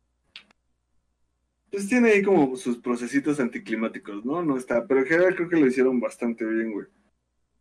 Pues 1.69 1.87
tiene 1.87 2.09
ahí 2.09 2.23
como 2.23 2.55
sus 2.55 2.77
procesitos 2.77 3.39
anticlimáticos, 3.39 4.25
¿no? 4.25 4.41
No 4.41 4.57
está, 4.57 4.87
pero 4.87 5.01
en 5.01 5.05
general 5.05 5.35
creo 5.35 5.49
que 5.49 5.59
lo 5.59 5.67
hicieron 5.67 5.99
bastante 5.99 6.43
bien, 6.45 6.71
güey. 6.71 6.87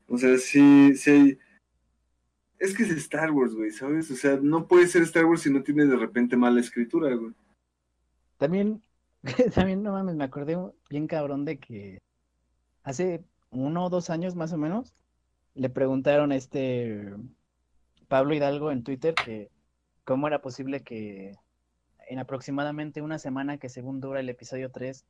O 0.09 0.17
sea, 0.17 0.39
sí, 0.39 0.95
sí. 0.95 1.39
Es 2.59 2.75
que 2.75 2.85
es 2.85 2.91
Star 2.93 3.31
Wars, 3.33 3.53
güey, 3.55 3.73
¿sabes? 3.73 4.11
O 4.11 4.15
sea, 4.15 4.39
no 4.41 4.67
puede 4.67 4.87
ser 4.87 5.03
Star 5.03 5.27
Wars 5.27 5.43
si 5.43 5.53
no 5.53 5.63
tiene 5.63 5.85
de 5.85 5.97
repente 5.97 6.37
mala 6.37 6.61
escritura, 6.61 7.15
güey. 7.15 7.35
También, 8.39 8.83
también 9.55 9.83
no 9.83 9.93
mames, 9.93 10.15
me 10.17 10.25
acordé 10.25 10.57
bien 10.91 11.07
cabrón 11.07 11.45
de 11.45 11.59
que 11.59 12.03
hace 12.83 13.25
uno 13.51 13.87
o 13.87 13.91
dos 13.91 14.11
años 14.11 14.35
más 14.35 14.53
o 14.53 14.59
menos 14.59 14.95
le 15.55 15.71
preguntaron 15.71 16.33
a 16.33 16.37
este 16.37 17.15
Pablo 18.09 18.35
Hidalgo 18.35 18.71
en 18.71 18.83
Twitter 18.85 19.15
que 19.15 19.51
cómo 20.05 20.27
era 20.29 20.41
posible 20.43 20.83
que 20.83 21.35
en 22.09 22.19
aproximadamente 22.19 23.03
una 23.03 23.19
semana 23.19 23.59
que 23.59 23.69
según 23.69 24.01
dura 24.01 24.21
el 24.21 24.29
episodio 24.29 24.71
3, 24.71 25.05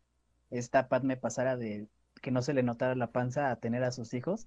esta 0.51 0.88
Padme 0.88 1.16
pasara 1.16 1.56
de 1.56 1.88
que 2.22 2.30
no 2.30 2.40
se 2.40 2.55
le 2.55 2.62
notara 2.62 2.94
la 2.94 3.10
panza 3.10 3.51
a 3.51 3.56
tener 3.56 3.84
a 3.84 3.90
sus 3.93 4.14
hijos. 4.14 4.47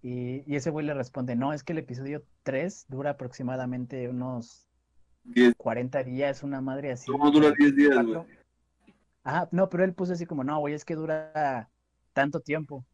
Y, 0.00 0.44
y 0.46 0.54
ese 0.54 0.70
güey 0.70 0.86
le 0.86 0.94
responde, 0.94 1.34
no, 1.34 1.52
es 1.52 1.64
que 1.64 1.72
el 1.72 1.78
episodio 1.80 2.22
3 2.44 2.86
dura 2.88 3.10
aproximadamente 3.10 4.08
unos 4.08 4.68
Diez- 5.24 5.54
40 5.56 6.04
días, 6.04 6.44
una 6.44 6.60
madre 6.60 6.92
así. 6.92 7.10
¿Cómo 7.10 7.30
dura 7.32 7.50
10 7.58 7.74
días, 7.74 8.06
güey? 8.06 8.22
Ajá, 9.28 9.46
no, 9.52 9.68
pero 9.68 9.84
él 9.84 9.92
puso 9.92 10.14
así 10.14 10.24
como, 10.24 10.42
no, 10.42 10.58
güey, 10.58 10.72
es 10.72 10.86
que 10.86 10.94
dura 10.94 11.68
tanto 12.14 12.40
tiempo. 12.40 12.86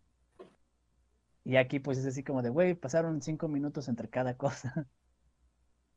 Y 1.44 1.54
aquí 1.54 1.78
pues 1.78 1.96
es 1.98 2.06
así 2.06 2.24
como 2.24 2.42
de, 2.42 2.50
güey, 2.50 2.74
pasaron 2.74 3.22
cinco 3.22 3.46
minutos 3.46 3.88
entre 3.88 4.08
cada 4.08 4.36
cosa. 4.36 4.86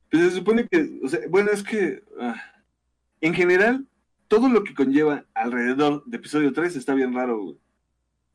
Pues 0.10 0.24
se 0.24 0.32
supone 0.38 0.66
que, 0.70 1.02
o 1.04 1.10
sea, 1.10 1.20
bueno, 1.28 1.52
es 1.52 1.64
que 1.64 2.02
ah, 2.22 2.42
en 3.20 3.34
general, 3.34 3.86
todo 4.30 4.48
lo 4.48 4.64
que 4.64 4.74
conlleva 4.74 5.26
alrededor 5.34 6.06
de 6.06 6.16
episodio 6.16 6.54
3 6.54 6.78
está 6.78 6.94
bien 6.94 7.14
raro, 7.14 7.44
güey. 7.44 7.58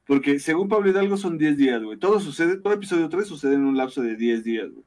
Porque 0.04 0.38
según 0.38 0.68
Pablo 0.68 0.90
Hidalgo 0.90 1.16
son 1.16 1.38
10 1.38 1.56
días, 1.56 1.82
güey. 1.82 1.98
Todo 1.98 2.20
sucede, 2.20 2.58
todo 2.58 2.74
episodio 2.74 3.08
3 3.08 3.26
sucede 3.26 3.54
en 3.54 3.64
un 3.64 3.78
lapso 3.78 4.02
de 4.02 4.16
10 4.16 4.44
días, 4.44 4.70
güey. 4.70 4.84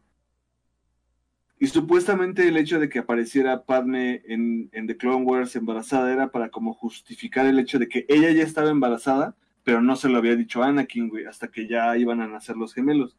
Y 1.57 1.67
supuestamente 1.67 2.47
el 2.47 2.57
hecho 2.57 2.79
de 2.79 2.89
que 2.89 2.99
apareciera 2.99 3.63
Padme 3.63 4.21
en, 4.25 4.69
en 4.73 4.87
The 4.87 4.97
Clone 4.97 5.23
Wars 5.23 5.55
embarazada 5.55 6.11
era 6.11 6.29
para 6.29 6.49
como 6.49 6.73
justificar 6.73 7.45
el 7.45 7.59
hecho 7.59 7.79
de 7.79 7.87
que 7.87 8.05
ella 8.09 8.29
ya 8.31 8.43
estaba 8.43 8.69
embarazada, 8.69 9.35
pero 9.63 9.81
no 9.81 9.95
se 9.95 10.09
lo 10.09 10.17
había 10.17 10.35
dicho 10.35 10.61
a 10.61 10.67
Anakin, 10.67 11.09
güey, 11.09 11.25
hasta 11.25 11.49
que 11.49 11.67
ya 11.67 11.97
iban 11.97 12.21
a 12.21 12.27
nacer 12.27 12.57
los 12.57 12.73
gemelos. 12.73 13.17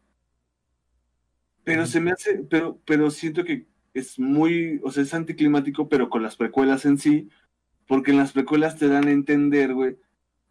Pero 1.65 1.87
se 1.87 2.01
me 2.01 2.13
hace, 2.13 2.45
pero, 2.49 2.79
pero 2.85 3.11
siento 3.11 3.43
que 3.43 3.67
es 3.95 4.19
muy, 4.19 4.81
o 4.85 4.93
sea, 4.93 5.03
es 5.03 5.15
anticlimático, 5.15 5.89
pero 5.89 6.11
con 6.11 6.23
las 6.23 6.37
precuelas 6.37 6.85
en 6.85 6.99
sí, 6.99 7.31
porque 7.89 8.11
en 8.11 8.19
las 8.19 8.33
precuelas 8.33 8.77
te 8.77 8.89
dan 8.89 9.09
a 9.09 9.13
entender, 9.13 9.73
güey, 9.73 9.97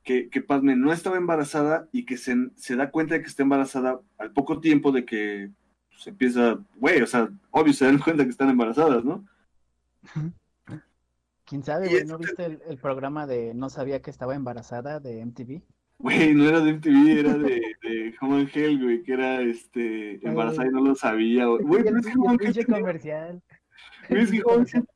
que, 0.04 0.30
que 0.30 0.42
Padme 0.42 0.76
no 0.76 0.92
estaba 0.92 1.18
embarazada 1.18 1.88
y 1.92 2.06
que 2.06 2.18
se, 2.18 2.36
se 2.56 2.76
da 2.76 2.92
cuenta 2.92 3.14
de 3.14 3.22
que 3.22 3.28
está 3.28 3.44
embarazada 3.44 4.02
al 4.18 4.32
poco 4.34 4.60
tiempo 4.60 4.92
de 4.92 5.06
que 5.06 5.52
se 5.98 6.10
empieza, 6.12 6.58
güey, 6.76 7.02
o 7.02 7.08
sea, 7.08 7.30
obvio 7.52 7.74
se 7.74 7.86
dan 7.86 8.00
cuenta 8.04 8.24
que 8.24 8.30
están 8.30 8.50
embarazadas, 8.50 9.04
¿no? 9.04 9.26
¿Quién 11.46 11.64
sabe, 11.64 11.90
güey? 11.90 12.06
¿No 12.06 12.18
viste 12.18 12.46
el, 12.46 12.62
el 12.68 12.78
programa 12.78 13.28
de 13.28 13.54
No 13.54 13.70
sabía 13.70 14.02
que 14.02 14.10
estaba 14.12 14.36
embarazada 14.36 15.00
de 15.00 15.24
MTV? 15.26 15.62
Güey, 15.98 16.34
no 16.34 16.46
era 16.46 16.60
de 16.60 16.74
MTV, 16.74 17.20
era 17.20 17.34
de, 17.36 17.62
de 17.82 18.16
Home 18.20 18.42
and 18.42 18.50
Hell, 18.54 18.84
güey, 18.84 19.04
que 19.04 19.14
era 19.14 19.42
este, 19.42 20.26
embarazada 20.28 20.68
y 20.68 20.72
no 20.72 20.82
lo 20.82 20.96
sabía, 20.96 21.46
güey. 21.46 21.84
Pero 21.84 22.00
es 22.00 22.06
que 22.06 22.14
Home 22.18 22.38
Hell 22.42 22.66
comercial. 22.66 23.42
Güey, 24.10 24.24
es 24.24 24.32
que 24.32 24.42
Home 24.44 24.58
and 24.58 24.68
Health- 24.68 24.90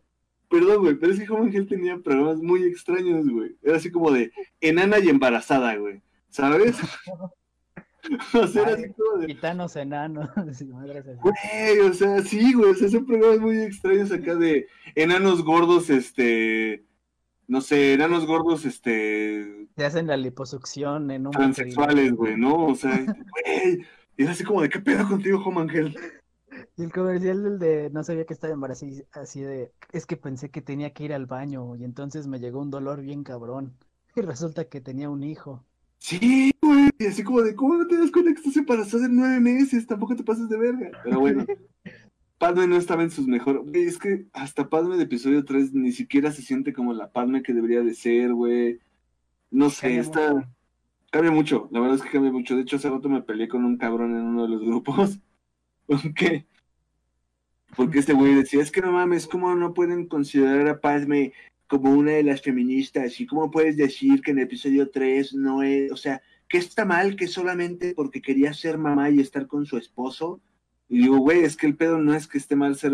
Perdón, 0.49 0.81
güey, 0.81 0.95
pero 0.95 1.13
es 1.13 1.19
que 1.19 1.31
Home 1.31 1.51
Health 1.55 1.69
tenía 1.69 1.97
programas 1.99 2.37
muy 2.37 2.63
extraños, 2.63 3.29
güey. 3.29 3.55
Era 3.61 3.77
así 3.77 3.91
como 3.91 4.11
de 4.11 4.31
enana 4.59 4.97
y 4.99 5.09
embarazada, 5.09 5.75
güey. 5.75 6.01
¿Sabes? 6.29 6.75
o 8.33 8.47
sea, 8.47 8.63
era 8.63 8.73
así 8.73 8.93
como 8.93 9.21
de. 9.21 9.27
Gitanos 9.27 9.75
enanos. 9.75 10.29
Güey, 10.35 11.79
o 11.79 11.93
sea, 11.93 12.21
sí, 12.21 12.53
güey. 12.53 12.71
O 12.71 12.75
sea, 12.75 12.89
son 12.89 13.05
programas 13.05 13.39
muy 13.39 13.59
extraños 13.59 14.11
acá 14.11 14.35
de 14.35 14.67
enanos 14.95 15.43
gordos, 15.43 15.89
este. 15.89 16.85
No 17.47 17.61
sé, 17.61 17.93
enanos 17.93 18.25
gordos, 18.25 18.65
este. 18.65 19.67
Te 19.75 19.85
hacen 19.85 20.07
la 20.07 20.17
liposucción 20.17 21.09
en 21.11 21.27
un 21.27 21.31
Transexuales, 21.31 22.13
güey, 22.13 22.37
¿no? 22.37 22.67
O 22.67 22.75
sea, 22.75 22.95
güey. 22.97 23.85
Y 24.17 24.23
era 24.23 24.33
así 24.33 24.43
como 24.43 24.61
de, 24.61 24.69
¿qué 24.69 24.79
pedo 24.79 25.07
contigo, 25.07 25.41
and 25.57 25.71
Health? 25.71 25.97
Y 26.75 26.83
el 26.83 26.91
comercial 26.91 27.41
del 27.43 27.59
de 27.59 27.89
no 27.89 28.03
sabía 28.03 28.25
que 28.25 28.33
estaba 28.33 28.53
embarazada, 28.53 28.91
así 29.13 29.41
de, 29.41 29.71
es 29.91 30.05
que 30.05 30.17
pensé 30.17 30.49
que 30.49 30.61
tenía 30.61 30.93
que 30.93 31.05
ir 31.05 31.13
al 31.13 31.25
baño 31.25 31.75
y 31.77 31.83
entonces 31.83 32.27
me 32.27 32.39
llegó 32.39 32.59
un 32.59 32.69
dolor 32.69 33.01
bien 33.01 33.23
cabrón. 33.23 33.77
Y 34.15 34.21
resulta 34.21 34.65
que 34.65 34.81
tenía 34.81 35.09
un 35.09 35.23
hijo. 35.23 35.65
Sí, 35.99 36.51
güey. 36.61 36.89
Y 36.97 37.05
así 37.05 37.23
como 37.23 37.41
de, 37.41 37.55
¿cómo 37.55 37.75
no 37.75 37.87
te 37.87 37.97
das 37.97 38.11
cuenta 38.11 38.31
que 38.31 38.39
estás 38.39 38.57
embarazada 38.57 39.05
en 39.05 39.15
nueve 39.15 39.39
meses? 39.39 39.85
Tampoco 39.85 40.15
te 40.15 40.23
pases 40.23 40.49
de 40.49 40.57
verga. 40.57 40.91
Pero 41.03 41.19
bueno. 41.19 41.45
Padme 42.39 42.67
no 42.67 42.77
estaba 42.77 43.03
en 43.03 43.11
sus 43.11 43.27
mejores. 43.27 43.61
Es 43.73 43.97
que 43.97 44.25
hasta 44.31 44.69
Padme 44.69 44.95
de 44.95 45.03
episodio 45.03 45.43
3 45.43 45.73
ni 45.73 45.91
siquiera 45.91 46.31
se 46.31 46.41
siente 46.41 46.71
como 46.71 46.93
la 46.93 47.11
Padme 47.11 47.43
que 47.43 47.53
debería 47.53 47.81
de 47.81 47.93
ser, 47.93 48.33
güey. 48.33 48.79
No 49.51 49.69
sé, 49.69 49.87
Cambia 49.87 50.01
está. 50.01 50.33
mucho. 50.33 50.47
Cambia 51.11 51.31
mucho, 51.31 51.67
la 51.71 51.79
verdad 51.79 51.97
es 51.97 52.03
que 52.03 52.11
cambia 52.11 52.31
mucho. 52.31 52.55
De 52.55 52.61
hecho, 52.61 52.77
hace 52.77 52.89
rato 52.89 53.09
me 53.09 53.21
peleé 53.21 53.47
con 53.47 53.65
un 53.65 53.77
cabrón 53.77 54.11
en 54.11 54.23
uno 54.23 54.43
de 54.43 54.49
los 54.49 54.61
grupos. 54.61 55.19
¿Por 55.87 56.13
qué? 56.13 56.45
Porque 57.75 57.99
este 57.99 58.13
güey 58.13 58.35
decía, 58.35 58.61
es 58.61 58.71
que 58.71 58.81
no 58.81 58.91
mames, 58.91 59.27
¿cómo 59.27 59.53
no 59.55 59.73
pueden 59.73 60.07
considerar 60.07 60.67
a 60.67 60.79
Padme 60.79 61.33
como 61.69 61.91
una 61.93 62.13
de 62.13 62.23
las 62.23 62.41
feministas? 62.41 63.21
¿Y 63.21 63.27
cómo 63.27 63.51
puedes 63.51 63.77
decir 63.77 64.21
que 64.21 64.31
en 64.31 64.39
el 64.39 64.45
episodio 64.45 64.89
3 64.89 65.35
no 65.35 65.63
es, 65.63 65.91
o 65.91 65.95
sea, 65.95 66.21
que 66.49 66.57
está 66.57 66.83
mal 66.83 67.15
que 67.15 67.27
solamente 67.27 67.93
porque 67.95 68.21
quería 68.21 68.53
ser 68.53 68.77
mamá 68.77 69.09
y 69.11 69.21
estar 69.21 69.47
con 69.47 69.65
su 69.65 69.77
esposo? 69.77 70.41
Y 70.89 70.97
digo, 71.03 71.19
güey, 71.19 71.43
es 71.43 71.55
que 71.55 71.67
el 71.67 71.77
pedo 71.77 71.99
no 71.99 72.15
es 72.15 72.27
que 72.27 72.39
esté 72.39 72.55
mal 72.55 72.75
ser 72.75 72.91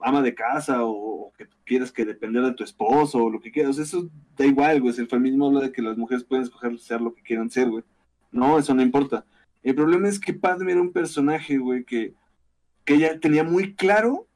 ama 0.00 0.22
de 0.22 0.34
casa 0.34 0.84
o, 0.84 1.32
que 1.36 1.46
quieras 1.64 1.92
que 1.92 2.04
depender 2.04 2.42
de 2.42 2.54
tu 2.54 2.64
esposo 2.64 3.24
o 3.24 3.30
lo 3.30 3.40
que 3.40 3.52
quieras. 3.52 3.78
Eso 3.78 4.08
da 4.36 4.46
igual, 4.46 4.80
güey. 4.80 4.94
El 4.98 5.08
feminismo 5.08 5.46
habla 5.46 5.60
de 5.60 5.72
que 5.72 5.82
las 5.82 5.98
mujeres 5.98 6.24
pueden 6.24 6.44
escoger 6.44 6.78
ser 6.78 7.02
lo 7.02 7.14
que 7.14 7.22
quieran 7.22 7.50
ser, 7.50 7.68
güey. 7.68 7.84
No, 8.32 8.58
eso 8.58 8.74
no 8.74 8.82
importa. 8.82 9.26
El 9.62 9.74
problema 9.74 10.08
es 10.08 10.18
que 10.18 10.32
Padme 10.32 10.72
era 10.72 10.80
un 10.80 10.92
personaje, 10.92 11.58
güey, 11.58 11.84
que, 11.84 12.14
que 12.84 12.94
ella 12.94 13.20
tenía 13.20 13.44
muy 13.44 13.74
claro 13.74 14.26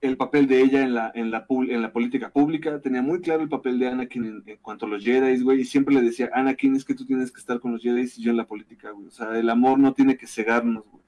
el 0.00 0.16
papel 0.16 0.46
de 0.46 0.60
ella 0.60 0.82
en 0.82 0.94
la, 0.94 1.10
en 1.14 1.30
la, 1.30 1.46
en 1.48 1.82
la 1.82 1.92
política 1.92 2.30
pública, 2.30 2.80
tenía 2.80 3.02
muy 3.02 3.20
claro 3.20 3.42
el 3.42 3.48
papel 3.48 3.78
de 3.78 3.88
Anakin 3.88 4.24
en, 4.24 4.42
en 4.46 4.56
cuanto 4.58 4.86
a 4.86 4.88
los 4.88 5.04
Jedi, 5.04 5.40
güey, 5.42 5.60
y 5.60 5.64
siempre 5.64 5.94
le 5.94 6.02
decía, 6.02 6.30
Anakin, 6.32 6.76
es 6.76 6.84
que 6.84 6.94
tú 6.94 7.04
tienes 7.04 7.32
que 7.32 7.40
estar 7.40 7.60
con 7.60 7.72
los 7.72 7.82
Jedi 7.82 8.02
y 8.16 8.22
yo 8.22 8.30
en 8.30 8.36
la 8.36 8.46
política, 8.46 8.90
güey. 8.90 9.06
O 9.06 9.10
sea, 9.10 9.36
el 9.38 9.50
amor 9.50 9.78
no 9.78 9.94
tiene 9.94 10.16
que 10.16 10.26
cegarnos, 10.26 10.84
güey. 10.90 10.98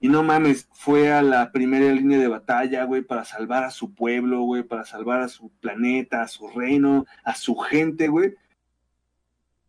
Y 0.00 0.08
no 0.08 0.22
mames, 0.22 0.68
fue 0.72 1.10
a 1.10 1.22
la 1.22 1.50
primera 1.50 1.90
línea 1.90 2.18
de 2.18 2.28
batalla, 2.28 2.84
güey, 2.84 3.00
para 3.00 3.24
salvar 3.24 3.64
a 3.64 3.70
su 3.70 3.94
pueblo, 3.94 4.42
güey, 4.42 4.62
para 4.62 4.84
salvar 4.84 5.22
a 5.22 5.28
su 5.28 5.48
planeta, 5.60 6.20
a 6.20 6.28
su 6.28 6.48
reino, 6.48 7.06
a 7.24 7.34
su 7.34 7.56
gente, 7.56 8.08
güey. 8.08 8.34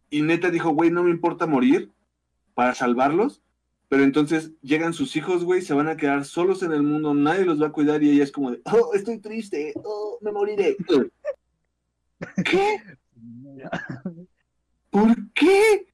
Y 0.10 0.24
neta 0.24 0.50
dijo, 0.52 0.72
güey, 0.72 0.92
no 0.92 1.04
me 1.04 1.12
importa 1.12 1.48
morir 1.48 1.90
para 2.54 2.74
salvarlos, 2.74 3.42
pero 3.90 4.04
entonces 4.04 4.52
llegan 4.62 4.94
sus 4.94 5.16
hijos, 5.16 5.44
güey, 5.44 5.62
se 5.62 5.74
van 5.74 5.88
a 5.88 5.98
quedar 5.98 6.26
solos 6.26 6.64
en 6.64 6.72
el 6.72 6.84
mundo, 6.84 7.14
nadie 7.14 7.46
los 7.46 7.62
va 7.62 7.68
a 7.68 7.72
cuidar 7.72 8.02
y 8.04 8.10
ella 8.12 8.24
es 8.24 8.32
como 8.32 8.52
de, 8.52 8.62
oh, 8.66 8.92
estoy 8.94 9.20
triste, 9.20 9.74
oh, 9.84 10.18
me 10.22 10.32
moriré. 10.32 10.76
¿Qué? 12.46 12.78
¿Por 14.90 15.16
qué? 15.34 15.88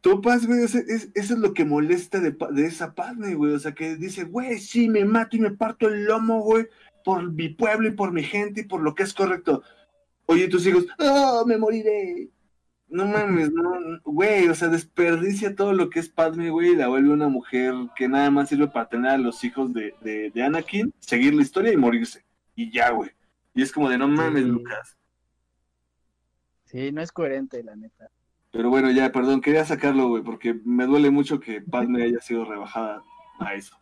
Topas, 0.00 0.46
güey, 0.46 0.64
o 0.64 0.68
sea, 0.68 0.80
es- 0.80 1.10
eso 1.14 1.34
es 1.34 1.40
lo 1.40 1.52
que 1.52 1.64
molesta 1.64 2.20
de, 2.20 2.34
de 2.52 2.66
esa 2.66 2.94
Padme, 2.94 3.34
güey. 3.34 3.52
O 3.52 3.58
sea, 3.58 3.74
que 3.74 3.96
dice, 3.96 4.24
güey, 4.24 4.58
sí, 4.58 4.88
me 4.88 5.04
mato 5.04 5.36
y 5.36 5.40
me 5.40 5.50
parto 5.50 5.88
el 5.88 6.04
lomo, 6.04 6.40
güey, 6.42 6.66
por 7.04 7.30
mi 7.30 7.50
pueblo 7.50 7.88
y 7.88 7.92
por 7.92 8.12
mi 8.12 8.22
gente 8.22 8.62
y 8.62 8.64
por 8.64 8.80
lo 8.82 8.94
que 8.94 9.02
es 9.02 9.12
correcto. 9.12 9.62
Oye, 10.26 10.48
tus 10.48 10.66
hijos, 10.66 10.86
oh, 10.98 11.44
me 11.46 11.58
moriré. 11.58 12.28
No 12.90 13.06
mames, 13.06 13.52
no, 13.52 14.00
güey, 14.04 14.48
o 14.48 14.54
sea, 14.54 14.68
desperdicia 14.68 15.54
todo 15.54 15.72
lo 15.72 15.90
que 15.90 16.00
es 16.00 16.08
Padme, 16.08 16.50
güey, 16.50 16.70
y 16.72 16.76
la 16.76 16.88
vuelve 16.88 17.10
una 17.10 17.28
mujer 17.28 17.72
que 17.94 18.08
nada 18.08 18.30
más 18.30 18.48
sirve 18.48 18.68
para 18.68 18.88
tener 18.88 19.12
a 19.12 19.18
los 19.18 19.44
hijos 19.44 19.72
de, 19.72 19.94
de, 20.00 20.30
de 20.30 20.42
Anakin, 20.42 20.92
seguir 20.98 21.34
la 21.34 21.42
historia 21.42 21.72
y 21.72 21.76
morirse. 21.76 22.24
Y 22.56 22.72
ya, 22.72 22.90
güey. 22.90 23.10
Y 23.54 23.62
es 23.62 23.72
como 23.72 23.88
de, 23.88 23.98
no 23.98 24.08
mames, 24.08 24.44
Sí. 24.44 24.48
Lucas. 24.48 24.96
Sí, 26.64 26.90
no 26.92 27.02
es 27.02 27.12
coherente, 27.12 27.62
la 27.62 27.76
neta. 27.76 28.10
Pero 28.52 28.70
bueno, 28.70 28.90
ya, 28.90 29.12
perdón, 29.12 29.40
quería 29.40 29.64
sacarlo, 29.64 30.08
güey, 30.08 30.22
porque 30.22 30.54
me 30.64 30.86
duele 30.86 31.10
mucho 31.10 31.40
que 31.40 31.60
Padme 31.62 32.04
haya 32.04 32.20
sido 32.20 32.44
rebajada 32.44 33.02
a 33.38 33.54
eso. 33.54 33.76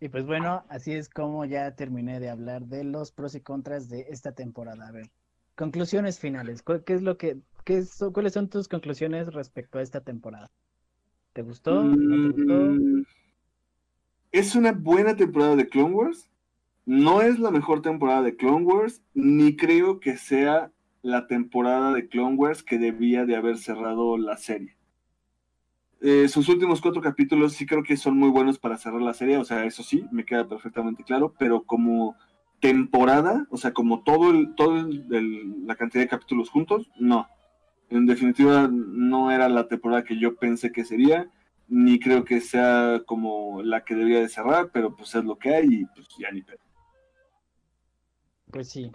Y 0.00 0.08
pues 0.08 0.26
bueno, 0.26 0.64
así 0.68 0.92
es 0.92 1.08
como 1.08 1.44
ya 1.44 1.74
terminé 1.74 2.20
de 2.20 2.30
hablar 2.30 2.66
de 2.66 2.84
los 2.84 3.12
pros 3.12 3.34
y 3.34 3.40
contras 3.40 3.88
de 3.88 4.06
esta 4.10 4.32
temporada. 4.32 4.86
A 4.88 4.92
ver, 4.92 5.10
conclusiones 5.58 6.20
finales. 6.20 6.62
¿Cu- 6.62 6.84
¿Qué 6.86 6.94
es 6.94 7.02
lo 7.02 7.18
que, 7.18 7.38
qué 7.64 7.78
es- 7.78 7.98
cuáles 8.14 8.34
son 8.34 8.48
tus 8.50 8.68
conclusiones 8.68 9.34
respecto 9.34 9.78
a 9.78 9.82
esta 9.82 10.02
temporada? 10.02 10.50
¿Te 11.34 11.42
gustó? 11.42 11.86
¿No 11.98 11.98
te 11.98 12.26
gustó? 12.28 12.80
Mm, 12.80 13.02
Es 14.32 14.54
una 14.56 14.72
buena 14.72 15.16
temporada 15.16 15.54
de 15.54 15.68
Clone 15.68 15.94
Wars. 15.94 16.30
No 16.86 17.22
es 17.22 17.38
la 17.40 17.50
mejor 17.50 17.82
temporada 17.82 18.22
de 18.22 18.36
Clone 18.36 18.64
Wars, 18.64 19.02
ni 19.14 19.56
creo 19.56 20.00
que 20.00 20.16
sea 20.16 20.72
la 21.02 21.26
temporada 21.26 21.92
de 21.94 22.08
Clone 22.08 22.36
Wars 22.36 22.62
que 22.62 22.78
debía 22.78 23.26
de 23.26 23.36
haber 23.36 23.58
cerrado 23.58 24.18
la 24.18 24.36
serie. 24.38 24.76
Eh, 26.00 26.28
sus 26.28 26.48
últimos 26.48 26.80
cuatro 26.80 27.02
capítulos 27.02 27.54
sí 27.54 27.66
creo 27.66 27.82
que 27.82 27.96
son 27.96 28.16
muy 28.16 28.30
buenos 28.30 28.58
para 28.58 28.76
cerrar 28.76 29.02
la 29.02 29.14
serie, 29.14 29.36
o 29.36 29.44
sea, 29.44 29.64
eso 29.64 29.82
sí, 29.82 30.04
me 30.12 30.24
queda 30.24 30.46
perfectamente 30.48 31.02
claro, 31.02 31.34
pero 31.38 31.64
como 31.64 32.16
temporada, 32.60 33.46
o 33.50 33.56
sea, 33.56 33.72
como 33.72 34.02
todo 34.02 34.30
el, 34.30 34.54
todo 34.54 34.76
el- 34.78 35.06
el- 35.14 35.66
la 35.66 35.76
cantidad 35.76 36.02
de 36.02 36.08
capítulos 36.08 36.50
juntos, 36.50 36.90
no. 36.98 37.28
En 37.90 38.06
definitiva, 38.06 38.68
no 38.70 39.30
era 39.30 39.48
la 39.48 39.68
temporada 39.68 40.04
que 40.04 40.18
yo 40.18 40.36
pensé 40.36 40.72
que 40.72 40.84
sería, 40.84 41.30
ni 41.68 41.98
creo 42.00 42.24
que 42.24 42.40
sea 42.40 43.02
como 43.06 43.62
la 43.62 43.84
que 43.84 43.94
debía 43.94 44.20
de 44.20 44.28
cerrar, 44.28 44.70
pero 44.72 44.94
pues 44.96 45.14
es 45.14 45.24
lo 45.24 45.38
que 45.38 45.54
hay 45.54 45.66
y 45.70 45.84
pues 45.86 46.08
ya 46.18 46.30
ni 46.30 46.42
pedo. 46.42 46.58
Pues 48.50 48.70
sí. 48.70 48.90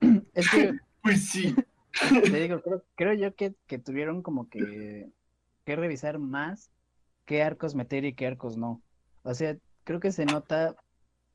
Es 0.34 0.50
que 0.50 0.72
Pues 1.02 1.28
sí. 1.28 1.54
te 2.24 2.40
digo, 2.40 2.60
creo, 2.60 2.82
creo 2.96 3.14
yo 3.14 3.34
que, 3.34 3.54
que 3.66 3.78
tuvieron 3.78 4.22
como 4.22 4.48
que, 4.48 5.08
que 5.64 5.76
revisar 5.76 6.18
más 6.18 6.70
qué 7.24 7.42
arcos 7.42 7.74
meter 7.74 8.04
y 8.04 8.14
qué 8.14 8.26
arcos 8.26 8.56
no. 8.56 8.82
O 9.22 9.34
sea, 9.34 9.56
creo 9.84 10.00
que 10.00 10.12
se 10.12 10.26
nota 10.26 10.76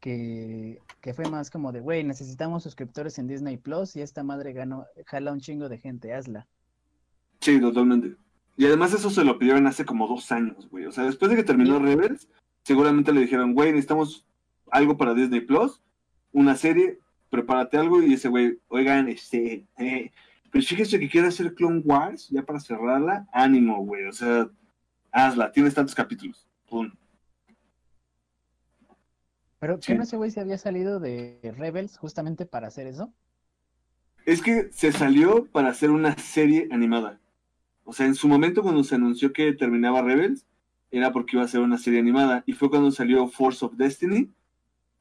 que, 0.03 0.81
que 0.99 1.13
fue 1.13 1.29
más 1.29 1.49
como 1.49 1.71
de, 1.71 1.79
güey, 1.79 2.03
necesitamos 2.03 2.63
suscriptores 2.63 3.17
en 3.19 3.27
Disney 3.27 3.55
Plus 3.55 3.95
y 3.95 4.01
esta 4.01 4.21
madre 4.21 4.51
ganó, 4.51 4.85
jala 5.05 5.31
un 5.31 5.39
chingo 5.39 5.69
de 5.69 5.77
gente, 5.77 6.13
hazla. 6.13 6.45
Sí, 7.39 7.57
totalmente. 7.61 8.17
Y 8.57 8.65
además 8.65 8.93
eso 8.93 9.09
se 9.09 9.23
lo 9.23 9.39
pidieron 9.39 9.65
hace 9.65 9.85
como 9.85 10.05
dos 10.05 10.29
años, 10.33 10.69
güey. 10.69 10.87
O 10.87 10.91
sea, 10.91 11.05
después 11.05 11.31
de 11.31 11.37
que 11.37 11.45
terminó 11.45 11.79
Rebels, 11.79 12.27
seguramente 12.63 13.13
le 13.13 13.21
dijeron, 13.21 13.53
güey, 13.53 13.71
necesitamos 13.71 14.25
algo 14.71 14.97
para 14.97 15.13
Disney 15.13 15.39
Plus, 15.39 15.81
una 16.33 16.57
serie, 16.57 16.99
prepárate 17.29 17.77
algo. 17.77 18.03
Y 18.03 18.13
ese 18.13 18.27
güey, 18.27 18.59
oigan, 18.67 19.07
este, 19.07 19.65
eh, 19.77 20.11
pero 20.51 20.65
fíjese 20.65 20.99
que 20.99 21.09
quiere 21.09 21.29
hacer 21.29 21.53
Clone 21.53 21.81
Wars, 21.85 22.27
ya 22.29 22.43
para 22.43 22.59
cerrarla, 22.59 23.25
ánimo, 23.31 23.85
güey. 23.85 24.03
O 24.03 24.11
sea, 24.11 24.49
hazla, 25.13 25.49
tienes 25.53 25.73
tantos 25.73 25.95
capítulos. 25.95 26.45
Pum. 26.69 26.91
Pero 29.63 29.77
Sí. 29.79 29.93
¿qué 29.93 29.95
no 29.95 30.03
ese 30.03 30.17
güey 30.17 30.29
se 30.29 30.41
había 30.41 30.57
salido 30.57 30.99
de 30.99 31.39
Rebels 31.57 31.97
justamente 31.97 32.45
para 32.45 32.67
hacer 32.67 32.85
eso? 32.85 33.13
Es 34.25 34.41
que 34.41 34.69
se 34.73 34.91
salió 34.91 35.45
para 35.45 35.69
hacer 35.69 35.89
una 35.89 36.17
serie 36.17 36.67
animada. 36.69 37.21
O 37.85 37.93
sea, 37.93 38.05
en 38.07 38.15
su 38.15 38.27
momento 38.27 38.61
cuando 38.61 38.83
se 38.83 38.95
anunció 38.95 39.31
que 39.31 39.53
terminaba 39.53 40.01
Rebels, 40.01 40.45
era 40.91 41.13
porque 41.13 41.37
iba 41.37 41.45
a 41.45 41.47
ser 41.47 41.61
una 41.61 41.77
serie 41.77 42.01
animada. 42.01 42.43
Y 42.45 42.51
fue 42.51 42.69
cuando 42.69 42.91
salió 42.91 43.25
Force 43.29 43.63
of 43.63 43.77
Destiny. 43.77 44.29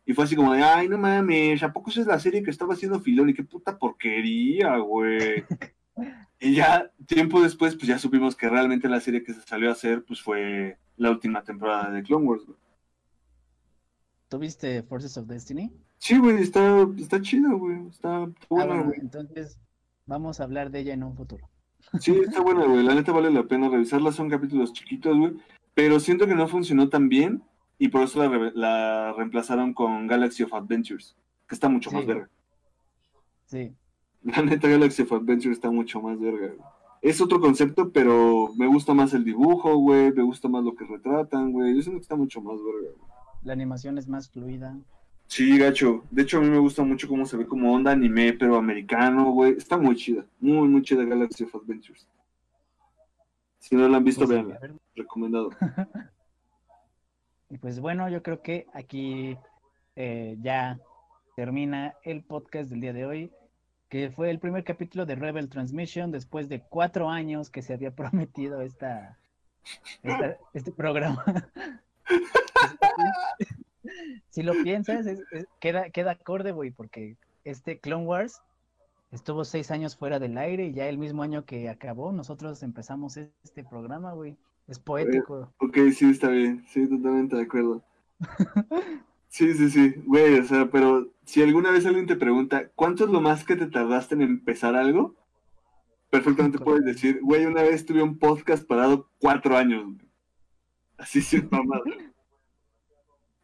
Y 0.07 0.13
fue 0.13 0.27
así 0.27 0.37
como 0.37 0.53
de, 0.53 0.63
ay, 0.63 0.89
no 0.89 0.97
mames, 0.97 1.61
¿a 1.65 1.73
poco 1.73 1.91
esa 1.91 2.03
es 2.03 2.07
la 2.07 2.21
serie 2.21 2.45
que 2.45 2.51
estaba 2.53 2.75
haciendo 2.75 3.01
Filoni? 3.01 3.35
Qué 3.35 3.43
puta 3.43 3.77
porquería, 3.77 4.77
güey. 4.77 5.43
y 6.39 6.55
ya, 6.55 6.89
tiempo 7.09 7.43
después, 7.43 7.75
pues 7.75 7.89
ya 7.89 7.99
supimos 7.99 8.37
que 8.37 8.49
realmente 8.49 8.89
la 8.89 9.01
serie 9.01 9.25
que 9.25 9.35
se 9.35 9.41
salió 9.43 9.71
a 9.71 9.73
hacer, 9.73 10.05
pues 10.05 10.23
fue 10.23 10.79
la 10.99 11.11
última 11.11 11.43
temporada 11.43 11.91
de 11.91 12.05
Clone 12.05 12.27
Wars, 12.27 12.47
güey. 12.47 12.62
¿Tuviste 14.33 14.83
Forces 14.85 15.19
of 15.19 15.27
Destiny? 15.27 15.71
Sí, 15.99 16.17
güey, 16.19 16.39
está, 16.39 16.89
está 16.97 17.21
chido, 17.21 17.59
güey. 17.59 17.87
Está, 17.89 18.25
está 18.25 18.41
Ah, 18.45 18.47
buena, 18.49 18.67
bueno, 18.67 18.85
güey. 18.87 19.01
entonces 19.01 19.59
vamos 20.07 20.41
a 20.41 20.45
hablar 20.45 20.71
de 20.71 20.81
ella 20.81 20.95
en 20.95 21.03
un 21.03 21.15
futuro. 21.15 21.47
Sí, 22.01 22.13
está 22.13 22.41
buena, 22.43 22.65
güey. 22.65 22.83
La 22.83 22.95
neta 22.95 23.13
vale 23.13 23.31
la 23.31 23.43
pena 23.43 23.69
revisarla. 23.69 24.11
Son 24.11 24.31
capítulos 24.31 24.73
chiquitos, 24.73 25.19
güey. 25.19 25.35
Pero 25.75 26.01
siento 26.01 26.27
que 26.27 26.35
no 26.35 26.49
funcionó 26.49 26.89
tan 26.89 27.11
bien. 27.11 27.43
Y 27.79 27.89
por 27.89 28.01
eso 28.05 28.21
la, 28.21 28.29
re- 28.31 28.53
la 28.55 29.13
reemplazaron 29.19 29.75
con 29.75 30.07
Galaxy 30.07 30.45
of 30.45 30.55
Adventures. 30.55 31.15
Que 31.47 31.55
está 31.55 31.69
mucho 31.69 31.91
más 31.91 32.07
verga. 32.07 32.31
Sí, 33.45 33.75
La 34.23 34.41
neta, 34.41 34.69
Galaxy 34.69 35.03
of 35.03 35.13
Adventures 35.13 35.57
está 35.59 35.71
mucho 35.71 36.01
más 36.01 36.19
verga, 36.19 36.47
güey. 36.47 36.59
Es 37.03 37.21
otro 37.21 37.39
concepto, 37.39 37.91
pero 37.93 38.49
me 38.57 38.67
gusta 38.67 38.95
más 38.95 39.13
el 39.13 39.25
dibujo, 39.25 39.77
güey. 39.77 40.11
Me 40.13 40.23
gusta 40.23 40.49
más 40.49 40.65
lo 40.65 40.75
que 40.75 40.87
retratan, 40.87 41.53
güey. 41.53 41.77
Yo 41.77 41.83
siento 41.83 41.99
que 41.99 42.03
está 42.05 42.17
mucho 42.17 42.41
más 42.41 42.57
verga, 42.63 42.97
güey. 42.99 43.12
La 43.45 43.53
animación 43.53 43.99
es 43.99 44.09
más 44.09 44.29
fluida. 44.31 44.77
Sí, 45.27 45.57
gacho. 45.59 46.05
De 46.11 46.23
hecho, 46.23 46.39
a 46.39 46.41
mí 46.43 46.49
me 46.51 46.59
gusta 46.59 46.83
mucho 46.83 47.09
cómo 47.09 47.25
se 47.27 47.37
ve 47.37 47.47
como 47.47 47.73
onda 47.73 47.93
anime, 47.93 48.35
pero 48.35 48.57
americano, 48.57 49.31
güey. 49.33 49.53
Está 49.57 49.79
muy 49.79 49.97
chida. 49.97 50.25
Muy, 50.41 50.69
muy 50.69 50.83
chida 50.83 51.05
Galaxy 51.05 51.45
of 51.45 51.55
Adventures. 51.55 52.07
Si 53.59 53.75
no 53.77 53.89
la 53.89 53.97
han 53.99 54.05
visto, 54.05 54.27
Pues, 54.27 54.45
Recomendado. 54.95 55.51
Y 57.49 57.59
pues 57.59 57.81
bueno, 57.81 58.09
yo 58.09 58.23
creo 58.23 58.41
que 58.41 58.67
aquí 58.73 59.37
eh, 59.95 60.39
ya 60.41 60.79
termina 61.37 61.95
el 62.03 62.23
podcast 62.23 62.71
del 62.71 62.81
día 62.81 62.95
de 62.95 63.05
hoy, 63.05 63.31
que 63.91 64.11
fue 64.11 64.31
el 64.31 64.39
primer 64.39 64.65
capítulo 64.65 65.05
de 65.05 65.17
Rebel 65.17 65.51
Transmission 65.51 66.11
después 66.11 66.49
de 66.49 66.63
cuatro 66.63 67.11
años 67.11 67.51
que 67.51 67.61
se 67.61 67.75
había 67.75 67.91
prometido 67.95 68.63
esta, 68.63 69.19
esta- 70.03 70.39
este 70.55 70.73
programa. 70.73 71.23
si 74.31 74.43
lo 74.43 74.53
piensas, 74.63 75.07
es- 75.07 75.23
es- 75.33 75.47
queda, 75.61 75.91
queda 75.91 76.13
acorde, 76.13 76.53
güey, 76.53 76.71
porque 76.71 77.17
este 77.45 77.79
Clone 77.81 78.07
Wars 78.07 78.41
estuvo 79.11 79.45
seis 79.45 79.71
años 79.71 79.97
fuera 79.97 80.19
del 80.19 80.39
aire 80.39 80.67
y 80.67 80.73
ya 80.73 80.89
el 80.89 80.99
mismo 80.99 81.23
año 81.23 81.45
que 81.45 81.69
acabó, 81.69 82.13
nosotros 82.13 82.63
empezamos 82.63 83.17
este 83.17 83.65
programa, 83.65 84.13
güey. 84.13 84.37
Es 84.69 84.79
poético. 84.79 85.53
Ok, 85.59 85.77
sí, 85.95 86.11
está 86.11 86.29
bien. 86.29 86.65
Sí, 86.69 86.87
totalmente 86.89 87.37
de 87.37 87.43
acuerdo. 87.43 87.83
Sí, 89.29 89.55
sí, 89.55 89.71
sí. 89.71 89.95
Güey, 90.05 90.39
o 90.41 90.45
sea, 90.45 90.71
pero 90.71 91.09
si 91.25 91.43
alguna 91.43 91.71
vez 91.71 91.87
alguien 91.87 92.07
te 92.07 92.17
pregunta, 92.17 92.69
¿cuánto 92.75 93.05
es 93.07 93.11
lo 93.11 93.23
más 93.23 93.45
que 93.45 93.57
te 93.57 93.67
tardaste 93.67 94.15
en 94.15 94.21
empezar 94.21 94.77
algo? 94.77 95.15
Perfectamente 96.11 96.59
puedes 96.59 96.85
decir, 96.85 97.19
güey, 97.23 97.47
una 97.47 97.63
vez 97.63 97.87
tuve 97.87 98.03
un 98.03 98.19
podcast 98.19 98.63
parado 98.69 99.09
cuatro 99.19 99.57
años. 99.57 99.85
güey. 99.85 100.07
Así 100.99 101.23
sin 101.23 101.49
mamada. 101.51 101.81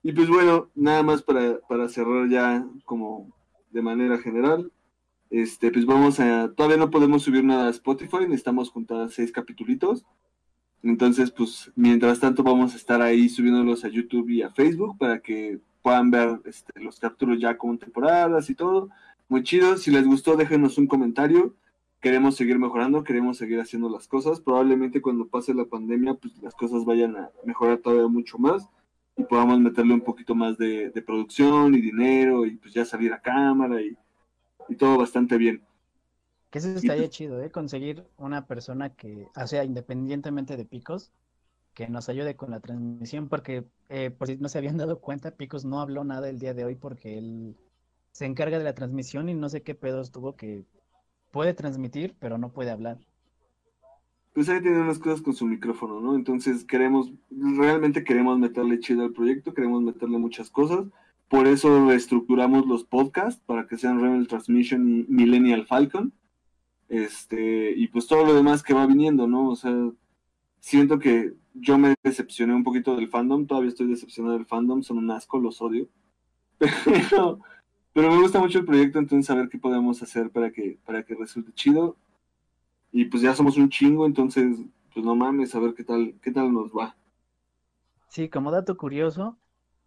Y 0.02 0.12
pues 0.12 0.28
bueno, 0.28 0.70
nada 0.74 1.02
más 1.02 1.22
para, 1.22 1.60
para 1.68 1.88
cerrar 1.88 2.28
ya 2.28 2.64
como 2.84 3.32
de 3.70 3.82
manera 3.82 4.18
general. 4.18 4.70
Este, 5.30 5.70
pues 5.70 5.84
vamos 5.84 6.20
a. 6.20 6.52
Todavía 6.54 6.78
no 6.78 6.90
podemos 6.90 7.22
subir 7.22 7.44
nada 7.44 7.66
a 7.66 7.70
Spotify, 7.70 8.20
necesitamos 8.20 8.70
juntar 8.70 9.10
seis 9.10 9.32
capitulitos. 9.32 10.04
Entonces, 10.82 11.30
pues, 11.30 11.72
mientras 11.74 12.20
tanto 12.20 12.42
vamos 12.42 12.72
a 12.72 12.76
estar 12.76 13.02
ahí 13.02 13.28
subiéndolos 13.28 13.84
a 13.84 13.88
YouTube 13.88 14.30
y 14.30 14.42
a 14.42 14.50
Facebook 14.50 14.96
para 14.98 15.20
que 15.20 15.60
puedan 15.82 16.10
ver 16.10 16.40
este, 16.44 16.80
los 16.80 17.00
capítulos 17.00 17.40
ya 17.40 17.58
con 17.58 17.78
temporadas 17.78 18.48
y 18.48 18.54
todo. 18.54 18.88
Muy 19.28 19.42
chido. 19.42 19.76
Si 19.76 19.90
les 19.90 20.06
gustó, 20.06 20.36
déjenos 20.36 20.78
un 20.78 20.86
comentario. 20.86 21.54
Queremos 22.00 22.36
seguir 22.36 22.58
mejorando, 22.60 23.02
queremos 23.02 23.38
seguir 23.38 23.60
haciendo 23.60 23.90
las 23.90 24.06
cosas. 24.06 24.40
Probablemente 24.40 25.02
cuando 25.02 25.26
pase 25.26 25.52
la 25.52 25.64
pandemia, 25.64 26.14
pues 26.14 26.40
las 26.40 26.54
cosas 26.54 26.84
vayan 26.84 27.16
a 27.16 27.30
mejorar 27.44 27.78
todavía 27.78 28.06
mucho 28.06 28.38
más 28.38 28.68
y 29.18 29.24
podamos 29.24 29.60
meterle 29.60 29.94
un 29.94 30.02
poquito 30.02 30.34
más 30.34 30.58
de, 30.58 30.90
de 30.90 31.02
producción 31.02 31.74
y 31.74 31.82
dinero 31.82 32.46
y 32.46 32.56
pues 32.58 32.74
ya 32.74 32.86
salir 32.86 33.12
a 33.12 33.20
cámara 33.22 33.82
y, 33.82 33.96
y 34.68 34.76
todo 34.76 34.98
bastante 34.98 35.38
bien. 35.38 35.64
Que 36.50 36.58
eso 36.60 36.68
estaría 36.70 37.08
chido, 37.10 37.42
¿eh? 37.42 37.50
Conseguir 37.50 38.06
una 38.16 38.46
persona 38.46 38.94
que, 38.94 39.28
o 39.36 39.46
sea, 39.46 39.64
independientemente 39.64 40.56
de 40.56 40.64
Picos, 40.64 41.12
que 41.74 41.88
nos 41.88 42.08
ayude 42.10 42.36
con 42.36 42.50
la 42.52 42.60
transmisión, 42.60 43.28
porque 43.28 43.66
eh, 43.90 44.10
por 44.10 44.28
si 44.28 44.36
no 44.38 44.48
se 44.50 44.58
habían 44.58 44.78
dado 44.78 45.00
cuenta, 45.00 45.32
Picos 45.36 45.64
no 45.66 45.80
habló 45.80 46.04
nada 46.04 46.30
el 46.30 46.38
día 46.40 46.54
de 46.54 46.64
hoy 46.64 46.76
porque 46.76 47.18
él 47.18 47.58
se 48.12 48.26
encarga 48.26 48.58
de 48.58 48.64
la 48.64 48.74
transmisión 48.74 49.28
y 49.30 49.34
no 49.34 49.48
sé 49.50 49.62
qué 49.64 49.74
pedos 49.76 50.12
tuvo 50.12 50.36
que 50.36 50.66
puede 51.32 51.54
transmitir, 51.54 52.16
pero 52.20 52.38
no 52.38 52.52
puede 52.52 52.70
hablar. 52.72 52.98
Pues 54.38 54.48
ahí 54.50 54.62
tiene 54.62 54.80
unas 54.80 55.00
cosas 55.00 55.20
con 55.20 55.34
su 55.34 55.46
micrófono, 55.46 56.00
¿no? 56.00 56.14
Entonces 56.14 56.64
queremos, 56.64 57.10
realmente 57.28 58.04
queremos 58.04 58.38
meterle 58.38 58.78
chido 58.78 59.02
al 59.02 59.12
proyecto, 59.12 59.52
queremos 59.52 59.82
meterle 59.82 60.16
muchas 60.16 60.48
cosas. 60.48 60.86
Por 61.28 61.48
eso 61.48 61.88
reestructuramos 61.88 62.64
los 62.64 62.84
podcasts 62.84 63.42
para 63.44 63.66
que 63.66 63.76
sean 63.76 64.00
Rebel 64.00 64.28
Transmission 64.28 64.88
y 64.88 65.06
Millennial 65.08 65.66
Falcon. 65.66 66.12
Este, 66.88 67.72
y 67.72 67.88
pues 67.88 68.06
todo 68.06 68.24
lo 68.24 68.32
demás 68.32 68.62
que 68.62 68.74
va 68.74 68.86
viniendo, 68.86 69.26
¿no? 69.26 69.48
O 69.48 69.56
sea, 69.56 69.74
siento 70.60 71.00
que 71.00 71.32
yo 71.54 71.76
me 71.76 71.96
decepcioné 72.04 72.54
un 72.54 72.62
poquito 72.62 72.94
del 72.94 73.08
fandom, 73.08 73.44
todavía 73.44 73.70
estoy 73.70 73.88
decepcionado 73.88 74.36
del 74.36 74.46
fandom, 74.46 74.84
son 74.84 74.98
un 74.98 75.10
asco, 75.10 75.40
los 75.40 75.60
odio. 75.60 75.88
Pero, 77.10 77.40
pero 77.92 78.12
me 78.12 78.22
gusta 78.22 78.38
mucho 78.38 78.60
el 78.60 78.66
proyecto, 78.66 79.00
entonces 79.00 79.28
a 79.30 79.34
ver 79.34 79.48
qué 79.48 79.58
podemos 79.58 80.00
hacer 80.00 80.30
para 80.30 80.52
que, 80.52 80.78
para 80.86 81.02
que 81.02 81.16
resulte 81.16 81.52
chido. 81.54 81.96
Y 82.92 83.06
pues 83.06 83.22
ya 83.22 83.34
somos 83.34 83.56
un 83.56 83.70
chingo, 83.70 84.06
entonces, 84.06 84.58
pues 84.92 85.04
no 85.06 85.14
mames, 85.16 85.54
a 85.54 85.60
ver 85.60 85.74
qué 85.74 85.84
tal, 85.84 86.14
qué 86.22 86.30
tal 86.32 86.52
nos 86.52 86.70
va. 86.72 86.96
Sí, 88.08 88.28
como 88.28 88.50
dato 88.50 88.76
curioso, 88.76 89.38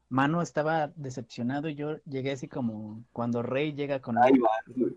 Mano 0.10 0.42
estaba 0.42 0.90
decepcionado 0.96 1.70
y 1.70 1.76
yo 1.76 1.98
llegué 2.06 2.32
así 2.34 2.48
como 2.50 3.06
cuando 3.14 3.44
Rey 3.44 3.74
llega 3.74 4.02
con 4.02 4.18
Ahí 4.22 4.34
él 4.34 4.42
va, 4.44 4.50
güey. 4.68 4.96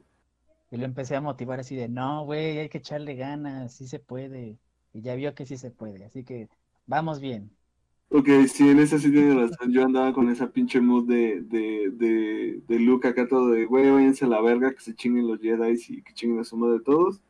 y 0.71 0.77
lo 0.77 0.85
empecé 0.87 1.17
a 1.17 1.21
motivar 1.21 1.61
así 1.61 1.77
de, 1.77 1.89
no, 1.89 2.25
güey, 2.25 2.59
hay 2.59 2.69
que 2.69 2.79
echarle 2.79 3.15
ganas, 3.17 3.75
sí 3.75 3.87
se 3.89 4.01
puede. 4.01 4.59
Y 4.93 5.03
ya 5.03 5.15
vio 5.15 5.35
que 5.35 5.47
sí 5.47 5.57
se 5.57 5.71
puede, 5.71 6.05
así 6.05 6.25
que 6.25 6.49
vamos 6.87 7.21
bien. 7.21 7.57
Ok, 8.11 8.29
sí, 8.49 8.69
en 8.69 8.79
esa 8.79 8.99
sí 8.99 9.11
tiene 9.11 9.35
razón. 9.35 9.73
Yo 9.73 9.85
andaba 9.85 10.13
con 10.13 10.31
esa 10.31 10.51
pinche 10.53 10.81
mood 10.81 11.09
de, 11.09 11.41
de, 11.43 11.91
de, 11.93 12.63
de 12.67 12.79
Luke 12.79 13.09
acá 13.09 13.27
todo 13.27 13.51
de, 13.51 13.65
güey, 13.67 13.91
váyanse 13.91 14.25
a 14.25 14.29
la 14.29 14.41
verga, 14.41 14.73
que 14.73 14.81
se 14.81 14.95
chinguen 14.95 15.27
los 15.27 15.41
Jedi 15.41 15.75
y 15.89 16.03
que 16.03 16.15
chinguen 16.15 16.39
a 16.41 16.45
su 16.45 16.57
madre 16.57 16.81
todos. 16.85 17.21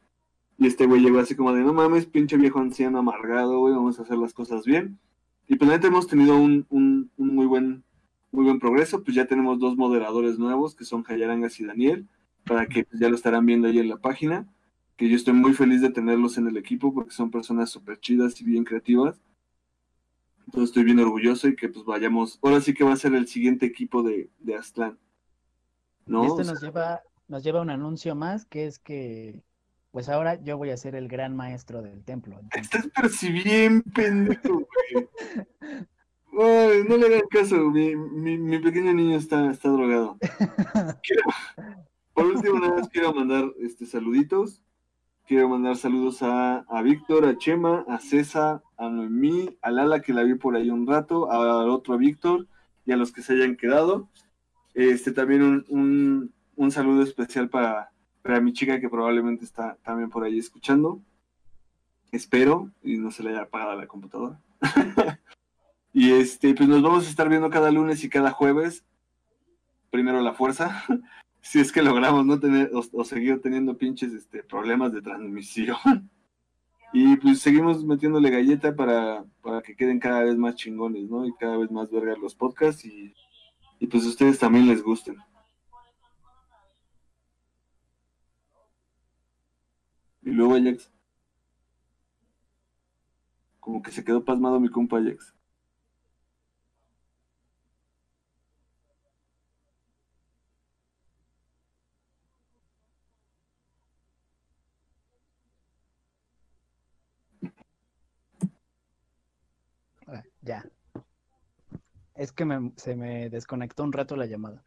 Y 0.59 0.66
este 0.66 0.86
güey 0.86 1.01
llegó 1.01 1.18
así 1.18 1.35
como 1.35 1.52
de, 1.52 1.62
no 1.62 1.72
mames, 1.72 2.06
pinche 2.06 2.36
viejo 2.36 2.60
anciano 2.60 2.98
amargado, 2.98 3.59
güey, 3.59 3.74
vamos 3.74 3.98
a 3.98 4.02
hacer 4.02 4.18
las 4.18 4.32
cosas 4.32 4.64
bien. 4.64 4.98
Y 5.48 5.56
pues 5.56 5.70
neta 5.70 5.89
hemos 5.89 6.06
tenido 6.06 6.36
un, 6.36 6.66
un, 6.70 7.10
un 7.16 7.35
muy 7.35 7.47
buen 7.47 7.85
muy 8.35 8.44
buen 8.44 8.59
progreso, 8.59 9.02
pues 9.02 9.14
ya 9.14 9.26
tenemos 9.26 9.59
dos 9.59 9.76
moderadores 9.76 10.39
nuevos, 10.39 10.74
que 10.74 10.85
son 10.85 11.05
Jayarangas 11.05 11.60
y 11.60 11.64
Daniel, 11.64 12.06
para 12.44 12.66
que 12.66 12.85
pues, 12.85 13.01
ya 13.01 13.09
lo 13.09 13.14
estarán 13.14 13.47
viendo 13.47 13.68
ahí 13.68 13.78
en 13.78 13.89
la 13.89 13.97
página, 13.97 14.47
que 14.97 15.09
yo 15.09 15.16
estoy 15.16 15.35
muy 15.35 15.55
feliz 15.55 15.81
de 15.81 15.90
tenerlos 15.90 16.36
en 16.36 16.48
el 16.48 16.56
equipo, 16.56 16.93
porque 16.93 17.12
son 17.12 17.31
personas 17.31 17.70
súper 17.70 17.98
chidas 18.01 18.40
y 18.40 18.44
bien 18.44 18.64
creativas. 18.64 19.20
Entonces 20.47 20.70
estoy 20.70 20.85
bien 20.85 20.98
orgulloso 20.98 21.48
y 21.48 21.56
que 21.56 21.68
pues 21.68 21.85
vayamos, 21.85 22.39
ahora 22.43 22.60
sí 22.60 22.74
que 22.74 22.85
va 22.85 22.93
a 22.93 22.97
ser 22.97 23.14
el 23.14 23.26
siguiente 23.28 23.66
equipo 23.66 24.02
de, 24.02 24.28
de 24.40 24.56
Aztlán. 24.56 24.98
¿No? 26.06 26.24
Esto 26.24 26.35
O 26.35 26.44
sea, 26.44 26.52
nos 26.52 26.62
lleva, 26.62 27.02
nos 27.28 27.43
lleva 27.43 27.60
a 27.60 27.62
un 27.62 27.70
anuncio 27.70 28.14
más, 28.14 28.44
que 28.44 28.66
es 28.66 28.78
que, 28.78 29.43
pues 29.95 30.09
ahora 30.09 30.43
yo 30.43 30.59
voy 30.59 30.71
a 30.71 30.77
ser 30.77 30.97
el 30.97 31.07
gran 31.07 31.37
maestro 31.37 31.81
del 31.81 32.03
templo. 32.03 32.37
entonces- 32.41 32.85
Estás 32.85 33.23
bien 33.33 33.81
pendejo, 33.83 34.66
güey. 34.66 35.09
Ay, 36.37 36.83
no 36.89 36.97
le 36.97 37.07
hagan 37.07 37.29
caso, 37.31 37.55
mi, 37.71 37.95
mi, 37.95 38.37
mi 38.37 38.59
pequeño 38.59 38.93
niño 38.93 39.16
está, 39.16 39.49
está 39.53 39.69
drogado. 39.69 40.19
Quiero- 41.05 41.23
por 42.12 42.27
último, 42.27 42.59
nada 42.59 42.75
más 42.81 42.89
quiero 42.89 43.12
mandar 43.15 43.45
este, 43.61 43.87
saluditos. 43.87 44.62
Quiero 45.29 45.49
mandar 45.49 45.77
saludos 45.77 46.23
a, 46.23 46.59
a 46.69 46.83
Víctor, 46.83 47.25
a 47.27 47.39
Chema, 47.39 47.85
a 47.89 47.99
César, 48.01 48.62
a 48.77 48.89
Noemí, 48.89 49.57
a 49.62 49.71
Lala 49.71 50.01
que 50.01 50.12
la 50.12 50.25
vi 50.25 50.35
por 50.35 50.57
ahí 50.57 50.71
un 50.71 50.87
rato, 50.89 51.31
al 51.31 51.71
otro 51.71 51.97
Víctor 51.99 52.49
y 52.85 52.91
a 52.93 52.97
los 52.97 53.12
que 53.12 53.23
se 53.23 53.35
hayan 53.35 53.57
quedado. 53.57 54.09
Este 54.75 55.12
también 55.12 55.43
un, 55.43 55.65
un, 55.69 56.35
un 56.57 56.71
saludo 56.73 57.03
especial 57.05 57.49
para, 57.49 57.91
para 58.24 58.40
mi 58.40 58.55
chica 58.55 58.80
que 58.80 58.88
probablemente 58.88 59.44
está 59.44 59.76
también 59.84 60.09
por 60.09 60.24
ahí 60.24 60.38
escuchando. 60.38 60.98
Espero 62.10 62.70
y 62.82 62.96
no 62.96 63.10
se 63.10 63.22
le 63.22 63.30
haya 63.30 63.42
apagado 63.42 63.78
la 63.78 63.86
computadora. 63.86 64.40
y 65.92 66.10
este, 66.10 66.55
pues 66.55 66.66
nos 66.66 66.80
vamos 66.80 67.06
a 67.06 67.10
estar 67.10 67.28
viendo 67.28 67.51
cada 67.51 67.70
lunes 67.70 68.02
y 68.02 68.09
cada 68.09 68.30
jueves. 68.30 68.82
Primero 69.90 70.22
la 70.22 70.32
fuerza, 70.32 70.84
si 71.42 71.60
es 71.60 71.70
que 71.70 71.82
logramos 71.82 72.24
no 72.24 72.40
tener 72.40 72.70
o, 72.72 73.05
seguir 73.05 73.42
teniendo 73.42 73.76
pinches 73.76 74.14
este, 74.14 74.42
problemas 74.42 74.92
de 74.92 75.02
transmisión. 75.02 75.76
Y 76.96 77.16
pues 77.16 77.40
seguimos 77.40 77.84
metiéndole 77.84 78.30
galleta 78.30 78.76
para, 78.76 79.24
para 79.42 79.62
que 79.62 79.74
queden 79.74 79.98
cada 79.98 80.22
vez 80.22 80.36
más 80.36 80.55
chingones, 80.55 81.10
¿no? 81.10 81.26
Y 81.26 81.34
cada 81.34 81.56
vez 81.56 81.68
más 81.72 81.90
vergas 81.90 82.20
los 82.20 82.36
podcasts 82.36 82.84
y, 82.84 83.12
y 83.80 83.88
pues 83.88 84.06
ustedes 84.06 84.38
también 84.38 84.68
les 84.68 84.80
gusten. 84.80 85.16
Y 90.24 90.30
luego 90.30 90.55
Ajax. 90.55 90.90
Como 93.60 93.82
que 93.82 93.90
se 93.90 94.05
quedó 94.05 94.24
pasmado 94.24 94.59
mi 94.60 94.68
compa 94.68 94.98
Ajax. 94.98 95.34
Ya. 110.42 110.62
Es 112.14 112.32
que 112.32 112.44
me- 112.44 112.72
se 112.76 112.96
me 112.96 113.30
desconectó 113.30 113.82
un 113.82 113.92
rato 113.92 114.16
la 114.16 114.26
llamada. 114.26 114.62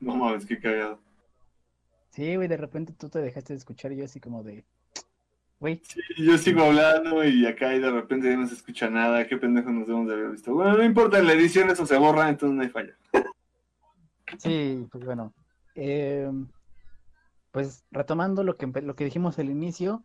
No 0.00 0.16
mames, 0.16 0.44
qué 0.46 0.58
cagado. 0.58 1.00
Sí, 2.18 2.34
güey, 2.34 2.48
de 2.48 2.56
repente 2.56 2.92
tú 2.92 3.08
te 3.08 3.20
dejaste 3.20 3.52
de 3.52 3.58
escuchar 3.58 3.92
y 3.92 3.98
yo 3.98 4.04
así 4.04 4.18
como 4.18 4.42
de, 4.42 4.64
güey, 5.60 5.80
Y 6.16 6.26
yo 6.26 6.36
sigo 6.36 6.64
hablando 6.64 7.22
y 7.22 7.46
acá 7.46 7.72
y 7.72 7.78
de 7.78 7.92
repente 7.92 8.28
ya 8.28 8.36
no 8.36 8.48
se 8.48 8.54
escucha 8.54 8.90
nada. 8.90 9.24
Qué 9.28 9.36
pendejo 9.36 9.70
nos 9.70 9.86
debemos 9.86 10.08
de 10.08 10.14
haber 10.14 10.30
visto. 10.32 10.52
Bueno, 10.52 10.76
no 10.76 10.82
importa, 10.82 11.20
en 11.20 11.28
la 11.28 11.34
edición 11.34 11.70
eso 11.70 11.86
se 11.86 11.96
borra, 11.96 12.28
entonces 12.28 12.56
no 12.56 12.62
hay 12.62 12.70
falla. 12.70 12.92
sí, 14.36 14.84
pues 14.90 15.04
bueno. 15.04 15.32
em, 15.76 16.48
pues 17.52 17.84
retomando 17.92 18.42
lo 18.42 18.56
que, 18.56 18.66
lo 18.66 18.96
que 18.96 19.04
dijimos 19.04 19.38
al 19.38 19.48
inicio, 19.48 20.02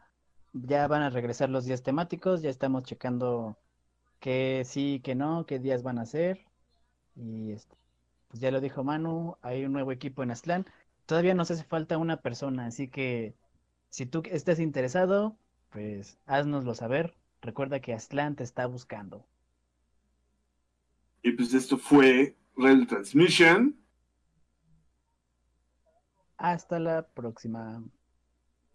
ya 0.52 0.88
van 0.88 1.02
a 1.02 1.10
regresar 1.10 1.50
los 1.50 1.66
días 1.66 1.82
temáticos, 1.82 2.44
ya 2.44 2.52
estamos 2.52 2.84
checando 2.84 3.58
qué 4.20 4.62
sí, 4.66 5.02
qué 5.04 5.16
no, 5.16 5.48
qué 5.48 5.58
días 5.58 5.82
van 5.82 5.98
a 5.98 6.06
ser. 6.06 6.46
Y 7.16 7.54
este, 7.54 7.76
pues 8.28 8.40
ya 8.40 8.52
lo 8.52 8.62
dijo 8.62 8.84
Manu, 8.84 9.36
hay 9.42 9.66
un 9.66 9.74
nuevo 9.74 9.92
equipo 9.92 10.22
en 10.22 10.30
Aztlán. 10.30 10.68
Todavía 11.06 11.34
nos 11.34 11.52
hace 11.52 11.64
falta 11.64 11.98
una 11.98 12.18
persona, 12.18 12.66
así 12.66 12.88
que 12.88 13.36
si 13.90 14.06
tú 14.06 14.24
estás 14.26 14.60
interesado, 14.60 15.38
pues 15.70 16.18
háznoslo 16.26 16.74
saber. 16.76 17.16
Recuerda 17.42 17.82
que 17.82 17.94
Aztlán 17.94 18.36
te 18.36 18.44
está 18.44 18.66
buscando. 18.68 19.26
Y 21.22 21.32
pues 21.34 21.54
esto 21.54 21.78
fue 21.78 22.36
Rebel 22.56 22.88
Transmission. 22.88 23.76
Hasta 26.38 26.80
la 26.80 27.06
próxima. 27.08 27.84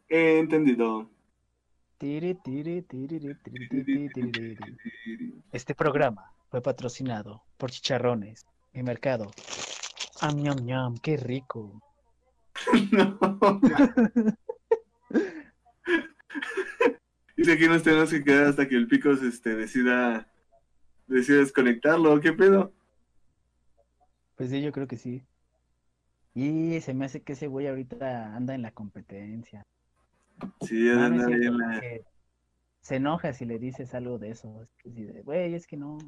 Entendido. 0.09 1.11
Este 5.53 5.75
programa 5.75 6.33
fue 6.51 6.63
patrocinado 6.63 7.43
por 7.57 7.71
Chicharrones 7.71 8.47
y 8.73 8.83
Mercado. 8.83 9.31
Am, 10.21 10.37
ñam, 10.37 10.65
ñam, 10.65 10.95
qué 10.99 11.17
rico. 11.17 11.81
No. 12.93 13.61
Dice 17.37 17.57
que 17.57 17.69
nos 17.69 17.83
tenemos 17.83 18.11
que 18.11 18.25
quedar 18.25 18.45
hasta 18.47 18.69
que 18.69 18.75
el 18.77 18.89
Picos 18.89 19.23
este, 19.23 19.55
decida, 19.55 20.29
decida 21.07 21.39
desconectarlo. 21.39 22.21
¿Qué 22.21 22.33
pedo? 22.33 22.73
Pues 24.37 24.51
sí, 24.51 24.61
yo 24.61 24.73
creo 24.73 24.87
que 24.89 24.97
sí. 24.97 25.25
Y 26.35 26.81
se 26.81 26.95
me 26.95 27.05
hace 27.07 27.23
que 27.23 27.33
ese 27.35 27.47
güey 27.47 27.67
ahorita 27.69 28.35
anda 28.37 28.55
en 28.55 28.63
la 28.63 28.73
competencia. 28.73 29.63
Sí, 30.63 30.89
Ah, 30.91 30.95
no 30.95 31.05
anda 31.05 31.27
ahí 31.27 31.35
cierto, 31.39 31.47
en 31.49 31.59
la- 31.59 31.81
se 32.81 32.97
enoja 32.97 33.33
si 33.33 33.45
le 33.45 33.59
dices 33.59 33.95
algo 33.95 34.19
de 34.19 34.31
eso. 34.31 34.63
Es 34.63 34.71
que 34.79 35.23
güey, 35.23 35.55
es 35.55 35.67
que 35.67 35.77
no. 35.77 35.99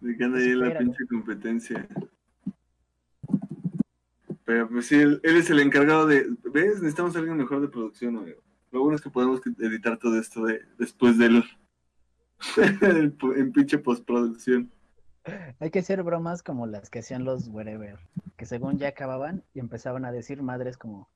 de 0.00 0.16
que 0.16 0.24
anda 0.24 0.38
ahí 0.38 0.50
en 0.50 0.60
la 0.60 0.78
pinche 0.78 1.06
competencia. 1.08 1.88
Pero 4.44 4.68
pues 4.68 4.86
sí, 4.86 4.96
él, 4.96 5.20
él 5.22 5.36
es 5.36 5.50
el 5.50 5.60
encargado 5.60 6.06
de. 6.06 6.26
¿Ves? 6.52 6.80
Necesitamos 6.80 7.16
a 7.16 7.18
alguien 7.18 7.36
mejor 7.36 7.60
de 7.60 7.68
producción, 7.68 8.16
amigo. 8.16 8.40
Lo 8.70 8.80
bueno 8.80 8.96
es 8.96 9.02
que 9.02 9.10
podemos 9.10 9.40
editar 9.58 9.98
todo 9.98 10.18
esto 10.18 10.44
de, 10.44 10.60
después 10.78 11.18
del. 11.18 11.44
en 13.36 13.52
pinche 13.52 13.78
postproducción. 13.78 14.70
Hay 15.58 15.70
que 15.70 15.78
hacer 15.78 16.02
bromas 16.02 16.42
como 16.42 16.66
las 16.66 16.90
que 16.90 16.98
hacían 16.98 17.24
los 17.24 17.48
wherever, 17.48 17.98
que 18.36 18.44
según 18.44 18.78
ya 18.78 18.88
acababan 18.88 19.42
y 19.54 19.60
empezaban 19.60 20.04
a 20.04 20.12
decir 20.12 20.42
madres 20.42 20.76
como, 20.76 21.08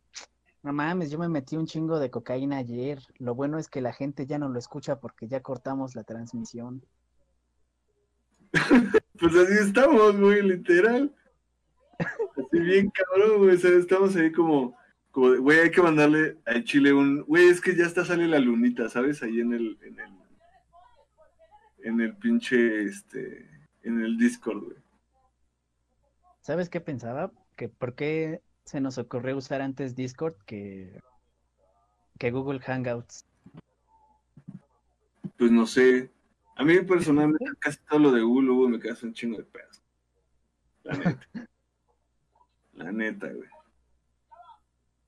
no 0.62 0.72
mames, 0.72 1.10
yo 1.10 1.18
me 1.18 1.28
metí 1.28 1.56
un 1.56 1.66
chingo 1.66 1.98
de 1.98 2.10
cocaína 2.10 2.58
ayer. 2.58 3.00
Lo 3.18 3.34
bueno 3.34 3.58
es 3.58 3.68
que 3.68 3.82
la 3.82 3.92
gente 3.92 4.26
ya 4.26 4.38
no 4.38 4.48
lo 4.48 4.58
escucha 4.58 4.98
porque 4.98 5.28
ya 5.28 5.40
cortamos 5.40 5.94
la 5.94 6.04
transmisión. 6.04 6.84
Pues 9.20 9.34
así 9.34 9.54
estamos, 9.66 10.16
güey, 10.16 10.42
literal. 10.42 11.12
Bien 12.58 12.90
cabrón, 12.90 13.38
güey. 13.38 13.56
O 13.56 13.58
sea, 13.58 13.70
estamos 13.70 14.16
ahí 14.16 14.32
como, 14.32 14.76
como, 15.10 15.30
de, 15.30 15.38
güey, 15.38 15.60
hay 15.60 15.70
que 15.70 15.82
mandarle 15.82 16.36
a 16.46 16.62
Chile 16.62 16.92
un, 16.92 17.22
güey, 17.22 17.48
es 17.48 17.60
que 17.60 17.76
ya 17.76 17.84
está 17.84 18.04
sale 18.04 18.26
la 18.28 18.38
lunita, 18.38 18.88
¿sabes? 18.88 19.22
Ahí 19.22 19.40
en 19.40 19.52
el, 19.52 19.78
en 19.82 19.98
el, 20.00 20.12
en 21.84 22.00
el 22.00 22.16
pinche, 22.16 22.84
este, 22.84 23.48
en 23.82 24.00
el 24.00 24.16
Discord, 24.18 24.64
güey. 24.64 24.76
¿Sabes 26.40 26.68
qué 26.68 26.80
pensaba? 26.80 27.30
Que 27.56 27.68
por 27.68 27.94
qué 27.94 28.40
se 28.64 28.80
nos 28.80 28.98
ocurrió 28.98 29.36
usar 29.36 29.60
antes 29.60 29.96
Discord 29.96 30.34
que, 30.46 31.00
que 32.18 32.30
Google 32.30 32.60
Hangouts. 32.60 33.26
Pues 35.36 35.50
no 35.50 35.66
sé. 35.66 36.10
A 36.56 36.64
mí 36.64 36.80
personalmente 36.80 37.44
casi 37.60 37.78
todo 37.88 38.00
lo 38.00 38.12
de 38.12 38.22
Google 38.22 38.50
güey, 38.50 38.68
me 38.70 38.80
queda 38.80 38.96
un 39.02 39.14
chingo 39.14 39.38
de 39.38 39.44
pedos. 39.44 39.82
La 40.84 40.94
neta. 40.94 41.28
La 42.78 42.92
neta, 42.92 43.26
güey. 43.26 43.48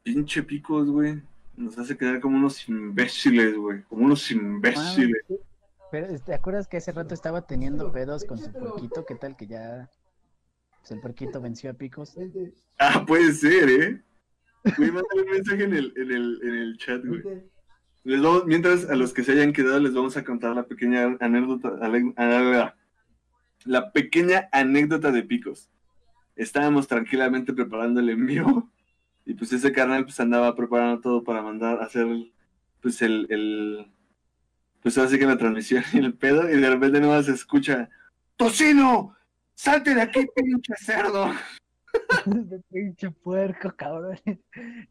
Pinche 0.02 0.42
picos, 0.42 0.90
güey. 0.90 1.22
Nos 1.56 1.78
hace 1.78 1.96
quedar 1.96 2.20
como 2.20 2.36
unos 2.36 2.68
imbéciles, 2.68 3.56
güey. 3.56 3.82
Como 3.84 4.06
unos 4.06 4.28
imbéciles. 4.30 5.22
Pero 5.92 6.18
¿te 6.18 6.34
acuerdas 6.34 6.66
que 6.66 6.78
hace 6.78 6.92
rato 6.92 7.14
estaba 7.14 7.46
teniendo 7.46 7.92
pedos 7.92 8.24
con 8.24 8.38
su 8.38 8.50
porquito? 8.52 9.04
¿Qué 9.06 9.14
tal 9.14 9.36
que 9.36 9.46
ya 9.46 9.88
pues, 10.80 10.90
el 10.90 11.00
porquito 11.00 11.40
venció 11.40 11.70
a 11.70 11.74
Picos? 11.74 12.16
Ah, 12.78 13.04
puede 13.06 13.32
ser, 13.32 13.68
¿eh? 13.68 14.02
Güey, 14.76 14.90
mándale 14.90 15.22
un 15.22 15.30
mensaje 15.30 15.64
en 15.64 15.74
el, 15.74 15.92
en 15.96 16.10
el, 16.10 16.40
en 16.42 16.54
el 16.54 16.76
chat, 16.78 17.04
güey. 17.04 17.22
Les 18.02 18.20
vamos, 18.20 18.46
mientras 18.46 18.88
a 18.88 18.96
los 18.96 19.12
que 19.12 19.22
se 19.22 19.32
hayan 19.32 19.52
quedado 19.52 19.78
les 19.78 19.94
vamos 19.94 20.16
a 20.16 20.24
contar 20.24 20.56
la 20.56 20.66
pequeña 20.66 21.16
anécdota, 21.20 21.78
ah, 21.80 22.74
la 23.64 23.92
pequeña 23.92 24.48
anécdota 24.52 25.12
de 25.12 25.22
Picos. 25.22 25.68
Estábamos 26.40 26.88
tranquilamente 26.88 27.52
preparando 27.52 28.00
el 28.00 28.08
envío 28.08 28.70
y 29.26 29.34
pues 29.34 29.52
ese 29.52 29.72
carnal 29.72 30.04
pues 30.04 30.18
andaba 30.20 30.54
preparando 30.54 31.00
todo 31.00 31.22
para 31.22 31.42
mandar 31.42 31.80
a 31.80 31.84
hacer 31.84 32.06
pues 32.80 33.02
el, 33.02 33.26
el 33.30 33.92
pues 34.82 34.96
así 34.96 35.18
que 35.18 35.26
la 35.26 35.36
transmisión 35.36 35.84
y 35.92 35.98
el 35.98 36.14
pedo 36.14 36.50
y 36.50 36.58
de 36.58 36.70
repente 36.70 37.00
nomás 37.00 37.26
se 37.26 37.32
escucha 37.32 37.90
¡Tocino! 38.36 39.14
¡Salte 39.54 39.94
de 39.94 40.00
aquí, 40.00 40.26
pinche 40.34 40.72
cerdo! 40.78 41.30
Pinche 42.72 43.10
puerco, 43.10 43.70
cabrón. 43.76 44.18
Y 44.24 44.38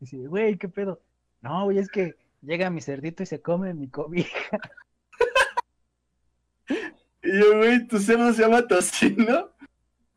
dice, 0.01 0.17
güey, 0.27 0.57
¿qué 0.57 0.69
pedo? 0.69 1.01
No, 1.41 1.63
güey, 1.63 1.79
es 1.79 1.89
que 1.89 2.15
llega 2.43 2.69
mi 2.69 2.81
cerdito 2.81 3.23
y 3.23 3.25
se 3.25 3.41
come 3.41 3.73
mi 3.73 3.89
cobija. 3.89 4.59
Y 7.21 7.37
yo, 7.37 7.57
güey, 7.57 7.85
¿tu 7.87 7.99
cerdo 7.99 8.31
se 8.31 8.43
llama 8.43 8.65
tocino? 8.65 9.49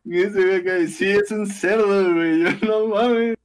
Y 0.04 0.20
ese 0.20 0.42
güey 0.42 0.56
acá, 0.56 0.86
sí, 0.86 1.08
es 1.10 1.30
un 1.30 1.46
cerdo, 1.46 2.14
güey. 2.14 2.42
Yo, 2.60 2.66
no 2.66 2.88
mames. 2.88 3.36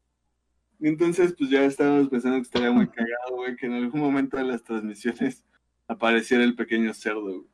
Entonces, 0.79 1.33
pues 1.37 1.49
ya 1.49 1.65
estábamos 1.65 2.09
pensando 2.09 2.37
que 2.37 2.43
estaría 2.43 2.71
muy 2.71 2.87
cagado, 2.89 3.35
güey, 3.35 3.55
que 3.55 3.65
en 3.65 3.73
algún 3.73 4.01
momento 4.01 4.37
de 4.37 4.43
las 4.43 4.63
transmisiones 4.63 5.43
apareciera 5.87 6.43
el 6.43 6.55
pequeño 6.55 6.93
cerdo, 6.93 7.21
güey. 7.21 7.47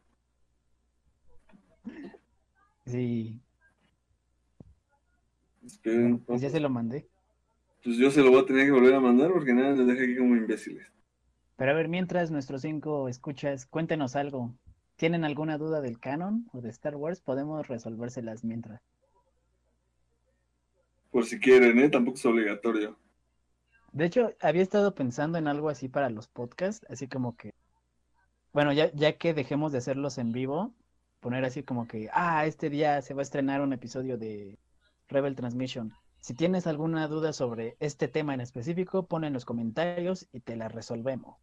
Sí, 2.85 3.41
Esperen, 5.65 6.19
pues 6.19 6.41
ya 6.41 6.49
se 6.49 6.59
lo 6.59 6.69
mandé. 6.69 7.07
Pues 7.84 7.97
yo 7.97 8.11
se 8.11 8.21
lo 8.21 8.31
voy 8.31 8.41
a 8.41 8.45
tener 8.45 8.65
que 8.65 8.71
volver 8.71 8.93
a 8.93 8.99
mandar 8.99 9.31
porque 9.31 9.53
nada, 9.53 9.73
nos 9.73 9.88
deja 9.88 10.03
aquí 10.03 10.17
como 10.17 10.35
imbéciles. 10.35 10.91
Pero 11.55 11.71
a 11.71 11.73
ver, 11.73 11.88
mientras 11.88 12.31
nuestros 12.31 12.61
cinco 12.61 13.07
escuchas, 13.07 13.65
cuéntenos 13.65 14.15
algo. 14.15 14.53
¿Tienen 14.95 15.23
alguna 15.23 15.57
duda 15.57 15.81
del 15.81 15.99
canon 15.99 16.47
o 16.53 16.61
de 16.61 16.69
Star 16.69 16.95
Wars? 16.95 17.21
Podemos 17.21 17.67
resolvérselas 17.67 18.43
mientras. 18.43 18.81
Por 21.14 21.27
si 21.27 21.40
quieren, 21.40 21.77
¿eh? 21.77 21.90
Tampoco 21.90 22.18
es 22.18 22.26
obligatorio. 22.26 22.98
De 23.91 24.06
hecho, 24.06 24.34
había 24.41 24.64
estado 24.64 24.95
pensando 24.95 25.38
en 25.38 25.48
algo 25.48 25.69
así 25.69 25.88
para 25.88 26.10
los 26.10 26.27
podcasts, 26.27 26.84
así 26.90 27.07
como 27.07 27.38
que, 27.38 27.53
bueno, 28.52 28.73
ya, 28.73 28.91
ya 28.94 29.15
que 29.19 29.35
dejemos 29.35 29.72
de 29.72 29.77
hacerlos 29.77 30.18
en 30.18 30.31
vivo, 30.31 30.73
poner 31.19 31.45
así 31.45 31.61
como 31.61 31.88
que, 31.88 32.10
ah, 32.11 32.48
este 32.48 32.72
día 32.72 32.99
se 33.03 33.14
va 33.14 33.22
a 33.22 33.23
estrenar 33.30 33.61
un 33.61 33.73
episodio 33.73 34.18
de 34.18 34.57
Rebel 35.07 35.35
Transmission. 35.35 35.94
Si 36.19 36.34
tienes 36.34 36.65
alguna 36.65 37.07
duda 37.07 37.31
sobre 37.31 37.77
este 37.80 38.07
tema 38.07 38.34
en 38.34 38.41
específico, 38.41 39.06
pon 39.06 39.23
en 39.23 39.34
los 39.34 39.45
comentarios 39.45 40.27
y 40.34 40.40
te 40.40 40.56
la 40.56 40.68
resolvemos. 40.68 41.38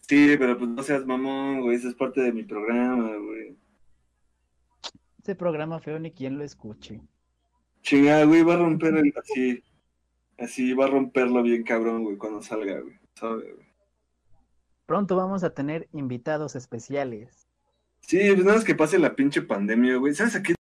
Sí, 0.00 0.36
pero 0.38 0.58
pues 0.58 0.68
no 0.68 0.82
seas 0.82 1.06
mamón, 1.06 1.62
güey. 1.62 1.76
Eso 1.76 1.88
es 1.88 1.94
parte 1.94 2.20
de 2.20 2.32
mi 2.32 2.42
programa, 2.42 3.16
güey. 3.16 3.56
Este 5.16 5.34
programa 5.34 5.80
feo 5.80 5.98
ni 5.98 6.10
quien 6.10 6.36
lo 6.36 6.44
escuche. 6.44 7.00
Chingada, 7.82 8.24
güey, 8.24 8.42
va 8.42 8.54
a 8.54 8.58
romper 8.58 8.96
el, 8.96 9.12
así. 9.16 9.62
Así, 10.38 10.72
va 10.72 10.86
a 10.86 10.88
romperlo 10.88 11.42
bien 11.42 11.62
cabrón, 11.62 12.04
güey, 12.04 12.16
cuando 12.16 12.42
salga, 12.42 12.80
güey. 12.80 12.98
¿Sabe, 13.14 13.52
güey? 13.52 13.66
Pronto 14.86 15.16
vamos 15.16 15.44
a 15.44 15.54
tener 15.54 15.88
invitados 15.92 16.56
especiales. 16.56 17.46
Sí, 18.00 18.18
pues 18.32 18.44
nada 18.44 18.56
más 18.56 18.64
que 18.64 18.74
pase 18.74 18.98
la 18.98 19.14
pinche 19.14 19.42
pandemia, 19.42 19.96
güey. 19.96 20.14
¿Sabes 20.14 20.34
a 20.36 20.42
qué 20.42 20.54